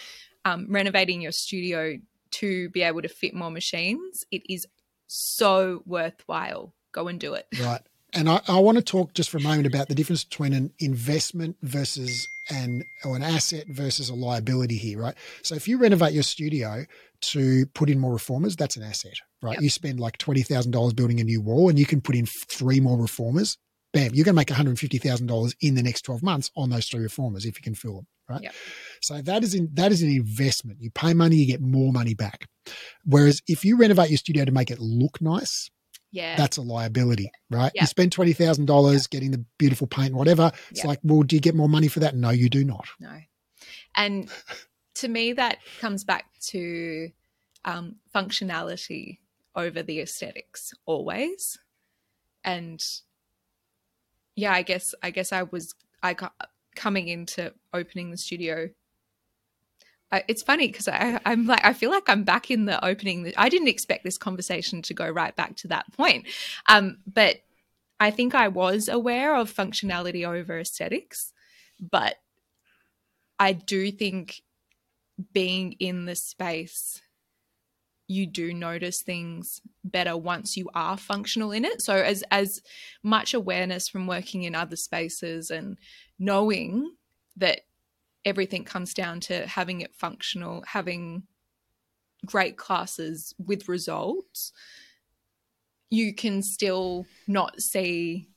um, 0.45 0.67
renovating 0.69 1.21
your 1.21 1.31
studio 1.31 1.97
to 2.31 2.69
be 2.69 2.81
able 2.81 3.01
to 3.01 3.09
fit 3.09 3.33
more 3.33 3.51
machines, 3.51 4.23
it 4.31 4.41
is 4.49 4.65
so 5.07 5.83
worthwhile. 5.85 6.73
Go 6.93 7.07
and 7.07 7.19
do 7.19 7.33
it. 7.33 7.47
Right. 7.61 7.81
And 8.13 8.27
I, 8.27 8.41
I 8.47 8.59
want 8.59 8.77
to 8.77 8.83
talk 8.83 9.13
just 9.13 9.29
for 9.29 9.37
a 9.37 9.41
moment 9.41 9.65
about 9.67 9.87
the 9.87 9.95
difference 9.95 10.25
between 10.25 10.51
an 10.53 10.73
investment 10.79 11.55
versus 11.61 12.27
an 12.49 12.83
or 13.05 13.15
an 13.15 13.23
asset 13.23 13.65
versus 13.69 14.09
a 14.09 14.13
liability 14.13 14.75
here, 14.75 14.99
right? 14.99 15.15
So 15.43 15.55
if 15.55 15.67
you 15.67 15.77
renovate 15.77 16.11
your 16.13 16.23
studio 16.23 16.85
to 17.21 17.65
put 17.67 17.89
in 17.89 17.99
more 17.99 18.11
reformers, 18.11 18.57
that's 18.57 18.75
an 18.75 18.83
asset, 18.83 19.13
right? 19.41 19.53
Yep. 19.53 19.61
You 19.61 19.69
spend 19.69 19.99
like 20.01 20.17
twenty 20.17 20.41
thousand 20.41 20.71
dollars 20.71 20.93
building 20.93 21.21
a 21.21 21.23
new 21.23 21.39
wall, 21.39 21.69
and 21.69 21.79
you 21.79 21.85
can 21.85 22.01
put 22.01 22.15
in 22.15 22.25
three 22.25 22.81
more 22.81 22.97
reformers. 22.97 23.57
Bam, 23.93 24.13
you're 24.13 24.23
going 24.23 24.33
to 24.33 24.39
make 24.39 24.49
one 24.49 24.57
hundred 24.57 24.79
fifty 24.79 24.97
thousand 24.97 25.27
dollars 25.27 25.53
in 25.59 25.75
the 25.75 25.83
next 25.83 26.03
twelve 26.03 26.23
months 26.23 26.49
on 26.55 26.69
those 26.69 26.87
three 26.87 27.01
reformers 27.01 27.45
if 27.45 27.57
you 27.57 27.61
can 27.61 27.75
fill 27.75 27.95
them, 27.95 28.07
right? 28.29 28.43
Yep. 28.43 28.53
So 29.01 29.21
that 29.21 29.43
is 29.43 29.53
in, 29.53 29.69
that 29.73 29.91
is 29.91 30.01
an 30.01 30.09
investment. 30.09 30.79
You 30.81 30.91
pay 30.91 31.13
money, 31.13 31.35
you 31.35 31.47
get 31.47 31.61
more 31.61 31.91
money 31.91 32.13
back. 32.13 32.47
Whereas 33.03 33.41
if 33.47 33.65
you 33.65 33.77
renovate 33.77 34.09
your 34.09 34.17
studio 34.17 34.45
to 34.45 34.51
make 34.51 34.71
it 34.71 34.79
look 34.79 35.21
nice, 35.21 35.69
yeah, 36.11 36.37
that's 36.37 36.57
a 36.57 36.61
liability, 36.61 37.31
right? 37.49 37.71
You 37.75 37.85
spend 37.85 38.13
twenty 38.13 38.33
thousand 38.33 38.63
yeah. 38.63 38.73
dollars 38.73 39.07
getting 39.07 39.31
the 39.31 39.43
beautiful 39.57 39.87
paint, 39.87 40.13
whatever. 40.13 40.51
It's 40.69 40.85
like, 40.85 40.99
well, 41.03 41.23
do 41.23 41.35
you 41.35 41.41
get 41.41 41.55
more 41.55 41.69
money 41.69 41.89
for 41.89 41.99
that? 41.99 42.15
No, 42.15 42.29
you 42.29 42.49
do 42.49 42.63
not. 42.63 42.87
No, 42.99 43.17
and 43.95 44.29
to 44.95 45.07
me, 45.09 45.33
that 45.33 45.57
comes 45.81 46.03
back 46.05 46.25
to 46.47 47.09
um, 47.65 47.95
functionality 48.15 49.19
over 49.53 49.83
the 49.83 49.99
aesthetics 49.99 50.73
always, 50.85 51.57
and 52.43 52.81
yeah, 54.35 54.53
I 54.53 54.61
guess 54.61 54.93
I 55.03 55.11
guess 55.11 55.31
I 55.31 55.43
was 55.43 55.75
I 56.01 56.15
coming 56.75 57.07
into 57.07 57.53
opening 57.73 58.11
the 58.11 58.17
studio 58.17 58.69
I, 60.11 60.23
it's 60.27 60.43
funny 60.43 60.67
because 60.67 60.89
I'm 60.91 61.47
like 61.47 61.63
I 61.63 61.73
feel 61.73 61.89
like 61.89 62.09
I'm 62.09 62.23
back 62.23 62.51
in 62.51 62.65
the 62.65 62.83
opening. 62.85 63.31
I 63.37 63.49
didn't 63.49 63.69
expect 63.69 64.03
this 64.03 64.17
conversation 64.17 64.81
to 64.83 64.93
go 64.93 65.09
right 65.09 65.35
back 65.35 65.55
to 65.57 65.69
that 65.69 65.91
point, 65.93 66.27
um, 66.67 66.97
but 67.11 67.37
I 67.99 68.11
think 68.11 68.35
I 68.35 68.49
was 68.49 68.89
aware 68.89 69.35
of 69.35 69.53
functionality 69.53 70.27
over 70.27 70.59
aesthetics, 70.59 71.31
but 71.79 72.15
I 73.39 73.53
do 73.53 73.91
think 73.91 74.41
being 75.33 75.73
in 75.73 76.05
the 76.05 76.15
space 76.15 77.01
you 78.11 78.27
do 78.27 78.53
notice 78.53 79.01
things 79.01 79.61
better 79.83 80.15
once 80.15 80.57
you 80.57 80.69
are 80.75 80.97
functional 80.97 81.51
in 81.51 81.65
it. 81.65 81.81
So 81.81 81.95
as 81.95 82.23
as 82.31 82.61
much 83.03 83.33
awareness 83.33 83.87
from 83.87 84.07
working 84.07 84.43
in 84.43 84.53
other 84.53 84.75
spaces 84.75 85.49
and 85.49 85.77
knowing 86.19 86.95
that 87.37 87.61
everything 88.25 88.63
comes 88.63 88.93
down 88.93 89.19
to 89.21 89.47
having 89.47 89.81
it 89.81 89.95
functional, 89.95 90.63
having 90.67 91.23
great 92.25 92.57
classes 92.57 93.33
with 93.43 93.67
results, 93.67 94.51
you 95.89 96.13
can 96.13 96.43
still 96.43 97.05
not 97.27 97.61
see 97.61 98.27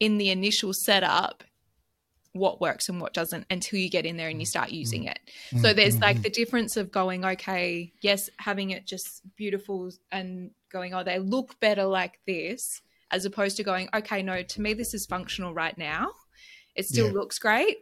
in 0.00 0.18
the 0.18 0.30
initial 0.30 0.72
setup 0.72 1.44
what 2.32 2.60
works 2.60 2.88
and 2.88 3.00
what 3.00 3.12
doesn't 3.12 3.44
until 3.50 3.78
you 3.78 3.90
get 3.90 4.06
in 4.06 4.16
there 4.16 4.28
and 4.28 4.40
you 4.40 4.46
start 4.46 4.70
using 4.70 5.04
it. 5.04 5.18
So 5.50 5.56
mm-hmm. 5.56 5.76
there's 5.76 5.98
like 5.98 6.16
mm-hmm. 6.16 6.22
the 6.22 6.30
difference 6.30 6.76
of 6.78 6.90
going, 6.90 7.24
okay, 7.24 7.92
yes, 8.00 8.30
having 8.38 8.70
it 8.70 8.86
just 8.86 9.20
beautiful 9.36 9.90
and 10.10 10.50
going, 10.70 10.94
oh, 10.94 11.04
they 11.04 11.18
look 11.18 11.60
better 11.60 11.84
like 11.84 12.20
this, 12.26 12.80
as 13.10 13.26
opposed 13.26 13.58
to 13.58 13.62
going, 13.62 13.90
okay, 13.94 14.22
no, 14.22 14.42
to 14.42 14.60
me, 14.62 14.72
this 14.72 14.94
is 14.94 15.04
functional 15.04 15.52
right 15.52 15.76
now. 15.76 16.08
It 16.74 16.86
still 16.86 17.08
yeah. 17.08 17.12
looks 17.12 17.38
great, 17.38 17.76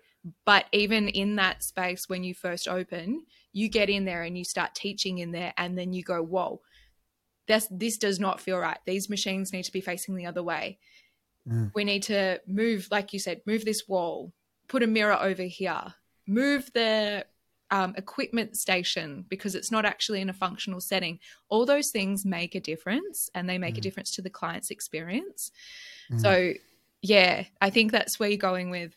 but 0.44 0.64
even 0.72 1.08
in 1.08 1.36
that 1.36 1.62
space, 1.62 2.08
when 2.08 2.24
you 2.24 2.34
first 2.34 2.66
open, 2.66 3.24
you 3.52 3.68
get 3.68 3.88
in 3.88 4.04
there 4.04 4.24
and 4.24 4.36
you 4.36 4.44
start 4.44 4.74
teaching 4.74 5.18
in 5.18 5.30
there, 5.30 5.54
and 5.56 5.78
then 5.78 5.92
you 5.92 6.02
go, 6.02 6.20
whoa, 6.22 6.60
this, 7.46 7.68
this 7.70 7.98
does 7.98 8.18
not 8.18 8.40
feel 8.40 8.58
right. 8.58 8.78
These 8.84 9.08
machines 9.08 9.52
need 9.52 9.64
to 9.64 9.72
be 9.72 9.80
facing 9.80 10.16
the 10.16 10.26
other 10.26 10.42
way. 10.42 10.78
Mm. 11.48 11.70
We 11.74 11.84
need 11.84 12.02
to 12.04 12.40
move, 12.48 12.88
like 12.90 13.12
you 13.12 13.20
said, 13.20 13.42
move 13.46 13.64
this 13.64 13.88
wall, 13.88 14.32
put 14.70 14.82
a 14.82 14.86
mirror 14.86 15.20
over 15.20 15.42
here, 15.42 15.82
move 16.26 16.70
the 16.72 17.26
um, 17.70 17.94
equipment 17.98 18.56
station 18.56 19.26
because 19.28 19.54
it's 19.54 19.70
not 19.70 19.84
actually 19.84 20.20
in 20.20 20.30
a 20.30 20.32
functional 20.32 20.80
setting. 20.80 21.18
All 21.48 21.66
those 21.66 21.90
things 21.90 22.24
make 22.24 22.54
a 22.54 22.60
difference 22.60 23.28
and 23.34 23.48
they 23.48 23.58
make 23.58 23.74
mm. 23.74 23.78
a 23.78 23.80
difference 23.82 24.12
to 24.12 24.22
the 24.22 24.30
client's 24.30 24.70
experience. 24.70 25.50
Mm. 26.10 26.20
So, 26.20 26.52
yeah, 27.02 27.44
I 27.60 27.70
think 27.70 27.92
that's 27.92 28.18
where 28.18 28.28
you're 28.28 28.38
going 28.38 28.70
with 28.70 28.96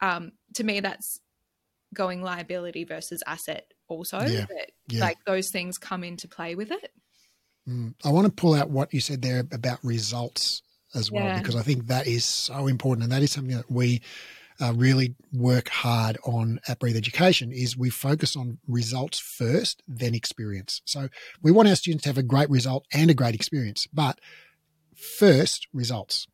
um, 0.00 0.32
to 0.54 0.64
me, 0.64 0.80
that's 0.80 1.20
going 1.94 2.22
liability 2.22 2.84
versus 2.84 3.22
asset 3.26 3.72
also. 3.88 4.20
Yeah. 4.20 4.46
That, 4.46 4.70
yeah. 4.88 5.00
Like 5.00 5.18
those 5.24 5.50
things 5.50 5.78
come 5.78 6.04
into 6.04 6.28
play 6.28 6.54
with 6.54 6.70
it. 6.70 6.92
Mm. 7.68 7.94
I 8.04 8.10
want 8.10 8.26
to 8.26 8.32
pull 8.32 8.54
out 8.54 8.70
what 8.70 8.92
you 8.92 9.00
said 9.00 9.22
there 9.22 9.40
about 9.52 9.78
results 9.84 10.62
as 10.94 11.12
well, 11.12 11.24
yeah. 11.24 11.38
because 11.38 11.56
I 11.56 11.62
think 11.62 11.86
that 11.86 12.06
is 12.06 12.24
so 12.24 12.66
important. 12.66 13.04
And 13.04 13.12
that 13.12 13.22
is 13.22 13.32
something 13.32 13.56
that 13.56 13.70
we 13.70 14.00
uh, 14.60 14.72
really 14.74 15.14
work 15.32 15.68
hard 15.68 16.18
on 16.24 16.60
at 16.68 16.78
Breathe 16.78 16.96
Education 16.96 17.52
is 17.52 17.76
we 17.76 17.90
focus 17.90 18.36
on 18.36 18.58
results 18.66 19.18
first, 19.18 19.82
then 19.86 20.14
experience. 20.14 20.82
So 20.84 21.08
we 21.42 21.52
want 21.52 21.68
our 21.68 21.76
students 21.76 22.04
to 22.04 22.08
have 22.10 22.18
a 22.18 22.22
great 22.22 22.50
result 22.50 22.86
and 22.92 23.10
a 23.10 23.14
great 23.14 23.34
experience, 23.34 23.86
but 23.92 24.20
first 24.94 25.68
results. 25.72 26.26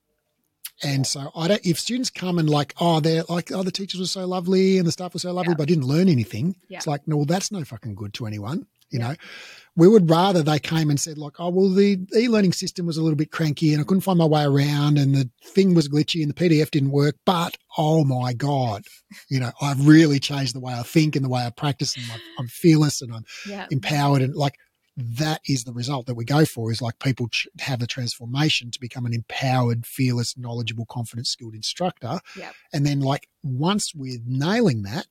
And 0.83 1.07
so 1.07 1.31
I 1.37 1.49
don't, 1.49 1.65
if 1.65 1.79
students 1.79 2.11
come 2.11 2.39
and 2.39 2.51
like, 2.51 2.75
oh, 2.81 3.01
they're 3.01 3.23
like, 3.29 3.53
oh, 3.53 3.63
the 3.63 3.71
teachers 3.71 4.01
were 4.01 4.07
so 4.07 4.27
lovely 4.27 4.79
and 4.79 4.87
the 4.87 4.93
staff 4.93 5.13
was 5.13 5.23
so 5.23 5.33
lovely, 5.33 5.53
yeah. 5.53 5.57
but 5.57 5.63
I 5.63 5.67
didn't 5.67 5.85
learn 5.85 6.09
anything. 6.09 6.57
Yeah. 6.69 6.79
It's 6.79 6.87
like, 6.87 7.07
no, 7.07 7.17
well, 7.17 7.27
that's 7.27 7.53
no 7.53 7.65
fucking 7.65 7.95
good 7.95 8.13
to 8.15 8.27
anyone. 8.27 8.67
You 8.95 9.01
know, 9.01 9.15
we 9.77 9.89
would 9.89 10.09
rather 10.09 10.43
they 10.43 10.61
came 10.61 10.89
and 10.89 11.01
said 11.01 11.19
like, 11.19 11.41
oh, 11.41 11.51
well, 11.51 11.69
the 11.69 11.99
e-learning 12.17 12.53
system 12.53 12.87
was 12.87 12.97
a 12.97 13.03
little 13.03 13.17
bit 13.17 13.33
cranky 13.33 13.73
and 13.73 13.81
I 13.81 13.85
couldn't 13.85 14.03
find 14.03 14.19
my 14.19 14.25
way 14.25 14.45
around 14.45 14.99
and 14.99 15.15
the 15.15 15.29
thing 15.43 15.75
was 15.75 15.89
glitchy 15.89 16.23
and 16.23 16.33
the 16.33 16.35
PDF 16.35 16.71
didn't 16.71 16.93
work, 16.93 17.17
but 17.27 17.57
oh 17.77 18.05
my 18.05 18.35
God, 18.35 18.85
you 19.29 19.41
know, 19.41 19.51
I've 19.61 19.87
really 19.87 20.21
changed 20.21 20.55
the 20.55 20.61
way 20.61 20.73
I 20.73 20.85
think 20.85 21.17
and 21.17 21.25
the 21.25 21.29
way 21.29 21.45
I 21.45 21.51
practice 21.51 21.97
and 21.97 22.05
I'm, 22.39 22.47
fearless 22.47 23.03
and 23.03 23.13
I'm 23.13 23.25
empowered. 23.71 24.23
And 24.23 24.37
like, 24.37 24.55
that 24.97 25.41
is 25.49 25.65
the 25.65 25.73
result 25.73 26.07
that 26.07 26.15
we 26.15 26.25
go 26.25 26.45
for 26.45 26.71
is 26.71 26.81
like 26.81 27.01
people 27.01 27.27
ch- 27.29 27.49
have 27.59 27.81
the 27.81 27.87
transformation 27.89 28.71
to 28.71 28.79
become 28.79 29.07
an 29.07 29.13
empowered 29.13 29.87
fearless 29.87 30.39
knowledgeable 30.39 30.87
confident 30.87 31.27
skilled 31.27 31.55
instructor. 31.57 32.21
Yep. 32.37 32.55
and 32.73 32.87
then 32.87 33.01
like 33.01 33.27
once 33.43 33.93
we're 33.93 34.21
nailing 34.25 34.83
that 34.83 35.07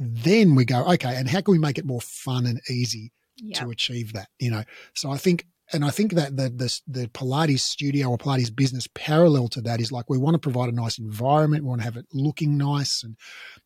then 0.00 0.56
we 0.56 0.64
go 0.64 0.84
okay 0.84 1.14
and 1.14 1.28
how 1.28 1.42
can 1.42 1.52
we 1.52 1.58
make 1.58 1.78
it 1.78 1.84
more 1.84 2.00
fun 2.00 2.46
and 2.46 2.60
easy 2.68 3.12
yep. 3.40 3.58
to 3.58 3.70
achieve 3.70 4.12
that 4.12 4.28
you 4.38 4.50
know 4.50 4.62
so 4.94 5.10
i 5.10 5.16
think 5.16 5.46
and 5.72 5.84
I 5.84 5.90
think 5.90 6.14
that 6.14 6.36
the, 6.36 6.48
the, 6.48 6.80
the 6.88 7.08
Pilates 7.08 7.60
studio 7.60 8.08
or 8.08 8.18
Pilates 8.18 8.54
business 8.54 8.88
parallel 8.94 9.48
to 9.48 9.60
that 9.62 9.80
is 9.80 9.92
like 9.92 10.10
we 10.10 10.18
want 10.18 10.34
to 10.34 10.38
provide 10.38 10.68
a 10.68 10.72
nice 10.72 10.98
environment, 10.98 11.62
we 11.62 11.68
want 11.68 11.80
to 11.80 11.84
have 11.84 11.96
it 11.96 12.06
looking 12.12 12.56
nice 12.56 13.02
and 13.02 13.16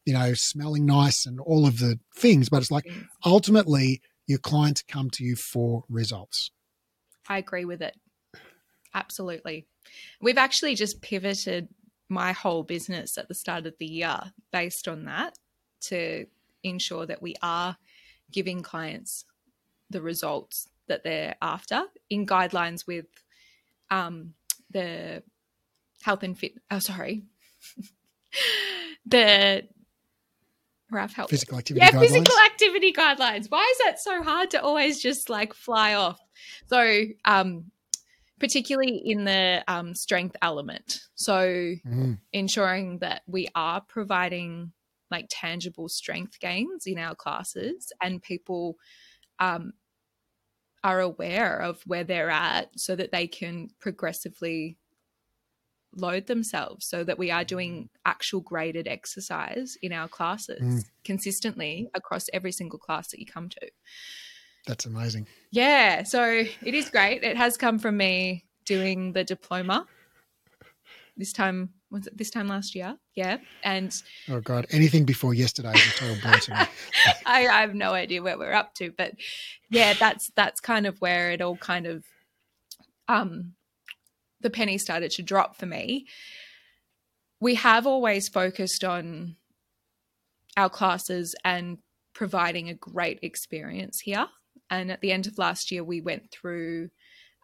you 0.04 0.12
know 0.12 0.34
smelling 0.34 0.84
nice 0.84 1.24
and 1.24 1.40
all 1.40 1.66
of 1.66 1.78
the 1.78 1.98
things. 2.14 2.48
But 2.48 2.58
it's 2.58 2.70
like 2.70 2.86
ultimately 3.24 4.02
your 4.26 4.38
clients 4.38 4.82
come 4.82 5.10
to 5.10 5.24
you 5.24 5.36
for 5.36 5.84
results. 5.88 6.50
I 7.28 7.38
agree 7.38 7.64
with 7.64 7.80
it. 7.80 7.96
Absolutely. 8.92 9.66
We've 10.20 10.38
actually 10.38 10.74
just 10.74 11.00
pivoted 11.00 11.68
my 12.08 12.32
whole 12.32 12.62
business 12.62 13.16
at 13.16 13.28
the 13.28 13.34
start 13.34 13.66
of 13.66 13.74
the 13.78 13.86
year 13.86 14.20
based 14.52 14.88
on 14.88 15.06
that 15.06 15.38
to 15.82 16.26
ensure 16.62 17.06
that 17.06 17.22
we 17.22 17.34
are 17.42 17.76
giving 18.30 18.62
clients 18.62 19.24
the 19.90 20.00
results 20.02 20.68
that 20.86 21.04
they're 21.04 21.36
after 21.40 21.84
in 22.10 22.26
guidelines 22.26 22.86
with 22.86 23.06
um, 23.90 24.34
the 24.70 25.22
health 26.02 26.22
and 26.22 26.38
fit. 26.38 26.54
Oh, 26.70 26.78
sorry, 26.78 27.22
the 29.06 29.66
Ralph 30.90 31.14
help. 31.14 31.30
Physical 31.30 31.58
activity 31.58 31.84
Yeah, 31.84 31.92
guidelines. 31.92 32.00
physical 32.00 32.36
activity 32.46 32.92
guidelines. 32.92 33.50
Why 33.50 33.66
is 33.72 33.78
that 33.84 33.98
so 34.00 34.22
hard 34.22 34.50
to 34.52 34.62
always 34.62 35.00
just 35.00 35.28
like 35.28 35.54
fly 35.54 35.94
off? 35.94 36.20
So, 36.66 37.02
um, 37.24 37.70
particularly 38.38 39.02
in 39.04 39.24
the 39.24 39.64
um, 39.68 39.94
strength 39.94 40.36
element. 40.42 41.00
So, 41.14 41.74
Mm, 41.86 42.18
ensuring 42.32 42.98
that 42.98 43.22
we 43.26 43.48
are 43.54 43.80
providing 43.80 44.72
like 45.10 45.26
tangible 45.30 45.88
strength 45.88 46.40
gains 46.40 46.86
in 46.86 46.98
our 46.98 47.14
classes 47.14 47.92
and 48.02 48.20
people 48.22 48.76
um, 49.38 49.72
are 50.82 51.00
aware 51.00 51.58
of 51.60 51.80
where 51.86 52.04
they're 52.04 52.30
at 52.30 52.68
so 52.78 52.94
that 52.94 53.10
they 53.12 53.26
can 53.26 53.68
progressively 53.80 54.76
load 55.96 56.26
themselves 56.26 56.84
so 56.86 57.04
that 57.04 57.18
we 57.18 57.30
are 57.30 57.44
doing 57.44 57.88
actual 58.04 58.40
graded 58.40 58.88
exercise 58.88 59.76
in 59.80 59.92
our 59.92 60.08
classes 60.08 60.60
Mm. 60.60 60.84
consistently 61.04 61.88
across 61.94 62.26
every 62.32 62.50
single 62.52 62.78
class 62.78 63.08
that 63.08 63.20
you 63.20 63.26
come 63.26 63.48
to. 63.48 63.70
that's 64.66 64.86
amazing. 64.86 65.26
Yeah, 65.50 66.02
so 66.02 66.24
it 66.24 66.74
is 66.74 66.88
great. 66.90 67.22
It 67.22 67.36
has 67.36 67.56
come 67.56 67.78
from 67.78 67.96
me 67.98 68.46
doing 68.64 69.12
the 69.12 69.22
diploma 69.22 69.86
this 71.16 71.32
time 71.32 71.74
was 71.94 72.06
it 72.08 72.18
this 72.18 72.30
time 72.30 72.48
last 72.48 72.74
year? 72.74 72.96
Yeah. 73.14 73.38
And 73.62 73.94
Oh 74.28 74.40
God, 74.40 74.66
anything 74.70 75.04
before 75.04 75.32
yesterday 75.32 75.72
is 75.72 75.86
a 75.86 75.96
total 75.96 76.16
blur 76.22 76.38
to 76.38 76.50
me. 76.50 76.56
I, 77.24 77.46
I 77.46 77.60
have 77.60 77.74
no 77.74 77.92
idea 77.92 78.22
where 78.22 78.36
we're 78.36 78.52
up 78.52 78.74
to, 78.74 78.92
but 78.96 79.12
yeah, 79.70 79.94
that's 79.94 80.30
that's 80.36 80.60
kind 80.60 80.86
of 80.86 81.00
where 81.00 81.30
it 81.30 81.40
all 81.40 81.56
kind 81.56 81.86
of 81.86 82.04
um 83.08 83.54
the 84.40 84.50
penny 84.50 84.76
started 84.76 85.12
to 85.12 85.22
drop 85.22 85.56
for 85.56 85.66
me. 85.66 86.06
We 87.40 87.54
have 87.54 87.86
always 87.86 88.28
focused 88.28 88.84
on 88.84 89.36
our 90.56 90.68
classes 90.68 91.34
and 91.44 91.78
providing 92.12 92.68
a 92.68 92.74
great 92.74 93.20
experience 93.22 94.00
here. 94.00 94.26
And 94.70 94.90
at 94.90 95.00
the 95.00 95.12
end 95.12 95.26
of 95.26 95.38
last 95.38 95.70
year, 95.70 95.84
we 95.84 96.00
went 96.00 96.30
through 96.30 96.90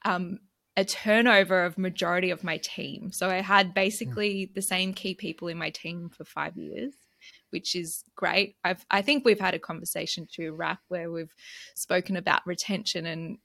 um, 0.04 0.38
a 0.76 0.84
turnover 0.84 1.64
of 1.64 1.76
majority 1.76 2.30
of 2.30 2.44
my 2.44 2.58
team. 2.58 3.10
So 3.12 3.28
I 3.28 3.40
had 3.40 3.74
basically 3.74 4.50
the 4.54 4.62
same 4.62 4.94
key 4.94 5.14
people 5.14 5.48
in 5.48 5.58
my 5.58 5.70
team 5.70 6.10
for 6.10 6.24
five 6.24 6.56
years 6.56 6.94
which 7.50 7.74
is 7.74 8.04
great. 8.14 8.56
I've 8.64 8.84
I 8.90 9.02
think 9.02 9.24
we've 9.24 9.40
had 9.40 9.54
a 9.54 9.58
conversation 9.58 10.26
too, 10.30 10.52
Raf, 10.52 10.78
where 10.88 11.10
we've 11.10 11.34
spoken 11.74 12.16
about 12.16 12.46
retention 12.46 13.06
and 13.06 13.38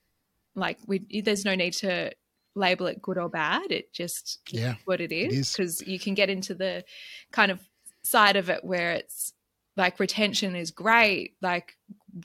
like 0.56 0.78
we 0.88 1.22
there's 1.24 1.46
no 1.46 1.56
need 1.56 1.74
to 1.74 2.12
label 2.56 2.88
it 2.88 3.02
good 3.02 3.18
or 3.18 3.30
bad. 3.30 3.72
It 3.72 3.94
just 3.94 4.40
Yeah, 4.52 4.74
is 4.74 4.78
what 4.86 5.02
it 5.02 5.12
is. 5.12 5.52
because 5.52 5.86
you 5.86 6.00
can 6.00 6.14
get 6.14 6.30
into 6.30 6.54
the 6.54 6.86
kind 7.32 7.52
of 7.52 7.60
side 8.04 8.36
of 8.36 8.50
it 8.50 8.64
where 8.64 8.92
it's 8.92 9.34
like 9.76 10.00
retention 10.00 10.56
is 10.56 10.72
great, 10.72 11.36
like 11.42 11.76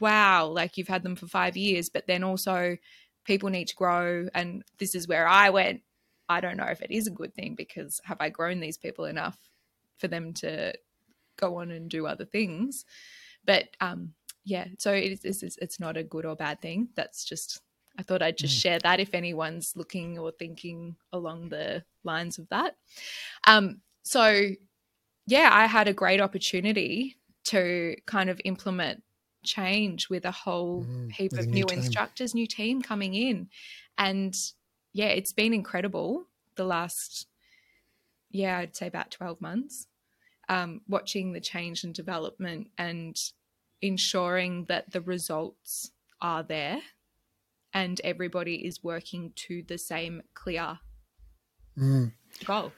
wow, 0.01 0.47
like 0.47 0.77
you've 0.77 0.87
had 0.89 1.03
them 1.03 1.17
for 1.17 1.27
five 1.27 1.57
years, 1.57 1.89
but 1.89 2.07
then 2.07 2.23
also 2.23 2.77
people 3.25 3.51
need 3.51 3.69
to 3.69 3.77
grow, 3.77 4.29
and 4.35 4.65
this 4.79 4.95
is 4.95 5.09
where 5.09 5.27
I 5.27 5.51
went. 5.51 5.83
I 6.29 6.41
don't 6.41 6.57
know 6.57 6.65
if 6.65 6.81
it 6.83 6.91
is 6.91 7.07
a 7.07 7.11
good 7.13 7.35
thing 7.35 7.55
because 7.57 8.01
have 8.05 8.19
I 8.21 8.29
grown 8.29 8.61
these 8.61 8.79
people 8.79 9.07
enough 9.07 9.39
for 9.99 10.09
them 10.09 10.33
to 10.35 10.73
go 11.37 11.57
on 11.57 11.71
and 11.71 11.91
do 11.91 12.07
other 12.07 12.25
things? 12.25 12.85
But 13.45 13.69
um, 13.81 14.15
yeah, 14.45 14.67
so 14.79 14.93
it 14.93 15.25
is, 15.25 15.43
it's, 15.43 15.57
it's 15.59 15.81
not 15.81 15.97
a 15.97 16.05
good 16.05 16.25
or 16.25 16.37
bad 16.37 16.61
thing. 16.61 16.89
That's 16.95 17.25
just 17.25 17.61
I 17.99 18.03
thought 18.03 18.23
I'd 18.23 18.39
just 18.39 18.57
Mm. 18.57 18.63
share 18.63 18.79
that 18.81 19.01
if 19.01 19.15
anyone's 19.15 19.75
looking 19.77 20.19
or 20.19 20.31
thinking 20.31 20.97
along 21.13 21.49
the 21.49 21.85
lines 22.05 22.39
of 22.39 22.49
that. 22.49 22.77
Um, 23.47 23.81
so 24.03 24.51
yeah, 25.27 25.51
I 25.53 25.67
had 25.67 25.89
a 25.89 25.93
great 25.93 26.21
opportunity 26.21 27.17
to 27.45 27.97
kind 28.07 28.31
of 28.31 28.41
implement 28.45 29.03
change 29.43 30.09
with 30.09 30.25
a 30.25 30.31
whole 30.31 30.87
Mm, 30.87 31.11
heap 31.11 31.37
of 31.39 31.53
new 31.53 31.65
new 31.65 31.71
instructors, 31.71 32.35
new 32.35 32.47
team 32.47 32.83
coming 32.83 33.15
in. 33.15 33.49
And 33.99 34.35
yeah, 34.93 35.09
it's 35.09 35.33
been 35.33 35.53
incredible 35.55 36.27
the 36.57 36.65
last, 36.65 37.27
yeah, 38.31 38.59
I'd 38.59 38.77
say 38.77 38.87
about 38.87 39.11
12 39.11 39.41
months, 39.41 39.89
um, 40.49 40.83
watching 40.89 41.33
the 41.33 41.41
change 41.41 41.85
and 41.85 41.95
development 41.95 42.71
and 42.79 43.17
ensuring 43.83 44.67
that 44.67 44.93
the 44.93 45.01
results 45.01 45.93
are 46.21 46.43
there 46.43 46.83
and 47.75 48.01
everybody 48.03 48.67
is 48.67 48.85
working 48.85 49.33
to 49.37 49.63
the 49.63 49.79
same 49.79 50.23
clear 50.35 50.81
Mm. 51.77 52.13
goal. 52.45 52.73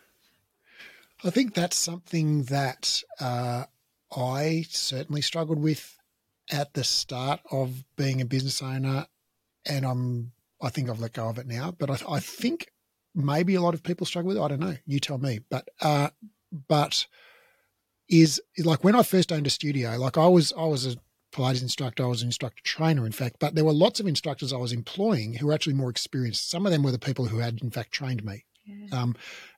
I 1.24 1.30
think 1.30 1.54
that's 1.54 1.76
something 1.76 2.44
that 2.44 3.02
uh, 3.20 3.64
I 4.14 4.66
certainly 4.68 5.22
struggled 5.22 5.60
with 5.60 5.96
at 6.52 6.74
the 6.74 6.84
start 6.84 7.40
of 7.50 7.84
being 7.96 8.20
a 8.20 8.26
business 8.26 8.62
owner, 8.62 9.06
and 9.66 9.84
I'm 9.84 10.32
I 10.60 10.68
think 10.68 10.88
I've 10.88 11.00
let 11.00 11.14
go 11.14 11.28
of 11.28 11.38
it 11.38 11.46
now. 11.46 11.74
But 11.76 11.90
I, 11.90 12.14
I 12.16 12.20
think 12.20 12.70
maybe 13.14 13.54
a 13.54 13.60
lot 13.60 13.74
of 13.74 13.82
people 13.82 14.06
struggle 14.06 14.28
with. 14.28 14.36
it. 14.36 14.42
I 14.42 14.48
don't 14.48 14.60
know. 14.60 14.76
You 14.86 15.00
tell 15.00 15.18
me. 15.18 15.40
But 15.50 15.68
uh, 15.80 16.10
but 16.68 17.06
is 18.08 18.40
like 18.58 18.84
when 18.84 18.94
I 18.94 19.02
first 19.02 19.32
owned 19.32 19.46
a 19.46 19.50
studio, 19.50 19.96
like 19.96 20.18
I 20.18 20.28
was 20.28 20.52
I 20.56 20.66
was 20.66 20.86
a 20.86 20.96
Pilates 21.32 21.62
instructor, 21.62 22.04
I 22.04 22.08
was 22.08 22.20
an 22.20 22.28
instructor 22.28 22.62
trainer, 22.62 23.06
in 23.06 23.12
fact, 23.12 23.36
but 23.40 23.54
there 23.54 23.64
were 23.64 23.72
lots 23.72 24.00
of 24.00 24.06
instructors 24.06 24.52
I 24.52 24.58
was 24.58 24.72
employing 24.72 25.34
who 25.34 25.46
were 25.46 25.54
actually 25.54 25.74
more 25.74 25.88
experienced. 25.88 26.50
Some 26.50 26.66
of 26.66 26.72
them 26.72 26.82
were 26.82 26.90
the 26.90 26.98
people 26.98 27.24
who 27.24 27.38
had, 27.38 27.62
in 27.62 27.70
fact, 27.70 27.90
trained 27.92 28.22
me. 28.22 28.44
Um, 28.92 29.16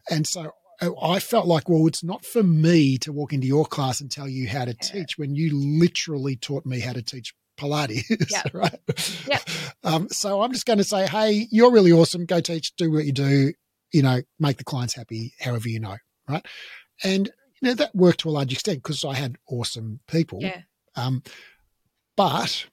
and 0.09 0.25
so 0.27 0.53
I 0.81 1.21
felt 1.21 1.47
like, 1.47 1.69
well, 1.69 1.87
it's 1.87 2.03
not 2.03 2.25
for 2.25 2.43
me 2.43 2.99
to 2.99 3.13
walk 3.13 3.33
into 3.33 3.47
your 3.47 3.65
class 3.65 4.01
and 4.01 4.11
tell 4.11 4.29
you 4.29 4.49
how 4.49 4.65
to 4.65 4.75
teach 4.75 5.17
when 5.17 5.35
you 5.35 5.57
literally 5.57 6.37
taught 6.37 6.67
me 6.67 6.81
how 6.81 6.93
to 6.93 7.03
teach 7.03 7.35
Pilates, 7.57 8.03
Yeah. 8.31 8.43
right? 8.53 8.79
Yeah. 9.29 9.39
Um, 9.85 10.09
so 10.09 10.43
I'm 10.43 10.53
just 10.53 10.67
going 10.67 10.79
to 10.79 10.85
say, 10.85 11.07
hey, 11.07 11.47
you're 11.51 11.71
really 11.71 11.93
awesome. 11.93 12.27
Go 12.27 12.41
teach, 12.41 12.75
do 12.77 12.91
what 12.91 13.05
you 13.05 13.13
do, 13.13 13.53
you 13.93 14.03
know, 14.03 14.23
make 14.39 14.57
the 14.57 14.65
clients 14.65 14.95
happy, 14.95 15.35
however 15.41 15.69
you 15.69 15.81
know, 15.81 15.97
right? 16.29 16.45
And, 17.03 17.31
you 17.61 17.69
know, 17.69 17.75
that 17.75 17.95
worked 17.95 18.21
to 18.21 18.29
a 18.29 18.33
large 18.33 18.53
extent 18.53 18.83
because 18.83 19.05
I 19.05 19.15
had 19.15 19.37
awesome 19.49 20.01
people. 20.09 20.41
Yeah. 20.43 20.63
Um, 20.97 21.23
but 22.17 22.67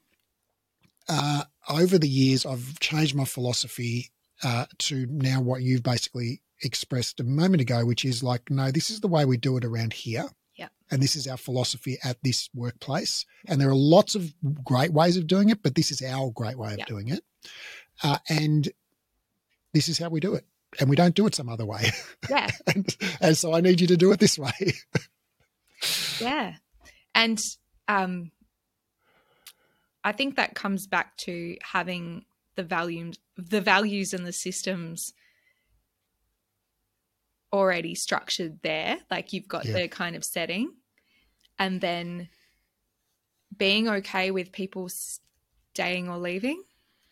uh, 1.08 1.44
over 1.70 1.98
the 1.98 2.10
years, 2.10 2.46
I've 2.46 2.80
changed 2.80 3.16
my 3.16 3.26
philosophy 3.26 4.12
uh, 4.44 4.66
to 4.80 5.06
now 5.08 5.42
what 5.42 5.62
you've 5.62 5.84
basically 5.84 6.42
expressed 6.64 7.20
a 7.20 7.24
moment 7.24 7.62
ago, 7.62 7.86
which 7.86 8.06
is 8.06 8.24
like, 8.24 8.50
no, 8.50 8.72
this 8.72 8.90
is 8.90 9.00
the 9.00 9.08
way 9.08 9.26
we 9.26 9.38
do 9.38 9.58
it 9.58 9.66
around 9.66 9.94
here. 9.94 10.26
Yeah. 10.56 10.68
And 10.92 11.02
this 11.02 11.16
is 11.16 11.28
our 11.28 11.38
philosophy 11.38 11.98
at 12.04 12.18
this 12.24 12.50
workplace. 12.54 13.26
And 13.48 13.60
there 13.60 13.70
are 13.70 13.76
lots 13.76 14.16
of 14.16 14.34
great 14.64 14.92
ways 14.94 15.18
of 15.18 15.28
doing 15.28 15.50
it, 15.50 15.64
but 15.64 15.76
this 15.76 15.92
is 15.92 16.02
our 16.02 16.30
great 16.32 16.58
way 16.58 16.74
of 16.74 16.80
Yeah. 16.80 16.86
doing 16.86 17.08
it. 17.10 17.24
Uh, 18.04 18.18
and 18.30 18.70
this 19.74 19.88
is 19.88 19.98
how 19.98 20.10
we 20.10 20.20
do 20.20 20.36
it. 20.36 20.46
And 20.80 20.90
we 20.90 20.96
don't 20.96 21.16
do 21.16 21.26
it 21.28 21.36
some 21.36 21.50
other 21.50 21.66
way. 21.66 21.92
Yeah. 22.30 22.50
and, 22.68 22.96
and 23.20 23.38
so 23.38 23.54
I 23.54 23.62
need 23.62 23.82
you 23.82 23.88
to 23.88 23.98
do 23.98 24.12
it 24.12 24.20
this 24.20 24.38
way. 24.40 24.52
Yeah. 26.20 26.54
And 27.16 27.40
um 27.88 28.32
I 30.04 30.12
think 30.12 30.36
that 30.36 30.56
comes 30.56 30.88
back 30.88 31.18
to 31.26 31.58
having 31.64 32.26
the 32.56 32.64
values 32.64 33.18
the 33.38 33.62
values 33.62 34.14
and 34.14 34.26
the 34.26 34.34
systems 34.34 35.14
already 37.54 37.96
structured 37.96 38.60
there. 38.64 39.00
Like 39.10 39.34
you've 39.34 39.48
got 39.48 39.66
Yeah. 39.66 39.74
the 39.74 39.88
kind 39.88 40.16
of 40.16 40.24
setting 40.24 40.74
and 41.60 41.82
then 41.82 42.30
being 43.56 43.88
okay 43.90 44.32
with 44.32 44.52
people 44.52 44.90
staying 44.90 46.10
or 46.10 46.18
leaving. 46.18 46.64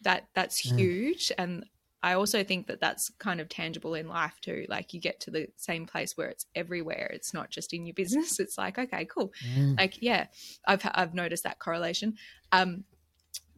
That 0.01 0.29
that's 0.33 0.61
Mm. 0.61 0.77
huge 0.77 1.31
and 1.37 1.65
I 2.01 2.13
also 2.13 2.45
think 2.45 2.67
that 2.67 2.79
that's 2.79 3.09
kind 3.19 3.41
of 3.41 3.49
tangible 3.49 3.93
in 3.93 4.07
life 4.07 4.39
too. 4.39 4.65
Like 4.69 4.93
you 4.93 5.01
get 5.01 5.19
to 5.21 5.31
the 5.31 5.49
same 5.57 5.85
place 5.85 6.15
where 6.15 6.29
it's 6.29 6.45
everywhere. 6.55 7.11
It's 7.13 7.33
not 7.33 7.49
just 7.49 7.73
in 7.73 7.85
your 7.85 7.93
business. 7.93 8.39
It's 8.39 8.57
like, 8.57 8.79
okay, 8.79 9.03
cool. 9.03 9.33
Mm, 9.45 9.77
Like, 9.77 10.01
yeah, 10.01 10.27
I've 10.65 10.81
I've 10.93 11.13
noticed 11.13 11.43
that 11.43 11.59
correlation. 11.59 12.15
Um, 12.53 12.85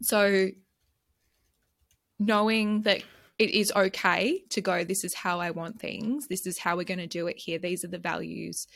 so 0.01 0.49
knowing 2.19 2.81
that 2.83 3.03
it 3.43 3.49
is 3.61 3.69
okay 3.85 4.23
to 4.55 4.61
go, 4.69 4.75
this 4.83 5.03
is 5.07 5.15
how 5.23 5.35
I 5.47 5.51
want 5.59 5.75
things. 5.79 6.27
This 6.27 6.45
is 6.45 6.57
how 6.63 6.73
we're 6.75 6.91
going 6.93 7.07
to 7.09 7.17
do 7.19 7.27
it 7.31 7.39
here. 7.45 7.59
These 7.59 7.83
are 7.85 7.93
the 7.95 8.07
values. 8.11 8.67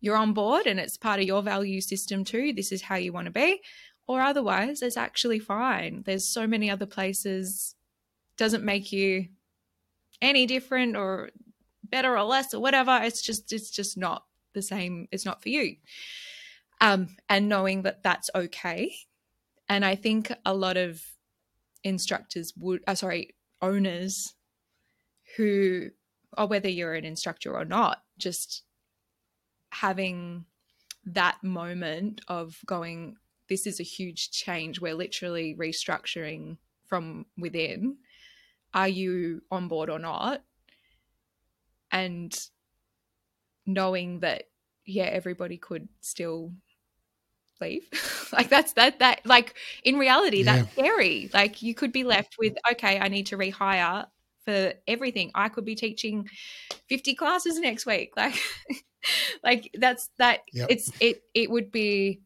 You're 0.00 0.22
on 0.24 0.32
board, 0.32 0.64
and 0.70 0.78
it's 0.80 0.96
part 1.06 1.20
of 1.20 1.26
your 1.26 1.42
value 1.42 1.80
system 1.80 2.24
too. 2.24 2.46
This 2.52 2.72
is 2.72 2.82
how 2.88 2.96
you 3.04 3.12
want 3.12 3.26
to 3.26 3.32
be, 3.44 3.50
or 4.10 4.18
otherwise, 4.30 4.82
it's 4.82 4.96
actually 5.06 5.40
fine. 5.40 6.02
There's 6.06 6.26
so 6.38 6.46
many 6.46 6.70
other 6.70 6.86
places. 6.86 7.74
Doesn't 8.36 8.64
make 8.72 8.92
you 8.92 9.10
any 10.20 10.46
different 10.46 10.96
or 10.96 11.30
better 11.82 12.12
or 12.18 12.24
less 12.34 12.54
or 12.54 12.60
whatever. 12.60 12.94
It's 13.02 13.22
just 13.28 13.52
it's 13.52 13.70
just 13.70 13.96
not 13.96 14.20
the 14.54 14.62
same. 14.62 15.06
It's 15.12 15.26
not 15.26 15.42
for 15.42 15.50
you. 15.50 15.76
um, 16.80 17.16
and 17.28 17.48
knowing 17.48 17.82
that 17.82 18.02
that's 18.02 18.30
okay. 18.34 18.94
And 19.68 19.84
I 19.84 19.94
think 19.96 20.32
a 20.44 20.54
lot 20.54 20.76
of 20.76 21.02
instructors 21.82 22.52
would, 22.58 22.82
uh, 22.86 22.94
sorry, 22.94 23.34
owners 23.64 24.34
who, 25.36 25.88
or 26.36 26.46
whether 26.46 26.68
you're 26.68 26.94
an 26.94 27.04
instructor 27.04 27.56
or 27.56 27.64
not, 27.64 28.02
just 28.18 28.62
having 29.70 30.44
that 31.06 31.42
moment 31.42 32.20
of 32.28 32.58
going, 32.66 33.16
this 33.48 33.66
is 33.66 33.80
a 33.80 33.84
huge 33.84 34.30
change. 34.30 34.80
We're 34.80 34.94
literally 34.94 35.56
restructuring 35.58 36.58
from 36.86 37.26
within. 37.36 37.96
Are 38.72 38.88
you 38.88 39.42
on 39.50 39.68
board 39.68 39.90
or 39.90 39.98
not? 39.98 40.42
And 41.90 42.36
knowing 43.66 44.20
that, 44.20 44.44
yeah, 44.84 45.04
everybody 45.04 45.56
could 45.56 45.88
still 46.00 46.52
leave. 47.60 47.88
like 48.32 48.48
that's 48.48 48.72
that 48.74 48.98
that 48.98 49.24
like 49.24 49.54
in 49.82 49.98
reality 49.98 50.42
yeah. 50.42 50.56
that's 50.56 50.72
scary. 50.72 51.30
Like 51.32 51.62
you 51.62 51.74
could 51.74 51.92
be 51.92 52.04
left 52.04 52.36
with 52.38 52.54
okay, 52.72 52.98
I 52.98 53.08
need 53.08 53.26
to 53.26 53.36
rehire 53.36 54.06
for 54.44 54.74
everything. 54.86 55.30
I 55.34 55.48
could 55.48 55.64
be 55.64 55.74
teaching 55.74 56.28
50 56.88 57.14
classes 57.14 57.58
next 57.58 57.86
week. 57.86 58.12
Like 58.24 58.40
like 59.42 59.70
that's 59.78 60.08
that 60.16 60.40
yep. 60.50 60.68
it's 60.70 60.90
it 60.98 61.22
it 61.34 61.50
would 61.50 61.70
be 61.70 62.22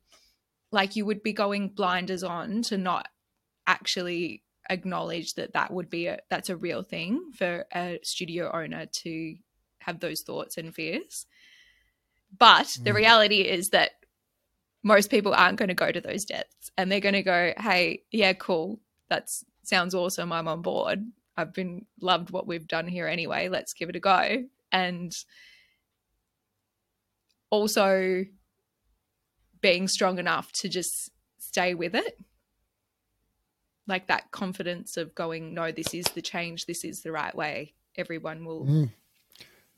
like 0.70 0.94
you 0.94 1.04
would 1.06 1.24
be 1.24 1.32
going 1.32 1.70
blinders 1.70 2.22
on 2.22 2.62
to 2.62 2.78
not 2.78 3.08
actually 3.66 4.44
acknowledge 4.70 5.34
that 5.34 5.54
that 5.54 5.72
would 5.72 5.90
be 5.90 6.06
a 6.06 6.20
that's 6.30 6.50
a 6.50 6.56
real 6.56 6.82
thing 6.82 7.32
for 7.34 7.66
a 7.74 7.98
studio 8.02 8.50
owner 8.54 8.86
to 8.86 9.34
have 9.80 10.00
those 10.00 10.22
thoughts 10.22 10.56
and 10.56 10.74
fears. 10.74 11.26
But 12.36 12.76
the 12.82 12.90
mm. 12.90 12.96
reality 12.96 13.40
is 13.40 13.70
that 13.70 13.92
most 14.82 15.10
people 15.10 15.34
aren't 15.34 15.58
going 15.58 15.68
to 15.68 15.74
go 15.74 15.90
to 15.90 16.00
those 16.00 16.24
depths 16.24 16.70
and 16.76 16.90
they're 16.90 17.00
going 17.00 17.14
to 17.14 17.22
go, 17.22 17.52
hey, 17.58 18.02
yeah, 18.10 18.32
cool. 18.32 18.80
That 19.08 19.30
sounds 19.62 19.94
awesome. 19.94 20.32
I'm 20.32 20.48
on 20.48 20.62
board. 20.62 21.04
I've 21.36 21.52
been 21.52 21.86
loved 22.00 22.30
what 22.30 22.46
we've 22.46 22.66
done 22.66 22.86
here 22.88 23.06
anyway. 23.06 23.48
Let's 23.48 23.72
give 23.72 23.88
it 23.88 23.96
a 23.96 24.00
go. 24.00 24.44
And 24.72 25.14
also 27.50 28.24
being 29.60 29.88
strong 29.88 30.18
enough 30.18 30.52
to 30.52 30.68
just 30.68 31.10
stay 31.38 31.74
with 31.74 31.94
it. 31.94 32.18
Like 33.86 34.08
that 34.08 34.30
confidence 34.30 34.96
of 34.96 35.14
going, 35.14 35.54
no, 35.54 35.72
this 35.72 35.94
is 35.94 36.04
the 36.06 36.22
change. 36.22 36.66
This 36.66 36.84
is 36.84 37.02
the 37.02 37.12
right 37.12 37.34
way. 37.34 37.74
Everyone 37.96 38.44
will 38.44 38.66
mm. 38.66 38.90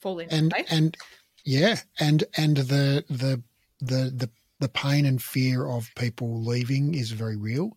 fall 0.01 0.18
into 0.18 0.35
and, 0.35 0.51
place. 0.51 0.66
And 0.70 0.97
yeah, 1.44 1.77
and 1.98 2.24
and 2.36 2.56
the 2.56 3.05
the 3.09 3.43
the 3.81 4.10
the 4.10 4.31
the 4.61 4.69
pain 4.69 5.07
and 5.07 5.20
fear 5.20 5.66
of 5.66 5.91
people 5.97 6.45
leaving 6.45 6.95
is 6.95 7.11
very 7.11 7.37
real. 7.37 7.77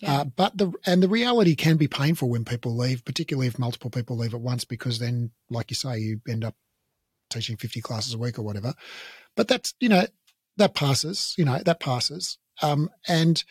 Yeah. 0.00 0.20
Uh, 0.20 0.24
but 0.24 0.56
the 0.56 0.72
and 0.86 1.02
the 1.02 1.08
reality 1.08 1.56
can 1.56 1.76
be 1.76 1.88
painful 1.88 2.28
when 2.28 2.44
people 2.44 2.76
leave, 2.76 3.04
particularly 3.04 3.48
if 3.48 3.58
multiple 3.58 3.90
people 3.90 4.16
leave 4.16 4.34
at 4.34 4.40
once, 4.40 4.64
because 4.64 4.98
then, 4.98 5.30
like 5.50 5.70
you 5.70 5.74
say, 5.74 5.98
you 5.98 6.20
end 6.28 6.44
up 6.44 6.54
teaching 7.30 7.56
fifty 7.56 7.80
classes 7.80 8.14
a 8.14 8.18
week 8.18 8.38
or 8.38 8.42
whatever. 8.42 8.74
But 9.34 9.48
that's 9.48 9.74
you 9.80 9.88
know 9.88 10.06
that 10.56 10.74
passes, 10.74 11.34
you 11.36 11.44
know 11.44 11.58
that 11.64 11.80
passes, 11.80 12.38
um, 12.62 12.90
and 13.08 13.42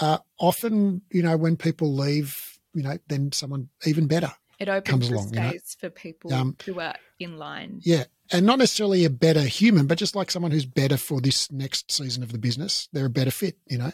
uh, 0.00 0.18
often 0.38 1.02
you 1.10 1.22
know 1.22 1.36
when 1.36 1.56
people 1.56 1.92
leave, 1.92 2.58
you 2.72 2.84
know 2.84 2.98
then 3.08 3.32
someone 3.32 3.70
even 3.84 4.06
better 4.06 4.32
it 4.58 4.68
opens 4.68 4.88
comes 4.88 5.08
along, 5.10 5.28
space 5.28 5.34
you 5.36 5.48
know? 5.48 5.60
for 5.80 5.90
people 5.90 6.32
um, 6.32 6.56
who 6.64 6.80
are 6.80 6.94
in 7.18 7.36
line. 7.36 7.80
Yeah, 7.84 8.04
and 8.32 8.46
not 8.46 8.58
necessarily 8.58 9.04
a 9.04 9.10
better 9.10 9.42
human, 9.42 9.86
but 9.86 9.98
just 9.98 10.16
like 10.16 10.30
someone 10.30 10.50
who's 10.50 10.66
better 10.66 10.96
for 10.96 11.20
this 11.20 11.50
next 11.52 11.90
season 11.90 12.22
of 12.22 12.32
the 12.32 12.38
business. 12.38 12.88
They're 12.92 13.06
a 13.06 13.10
better 13.10 13.30
fit, 13.30 13.56
you 13.66 13.78
know. 13.78 13.92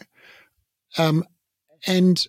Um, 0.97 1.25
and 1.85 2.25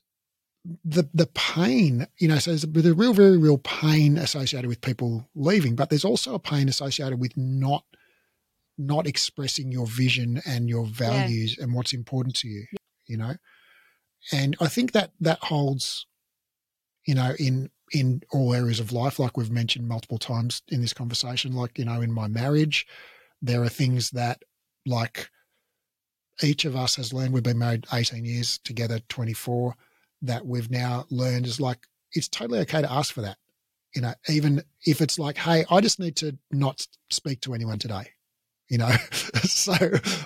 the 0.85 1.09
the 1.13 1.27
pain, 1.35 2.07
you 2.19 2.29
know, 2.29 2.39
so 2.39 2.51
there's 2.51 2.65
a, 2.65 2.91
a 2.91 2.95
real, 2.95 3.13
very 3.13 3.37
real 3.37 3.59
pain 3.59 4.17
associated 4.19 4.69
with 4.69 4.81
people 4.81 5.29
leaving, 5.35 5.77
but 5.77 5.91
there's 5.91 6.05
also 6.05 6.35
a 6.35 6.39
pain 6.39 6.69
associated 6.69 7.21
with 7.21 7.37
not 7.37 7.85
not 8.77 9.07
expressing 9.07 9.71
your 9.71 9.87
vision 9.87 10.43
and 10.47 10.69
your 10.69 10.85
values 10.85 11.57
yeah. 11.57 11.65
and 11.65 11.75
what's 11.75 11.93
important 11.93 12.35
to 12.37 12.49
you, 12.49 12.65
you 13.07 13.17
know. 13.17 13.35
And 14.33 14.57
I 14.61 14.69
think 14.69 14.93
that 14.93 15.13
that 15.21 15.39
holds, 15.45 16.07
you 17.07 17.15
know, 17.15 17.35
in 17.39 17.71
in 17.95 18.21
all 18.33 18.53
areas 18.53 18.81
of 18.81 18.93
life, 18.93 19.19
like 19.21 19.37
we've 19.37 19.51
mentioned 19.51 19.87
multiple 19.87 20.19
times 20.19 20.63
in 20.69 20.81
this 20.81 20.93
conversation. 20.93 21.55
Like, 21.55 21.79
you 21.79 21.85
know, 21.85 22.01
in 22.01 22.13
my 22.13 22.27
marriage, 22.27 22.87
there 23.41 23.63
are 23.63 23.69
things 23.69 24.11
that, 24.11 24.43
like, 24.85 25.31
each 26.43 26.65
of 26.65 26.75
us 26.75 26.97
has 26.97 27.13
learned. 27.13 27.33
We've 27.33 27.43
been 27.43 27.59
married 27.59 27.87
18 27.93 28.25
years, 28.25 28.59
together 28.65 28.99
24, 29.09 29.77
that 30.23 30.45
we've 30.45 30.71
now 30.71 31.07
learned 31.09 31.47
is 31.47 31.61
like, 31.61 31.87
it's 32.13 32.29
totally 32.29 32.59
okay 32.61 32.83
to 32.83 32.93
ask 32.93 33.15
for 33.15 33.21
that. 33.23 33.39
You 33.95 34.03
know, 34.03 34.15
even 34.29 34.65
if 34.85 35.01
it's 35.01 35.21
like, 35.21 35.37
hey, 35.37 35.65
I 35.71 35.81
just 35.81 36.01
need 36.01 36.17
to 36.17 36.37
not 36.51 36.85
speak 37.11 37.41
to 37.43 37.55
anyone 37.55 37.79
today 37.79 38.09
you 38.75 38.79
know 38.79 38.91
so 39.43 39.73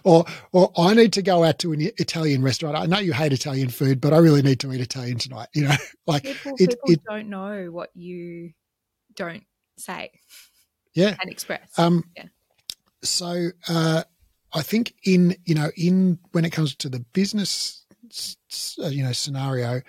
or 0.04 0.24
or 0.52 0.72
i 0.78 0.94
need 0.94 1.12
to 1.12 1.20
go 1.20 1.44
out 1.44 1.58
to 1.58 1.72
an 1.72 1.82
italian 1.98 2.42
restaurant. 2.42 2.74
I 2.74 2.86
know 2.86 2.98
you 2.98 3.12
hate 3.12 3.34
italian 3.34 3.68
food 3.68 4.00
but 4.00 4.14
i 4.14 4.16
really 4.16 4.40
need 4.40 4.58
to 4.60 4.72
eat 4.72 4.80
italian 4.80 5.18
tonight 5.18 5.48
you 5.52 5.68
know 5.68 5.76
like 6.06 6.22
people, 6.22 6.52
it, 6.58 6.70
people 6.70 6.80
it, 6.86 7.04
don't 7.04 7.28
know 7.28 7.66
what 7.70 7.90
you 7.94 8.52
don't 9.14 9.44
say 9.76 10.10
yeah. 10.94 11.14
and 11.20 11.30
express. 11.30 11.78
Um 11.78 12.04
yeah. 12.16 12.24
so 13.02 13.50
uh 13.68 14.04
i 14.54 14.62
think 14.62 14.94
in 15.04 15.36
you 15.44 15.54
know 15.54 15.70
in 15.76 16.18
when 16.32 16.46
it 16.46 16.50
comes 16.50 16.74
to 16.76 16.88
the 16.88 17.00
business 17.12 17.84
uh, 18.82 18.86
you 18.86 19.04
know 19.04 19.12
scenario 19.12 19.82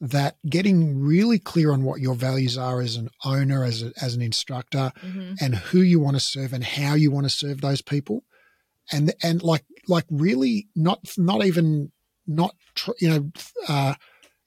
that 0.00 0.36
getting 0.48 0.98
really 0.98 1.38
clear 1.38 1.72
on 1.72 1.82
what 1.82 2.00
your 2.00 2.14
values 2.14 2.56
are 2.56 2.80
as 2.80 2.96
an 2.96 3.10
owner, 3.24 3.64
as, 3.64 3.82
a, 3.82 3.92
as 4.00 4.14
an 4.14 4.22
instructor, 4.22 4.92
mm-hmm. 5.04 5.34
and 5.40 5.54
who 5.54 5.80
you 5.80 6.00
want 6.00 6.16
to 6.16 6.20
serve 6.20 6.52
and 6.52 6.64
how 6.64 6.94
you 6.94 7.10
want 7.10 7.26
to 7.26 7.30
serve 7.30 7.60
those 7.60 7.82
people, 7.82 8.24
and 8.90 9.12
and 9.22 9.42
like 9.42 9.64
like 9.88 10.06
really 10.10 10.68
not 10.74 11.00
not 11.18 11.44
even 11.44 11.92
not 12.26 12.54
you 12.98 13.08
know. 13.08 13.30
Uh, 13.68 13.94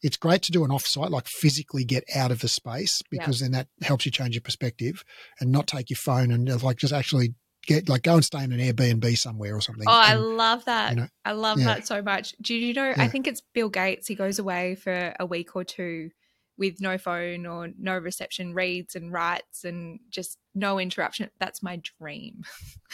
it's 0.01 0.17
great 0.17 0.41
to 0.41 0.51
do 0.51 0.65
an 0.65 0.69
offsite, 0.69 1.11
like 1.11 1.27
physically 1.27 1.85
get 1.85 2.03
out 2.13 2.29
of 2.29 2.41
the 2.41 2.49
space, 2.49 3.01
because 3.09 3.39
yeah. 3.39 3.45
then 3.45 3.51
that 3.53 3.67
helps 3.81 4.05
you 4.05 4.11
change 4.11 4.35
your 4.35 4.41
perspective 4.41 5.05
and 5.39 5.49
not 5.49 5.65
take 5.65 5.89
your 5.89 5.95
phone 5.95 6.29
and 6.29 6.61
like 6.61 6.75
just 6.75 6.91
actually 6.91 7.35
get 7.65 7.89
like 7.89 8.03
go 8.03 8.15
and 8.15 8.25
stay 8.25 8.43
in 8.43 8.51
an 8.51 8.59
Airbnb 8.59 9.17
somewhere 9.17 9.55
or 9.55 9.61
something. 9.61 9.85
Oh, 9.87 9.91
and, 9.91 10.11
I 10.11 10.15
love 10.15 10.65
that. 10.65 10.91
You 10.91 11.01
know, 11.01 11.07
I 11.25 11.31
love 11.33 11.59
yeah. 11.59 11.65
that 11.65 11.87
so 11.87 12.01
much. 12.01 12.35
Do 12.41 12.55
you 12.55 12.73
know? 12.73 12.89
Yeah. 12.89 12.95
I 12.97 13.07
think 13.07 13.27
it's 13.27 13.41
Bill 13.41 13.69
Gates. 13.69 14.07
He 14.07 14.15
goes 14.15 14.39
away 14.39 14.75
for 14.75 15.13
a 15.19 15.25
week 15.25 15.55
or 15.55 15.63
two 15.63 16.11
with 16.57 16.79
no 16.79 16.97
phone 16.97 17.45
or 17.45 17.69
no 17.79 17.97
reception, 17.97 18.53
reads 18.53 18.95
and 18.95 19.11
writes 19.11 19.63
and 19.63 19.99
just 20.09 20.37
no 20.53 20.79
interruption. 20.79 21.29
That's 21.39 21.63
my 21.63 21.81
dream. 21.99 22.43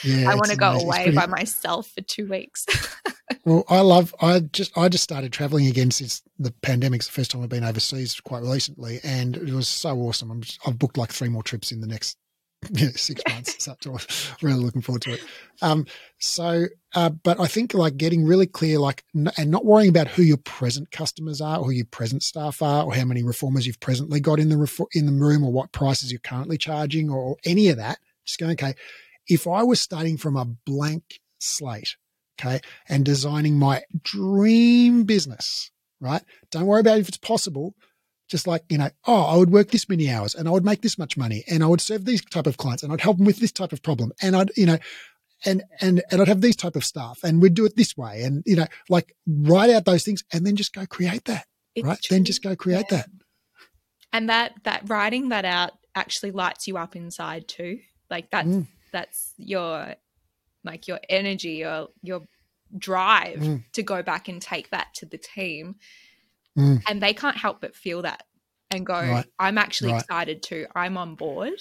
Yeah, 0.03 0.31
I 0.31 0.35
want 0.35 0.49
to 0.49 0.55
go 0.55 0.71
away 0.71 1.03
pretty... 1.03 1.17
by 1.17 1.25
myself 1.25 1.89
for 1.89 2.01
two 2.01 2.27
weeks. 2.27 2.65
well, 3.45 3.65
I 3.67 3.81
love. 3.81 4.15
I 4.21 4.39
just 4.39 4.77
I 4.77 4.87
just 4.87 5.03
started 5.03 5.33
traveling 5.33 5.67
again 5.67 5.91
since 5.91 6.21
the 6.37 6.51
pandemic's 6.61 7.07
the 7.07 7.11
first 7.11 7.31
time 7.31 7.43
I've 7.43 7.49
been 7.49 7.63
overseas 7.63 8.19
quite 8.21 8.43
recently, 8.43 8.99
and 9.03 9.35
it 9.35 9.53
was 9.53 9.67
so 9.67 9.97
awesome. 9.99 10.31
I'm, 10.31 10.43
I've 10.65 10.79
booked 10.79 10.97
like 10.97 11.11
three 11.11 11.29
more 11.29 11.43
trips 11.43 11.71
in 11.71 11.81
the 11.81 11.87
next 11.87 12.17
six 12.95 13.21
months. 13.27 13.63
so 13.63 13.75
really 14.41 14.59
looking 14.59 14.81
forward 14.81 15.01
to 15.03 15.13
it. 15.13 15.21
Um, 15.61 15.85
so, 16.19 16.65
uh, 16.95 17.09
but 17.09 17.39
I 17.39 17.47
think 17.47 17.73
like 17.73 17.97
getting 17.97 18.25
really 18.25 18.47
clear, 18.47 18.79
like, 18.79 19.03
n- 19.15 19.31
and 19.37 19.51
not 19.51 19.65
worrying 19.65 19.89
about 19.89 20.07
who 20.07 20.21
your 20.21 20.37
present 20.37 20.91
customers 20.91 21.41
are, 21.41 21.59
or 21.59 21.65
who 21.65 21.71
your 21.71 21.85
present 21.85 22.23
staff 22.23 22.61
are, 22.61 22.83
or 22.83 22.93
how 22.93 23.05
many 23.05 23.23
reformers 23.23 23.65
you've 23.65 23.79
presently 23.79 24.19
got 24.19 24.39
in 24.39 24.49
the 24.49 24.57
ref- 24.57 24.79
in 24.93 25.05
the 25.05 25.11
room, 25.11 25.43
or 25.43 25.51
what 25.51 25.71
prices 25.71 26.11
you're 26.11 26.19
currently 26.19 26.57
charging, 26.57 27.09
or 27.09 27.37
any 27.45 27.69
of 27.69 27.77
that. 27.77 27.99
Just 28.25 28.39
going, 28.39 28.51
okay, 28.53 28.75
if 29.27 29.47
I 29.47 29.63
was 29.63 29.79
starting 29.79 30.17
from 30.17 30.35
a 30.35 30.45
blank 30.45 31.19
slate, 31.39 31.95
okay, 32.39 32.59
and 32.87 33.05
designing 33.05 33.57
my 33.57 33.83
dream 34.03 35.03
business, 35.03 35.71
right? 36.01 36.23
Don't 36.51 36.65
worry 36.65 36.81
about 36.81 36.99
if 36.99 37.07
it's 37.07 37.17
possible 37.17 37.75
just 38.29 38.47
like 38.47 38.63
you 38.69 38.77
know 38.77 38.89
oh 39.05 39.23
i 39.23 39.35
would 39.35 39.51
work 39.51 39.71
this 39.71 39.89
many 39.89 40.09
hours 40.09 40.35
and 40.35 40.47
i 40.47 40.51
would 40.51 40.63
make 40.63 40.81
this 40.81 40.97
much 40.97 41.17
money 41.17 41.43
and 41.47 41.63
i 41.63 41.67
would 41.67 41.81
serve 41.81 42.05
these 42.05 42.23
type 42.25 42.47
of 42.47 42.57
clients 42.57 42.83
and 42.83 42.93
i'd 42.93 43.01
help 43.01 43.17
them 43.17 43.25
with 43.25 43.39
this 43.39 43.51
type 43.51 43.73
of 43.73 43.81
problem 43.81 44.11
and 44.21 44.35
i'd 44.35 44.51
you 44.55 44.65
know 44.65 44.77
and 45.45 45.63
and 45.81 46.01
and 46.11 46.21
i'd 46.21 46.27
have 46.27 46.41
these 46.41 46.55
type 46.55 46.75
of 46.75 46.83
staff 46.83 47.19
and 47.23 47.41
we'd 47.41 47.53
do 47.53 47.65
it 47.65 47.75
this 47.75 47.97
way 47.97 48.23
and 48.23 48.43
you 48.45 48.55
know 48.55 48.67
like 48.87 49.15
write 49.27 49.69
out 49.69 49.85
those 49.85 50.03
things 50.03 50.23
and 50.31 50.45
then 50.45 50.55
just 50.55 50.73
go 50.73 50.85
create 50.85 51.25
that 51.25 51.45
it's 51.75 51.85
right 51.85 52.01
true. 52.01 52.15
then 52.15 52.23
just 52.23 52.43
go 52.43 52.55
create 52.55 52.85
yeah. 52.91 52.97
that 52.97 53.09
and 54.13 54.29
that 54.29 54.53
that 54.63 54.87
writing 54.87 55.29
that 55.29 55.45
out 55.45 55.71
actually 55.95 56.31
lights 56.31 56.67
you 56.67 56.77
up 56.77 56.95
inside 56.95 57.47
too 57.47 57.79
like 58.09 58.29
that's 58.31 58.47
mm. 58.47 58.67
that's 58.91 59.33
your 59.37 59.95
like 60.63 60.87
your 60.87 60.99
energy 61.09 61.53
your 61.53 61.87
your 62.01 62.21
drive 62.77 63.39
mm. 63.39 63.63
to 63.73 63.81
go 63.81 64.03
back 64.03 64.27
and 64.27 64.41
take 64.41 64.69
that 64.69 64.93
to 64.93 65.05
the 65.05 65.17
team 65.17 65.75
Mm. 66.57 66.81
And 66.87 67.01
they 67.01 67.13
can't 67.13 67.37
help 67.37 67.61
but 67.61 67.75
feel 67.75 68.01
that 68.01 68.23
and 68.71 68.85
go, 68.85 68.93
right. 68.93 69.25
I'm 69.37 69.57
actually 69.57 69.93
right. 69.93 70.01
excited 70.01 70.43
too. 70.43 70.67
I'm 70.75 70.97
on 70.97 71.15
board. 71.15 71.53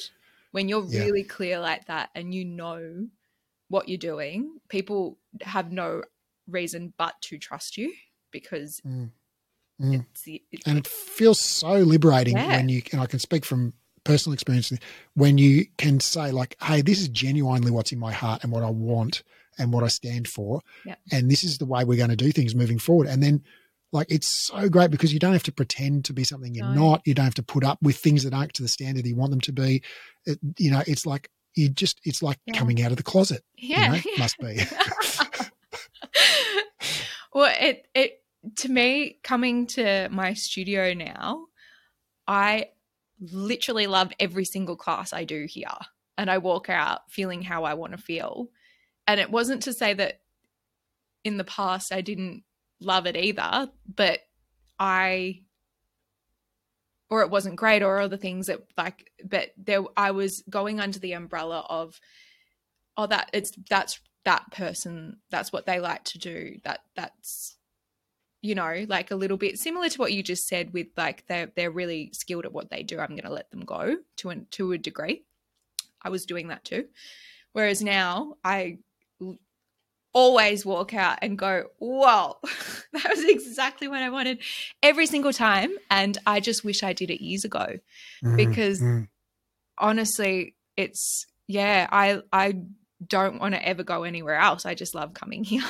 When 0.53 0.69
you're 0.69 0.85
yeah. 0.85 1.05
really 1.05 1.25
clear 1.25 1.59
like 1.61 1.87
that 1.87 2.11
and 2.15 2.35
you 2.35 2.45
know 2.45 3.07
what 3.69 3.89
you're 3.89 3.99
doing, 3.99 4.59
people 4.69 5.19
have 5.43 5.71
no 5.73 6.03
reason 6.49 6.93
but 6.97 7.15
to 7.23 7.39
trust 7.39 7.77
you 7.77 7.93
because 8.31 8.81
Mm. 8.87 9.11
Mm. 9.81 10.05
it's 10.11 10.23
the, 10.23 10.43
it- 10.51 10.63
and 10.67 10.79
it 10.79 10.87
feels 10.87 11.41
so 11.41 11.75
liberating 11.75 12.37
Yeah. 12.37 12.49
when 12.57 12.69
you 12.69 12.83
and 12.93 13.01
I 13.01 13.07
can 13.07 13.19
speak 13.19 13.45
from 13.45 13.75
personal 14.05 14.33
experience 14.33 14.73
when 15.15 15.37
you 15.39 15.67
can 15.77 16.01
say 16.01 16.31
like 16.33 16.57
hey 16.63 16.81
this 16.81 16.99
is 17.01 17.09
genuinely 17.09 17.71
what's 17.71 17.93
in 17.93 17.99
my 17.99 18.13
heart 18.13 18.43
and 18.43 18.51
what 18.51 18.63
I 18.63 18.71
want 18.71 19.23
and 19.59 19.71
what 19.73 19.85
I 19.85 19.89
stand 19.89 20.27
for 20.29 20.63
and 21.13 21.31
this 21.31 21.45
is 21.45 21.59
the 21.59 21.67
way 21.67 21.85
we're 21.85 21.99
going 21.99 22.09
to 22.09 22.17
do 22.17 22.33
things 22.33 22.55
moving 22.55 22.79
forward 22.79 23.07
and 23.07 23.23
then 23.23 23.45
like 23.93 24.07
it's 24.11 24.27
so 24.47 24.69
great 24.69 24.91
because 24.91 25.13
you 25.13 25.19
don't 25.19 25.33
have 25.33 25.43
to 25.43 25.53
pretend 25.53 26.05
to 26.05 26.13
be 26.13 26.25
something 26.25 26.55
you're 26.55 26.65
No. 26.67 26.91
not 26.91 27.03
you 27.07 27.15
don't 27.15 27.25
have 27.25 27.35
to 27.35 27.43
put 27.43 27.65
up 27.65 27.79
with 27.83 27.97
things 27.97 28.25
that 28.25 28.35
aren't 28.35 28.53
to 28.55 28.63
the 28.63 28.69
standard 28.69 29.07
you 29.07 29.17
want 29.17 29.31
them 29.31 29.41
to 29.41 29.53
be 29.53 29.83
it, 30.27 30.39
you 30.59 30.71
know 30.71 30.83
it's 30.87 31.07
like 31.07 31.31
you 31.55 31.69
just 31.69 32.01
it's 32.05 32.23
like 32.23 32.39
Yeah. 32.47 32.59
coming 32.59 32.83
out 32.83 32.91
of 32.91 32.97
the 32.99 33.03
closet 33.03 33.43
yeah, 33.57 33.85
you 33.85 33.91
know, 33.97 34.03
must 34.19 34.39
be 34.39 34.59
well, 37.33 37.55
it 37.61 37.87
it 37.95 38.23
to 38.57 38.69
me 38.71 39.19
coming 39.23 39.67
to 39.67 40.09
my 40.11 40.35
studio 40.35 40.95
now, 40.95 41.47
I 42.27 42.71
literally 43.21 43.87
love 43.87 44.13
every 44.21 44.45
single 44.45 44.77
class 44.77 45.13
I 45.13 45.25
do 45.25 45.47
here, 45.49 45.67
and 46.17 46.31
I 46.31 46.39
walk 46.39 46.69
out 46.71 47.01
feeling 47.11 47.43
how 47.43 47.65
I 47.65 47.75
want 47.75 47.93
to 47.93 47.99
feel. 47.99 48.49
And 49.07 49.19
it 49.21 49.31
wasn't 49.31 49.63
to 49.65 49.73
say 49.73 49.95
that 49.95 50.21
in 51.25 51.37
the 51.37 51.45
past 51.45 51.93
I 51.93 52.01
didn't 52.01 52.45
love 52.81 53.07
it 53.07 53.17
either, 53.17 53.71
but 53.95 54.21
I 54.79 55.43
or 57.11 57.23
it 57.23 57.31
wasn't 57.31 57.57
great 57.57 57.83
or 57.83 57.99
other 57.99 58.17
things 58.17 58.47
that 58.47 58.61
like 58.77 59.11
but 59.25 59.51
there 59.57 59.83
I 59.97 60.11
was 60.11 60.43
going 60.49 60.81
under 60.81 60.99
the 60.99 61.13
umbrella 61.13 61.65
of 61.69 62.01
oh 62.97 63.07
that 63.07 63.31
it's 63.33 63.53
that's 63.69 64.01
that 64.25 64.51
person 64.51 65.19
that's 65.31 65.53
what 65.53 65.67
they 65.67 65.81
like 65.81 66.05
to 66.05 66.19
do 66.19 66.57
that 66.65 66.81
that's 66.95 67.57
you 68.43 68.55
know 68.55 68.85
like 68.89 69.11
a 69.11 69.17
little 69.17 69.37
bit 69.37 69.59
similar 69.59 69.89
to 69.89 69.99
what 69.99 70.13
you 70.13 70.23
just 70.23 70.47
said 70.47 70.73
with 70.73 70.89
like 70.97 71.27
they're 71.27 71.51
they're 71.57 71.71
really 71.71 72.11
skilled 72.13 72.45
at 72.45 72.53
what 72.53 72.71
they 72.71 72.83
do 72.83 72.99
i'm 72.99 73.09
going 73.09 73.23
to 73.23 73.33
let 73.33 73.51
them 73.51 73.65
go 73.65 73.97
to 74.17 74.31
an, 74.31 74.47
to 74.51 74.73
a 74.73 74.79
degree. 74.79 75.25
I 76.01 76.11
was 76.11 76.27
doing 76.27 76.49
that 76.49 76.65
too. 76.65 76.87
Whereas 77.53 77.83
now 77.83 78.35
i 78.45 78.79
always 80.19 80.65
walk 80.67 80.95
out 80.95 81.19
and 81.23 81.39
go 81.39 81.53
whoa 81.79 82.37
that 82.93 83.09
was 83.11 83.23
exactly 83.25 83.87
what 83.89 84.03
i 84.03 84.11
wanted 84.11 84.39
every 84.83 85.07
single 85.07 85.33
time 85.33 85.71
and 85.91 86.19
i 86.27 86.41
just 86.41 86.65
wish 86.65 86.83
i 86.83 86.93
did 86.93 87.11
it 87.11 87.23
years 87.23 87.45
ago 87.45 87.67
Because- 88.37 88.81
Mm. 88.81 89.07
honestly 89.79 90.55
it's 90.77 91.27
yeah 91.47 91.87
i 91.93 92.21
i 92.33 92.47
don't 93.07 93.39
want 93.41 93.55
to 93.55 93.69
ever 93.69 93.85
go 93.85 94.03
anywhere 94.03 94.39
else 94.49 94.67
i 94.67 94.75
just 94.75 94.95
love 94.95 95.15
coming 95.15 95.45
here 95.53 95.63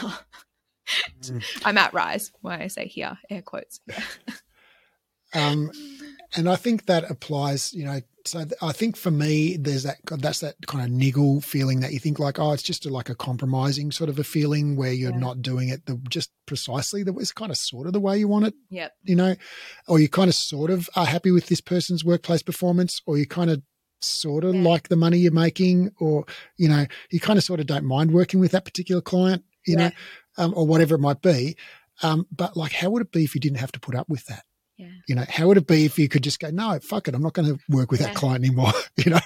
Mm. 1.22 1.44
i'm 1.66 1.76
at 1.76 1.92
rise 1.92 2.32
why 2.40 2.58
i 2.62 2.68
say 2.68 2.86
here 2.88 3.18
air 3.28 3.42
quotes 3.42 3.80
um 5.34 5.70
and 6.36 6.48
I 6.48 6.56
think 6.56 6.86
that 6.86 7.10
applies, 7.10 7.72
you 7.72 7.84
know. 7.86 8.00
So 8.30 8.40
th- 8.44 8.54
I 8.62 8.72
think 8.72 8.96
for 8.96 9.10
me, 9.10 9.56
there's 9.56 9.82
that 9.84 9.96
that's 10.06 10.40
that 10.40 10.54
kind 10.66 10.84
of 10.84 10.90
niggle 10.90 11.40
feeling 11.40 11.80
that 11.80 11.92
you 11.92 11.98
think 11.98 12.18
like, 12.18 12.38
oh, 12.38 12.52
it's 12.52 12.62
just 12.62 12.86
a, 12.86 12.90
like 12.90 13.08
a 13.08 13.14
compromising 13.14 13.90
sort 13.92 14.10
of 14.10 14.18
a 14.18 14.24
feeling 14.24 14.76
where 14.76 14.92
you're 14.92 15.12
Yeah. 15.12 15.18
not 15.18 15.42
doing 15.42 15.68
it 15.68 15.86
the 15.86 15.96
just 16.08 16.30
precisely 16.46 17.02
the 17.02 17.14
it's 17.14 17.32
kind 17.32 17.50
of 17.50 17.56
sort 17.56 17.86
of 17.86 17.92
the 17.92 18.00
way 18.00 18.18
you 18.18 18.28
want 18.28 18.46
it, 18.46 18.54
yep 18.70 18.92
you 19.04 19.16
know, 19.16 19.34
or 19.86 19.98
you 19.98 20.08
kind 20.08 20.28
of 20.28 20.34
sort 20.34 20.70
of 20.70 20.88
are 20.96 21.06
happy 21.06 21.30
with 21.30 21.46
this 21.46 21.60
person's 21.60 22.04
workplace 22.04 22.42
performance, 22.42 23.00
or 23.06 23.16
you 23.18 23.26
kind 23.26 23.50
of 23.50 23.62
sort 24.00 24.44
of 24.44 24.54
Yeah. 24.54 24.62
like 24.62 24.88
the 24.88 24.96
money 24.96 25.18
you're 25.18 25.32
making, 25.32 25.90
or 25.98 26.24
you 26.56 26.68
know, 26.68 26.86
you 27.10 27.20
kind 27.20 27.38
of 27.38 27.44
sort 27.44 27.60
of 27.60 27.66
don't 27.66 27.84
mind 27.84 28.12
working 28.12 28.40
with 28.40 28.52
that 28.52 28.64
particular 28.64 29.00
client, 29.00 29.44
you 29.66 29.76
Yeah. 29.76 29.88
know, 29.88 29.90
um, 30.44 30.54
or 30.56 30.66
whatever 30.66 30.94
it 30.94 31.00
might 31.00 31.20
be. 31.22 31.56
Um, 32.02 32.26
but 32.30 32.56
like, 32.56 32.72
how 32.72 32.90
would 32.90 33.02
it 33.02 33.10
be 33.10 33.24
if 33.24 33.34
you 33.34 33.40
didn't 33.40 33.58
have 33.58 33.72
to 33.72 33.80
put 33.80 33.94
up 33.96 34.08
with 34.08 34.24
that? 34.26 34.44
Yeah. 34.78 34.88
You 35.08 35.14
know, 35.16 35.24
how 35.28 35.48
would 35.48 35.56
it 35.58 35.66
be 35.66 35.84
if 35.84 35.98
you 35.98 36.08
could 36.08 36.22
just 36.22 36.38
go, 36.40 36.50
no, 36.50 36.78
fuck 36.80 37.08
it, 37.08 37.14
I'm 37.14 37.22
not 37.22 37.34
going 37.34 37.48
to 37.54 37.60
work 37.68 37.90
with 37.90 38.00
Yeah. 38.00 38.06
that 38.08 38.16
client 38.16 38.44
anymore? 38.44 38.72
You 38.96 39.10
know, 39.12 39.20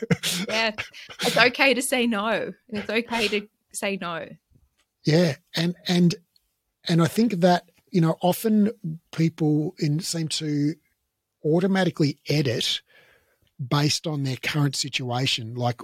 yeah. 0.48 0.72
It's 1.22 1.36
okay 1.36 1.72
to 1.74 1.80
say 1.82 2.06
no. 2.06 2.52
It's 2.68 2.90
okay 2.90 3.28
to 3.28 3.48
say 3.72 3.96
no. 4.00 4.28
Yeah, 5.04 5.36
and 5.56 5.74
and 5.88 6.14
and 6.88 7.02
I 7.02 7.06
think 7.06 7.34
that 7.40 7.70
you 7.90 8.00
know 8.00 8.16
often 8.20 8.70
people 9.12 9.74
in 9.78 10.00
seem 10.00 10.28
to 10.28 10.74
automatically 11.44 12.18
edit 12.28 12.82
based 13.66 14.06
on 14.06 14.24
their 14.24 14.36
current 14.36 14.76
situation, 14.76 15.54
like 15.54 15.80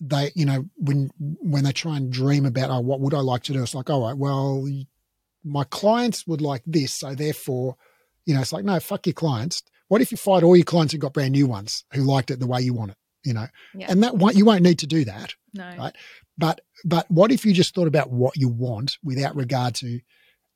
they 0.00 0.30
you 0.34 0.44
know 0.44 0.66
when 0.76 1.10
when 1.18 1.64
they 1.64 1.72
try 1.72 1.96
and 1.96 2.12
dream 2.12 2.44
about 2.46 2.70
oh 2.70 2.80
what 2.80 3.00
would 3.00 3.14
I 3.14 3.20
like 3.20 3.42
to 3.44 3.52
do, 3.52 3.62
it's 3.62 3.74
like 3.74 3.88
all 3.90 4.02
right, 4.06 4.16
well 4.16 4.66
my 5.42 5.64
clients 5.64 6.26
would 6.26 6.42
like 6.42 6.62
this, 6.66 6.92
so 6.92 7.14
therefore, 7.14 7.76
you 8.26 8.34
know, 8.34 8.40
it's 8.40 8.52
like 8.52 8.64
no, 8.64 8.78
fuck 8.80 9.06
your 9.06 9.14
clients. 9.14 9.62
What 9.88 10.00
if 10.00 10.10
you 10.12 10.16
fired 10.16 10.44
all 10.44 10.56
your 10.56 10.64
clients 10.64 10.94
and 10.94 11.00
got 11.00 11.12
brand 11.14 11.32
new 11.32 11.46
ones 11.46 11.84
who 11.92 12.02
liked 12.02 12.30
it 12.30 12.38
the 12.40 12.46
way 12.46 12.60
you 12.60 12.72
want 12.74 12.92
it? 12.92 12.96
You 13.24 13.34
know, 13.34 13.46
Yeah. 13.74 13.86
and 13.90 14.02
that 14.02 14.16
won't, 14.16 14.34
you 14.36 14.44
won't 14.46 14.62
need 14.62 14.78
to 14.78 14.86
do 14.86 15.04
that. 15.04 15.34
no 15.52 15.64
Right. 15.76 15.94
But 16.38 16.60
but 16.84 17.10
what 17.10 17.30
if 17.32 17.44
you 17.44 17.52
just 17.52 17.74
thought 17.74 17.88
about 17.88 18.10
what 18.10 18.36
you 18.36 18.48
want 18.48 18.96
without 19.02 19.36
regard 19.36 19.74
to 19.76 20.00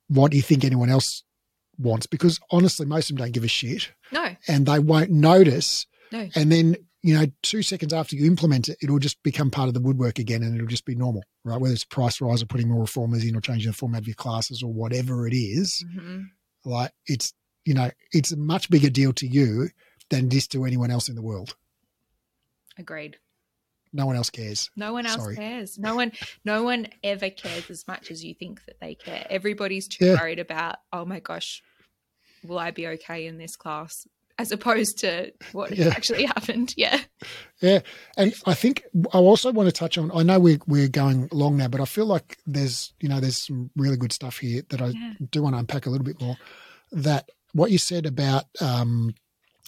what 0.07 0.33
you 0.33 0.41
think 0.41 0.63
anyone 0.63 0.89
else 0.89 1.23
wants? 1.77 2.07
Because 2.07 2.39
honestly, 2.51 2.85
most 2.85 3.09
of 3.09 3.15
them 3.17 3.25
don't 3.25 3.33
give 3.33 3.43
a 3.43 3.47
shit, 3.47 3.91
no 4.11 4.35
and 4.47 4.65
they 4.65 4.79
won't 4.79 5.11
notice. 5.11 5.85
No. 6.11 6.27
And 6.35 6.51
then 6.51 6.75
you 7.03 7.13
know, 7.13 7.25
two 7.43 7.61
seconds 7.61 7.93
after 7.93 8.15
you 8.15 8.25
implement 8.25 8.67
it, 8.67 8.77
it'll 8.81 8.97
just 8.97 9.21
become 9.21 9.51
part 9.51 9.67
of 9.67 9.75
the 9.75 9.79
woodwork 9.79 10.17
again, 10.17 10.41
and 10.41 10.55
it'll 10.55 10.65
just 10.65 10.85
be 10.85 10.95
normal, 10.95 11.23
right? 11.43 11.61
Whether 11.61 11.75
it's 11.75 11.83
a 11.83 11.87
price 11.87 12.19
rise 12.19 12.41
or 12.41 12.47
putting 12.47 12.67
more 12.67 12.81
reformers 12.81 13.23
in, 13.23 13.35
or 13.35 13.41
changing 13.41 13.69
the 13.69 13.77
format 13.77 14.01
of 14.01 14.07
your 14.07 14.15
classes, 14.15 14.63
or 14.63 14.73
whatever 14.73 15.27
it 15.27 15.35
is, 15.35 15.85
hmm 15.93 16.21
like 16.63 16.91
it's 17.05 17.31
you 17.65 17.73
know, 17.73 17.89
it's 18.11 18.31
a 18.31 18.37
much 18.37 18.69
bigger 18.69 18.89
deal 18.89 19.11
to 19.13 19.27
you 19.27 19.69
than 20.09 20.27
it 20.27 20.33
is 20.33 20.47
to 20.49 20.65
anyone 20.65 20.91
else 20.91 21.09
in 21.09 21.15
the 21.15 21.21
world. 21.21 21.55
agreed 22.77 23.17
No 23.93 24.05
one 24.05 24.15
else 24.15 24.29
cares. 24.29 24.69
no 24.75 24.93
one 24.93 25.05
else 25.05 25.21
Sorry. 25.21 25.35
cares 25.35 25.77
no 25.79 25.95
one 25.95 26.11
no 26.43 26.63
one 26.63 26.87
ever 27.03 27.29
cares 27.29 27.69
as 27.69 27.87
much 27.87 28.11
as 28.11 28.23
you 28.23 28.33
think 28.33 28.63
that 28.65 28.79
they 28.81 28.95
care 28.95 29.25
everybody's 29.29 29.87
too 29.87 30.05
Yeah. 30.05 30.15
worried 30.21 30.39
about 30.39 30.77
oh 30.91 31.05
my 31.05 31.19
gosh 31.19 31.63
will 32.43 32.59
i 32.59 32.71
be 32.71 32.87
okay 32.87 33.25
in 33.25 33.37
this 33.37 33.55
class 33.55 34.05
as 34.37 34.51
opposed 34.51 34.99
to 34.99 35.31
what 35.53 35.75
Yeah. 35.75 35.87
actually 35.87 36.25
happened 36.35 36.73
yeah 36.77 36.99
Yeah, 37.61 37.79
and 38.17 38.33
I 38.45 38.53
think 38.53 38.83
I 39.13 39.17
also 39.17 39.51
want 39.53 39.67
to 39.69 39.71
touch 39.71 39.97
on. 39.97 40.11
I 40.13 40.23
know 40.23 40.39
we're 40.39 40.59
we're 40.67 40.89
going 40.89 41.29
long 41.31 41.55
now, 41.55 41.69
but 41.69 41.79
I 41.79 41.85
feel 41.85 42.05
like 42.05 42.37
there's 42.45 42.93
you 42.99 43.07
know 43.07 43.21
there's 43.21 43.37
some 43.47 43.71
really 43.77 43.95
good 43.95 44.11
stuff 44.11 44.37
here 44.39 44.61
that 44.69 44.81
I 44.81 44.87
Yeah. 44.87 45.13
do 45.31 45.41
want 45.41 45.55
to 45.55 45.59
unpack 45.59 45.85
a 45.85 45.89
little 45.89 46.03
bit 46.05 46.19
more. 46.21 46.37
That 46.91 47.29
what 47.55 47.71
you 47.71 47.77
said 47.77 48.05
about 48.05 48.43
um, 48.61 49.15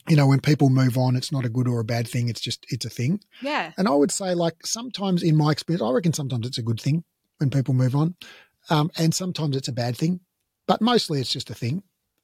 you 0.07 0.15
know 0.15 0.27
when 0.27 0.41
people 0.41 0.69
move 0.69 0.97
on, 0.97 1.15
it's 1.15 1.31
not 1.31 1.45
a 1.45 1.49
good 1.49 1.67
or 1.67 1.79
a 1.79 1.85
bad 1.85 2.07
thing. 2.07 2.27
It's 2.29 2.41
just 2.41 2.65
it's 2.69 2.85
a 2.85 2.89
thing. 2.89 3.21
yeah 3.41 3.71
And 3.77 3.87
I 3.87 3.91
would 3.91 4.11
say 4.11 4.33
like 4.35 4.65
sometimes 4.65 5.23
in 5.23 5.35
my 5.35 5.51
experience, 5.51 5.81
I 5.81 5.91
reckon 5.91 6.13
sometimes 6.13 6.45
it's 6.45 6.57
a 6.57 6.63
good 6.63 6.81
thing 6.81 7.03
when 7.37 7.49
people 7.49 7.73
move 7.73 7.95
on, 7.95 8.15
um, 8.69 8.91
and 8.97 9.15
sometimes 9.15 9.55
it's 9.55 9.69
a 9.69 9.73
bad 9.73 9.95
thing, 9.95 10.19
but 10.67 10.81
mostly 10.81 11.21
it's 11.21 11.31
just 11.31 11.49
a 11.49 11.55
thing. 11.55 11.83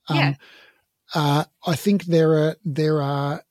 Um, 0.10 0.18
Yeah. 0.18 0.34
uh, 1.16 1.44
I 1.66 1.76
think 1.76 2.06
there 2.06 2.32
are 2.34 2.56
there 2.66 3.02
are 3.02 3.44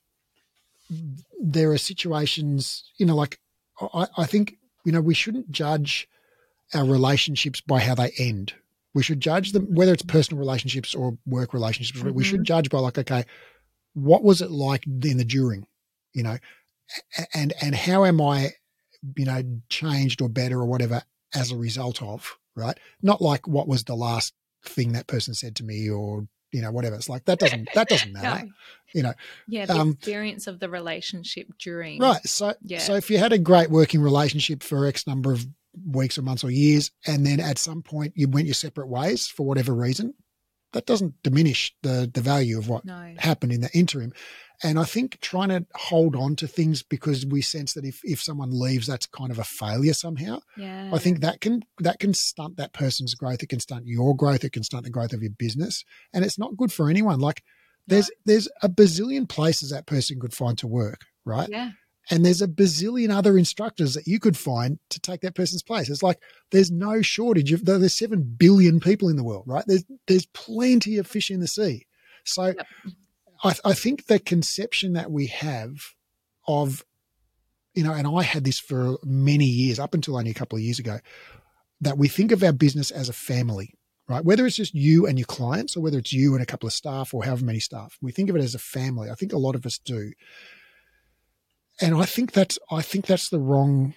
there 1.40 1.72
are 1.72 1.78
situations, 1.78 2.84
you 2.98 3.06
know, 3.06 3.16
like 3.16 3.38
I, 3.80 4.06
I 4.18 4.26
think 4.26 4.56
you 4.84 4.92
know 4.92 5.00
we 5.00 5.14
shouldn't 5.14 5.50
judge 5.50 6.08
our 6.74 6.84
relationships 6.84 7.60
by 7.60 7.80
how 7.80 7.94
they 7.94 8.12
end. 8.18 8.54
We 8.94 9.02
should 9.02 9.20
judge 9.20 9.52
them 9.52 9.74
whether 9.74 9.92
it's 9.92 10.02
personal 10.02 10.38
relationships 10.38 10.94
or 10.94 11.16
work 11.26 11.54
relationships. 11.54 12.02
We 12.02 12.24
should 12.24 12.44
judge 12.44 12.68
by 12.70 12.78
like, 12.78 12.98
okay, 12.98 13.24
what 13.94 14.22
was 14.22 14.42
it 14.42 14.50
like 14.50 14.84
in 14.86 15.16
the 15.18 15.24
during, 15.24 15.66
you 16.12 16.22
know, 16.22 16.36
and 17.34 17.52
and 17.62 17.74
how 17.74 18.04
am 18.04 18.20
I, 18.20 18.50
you 19.16 19.24
know, 19.24 19.42
changed 19.68 20.20
or 20.20 20.28
better 20.28 20.60
or 20.60 20.66
whatever 20.66 21.02
as 21.34 21.50
a 21.50 21.56
result 21.56 22.02
of 22.02 22.36
right? 22.54 22.78
Not 23.00 23.22
like 23.22 23.48
what 23.48 23.66
was 23.66 23.84
the 23.84 23.94
last 23.96 24.34
thing 24.64 24.92
that 24.92 25.06
person 25.06 25.34
said 25.34 25.56
to 25.56 25.64
me 25.64 25.88
or 25.88 26.26
you 26.52 26.60
know 26.60 26.70
whatever. 26.70 26.96
It's 26.96 27.08
like 27.08 27.24
that 27.24 27.38
doesn't 27.38 27.68
that 27.74 27.88
doesn't 27.88 28.12
matter, 28.22 28.44
No. 28.44 28.52
you 28.94 29.02
know. 29.02 29.14
yeah 29.48 29.64
the 29.64 29.72
Um, 29.74 29.92
experience 29.92 30.46
of 30.46 30.60
the 30.60 30.68
relationship 30.68 31.48
during 31.58 31.98
Right. 31.98 32.22
So 32.28 32.54
Yeah. 32.62 32.78
so 32.80 32.94
if 32.94 33.10
you 33.10 33.16
had 33.16 33.32
a 33.32 33.38
great 33.38 33.70
working 33.70 34.02
relationship 34.02 34.62
for 34.62 34.86
X 34.86 35.06
number 35.06 35.32
of 35.32 35.46
weeks 35.86 36.18
or 36.18 36.22
months 36.22 36.44
or 36.44 36.50
years, 36.50 36.90
and 37.06 37.24
then 37.26 37.40
at 37.40 37.58
some 37.58 37.82
point 37.82 38.12
you 38.16 38.28
went 38.28 38.46
your 38.46 38.54
separate 38.54 38.88
ways 38.88 39.26
for 39.26 39.46
whatever 39.46 39.74
reason, 39.74 40.14
that 40.72 40.86
doesn't 40.86 41.22
diminish 41.22 41.74
the 41.82 42.10
the 42.12 42.20
value 42.20 42.58
of 42.58 42.68
what 42.68 42.84
no 42.84 43.14
happened 43.18 43.52
in 43.52 43.60
the 43.60 43.70
interim. 43.72 44.12
And 44.64 44.78
I 44.78 44.84
think 44.84 45.18
trying 45.20 45.48
to 45.48 45.66
hold 45.74 46.14
on 46.14 46.36
to 46.36 46.46
things 46.46 46.84
because 46.84 47.26
we 47.26 47.42
sense 47.42 47.74
that 47.74 47.84
if, 47.84 48.00
if 48.04 48.22
someone 48.22 48.50
leaves, 48.52 48.86
that's 48.86 49.06
kind 49.06 49.32
of 49.32 49.40
a 49.40 49.44
failure 49.44 49.92
somehow. 49.92 50.38
yeah 50.56 50.90
I 50.92 50.98
think 50.98 51.20
that 51.20 51.40
can 51.40 51.64
that 51.80 51.98
can 51.98 52.14
stunt 52.14 52.56
that 52.56 52.72
person's 52.72 53.14
growth. 53.14 53.42
It 53.42 53.48
can 53.48 53.60
stunt 53.60 53.86
your 53.86 54.16
growth. 54.16 54.44
It 54.44 54.52
can 54.52 54.62
stunt 54.62 54.84
the 54.84 54.90
growth 54.90 55.12
of 55.12 55.22
your 55.22 55.32
business, 55.32 55.84
and 56.12 56.24
it's 56.24 56.38
not 56.38 56.56
good 56.56 56.72
for 56.72 56.88
anyone. 56.88 57.20
Like 57.20 57.42
there's 57.86 58.10
there's 58.24 58.48
a 58.62 58.68
bazillion 58.68 59.28
places 59.28 59.70
that 59.70 59.86
person 59.86 60.20
could 60.20 60.34
find 60.34 60.56
to 60.58 60.66
work, 60.66 61.00
right? 61.24 61.48
yeah 61.50 61.70
and 62.10 62.24
there's 62.24 62.42
a 62.42 62.48
bazillion 62.48 63.14
other 63.14 63.38
instructors 63.38 63.94
that 63.94 64.06
you 64.06 64.18
could 64.18 64.36
find 64.36 64.78
to 64.90 65.00
take 65.00 65.20
that 65.20 65.34
person's 65.34 65.62
place. 65.62 65.88
It's 65.88 66.02
like 66.02 66.18
there's 66.50 66.70
no 66.70 67.02
shortage 67.02 67.52
of 67.52 67.64
there's 67.64 67.94
seven 67.94 68.22
billion 68.22 68.80
people 68.80 69.08
in 69.08 69.16
the 69.16 69.24
world, 69.24 69.44
right? 69.46 69.64
There's 69.66 69.84
there's 70.06 70.26
plenty 70.26 70.98
of 70.98 71.06
fish 71.06 71.30
in 71.30 71.40
the 71.40 71.48
sea. 71.48 71.86
So 72.24 72.46
yep. 72.46 72.66
I, 73.44 73.54
I 73.64 73.74
think 73.74 74.06
the 74.06 74.18
conception 74.18 74.94
that 74.94 75.10
we 75.10 75.26
have 75.28 75.76
of 76.46 76.84
you 77.74 77.82
know, 77.82 77.92
and 77.92 78.06
I 78.06 78.22
had 78.22 78.44
this 78.44 78.58
for 78.58 78.98
many 79.02 79.46
years, 79.46 79.78
up 79.78 79.94
until 79.94 80.16
only 80.16 80.30
a 80.30 80.34
couple 80.34 80.56
of 80.56 80.62
years 80.62 80.78
ago, 80.78 80.98
that 81.80 81.98
we 81.98 82.08
think 82.08 82.32
of 82.32 82.42
our 82.42 82.52
business 82.52 82.90
as 82.90 83.08
a 83.08 83.14
family, 83.14 83.74
right? 84.08 84.24
Whether 84.24 84.46
it's 84.46 84.56
just 84.56 84.74
you 84.74 85.06
and 85.06 85.18
your 85.18 85.26
clients 85.26 85.76
or 85.76 85.80
whether 85.80 85.98
it's 85.98 86.12
you 86.12 86.34
and 86.34 86.42
a 86.42 86.46
couple 86.46 86.66
of 86.66 86.72
staff 86.72 87.14
or 87.14 87.24
however 87.24 87.44
many 87.44 87.60
staff, 87.60 87.96
we 88.02 88.12
think 88.12 88.28
of 88.28 88.36
it 88.36 88.42
as 88.42 88.54
a 88.54 88.58
family. 88.58 89.10
I 89.10 89.14
think 89.14 89.32
a 89.32 89.38
lot 89.38 89.54
of 89.54 89.64
us 89.64 89.78
do 89.78 90.12
and 91.80 91.94
I 91.94 92.04
think 92.04 92.32
that's 92.32 92.58
I 92.70 92.82
think 92.82 93.06
that's 93.06 93.28
the 93.28 93.38
wrong 93.38 93.94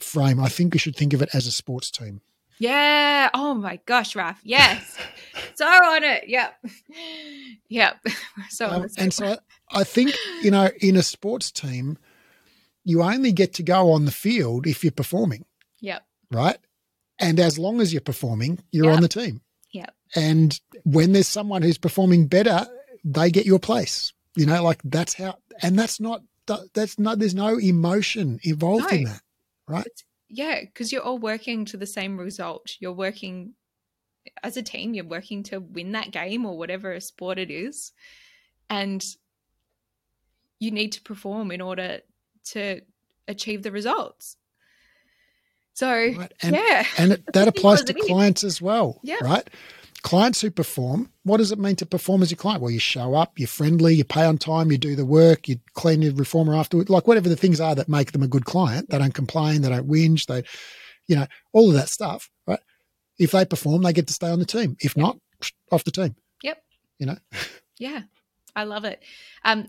frame. 0.00 0.40
I 0.40 0.48
think 0.48 0.74
we 0.74 0.78
should 0.78 0.96
think 0.96 1.12
of 1.12 1.22
it 1.22 1.30
as 1.32 1.46
a 1.46 1.52
sports 1.52 1.90
team. 1.90 2.20
Yeah. 2.58 3.30
Oh 3.32 3.54
my 3.54 3.80
gosh, 3.86 4.14
Raf. 4.14 4.40
Yes. 4.44 4.98
so 5.54 5.66
on 5.66 6.04
it. 6.04 6.24
Yep. 6.28 6.54
Yep. 7.68 7.96
So 8.48 8.68
um, 8.68 8.86
and 8.98 9.12
so 9.12 9.36
I 9.70 9.84
think 9.84 10.14
you 10.42 10.50
know 10.50 10.70
in 10.80 10.96
a 10.96 11.02
sports 11.02 11.52
team, 11.52 11.98
you 12.84 13.02
only 13.02 13.32
get 13.32 13.54
to 13.54 13.62
go 13.62 13.92
on 13.92 14.04
the 14.04 14.10
field 14.10 14.66
if 14.66 14.82
you're 14.82 14.90
performing. 14.90 15.44
Yep. 15.80 16.02
Right. 16.30 16.58
And 17.18 17.38
as 17.38 17.58
long 17.58 17.80
as 17.80 17.92
you're 17.92 18.00
performing, 18.00 18.58
you're 18.72 18.86
yep. 18.86 18.96
on 18.96 19.02
the 19.02 19.08
team. 19.08 19.42
Yep. 19.72 19.94
And 20.16 20.60
when 20.84 21.12
there's 21.12 21.28
someone 21.28 21.62
who's 21.62 21.78
performing 21.78 22.26
better, 22.26 22.66
they 23.04 23.30
get 23.30 23.46
your 23.46 23.58
place. 23.58 24.12
You 24.36 24.46
know, 24.46 24.62
like 24.62 24.80
that's 24.84 25.14
how, 25.14 25.36
and 25.62 25.78
that's 25.78 26.00
not 26.00 26.22
that's 26.46 26.98
not 26.98 27.18
there's 27.18 27.34
no 27.34 27.58
emotion 27.58 28.40
involved 28.42 28.90
no. 28.90 28.96
in 28.96 29.04
that, 29.04 29.22
right? 29.68 29.86
yeah, 30.30 30.60
because 30.60 30.92
you're 30.92 31.02
all 31.02 31.18
working 31.18 31.64
to 31.66 31.76
the 31.76 31.86
same 31.86 32.16
result. 32.16 32.76
You're 32.78 32.92
working 32.92 33.54
as 34.42 34.56
a 34.56 34.62
team. 34.62 34.94
You're 34.94 35.04
working 35.04 35.42
to 35.44 35.58
win 35.58 35.92
that 35.92 36.12
game 36.12 36.46
or 36.46 36.56
whatever 36.56 36.98
sport 37.00 37.38
it 37.38 37.50
is, 37.50 37.92
and 38.70 39.04
you 40.60 40.70
need 40.70 40.92
to 40.92 41.02
perform 41.02 41.50
in 41.50 41.60
order 41.60 42.00
to 42.52 42.80
achieve 43.26 43.62
the 43.62 43.72
results. 43.72 44.36
So 45.74 45.88
right. 45.88 46.32
and, 46.42 46.54
yeah, 46.54 46.84
and 46.96 47.12
that 47.32 47.48
applies 47.48 47.82
to 47.84 47.94
clients 47.94 48.44
as 48.44 48.62
well, 48.62 49.00
yeah. 49.02 49.16
right? 49.22 49.48
Clients 50.02 50.40
who 50.40 50.50
perform, 50.50 51.10
what 51.24 51.38
does 51.38 51.52
it 51.52 51.58
mean 51.58 51.76
to 51.76 51.86
perform 51.86 52.22
as 52.22 52.30
your 52.30 52.36
client? 52.36 52.62
Well, 52.62 52.70
you 52.70 52.78
show 52.78 53.14
up, 53.14 53.38
you're 53.38 53.48
friendly, 53.48 53.94
you 53.94 54.04
pay 54.04 54.24
on 54.24 54.38
time, 54.38 54.70
you 54.70 54.78
do 54.78 54.96
the 54.96 55.04
work, 55.04 55.48
you 55.48 55.58
clean 55.74 56.02
your 56.02 56.14
reformer 56.14 56.54
afterwards, 56.54 56.90
like 56.90 57.06
whatever 57.06 57.28
the 57.28 57.36
things 57.36 57.60
are 57.60 57.74
that 57.74 57.88
make 57.88 58.12
them 58.12 58.22
a 58.22 58.28
good 58.28 58.44
client. 58.44 58.90
They 58.90 58.98
don't 58.98 59.14
complain, 59.14 59.62
they 59.62 59.68
don't 59.68 59.88
whinge, 59.88 60.26
they, 60.26 60.42
you 61.06 61.16
know, 61.16 61.26
all 61.52 61.68
of 61.68 61.74
that 61.74 61.88
stuff, 61.88 62.30
right? 62.46 62.60
If 63.18 63.32
they 63.32 63.44
perform, 63.44 63.82
they 63.82 63.92
get 63.92 64.06
to 64.06 64.12
stay 64.12 64.28
on 64.28 64.38
the 64.38 64.46
team. 64.46 64.76
If 64.80 64.96
not, 64.96 65.18
off 65.70 65.84
the 65.84 65.90
team. 65.90 66.14
Yep. 66.42 66.62
You 66.98 67.06
know? 67.06 67.16
Yeah. 67.78 68.02
I 68.54 68.64
love 68.64 68.84
it. 68.84 69.02
Um, 69.42 69.68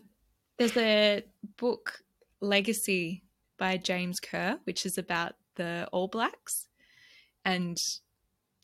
there's 0.58 0.76
a 0.76 1.24
book, 1.56 2.02
Legacy 2.42 3.24
by 3.58 3.78
James 3.78 4.20
Kerr, 4.20 4.60
which 4.66 4.86
is 4.86 4.98
about 4.98 5.36
the 5.56 5.88
All 5.94 6.10
Blacks 6.10 6.68
and 7.46 7.82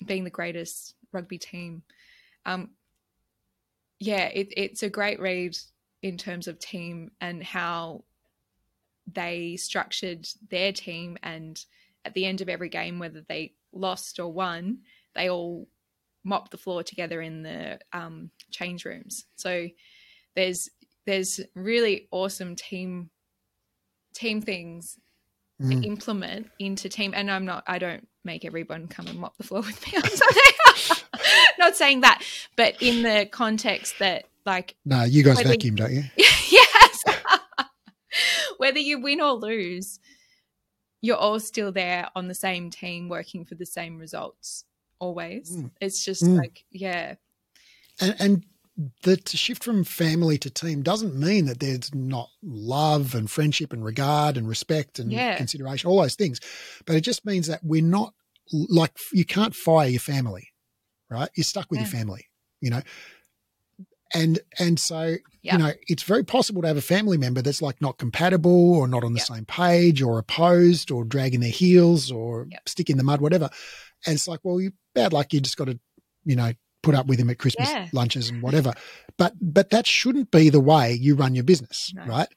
being 0.06 0.24
the 0.24 0.30
greatest 0.30 0.96
rugby 1.12 1.38
team. 1.38 1.84
Um, 2.46 2.72
yeah, 4.00 4.26
it, 4.26 4.54
it's 4.56 4.84
a 4.84 4.90
great 4.90 5.20
read 5.20 5.58
in 6.02 6.18
terms 6.18 6.48
of 6.48 6.60
team 6.60 7.12
and 7.20 7.44
how 7.44 8.04
they 9.12 9.56
structured 9.58 10.28
their 10.50 10.72
team. 10.72 11.18
And 11.24 11.60
at 12.06 12.14
the 12.14 12.26
end 12.26 12.42
of 12.42 12.50
every 12.50 12.70
game, 12.70 13.00
whether 13.00 13.24
they 13.28 13.54
lost 13.74 14.20
or 14.20 14.32
won, 14.32 14.80
they 15.16 15.30
all 15.30 15.68
mopped 16.24 16.52
the 16.52 16.58
floor 16.58 16.84
together 16.84 17.22
in 17.22 17.44
the 17.44 17.80
um, 17.94 18.30
change 18.52 18.86
rooms. 18.86 19.26
So 19.36 19.68
there's 20.36 20.70
there's 21.06 21.40
really 21.56 22.08
awesome 22.12 22.56
team 22.56 23.10
team 24.14 24.42
things 24.42 25.00
mm. 25.62 25.86
implement 25.86 26.50
into 26.60 26.90
team. 26.90 27.14
And 27.16 27.32
I'm 27.32 27.46
not 27.46 27.64
I 27.66 27.80
don't 27.80 28.08
make 28.24 28.46
everyone 28.46 28.88
come 28.88 29.08
and 29.08 29.20
mop 29.20 29.38
the 29.38 29.44
floor 29.44 29.62
with 29.62 29.86
me 29.88 29.98
on 29.98 30.10
Sunday. 30.10 30.94
not 31.60 31.76
saying 31.76 32.02
that, 32.02 32.24
but 32.56 32.82
in 32.82 33.04
the 33.04 33.28
context 33.32 34.00
that 34.00 34.26
like 34.46 34.76
No, 34.86 35.04
you 35.04 35.24
guys 35.24 35.42
vacuum, 35.42 35.76
don't 35.76 35.92
you? 35.92 36.04
yes. 36.18 37.04
whether 38.58 38.80
you 38.80 39.00
win 39.00 39.22
or 39.22 39.34
lose, 39.34 40.00
you're 41.02 41.18
all 41.18 41.40
still 41.40 41.72
there 41.72 42.10
on 42.16 42.28
the 42.28 42.36
same 42.36 42.70
team 42.70 43.10
working 43.10 43.46
for 43.46 43.56
the 43.56 43.66
same 43.66 43.98
results 43.98 44.66
always. 45.00 45.56
Mm. 45.56 45.72
It's 45.82 46.04
just 46.04 46.24
mm. 46.24 46.38
like, 46.38 46.64
yeah. 46.72 47.16
And, 48.00 48.16
and 48.20 48.46
the 49.04 49.20
shift 49.26 49.64
from 49.64 49.84
family 49.84 50.38
to 50.38 50.50
team 50.50 50.84
doesn't 50.84 51.16
mean 51.16 51.46
that 51.46 51.60
there's 51.60 51.94
not 51.96 52.30
love 52.44 53.16
and 53.16 53.30
friendship 53.30 53.74
and 53.74 53.84
regard 53.84 54.38
and 54.38 54.48
respect 54.48 55.00
and 55.00 55.12
yeah. 55.12 55.36
consideration, 55.36 55.90
all 55.90 56.02
those 56.02 56.16
things. 56.16 56.40
But 56.86 56.96
it 56.96 57.02
just 57.02 57.26
means 57.26 57.48
that 57.48 57.64
we're 57.64 57.82
not 57.82 58.14
like 58.52 58.98
you 59.12 59.26
can't 59.26 59.56
fire 59.56 59.90
your 59.90 60.00
family, 60.00 60.50
right? 61.10 61.30
You're 61.36 61.44
stuck 61.44 61.70
with 61.70 61.80
yeah. 61.80 61.86
your 61.86 61.94
mm. 61.94 61.98
family, 61.98 62.26
you 62.62 62.70
know. 62.70 62.82
And 64.14 64.40
and 64.58 64.80
so 64.80 65.18
yep. 65.42 65.54
you 65.54 65.58
know 65.58 65.72
it's 65.88 66.04
very 66.04 66.24
possible 66.24 66.62
to 66.62 66.68
have 66.70 66.78
a 66.78 66.82
family 66.82 67.18
member 67.18 67.42
that's 67.42 67.62
like 67.62 67.82
not 67.82 67.98
compatible 67.98 68.76
or 68.76 68.88
not 68.88 69.04
on 69.04 69.12
the 69.12 69.20
yep. 69.20 69.28
same 69.28 69.46
page 69.46 70.02
or 70.02 70.18
opposed 70.18 70.92
or 70.92 71.04
dragging 71.04 71.42
their 71.42 71.50
heels 71.50 72.10
or 72.10 72.48
stick 72.66 72.90
in 72.90 72.98
the 72.98 73.04
mud, 73.04 73.20
whatever. 73.20 73.50
And 74.06 74.16
it's 74.16 74.28
like, 74.28 74.40
well, 74.44 74.62
you 74.62 74.72
bad 74.96 75.12
luck. 75.12 75.34
You 75.34 75.42
just 75.42 75.58
got 75.58 75.66
to, 75.66 75.78
you 76.24 76.38
know, 76.38 76.54
put 76.84 76.96
up 76.96 77.08
with 77.08 77.20
him 77.20 77.30
at 77.30 77.38
Christmas 77.38 77.70
yeah. 77.70 77.88
lunches 77.92 78.30
and 78.30 78.42
whatever. 78.44 78.74
But 79.18 79.34
but 79.42 79.72
that 79.72 79.86
shouldn't 79.86 80.32
be 80.32 80.50
the 80.50 80.62
way 80.62 80.94
you 80.94 81.16
run 81.16 81.36
your 81.36 81.44
business, 81.44 81.92
no. 81.94 82.06
right? 82.06 82.30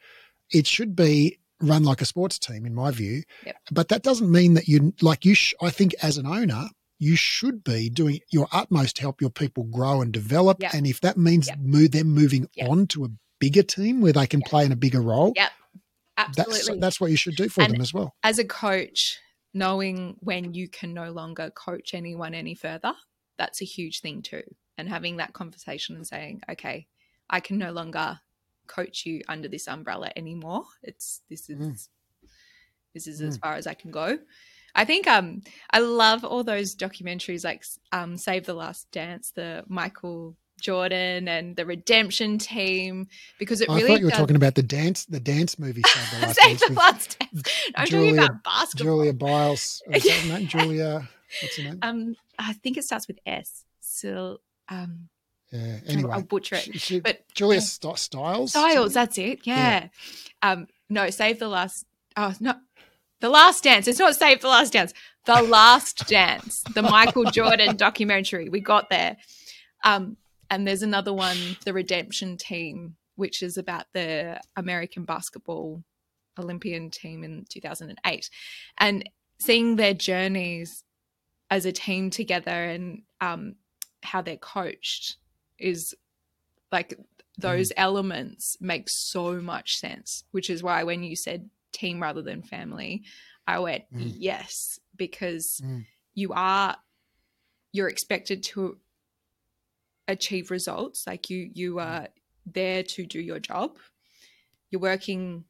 It 0.50 0.66
should 0.66 0.96
be 0.96 1.38
run 1.60 1.84
like 1.84 2.00
a 2.00 2.06
sports 2.06 2.38
team, 2.38 2.66
in 2.66 2.74
my 2.74 2.90
view. 2.90 3.22
Yep. 3.46 3.56
But 3.70 3.88
that 3.88 4.02
doesn't 4.02 4.30
mean 4.30 4.54
that 4.54 4.66
you 4.66 4.92
like 5.00 5.24
you. 5.24 5.34
Sh- 5.34 5.54
I 5.62 5.70
think 5.70 5.94
as 6.02 6.18
an 6.18 6.26
owner, 6.26 6.68
you 7.00 7.16
should 7.16 7.64
be 7.64 7.90
doing 7.90 8.20
your 8.30 8.46
utmost 8.52 8.96
to 8.96 9.02
help 9.02 9.20
your 9.20 9.30
people 9.30 9.64
grow 9.64 10.00
and 10.00 10.12
develop. 10.12 10.58
Yep. 10.60 10.74
And 10.74 10.86
if 10.86 11.00
that 11.00 11.16
means 11.16 11.48
yep. 11.48 11.58
move 11.58 11.90
them 11.90 12.08
moving 12.08 12.48
on 12.62 12.86
to 12.88 13.04
a 13.04 13.08
bigger 13.40 13.64
team 13.64 14.00
where 14.00 14.12
they 14.12 14.28
can 14.28 14.42
play 14.42 14.64
in 14.64 14.70
a 14.70 14.76
bigger 14.76 15.00
role, 15.00 15.32
yep. 15.34 15.50
Absolutely. 16.16 16.54
That's, 16.54 16.80
that's 16.80 17.00
what 17.00 17.10
you 17.10 17.16
should 17.16 17.34
do 17.34 17.48
for 17.48 17.62
and 17.62 17.74
them 17.74 17.80
as 17.80 17.92
well. 17.92 18.14
As 18.22 18.38
a 18.38 18.44
coach, 18.44 19.18
knowing 19.52 20.16
when 20.20 20.54
you 20.54 20.68
can 20.68 20.94
no 20.94 21.10
longer 21.10 21.50
coach 21.50 21.94
anyone 21.94 22.34
any 22.34 22.54
further 22.54 22.94
that's 23.40 23.62
a 23.62 23.64
huge 23.64 24.00
thing 24.02 24.20
too. 24.20 24.42
And 24.76 24.88
having 24.88 25.16
that 25.16 25.32
conversation 25.32 25.96
and 25.96 26.06
saying, 26.06 26.42
okay, 26.48 26.86
I 27.30 27.40
can 27.40 27.56
no 27.56 27.72
longer 27.72 28.20
coach 28.66 29.06
you 29.06 29.22
under 29.28 29.48
this 29.48 29.66
umbrella 29.66 30.12
anymore. 30.14 30.64
It's 30.82 31.22
this 31.30 31.48
is 31.48 31.58
mm. 31.58 31.88
this 32.92 33.06
is 33.06 33.22
mm. 33.22 33.28
as 33.28 33.38
far 33.38 33.54
as 33.54 33.66
I 33.66 33.74
can 33.74 33.90
go. 33.90 34.18
I 34.74 34.84
think 34.84 35.06
um 35.06 35.42
I 35.70 35.80
love 35.80 36.24
all 36.24 36.44
those 36.44 36.74
documentaries 36.76 37.44
like 37.44 37.64
um 37.92 38.16
Save 38.16 38.46
the 38.46 38.54
Last 38.54 38.90
Dance, 38.90 39.32
the 39.32 39.64
Michael 39.68 40.36
Jordan 40.60 41.26
and 41.26 41.56
the 41.56 41.66
Redemption 41.66 42.38
Team 42.38 43.08
because 43.38 43.60
it 43.60 43.68
I 43.68 43.74
really. 43.74 43.84
I 43.84 43.88
thought 43.88 43.98
you 43.98 44.04
were 44.06 44.10
does... 44.10 44.18
talking 44.18 44.36
about 44.36 44.54
the 44.54 44.62
dance, 44.62 45.06
the 45.06 45.20
dance 45.20 45.58
movie. 45.58 45.82
Save 45.86 46.20
the 46.20 46.26
Last 46.26 46.40
Save 46.40 46.46
Dance. 46.46 46.68
The 46.68 46.74
last 46.74 47.18
dance. 47.18 47.42
I'm 47.74 47.86
Julia, 47.86 48.10
talking 48.10 48.24
about 48.24 48.44
basketball. 48.44 48.96
Julia 48.96 49.12
Biles. 49.12 49.82
Name? 49.88 50.46
Julia. 50.46 51.08
What's 51.42 51.56
her 51.56 51.62
name? 51.62 51.78
Um, 51.82 52.16
I 52.38 52.52
think 52.52 52.76
it 52.76 52.84
starts 52.84 53.08
with 53.08 53.18
S. 53.26 53.64
So, 53.80 54.40
um, 54.68 55.08
yeah. 55.52 55.78
Anyway, 55.86 56.10
I'll 56.12 56.22
butcher 56.22 56.56
it. 56.56 56.62
She, 56.62 56.78
she, 56.78 57.00
but 57.00 57.22
Julia 57.34 57.60
St- 57.60 57.98
Stiles. 57.98 58.50
Stiles. 58.50 58.94
That's 58.94 59.18
it. 59.18 59.40
Yeah. 59.44 59.88
yeah. 60.42 60.50
Um, 60.50 60.68
no, 60.88 61.10
save 61.10 61.38
the 61.38 61.48
last. 61.48 61.86
Oh 62.16 62.34
no, 62.40 62.54
the 63.20 63.28
Last 63.28 63.64
Dance. 63.64 63.86
It's 63.86 63.98
not 63.98 64.16
Save 64.16 64.40
the 64.40 64.48
Last 64.48 64.72
Dance. 64.72 64.92
The 65.26 65.42
Last 65.42 66.06
Dance, 66.06 66.64
the 66.74 66.82
Michael 66.82 67.24
Jordan 67.30 67.76
documentary. 67.76 68.48
We 68.48 68.60
got 68.60 68.90
there. 68.90 69.16
Um, 69.84 70.16
and 70.50 70.66
there's 70.66 70.82
another 70.82 71.12
one, 71.12 71.36
The 71.64 71.72
Redemption 71.72 72.36
Team, 72.36 72.96
which 73.16 73.42
is 73.42 73.56
about 73.56 73.84
the 73.92 74.40
American 74.56 75.04
basketball 75.04 75.84
Olympian 76.38 76.90
team 76.90 77.22
in 77.22 77.44
2008. 77.48 78.30
And 78.78 79.08
seeing 79.38 79.76
their 79.76 79.94
journeys 79.94 80.84
as 81.50 81.66
a 81.66 81.72
team 81.72 82.10
together 82.10 82.50
and 82.50 83.02
um, 83.20 83.56
how 84.02 84.22
they're 84.22 84.36
coached 84.36 85.16
is 85.58 85.94
like 86.72 86.94
those 87.38 87.70
mm. 87.70 87.74
elements 87.76 88.56
make 88.60 88.88
so 88.88 89.40
much 89.40 89.76
sense 89.76 90.24
which 90.30 90.48
is 90.48 90.62
why 90.62 90.82
when 90.84 91.02
you 91.02 91.16
said 91.16 91.48
team 91.72 92.02
rather 92.02 92.22
than 92.22 92.42
family 92.42 93.02
i 93.46 93.58
went 93.58 93.84
mm. 93.94 94.12
yes 94.16 94.78
because 94.96 95.60
mm. 95.64 95.84
you 96.14 96.32
are 96.32 96.76
you're 97.72 97.88
expected 97.88 98.42
to 98.42 98.76
achieve 100.08 100.50
results 100.50 101.06
like 101.06 101.30
you 101.30 101.50
you 101.54 101.74
mm. 101.74 101.84
are 101.84 102.08
there 102.46 102.82
to 102.82 103.04
do 103.06 103.20
your 103.20 103.38
job 103.38 103.76
you're 104.70 104.80
working 104.80 105.44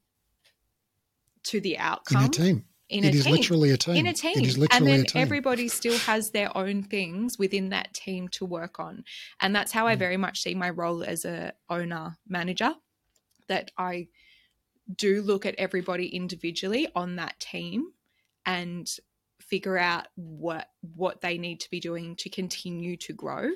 to 1.44 1.60
the 1.60 1.78
outcome 1.78 2.24
in 2.24 2.28
a 2.28 2.32
team. 2.32 2.64
In 2.88 3.04
it 3.04 3.14
a 3.14 3.18
is 3.18 3.24
team. 3.24 3.34
literally 3.34 3.70
a 3.70 3.76
team. 3.76 3.96
in 3.96 4.06
a 4.08 4.12
team. 4.12 4.38
It 4.38 4.46
is 4.46 4.68
and 4.72 4.86
then 4.86 5.04
everybody 5.14 5.68
still 5.68 5.96
has 5.98 6.30
their 6.30 6.56
own 6.56 6.82
things 6.82 7.38
within 7.38 7.68
that 7.68 7.94
team 7.94 8.28
to 8.30 8.44
work 8.44 8.80
on. 8.80 9.04
And 9.40 9.54
that's 9.54 9.70
how 9.70 9.86
I 9.86 9.94
Mm. 9.94 9.98
very 10.00 10.16
much 10.16 10.42
see 10.42 10.54
my 10.54 10.70
role 10.70 11.04
as 11.04 11.24
a 11.24 11.52
owner 11.68 12.18
manager 12.26 12.74
that 13.46 13.70
I 13.78 14.08
do 14.96 15.22
look 15.22 15.46
at 15.46 15.54
everybody 15.56 16.06
individually 16.08 16.88
on 16.94 17.16
that 17.16 17.38
team 17.40 17.92
and 18.46 18.86
figure 19.40 19.78
out 19.78 20.06
what 20.16 20.68
what 20.94 21.20
they 21.20 21.38
need 21.38 21.60
to 21.60 21.70
be 21.70 21.80
doing 21.80 22.14
to 22.16 22.28
continue 22.28 22.96
to 22.96 23.12
grow 23.12 23.50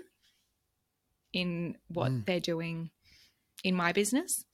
in 1.32 1.76
what 1.88 2.10
Mm. 2.12 2.26
they're 2.26 2.40
doing 2.40 2.90
in 3.62 3.74
my 3.74 3.92
business 3.92 4.44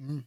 Mm. 0.00 0.24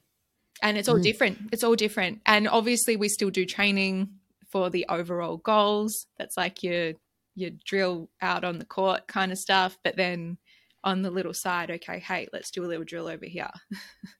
and 0.62 0.78
it's 0.78 0.88
all 0.90 0.98
Mm. 1.00 1.04
different 1.04 1.38
it's 1.52 1.64
all 1.64 1.76
different 1.76 2.22
and 2.26 2.48
obviously 2.48 2.96
we 2.96 3.08
still 3.10 3.30
do 3.30 3.46
training 3.46 4.20
for 4.52 4.70
the 4.70 4.86
overall 4.90 5.38
goals 5.38 6.08
that's 6.18 6.36
like 6.38 6.64
your 6.64 6.94
your 7.36 7.52
drill 7.66 8.10
out 8.22 8.44
on 8.44 8.58
the 8.60 8.66
court 8.66 9.08
kind 9.08 9.32
of 9.32 9.38
stuff 9.38 9.78
but 9.84 9.96
then 9.96 10.38
on 10.84 11.02
the 11.04 11.12
little 11.12 11.34
side 11.34 11.70
okay 11.70 12.00
hey 12.00 12.28
let's 12.34 12.50
do 12.52 12.66
a 12.66 12.68
little 12.68 12.84
drill 12.86 13.08
over 13.08 13.26
here 13.26 13.52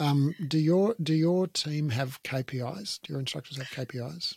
Um, 0.00 0.34
do 0.46 0.58
your 0.58 0.94
do 1.02 1.14
your 1.14 1.46
team 1.48 1.88
have 1.90 2.22
KPIs? 2.22 3.00
Do 3.02 3.12
your 3.14 3.20
instructors 3.20 3.56
have 3.58 3.66
KPIs? 3.68 4.34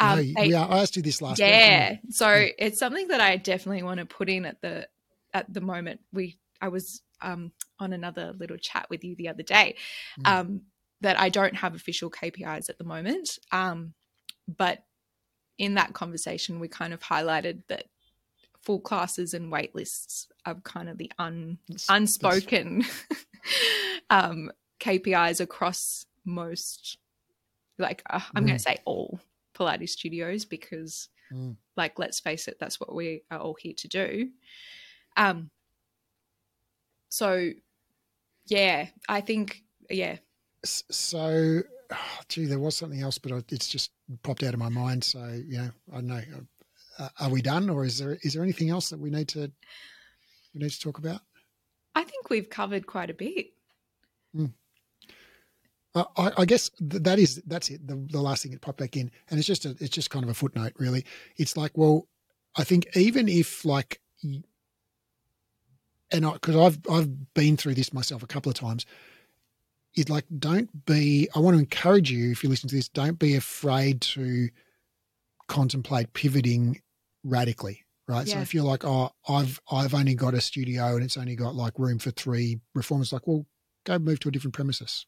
Um, 0.00 0.16
no, 0.18 0.22
they- 0.42 0.46
yeah, 0.50 0.64
I 0.66 0.80
asked 0.82 0.96
you 0.96 1.02
this 1.02 1.20
last 1.22 1.38
week. 1.38 1.48
yeah 1.48 1.88
didn't 1.90 2.12
so 2.14 2.30
Yeah. 2.32 2.48
it's 2.58 2.78
something 2.78 3.08
that 3.08 3.20
i 3.22 3.36
definitely 3.38 3.82
want 3.82 3.98
to 3.98 4.04
put 4.04 4.28
in 4.28 4.44
at 4.44 4.60
the 4.60 4.86
at 5.32 5.50
the 5.52 5.62
moment 5.62 6.00
we 6.12 6.36
i 6.60 6.68
was 6.68 7.00
um 7.22 7.50
on 7.78 7.94
another 7.94 8.34
little 8.38 8.58
chat 8.58 8.86
with 8.90 9.02
you 9.04 9.16
the 9.16 9.28
other 9.28 9.42
day 9.42 9.74
Mm. 10.20 10.26
um 10.28 10.60
that 11.00 11.18
i 11.18 11.30
don't 11.30 11.54
have 11.56 11.74
official 11.74 12.10
kpis 12.10 12.68
at 12.68 12.76
the 12.76 12.84
moment 12.84 13.38
um 13.52 13.94
but 14.46 14.84
in 15.56 15.74
that 15.74 15.94
conversation 15.94 16.60
we 16.60 16.68
kind 16.68 16.92
of 16.92 17.00
highlighted 17.00 17.62
that 17.68 17.84
full 18.60 18.80
classes 18.80 19.32
and 19.32 19.50
wait 19.50 19.74
lists 19.74 20.28
are 20.44 20.56
kind 20.56 20.90
of 20.90 20.98
the 20.98 21.10
un 21.18 21.56
unspoken 21.88 22.84
um 24.10 24.50
kpis 24.80 25.40
across 25.40 26.06
most 26.24 26.98
like 27.78 28.02
uh, 28.10 28.20
i'm 28.34 28.44
going 28.44 28.54
Mm. 28.54 28.58
to 28.58 28.62
say 28.62 28.76
all 28.84 29.20
pilates 29.54 29.90
studios 29.90 30.44
because 30.44 31.08
Mm. 31.32 31.56
like 31.76 31.98
let's 31.98 32.20
face 32.20 32.46
it 32.46 32.56
that's 32.60 32.78
what 32.78 32.94
we 32.94 33.22
are 33.30 33.38
all 33.38 33.56
here 33.58 33.74
to 33.78 33.88
do 33.88 34.30
um 35.16 35.50
so 37.08 37.50
yeah 38.46 38.88
i 39.08 39.20
think 39.20 39.62
yeah 39.90 40.16
So, 40.64 41.62
gee, 42.28 42.46
there 42.46 42.58
was 42.58 42.76
something 42.76 43.00
else, 43.00 43.18
but 43.18 43.44
it's 43.52 43.68
just 43.68 43.92
popped 44.22 44.42
out 44.42 44.54
of 44.54 44.58
my 44.58 44.68
mind. 44.68 45.04
So, 45.04 45.24
you 45.46 45.58
know, 45.58 45.70
I 45.92 45.94
don't 45.96 46.06
know. 46.08 46.22
Uh, 46.98 47.08
are 47.20 47.30
we 47.30 47.40
done, 47.42 47.70
or 47.70 47.84
is 47.84 47.98
there 47.98 48.18
is 48.22 48.32
there 48.34 48.42
anything 48.42 48.70
else 48.70 48.88
that 48.90 48.98
we 48.98 49.10
need 49.10 49.28
to 49.28 49.52
we 50.54 50.60
need 50.60 50.70
to 50.70 50.80
talk 50.80 50.98
about? 50.98 51.20
i 51.94 52.02
think 52.02 52.30
we've 52.30 52.50
covered 52.50 52.86
quite 52.86 53.10
a 53.10 53.14
bit 53.14 53.48
Uh, 55.96 56.04
I, 56.18 56.42
I 56.42 56.44
guess 56.44 56.68
th- 56.78 57.02
that 57.04 57.18
is 57.18 57.42
that's 57.46 57.70
it. 57.70 57.86
The, 57.88 57.96
the 58.10 58.20
last 58.20 58.42
thing 58.42 58.52
that 58.52 58.60
popped 58.60 58.78
back 58.78 58.98
in, 58.98 59.10
and 59.30 59.38
it's 59.38 59.46
just 59.46 59.64
a, 59.64 59.70
it's 59.80 59.88
just 59.88 60.10
kind 60.10 60.24
of 60.24 60.30
a 60.30 60.34
footnote, 60.34 60.74
really. 60.76 61.06
It's 61.38 61.56
like, 61.56 61.72
well, 61.74 62.06
I 62.54 62.64
think 62.64 62.86
even 62.94 63.28
if 63.28 63.64
like, 63.64 63.98
and 64.22 64.44
because 66.34 66.54
I've 66.54 66.78
I've 66.90 67.32
been 67.32 67.56
through 67.56 67.74
this 67.74 67.94
myself 67.94 68.22
a 68.22 68.26
couple 68.26 68.50
of 68.50 68.56
times, 68.56 68.84
it's 69.94 70.10
like 70.10 70.26
don't 70.38 70.84
be. 70.84 71.30
I 71.34 71.38
want 71.38 71.54
to 71.54 71.60
encourage 71.60 72.10
you 72.10 72.30
if 72.30 72.44
you 72.44 72.50
listen 72.50 72.68
to 72.68 72.76
this, 72.76 72.90
don't 72.90 73.18
be 73.18 73.34
afraid 73.34 74.02
to 74.02 74.50
contemplate 75.48 76.12
pivoting 76.12 76.82
radically. 77.24 77.84
Right. 78.06 78.28
So 78.28 78.38
if 78.38 78.54
you're 78.54 78.64
like, 78.64 78.84
oh, 78.84 79.10
I've 79.26 79.60
I've 79.72 79.94
only 79.94 80.14
got 80.14 80.34
a 80.34 80.42
studio 80.42 80.94
and 80.94 81.02
it's 81.02 81.16
only 81.16 81.36
got 81.36 81.54
like 81.54 81.78
room 81.78 81.98
for 81.98 82.10
three 82.10 82.60
reformers, 82.74 83.14
like, 83.14 83.26
well, 83.26 83.46
go 83.84 83.98
move 83.98 84.20
to 84.20 84.28
a 84.28 84.32
different 84.32 84.54
premises 84.54 85.06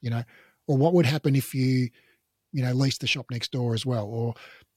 you 0.00 0.10
know? 0.10 0.22
Or 0.66 0.76
what 0.76 0.94
would 0.94 1.06
happen 1.06 1.36
if 1.36 1.54
you 1.54 1.90
you 2.52 2.62
know 2.62 2.72
leased 2.72 3.00
the 3.00 3.06
shop 3.06 3.26
next 3.30 3.52
door 3.52 3.74
as 3.74 3.84
well? 3.86 4.06
Or 4.06 4.34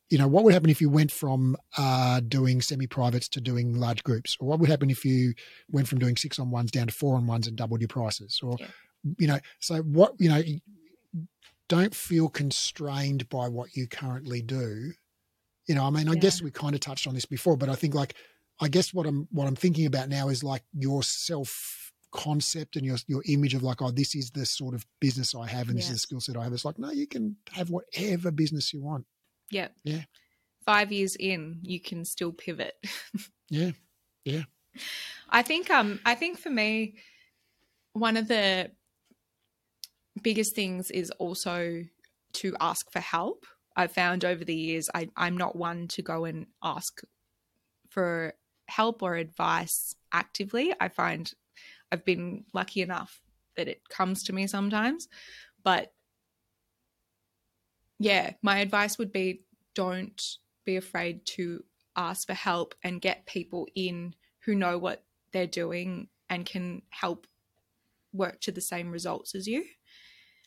you 0.09 0.17
know 0.17 0.27
what 0.27 0.43
would 0.43 0.53
happen 0.53 0.69
if 0.69 0.81
you 0.81 0.89
went 0.89 1.11
from 1.11 1.55
uh, 1.77 2.19
doing 2.21 2.61
semi-privates 2.61 3.29
to 3.29 3.41
doing 3.41 3.73
large 3.75 4.03
groups? 4.03 4.37
Or 4.39 4.47
what 4.47 4.59
would 4.59 4.69
happen 4.69 4.89
if 4.89 5.05
you 5.05 5.33
went 5.71 5.87
from 5.87 5.99
doing 5.99 6.15
six 6.17 6.39
on 6.39 6.51
ones 6.51 6.71
down 6.71 6.87
to 6.87 6.93
four 6.93 7.15
on 7.15 7.27
ones 7.27 7.47
and 7.47 7.55
doubled 7.57 7.81
your 7.81 7.87
prices? 7.87 8.39
Or 8.43 8.57
Yeah. 8.59 8.67
you 9.17 9.27
know 9.27 9.39
so 9.59 9.77
what 9.83 10.13
you 10.19 10.29
know 10.29 10.41
don't 11.67 11.93
feel 11.95 12.29
constrained 12.29 13.29
by 13.29 13.47
what 13.47 13.75
you 13.75 13.87
currently 13.87 14.41
do. 14.41 14.91
You 15.67 15.75
know 15.75 15.83
i 15.85 15.91
mean 15.91 16.09
i 16.09 16.13
Yeah. 16.13 16.19
guess 16.19 16.41
we 16.41 16.49
kind 16.49 16.73
of 16.73 16.81
touched 16.81 17.05
on 17.05 17.13
this 17.13 17.25
before 17.27 17.55
but 17.55 17.69
i 17.69 17.75
think 17.75 17.93
like 17.93 18.15
i 18.59 18.67
guess 18.67 18.91
what 18.91 19.05
i'm 19.05 19.27
what 19.31 19.47
i'm 19.47 19.55
thinking 19.55 19.85
about 19.85 20.09
now 20.09 20.29
is 20.29 20.43
like 20.43 20.63
your 20.73 21.03
self 21.03 21.88
concept 22.11 22.75
and 22.75 22.85
your 22.85 22.97
your 23.07 23.21
image 23.27 23.53
of 23.53 23.63
like 23.63 23.81
oh 23.81 23.91
this 23.91 24.15
is 24.15 24.31
the 24.31 24.45
sort 24.45 24.73
of 24.73 24.85
business 24.99 25.35
i 25.35 25.47
have 25.47 25.69
and 25.69 25.77
this 25.77 25.85
is 25.85 25.93
the 25.93 25.99
skill 25.99 26.19
set 26.19 26.35
i 26.35 26.43
have 26.43 26.53
it's 26.53 26.65
like 26.65 26.79
no 26.79 26.89
you 26.91 27.05
can 27.07 27.35
have 27.51 27.69
whatever 27.69 28.31
business 28.31 28.73
you 28.73 28.81
want 28.81 29.05
yeah 29.51 29.67
Yeah. 29.83 30.01
five 30.65 30.91
years 30.91 31.15
in 31.15 31.59
you 31.61 31.79
can 31.79 32.05
still 32.05 32.31
pivot 32.31 32.73
yeah. 33.49 33.71
yeah 34.25 34.43
I 35.29 35.41
think 35.41 35.69
um 35.69 35.99
I 36.05 36.15
think 36.15 36.39
for 36.39 36.49
me 36.49 36.95
one 37.93 38.17
of 38.17 38.27
the 38.27 38.71
biggest 40.21 40.55
things 40.55 40.91
is 40.91 41.11
also 41.11 41.83
to 42.33 42.55
ask 42.59 42.91
for 42.91 42.99
help. 42.99 43.45
I've 43.75 43.91
found 43.91 44.25
over 44.25 44.43
the 44.43 44.55
years 44.55 44.89
I, 44.93 45.09
I'm 45.15 45.37
not 45.37 45.55
one 45.55 45.87
to 45.89 46.01
go 46.01 46.25
and 46.25 46.47
ask 46.63 47.01
for 47.89 48.33
help 48.67 49.01
or 49.01 49.15
advice 49.15 49.95
actively. 50.13 50.73
I 50.79 50.89
find 50.89 51.31
I've 51.91 52.05
been 52.05 52.45
lucky 52.53 52.81
enough 52.81 53.21
that 53.57 53.67
it 53.67 53.87
comes 53.89 54.23
to 54.23 54.33
me 54.33 54.47
sometimes. 54.47 55.07
But 55.63 55.91
yeah, 57.99 58.33
my 58.41 58.59
advice 58.59 58.97
would 58.97 59.11
be 59.11 59.43
don't 59.75 60.21
be 60.65 60.77
afraid 60.77 61.25
to 61.25 61.63
ask 61.95 62.27
for 62.27 62.33
help 62.33 62.75
and 62.83 63.01
get 63.01 63.25
people 63.25 63.67
in 63.75 64.15
who 64.45 64.55
know 64.55 64.77
what 64.77 65.03
they're 65.31 65.47
doing 65.47 66.07
and 66.29 66.45
can 66.45 66.81
help 66.89 67.27
work 68.13 68.39
to 68.41 68.51
the 68.51 68.61
same 68.61 68.91
results 68.91 69.35
as 69.35 69.47
you. 69.47 69.65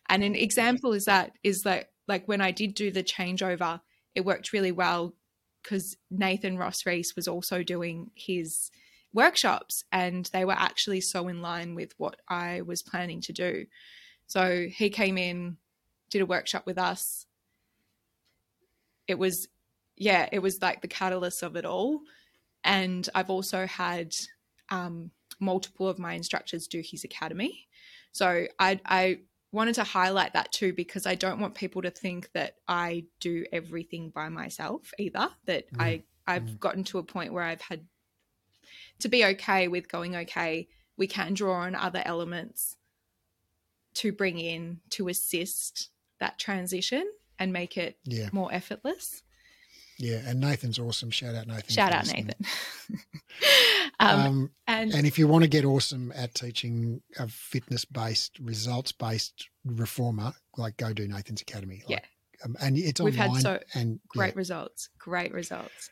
And 0.09 0.24
an 0.24 0.35
example 0.35 0.93
is 0.93 1.05
that 1.05 1.32
is 1.43 1.62
that 1.62 1.90
like 2.09 2.27
when 2.27 2.40
I 2.40 2.51
did 2.51 2.74
do 2.74 2.90
the 2.90 3.05
changeover, 3.05 3.81
it 4.14 4.24
worked 4.24 4.52
really 4.52 4.73
well 4.73 5.14
because 5.62 5.97
Nathan 6.10 6.59
Ross 6.59 6.85
Reese 6.85 7.14
was 7.14 7.28
also 7.28 7.62
doing 7.62 8.10
his 8.14 8.70
workshops 9.12 9.84
and 9.93 10.28
they 10.32 10.44
were 10.44 10.52
actually 10.52 11.01
so 11.01 11.28
in 11.28 11.43
line 11.43 11.74
with 11.74 11.93
what 11.98 12.16
I 12.28 12.62
was 12.62 12.82
planning 12.82 13.20
to 13.22 13.32
do. 13.32 13.66
So 14.26 14.66
he 14.70 14.90
came 14.90 15.18
in, 15.18 15.56
did 16.10 16.22
a 16.22 16.26
workshop 16.26 16.64
with 16.66 16.78
us. 16.78 17.26
It 19.06 19.18
was 19.18 19.48
yeah, 19.97 20.28
it 20.32 20.40
was 20.40 20.59
like 20.60 20.80
the 20.80 20.89
catalyst 20.89 21.43
of 21.43 21.56
it 21.56 21.64
all. 21.64 22.01
And 22.64 23.09
I've 23.14 23.30
also 23.30 23.66
had 23.66 24.12
um, 24.70 25.10
multiple 25.39 25.89
of 25.89 25.98
my 25.98 26.14
instructors 26.14 26.66
do 26.66 26.82
his 26.84 27.05
academy. 27.05 27.68
So 28.12 28.47
I, 28.59 28.80
I 28.84 29.18
wanted 29.52 29.74
to 29.76 29.84
highlight 29.84 30.32
that 30.32 30.51
too 30.52 30.72
because 30.72 31.06
I 31.06 31.14
don't 31.14 31.40
want 31.40 31.55
people 31.55 31.82
to 31.82 31.90
think 31.90 32.30
that 32.32 32.56
I 32.66 33.05
do 33.20 33.44
everything 33.52 34.10
by 34.10 34.28
myself 34.28 34.90
either. 34.98 35.28
That 35.47 35.66
Mm, 35.74 35.80
I 35.80 36.02
I've 36.26 36.44
mm. 36.44 36.59
gotten 36.59 36.84
to 36.84 36.98
a 36.98 37.02
point 37.02 37.32
where 37.32 37.44
I've 37.44 37.60
had 37.60 37.84
to 39.02 39.08
be 39.08 39.24
okay 39.24 39.68
with 39.68 39.88
going 39.88 40.16
okay. 40.16 40.68
We 40.96 41.06
can 41.06 41.34
draw 41.34 41.60
on 41.60 41.74
other 41.74 42.02
elements 42.04 42.76
to 43.94 44.12
bring 44.12 44.38
in 44.38 44.80
to 44.90 45.08
assist 45.08 45.90
that 46.20 46.38
transition 46.38 47.04
and 47.38 47.52
make 47.52 47.76
it 47.76 47.98
yeah 48.04 48.28
more 48.32 48.52
effortless. 48.52 49.22
yeah 49.98 50.20
and 50.26 50.40
nathan's 50.40 50.78
awesome 50.78 51.10
shout 51.10 51.34
out 51.34 51.46
nathan 51.46 51.68
Shout 51.70 51.92
out 51.92 52.04
listening. 52.04 52.26
Nathan. 52.26 52.46
um, 54.00 54.20
um, 54.20 54.50
and 54.66 54.94
and 54.94 55.06
if 55.06 55.18
you 55.18 55.26
want 55.28 55.42
to 55.42 55.48
get 55.48 55.64
awesome 55.64 56.12
at 56.14 56.34
teaching 56.34 57.02
a 57.18 57.26
fitness 57.28 57.84
based 57.84 58.38
results 58.38 58.92
based 58.92 59.48
reformer 59.64 60.32
like 60.56 60.76
go 60.76 60.92
do 60.92 61.06
nathan's 61.08 61.42
academy 61.42 61.82
Yeah. 61.88 61.98
um, 62.44 62.56
and 62.60 62.78
it's 62.78 63.00
We've 63.00 63.14
had 63.16 63.34
so 63.36 63.58
and 63.74 64.00
great 64.08 64.36
results 64.36 64.88
great 64.98 65.32
results 65.32 65.90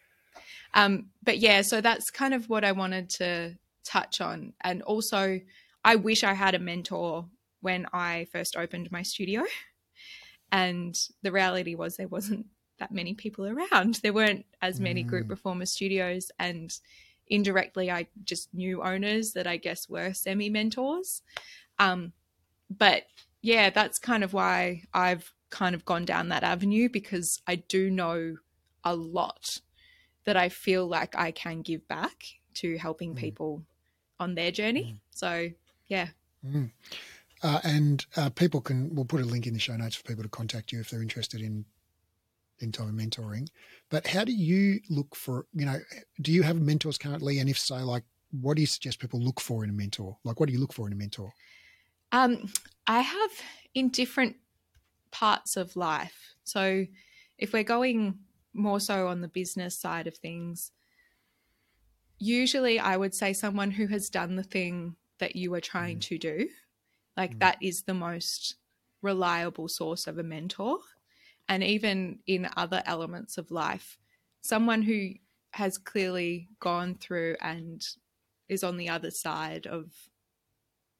um 0.74 1.06
but 1.22 1.38
yeah 1.38 1.62
so 1.62 1.80
that's 1.80 2.10
kind 2.10 2.34
of 2.34 2.48
what 2.48 2.64
i 2.64 2.72
wanted 2.72 3.09
to 3.10 3.56
touch 3.84 4.20
on. 4.20 4.52
And 4.62 4.82
also 4.82 5.40
i 5.84 5.97
wish 5.97 6.22
i 6.24 6.32
had 6.34 6.55
a 6.55 6.59
mentor 6.59 7.26
when 7.60 7.86
i 7.92 8.26
first 8.32 8.56
opened 8.56 8.90
my 8.92 9.02
studio. 9.02 9.42
And 10.52 10.97
the 11.22 11.32
reality 11.32 11.74
was 11.76 11.97
there 11.97 12.09
wasn't 12.09 12.47
that 12.80 12.90
many 12.90 13.14
people 13.14 13.47
around. 13.47 14.01
There 14.02 14.12
weren't 14.12 14.47
as 14.60 14.80
many 14.80 15.02
group 15.02 15.26
Mm. 15.26 15.30
reformer 15.30 15.66
studios. 15.66 16.30
And 16.38 16.70
indirectly 17.28 17.90
i 17.92 18.09
just 18.24 18.52
knew 18.52 18.82
owners 18.82 19.32
that 19.34 19.47
i 19.47 19.56
guess 19.56 19.88
were 19.88 20.12
semi 20.12 20.51
mentors 20.51 21.22
um 21.78 22.12
but 22.68 23.05
yeah, 23.42 23.70
that's 23.70 23.98
kind 23.98 24.22
of 24.22 24.32
why 24.32 24.84
I've 24.92 25.32
kind 25.51 25.74
of 25.74 25.84
gone 25.84 26.05
down 26.05 26.28
that 26.28 26.42
avenue 26.44 26.88
because 26.88 27.40
I 27.47 27.56
do 27.56 27.90
know 27.90 28.36
a 28.84 28.94
lot 28.94 29.44
that 30.24 30.36
I 30.36 30.48
feel 30.48 30.86
like 30.86 31.16
I 31.16 31.30
can 31.30 31.62
give 31.62 31.86
back 31.88 32.24
to 32.55 32.76
helping 32.76 33.14
Mm. 33.14 33.18
people 33.18 33.64
on 34.18 34.34
their 34.34 34.51
journey. 34.51 34.84
Mm. 34.84 35.01
So, 35.10 35.51
yeah. 35.86 36.09
Mm. 36.44 36.70
Uh, 37.42 37.60
and 37.64 38.05
uh, 38.16 38.28
people 38.30 38.60
can, 38.60 38.94
we'll 38.94 39.05
put 39.05 39.22
a 39.22 39.24
link 39.24 39.47
in 39.47 39.55
the 39.55 39.60
show 39.60 39.76
notes 39.76 39.97
for 39.97 40.02
people 40.05 40.22
to 40.22 40.28
contact 40.28 40.72
you 40.72 40.80
if 40.80 40.90
they're 40.90 41.02
interested 41.02 41.40
in 41.40 41.64
in 42.62 42.70
time 42.70 42.98
mentoring. 42.98 43.48
But 43.88 44.06
how 44.06 44.22
do 44.22 44.32
you 44.32 44.80
look 44.90 45.16
for, 45.16 45.47
you 45.55 45.64
know, 45.64 45.78
do 46.20 46.30
you 46.30 46.42
have 46.42 46.60
mentors 46.60 46.98
currently? 46.98 47.38
And 47.38 47.48
if 47.48 47.59
so, 47.59 47.76
like, 47.76 48.05
what 48.38 48.56
do 48.56 48.60
you 48.60 48.66
suggest 48.66 48.98
people 48.98 49.18
look 49.18 49.40
for 49.40 49.64
in 49.64 49.70
a 49.70 49.72
mentor? 49.72 50.18
Like, 50.24 50.38
what 50.38 50.47
do 50.47 50.52
you 50.52 50.60
look 50.60 50.74
for 50.74 50.86
in 50.86 50.92
a 50.92 50.97
mentor? 50.97 51.32
Um, 52.12 52.52
I 52.86 53.01
have 53.01 53.30
in 53.74 53.88
different 53.88 54.36
parts 55.10 55.56
of 55.56 55.74
life. 55.74 56.34
So, 56.44 56.86
if 57.38 57.55
we're 57.55 57.62
going 57.62 58.18
more 58.52 58.81
so 58.81 59.09
on 59.09 59.20
the 59.20 59.28
business 59.28 59.78
side 59.78 60.06
of 60.06 60.16
things, 60.16 60.72
usually 62.18 62.78
I 62.78 62.97
would 62.97 63.14
say 63.14 63.32
someone 63.32 63.70
who 63.70 63.86
has 63.89 64.10
done 64.10 64.36
the 64.36 64.43
thing 64.43 64.97
that 65.18 65.36
you 65.36 65.52
are 65.55 65.60
trying 65.60 65.98
Mm. 65.98 66.01
to 66.01 66.18
do. 66.18 66.48
Like 67.16 67.32
Mm. 67.32 67.40
that 67.40 67.59
is 67.62 67.82
the 67.85 67.94
most 67.94 68.56
reliable 69.02 69.68
source 69.68 70.06
of 70.06 70.18
a 70.18 70.22
mentor. 70.22 70.81
And 71.48 71.64
even 71.64 72.20
in 72.27 72.48
other 72.56 72.82
elements 72.86 73.39
of 73.39 73.51
life, 73.51 73.98
someone 74.43 74.82
who 74.82 75.14
has 75.52 75.78
clearly 75.78 76.48
gone 76.60 76.97
through 76.97 77.36
and 77.40 77.86
is 78.48 78.64
on 78.64 78.77
the 78.77 78.89
other 78.89 79.10
side 79.10 79.66
of 79.66 79.93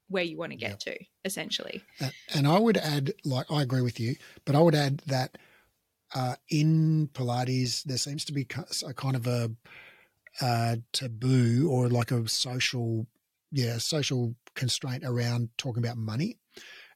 where 0.07 0.23
you 0.23 0.37
want 0.37 0.51
to 0.51 0.57
get 0.57 0.79
to, 0.81 0.97
essentially. 1.25 1.87
And 2.33 2.47
I 2.47 2.59
would 2.59 2.77
add, 2.77 3.13
like, 3.23 3.49
I 3.51 3.61
agree 3.61 3.81
with 3.81 3.99
you, 3.99 4.15
but 4.45 4.55
I 4.55 4.61
would 4.61 4.75
add 4.75 4.99
that 5.07 5.37
uh, 6.13 6.35
in 6.49 7.09
Pilates, 7.13 7.83
there 7.83 7.97
seems 7.97 8.25
to 8.25 8.33
be 8.33 8.47
a 8.85 8.93
kind 8.93 9.15
of 9.15 9.27
a, 9.27 9.51
uh 10.39 10.77
taboo 10.93 11.69
or 11.69 11.89
like 11.89 12.11
a 12.11 12.27
social, 12.27 13.05
yeah, 13.51 13.77
social 13.77 14.35
constraint 14.55 15.03
around 15.05 15.49
talking 15.57 15.83
about 15.83 15.97
money. 15.97 16.37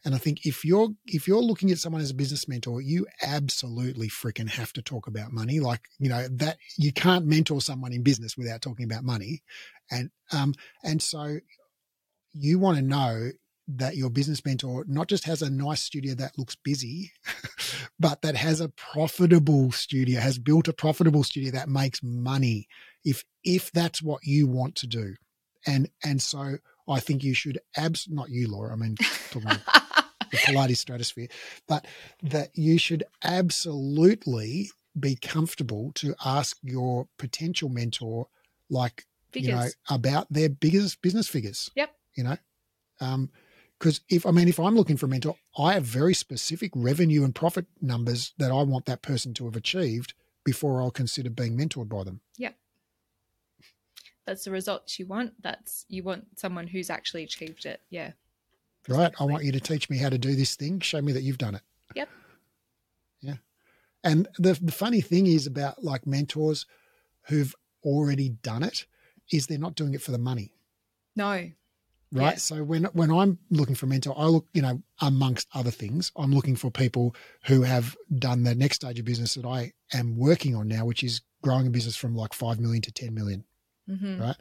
And 0.06 0.14
I 0.14 0.20
think 0.20 0.46
if 0.46 0.64
you're 0.64 0.90
if 1.06 1.28
you're 1.28 1.42
looking 1.42 1.72
at 1.72 1.80
someone 1.80 2.02
as 2.02 2.12
a 2.12 2.16
business 2.16 2.48
mentor, 2.48 2.80
you 2.80 3.08
absolutely 3.24 4.08
freaking 4.08 4.50
have 4.50 4.72
to 4.74 4.82
talk 4.84 5.08
about 5.08 5.32
money. 5.32 5.60
Like 5.60 5.82
you 5.98 6.10
know 6.10 6.28
that 6.30 6.58
you 6.78 6.94
can't 6.94 7.26
mentor 7.26 7.60
someone 7.60 7.92
in 7.92 8.04
business 8.04 8.38
without 8.38 8.62
talking 8.62 8.86
about 8.86 9.04
money, 9.04 9.42
and 9.90 10.12
um 10.32 10.54
and 10.84 11.02
so 11.02 11.40
you 12.34 12.60
want 12.60 12.78
to 12.78 12.84
know 12.84 13.32
that 13.68 13.96
your 13.96 14.10
business 14.10 14.46
mentor 14.46 14.86
not 14.88 15.08
just 15.08 15.26
has 15.26 15.42
a 15.42 15.50
nice 15.50 15.82
studio 15.82 16.14
that 16.16 16.38
looks 16.38 16.56
busy, 16.56 17.12
but 18.00 18.22
that 18.22 18.36
has 18.36 18.62
a 18.62 18.70
profitable 18.70 19.72
studio, 19.72 20.20
has 20.20 20.38
built 20.38 20.68
a 20.68 20.74
profitable 20.74 21.24
studio 21.24 21.52
that 21.52 21.70
makes 21.70 22.02
money. 22.04 22.68
If 23.04 23.24
if 23.44 23.72
that's 23.72 24.02
what 24.02 24.24
you 24.24 24.48
want 24.48 24.76
to 24.78 24.88
do, 24.88 25.16
and 25.66 25.90
and 26.04 26.22
so 26.22 26.58
I 26.88 27.00
think 27.00 27.24
you 27.24 27.34
should 27.34 27.60
abs 27.76 28.08
not 28.10 28.30
you, 28.30 28.50
Laura. 28.50 28.74
I 28.74 28.76
mean, 28.76 28.96
talking 29.32 29.50
the 30.32 30.38
Pilates 30.38 30.78
stratosphere, 30.78 31.28
but 31.68 31.86
that 32.22 32.50
you 32.54 32.78
should 32.78 33.04
absolutely 33.24 34.70
be 34.98 35.16
comfortable 35.16 35.92
to 35.96 36.16
ask 36.24 36.58
your 36.62 37.08
potential 37.18 37.70
mentor, 37.70 38.28
like 38.70 39.06
Figures. 39.32 39.50
you 39.50 39.56
know, 39.56 39.70
about 39.90 40.28
their 40.32 40.50
biggest 40.50 41.02
business 41.02 41.28
figures. 41.28 41.70
Yep. 41.76 41.92
You 42.16 42.24
know, 42.24 42.38
um, 43.02 43.30
because 43.86 44.02
if 44.10 44.26
I 44.26 44.32
mean, 44.32 44.48
if 44.48 44.60
I'm 44.60 44.76
looking 44.76 44.98
for 44.98 45.06
a 45.06 45.10
mentor, 45.10 45.36
I 45.60 45.74
have 45.74 45.84
very 45.84 46.16
specific 46.16 46.72
revenue 46.74 47.24
and 47.24 47.36
profit 47.36 47.68
numbers 47.80 48.34
that 48.40 48.52
I 48.52 48.64
want 48.64 48.88
that 48.88 49.04
person 49.04 49.32
to 49.36 49.46
have 49.46 49.56
achieved 49.56 50.16
before 50.44 50.82
I'll 50.82 50.90
consider 50.90 51.30
being 51.30 51.56
mentored 51.56 51.88
by 51.88 52.04
them. 52.04 52.22
Yeah. 52.36 52.54
That's 54.26 54.44
the 54.44 54.50
results 54.50 54.98
you 54.98 55.06
want. 55.06 55.34
That's 55.44 55.86
you 55.88 56.02
want 56.02 56.26
someone 56.36 56.66
who's 56.66 56.90
actually 56.90 57.24
achieved 57.26 57.68
it. 57.68 57.80
Yeah. 57.92 58.14
Right? 58.88 59.14
I 59.20 59.24
want 59.26 59.44
you 59.44 59.52
to 59.52 59.60
teach 59.60 59.88
me 59.88 60.00
how 60.00 60.10
to 60.10 60.18
do 60.18 60.36
this 60.36 60.56
thing. 60.56 60.80
Show 60.80 61.04
me 61.04 61.12
that 61.12 61.22
you've 61.22 61.38
done 61.38 61.54
it. 61.54 61.62
Yep. 61.94 62.10
Yeah. 63.22 63.36
And 64.04 64.28
the 64.40 64.58
the 64.60 64.72
funny 64.72 65.02
thing 65.02 65.28
is 65.28 65.46
about 65.46 65.84
like 65.84 66.08
mentors 66.08 66.66
who've 67.28 67.54
already 67.84 68.30
done 68.30 68.64
it 68.64 68.88
is 69.32 69.46
they're 69.46 69.60
not 69.60 69.76
doing 69.76 69.94
it 69.94 70.02
for 70.02 70.12
the 70.12 70.18
money. 70.18 70.54
No. 71.16 71.52
Right? 72.12 72.34
Yeah. 72.34 72.36
So 72.36 72.64
when 72.64 72.86
when 72.86 73.12
I'm 73.12 73.40
looking 73.50 73.76
for 73.76 73.86
a 73.86 73.90
mentor, 73.90 74.14
I 74.18 74.26
look, 74.26 74.48
you 74.54 74.62
know, 74.62 74.82
amongst 75.02 75.48
other 75.54 75.72
things, 75.72 76.12
I'm 76.16 76.34
looking 76.34 76.56
for 76.56 76.72
people 76.72 77.16
who 77.46 77.64
have 77.64 77.96
done 78.18 78.44
the 78.44 78.56
next 78.56 78.78
stage 78.78 79.00
of 79.00 79.06
business 79.06 79.36
that 79.36 79.46
I 79.46 79.74
am 79.94 80.18
working 80.18 80.56
on 80.56 80.68
now, 80.68 80.86
which 80.86 81.04
is 81.04 81.22
growing 81.42 81.68
a 81.68 81.70
business 81.70 81.96
from 81.96 82.16
like 82.16 82.34
five 82.34 82.60
million 82.60 82.82
to 82.84 82.92
ten 82.92 83.14
million. 83.14 83.44
hmm 83.88 84.20
Right. 84.20 84.38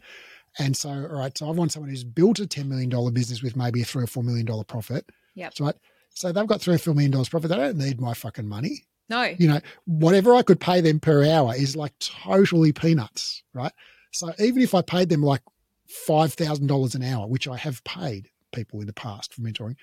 And 0.59 0.77
so, 0.77 0.89
all 0.89 1.19
right, 1.19 1.37
so 1.37 1.49
I 1.49 1.51
want 1.51 1.73
someone 1.73 1.91
who's 1.91 2.05
built 2.05 2.39
a 2.39 2.47
ten 2.47 2.69
million 2.69 2.89
dollar 2.89 3.11
business 3.11 3.43
with 3.43 3.57
maybe 3.57 3.83
a 3.83 3.85
three 3.85 4.05
or 4.05 4.07
four 4.07 4.23
million 4.23 4.47
dollar 4.47 4.65
profit. 4.65 5.09
Yep. 5.35 5.55
Right. 5.61 5.75
So 6.11 6.31
they've 6.31 6.47
got 6.47 6.61
three 6.61 6.77
or 6.77 6.79
four 6.79 6.95
million 6.95 7.11
dollars 7.11 7.29
profit. 7.29 7.51
They 7.51 7.57
don't 7.57 7.77
need 7.77 8.01
my 8.01 8.15
fucking 8.15 8.47
money. 8.47 8.85
No. 9.09 9.23
You 9.25 9.49
know, 9.49 9.61
whatever 9.85 10.35
I 10.35 10.43
could 10.43 10.61
pay 10.61 10.81
them 10.81 11.01
per 11.01 11.27
hour 11.27 11.55
is 11.55 11.77
like 11.77 11.93
totally 11.99 12.73
peanuts. 12.73 13.43
Right. 13.53 13.73
So 14.13 14.33
even 14.39 14.63
if 14.63 14.75
I 14.77 14.83
paid 14.83 15.09
them 15.09 15.23
like 15.23 15.43
five 15.87 16.33
thousand 16.35 16.67
dollars 16.67 16.95
an 16.95 17.03
hour, 17.03 17.27
which 17.27 17.47
I 17.49 17.57
have 17.57 17.83
paid 17.85 18.31
people 18.53 18.81
in 18.81 18.87
the 18.87 18.93
past 18.93 19.35
for 19.35 19.41
mentoring, 19.43 19.77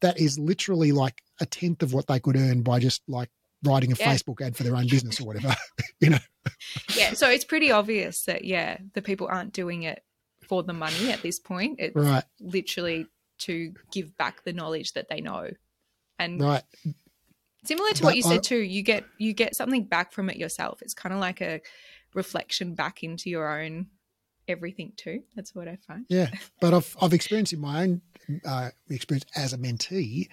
that 0.00 0.18
is 0.18 0.38
literally 0.38 0.92
like 0.92 1.22
a 1.40 1.46
tenth 1.46 1.82
of 1.82 1.92
what 1.92 2.06
they 2.06 2.20
could 2.20 2.36
earn 2.36 2.62
by 2.62 2.78
just 2.78 3.02
like 3.08 3.30
writing 3.64 3.92
a 3.92 3.96
Yeah. 3.96 4.12
Facebook 4.14 4.40
ad 4.40 4.56
for 4.56 4.62
their 4.64 4.76
own 4.76 4.88
business 4.88 5.20
or 5.20 5.24
whatever. 5.26 5.54
you 6.00 6.10
know, 6.10 6.18
Yeah. 6.96 7.12
So 7.14 7.28
it's 7.30 7.44
pretty 7.44 7.70
obvious 7.70 8.24
that 8.24 8.44
yeah, 8.44 8.78
the 8.94 9.02
people 9.02 9.28
aren't 9.30 9.52
doing 9.52 9.82
it 9.84 10.02
for 10.48 10.62
the 10.62 10.72
money 10.72 11.10
at 11.12 11.22
this 11.22 11.38
point. 11.38 11.76
It's 11.78 11.94
right, 11.94 12.24
literally 12.40 13.06
to 13.40 13.72
give 13.92 14.16
back 14.16 14.44
the 14.44 14.52
knowledge 14.52 14.92
that 14.94 15.08
they 15.08 15.20
know. 15.20 15.50
And 16.18 16.40
right, 16.40 16.62
similar 17.64 17.90
to 17.92 18.02
But 18.02 18.06
what 18.08 18.16
you 18.16 18.22
I- 18.26 18.28
said 18.34 18.42
too, 18.42 18.58
you 18.58 18.82
get 18.82 19.04
you 19.18 19.32
get 19.32 19.54
something 19.56 19.84
back 19.84 20.12
from 20.12 20.30
it 20.30 20.36
yourself. 20.36 20.82
It's 20.82 20.94
kind 20.94 21.12
of 21.12 21.20
like 21.20 21.40
a 21.40 21.60
reflection 22.14 22.74
back 22.74 23.02
into 23.02 23.30
your 23.30 23.60
own 23.60 23.86
everything 24.48 24.92
too. 24.96 25.22
That's 25.36 25.54
what 25.54 25.68
I 25.68 25.76
find. 25.86 26.04
yeah. 26.08 26.30
But 26.60 26.74
I've 26.74 26.96
I've 27.00 27.12
experienced 27.12 27.52
in 27.52 27.60
my 27.60 27.82
own 27.82 28.02
uh, 28.44 28.70
experience 28.90 29.24
as 29.36 29.52
a 29.52 29.58
mentee 29.58 30.28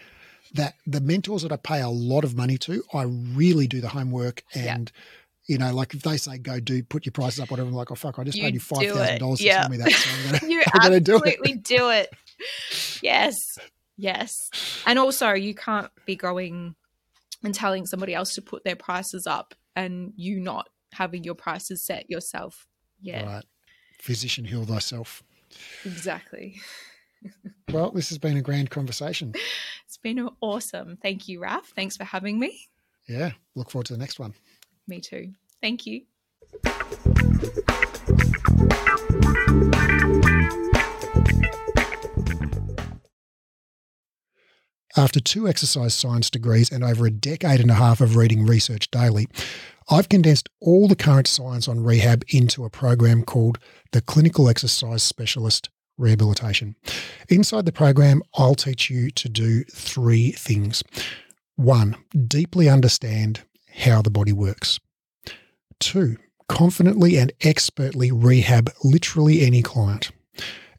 that 0.53 0.75
the 0.87 1.01
mentors 1.01 1.43
that 1.43 1.51
I 1.51 1.57
pay 1.57 1.81
a 1.81 1.89
lot 1.89 2.23
of 2.23 2.35
money 2.35 2.57
to, 2.59 2.83
I 2.93 3.03
really 3.03 3.67
do 3.67 3.81
the 3.81 3.89
homework 3.89 4.43
Yeah. 4.55 4.75
and. 4.75 4.91
You 5.47 5.57
know, 5.57 5.73
like 5.73 5.95
if 5.95 6.03
they 6.03 6.17
say 6.17 6.37
go 6.37 6.59
do 6.59 6.83
put 6.83 7.07
your 7.07 7.11
prices 7.11 7.39
up, 7.39 7.49
whatever, 7.49 7.67
I'm 7.69 7.73
like, 7.73 7.89
oh 7.89 7.95
fuck, 7.95 8.19
I 8.19 8.23
just 8.23 8.37
You 8.37 8.43
paid 8.43 8.53
you 8.53 8.59
five 8.59 8.87
thousand 8.87 9.17
dollars 9.17 9.39
it. 9.39 9.43
to 9.45 9.47
Yeah. 9.47 9.61
tell 9.61 9.69
me 9.69 9.77
that. 9.77 9.91
So 9.91 10.09
I'm 10.11 10.25
gonna, 10.39 10.47
You 10.53 10.63
I'm 10.75 10.81
gonna 10.83 10.99
do 10.99 11.15
it. 11.15 11.17
absolutely 11.39 11.53
do 11.55 11.89
it. 11.89 12.09
Yes. 13.01 13.35
Yes. 13.97 14.31
And 14.85 14.99
also 14.99 15.31
you 15.33 15.55
can't 15.55 15.89
be 16.05 16.15
going 16.15 16.75
and 17.43 17.55
telling 17.55 17.87
somebody 17.87 18.13
else 18.13 18.35
to 18.35 18.43
put 18.43 18.63
their 18.63 18.75
prices 18.75 19.25
up 19.25 19.55
and 19.75 20.13
you 20.15 20.39
not 20.39 20.69
having 20.93 21.23
your 21.23 21.33
prices 21.35 21.83
set 21.83 22.07
yourself. 22.11 22.67
Yeah. 23.01 23.25
Right. 23.25 23.45
Physician, 23.99 24.45
heal 24.45 24.65
thyself. 24.65 25.23
Exactly. 25.85 26.59
Well, 27.73 27.91
this 27.91 28.07
has 28.09 28.17
been 28.17 28.37
a 28.37 28.41
grand 28.41 28.69
conversation. 28.69 29.33
It's 29.85 29.97
been 29.97 30.29
awesome. 30.39 30.97
Thank 31.01 31.27
you, 31.27 31.41
Raf. 31.41 31.73
Thanks 31.75 31.97
for 31.97 32.05
having 32.05 32.39
me. 32.39 32.69
Yeah. 33.09 33.33
Look 33.55 33.69
forward 33.69 33.87
to 33.87 33.93
the 33.93 33.99
next 33.99 34.19
one. 34.19 34.33
Me 34.87 35.01
too. 35.01 35.33
Thank 35.61 35.85
you. 35.85 36.03
After 44.97 45.19
two 45.19 45.47
exercise 45.47 45.93
science 45.93 46.29
degrees 46.29 46.71
and 46.71 46.83
over 46.83 47.05
a 47.05 47.11
decade 47.11 47.59
and 47.59 47.69
a 47.69 47.75
half 47.75 48.01
of 48.01 48.15
reading 48.15 48.45
research 48.45 48.89
daily, 48.89 49.27
I've 49.91 50.07
condensed 50.07 50.49
all 50.61 50.87
the 50.87 50.95
current 50.95 51.25
science 51.25 51.67
on 51.67 51.83
rehab 51.83 52.23
into 52.29 52.63
a 52.63 52.69
program 52.69 53.23
called 53.23 53.57
the 53.91 54.01
Clinical 54.01 54.47
Exercise 54.47 55.01
Specialist 55.01 55.69
Rehabilitation. 55.97 56.75
Inside 57.27 57.65
the 57.65 57.71
program, 57.71 58.21
I'll 58.35 58.53
teach 58.53 58.91
you 58.91 59.09
to 59.09 59.27
do 59.27 59.63
three 59.63 60.31
things. 60.31 60.83
One, 61.55 61.95
deeply 62.27 62.69
understand 62.69 63.41
how 63.77 64.03
the 64.03 64.11
body 64.11 64.31
works. 64.31 64.79
Two, 65.79 66.17
confidently 66.47 67.17
and 67.17 67.33
expertly 67.41 68.11
rehab 68.11 68.71
literally 68.83 69.41
any 69.41 69.63
client. 69.63 70.11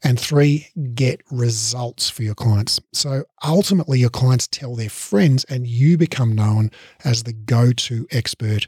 And 0.03 0.17
three, 0.19 0.69
get 0.95 1.21
results 1.29 2.09
for 2.09 2.23
your 2.23 2.33
clients. 2.33 2.79
So 2.93 3.25
ultimately, 3.43 3.99
your 3.99 4.09
clients 4.09 4.47
tell 4.47 4.75
their 4.75 4.89
friends, 4.89 5.43
and 5.43 5.67
you 5.67 5.97
become 5.97 6.33
known 6.33 6.71
as 7.03 7.23
the 7.23 7.33
go 7.33 7.71
to 7.73 8.07
expert 8.09 8.67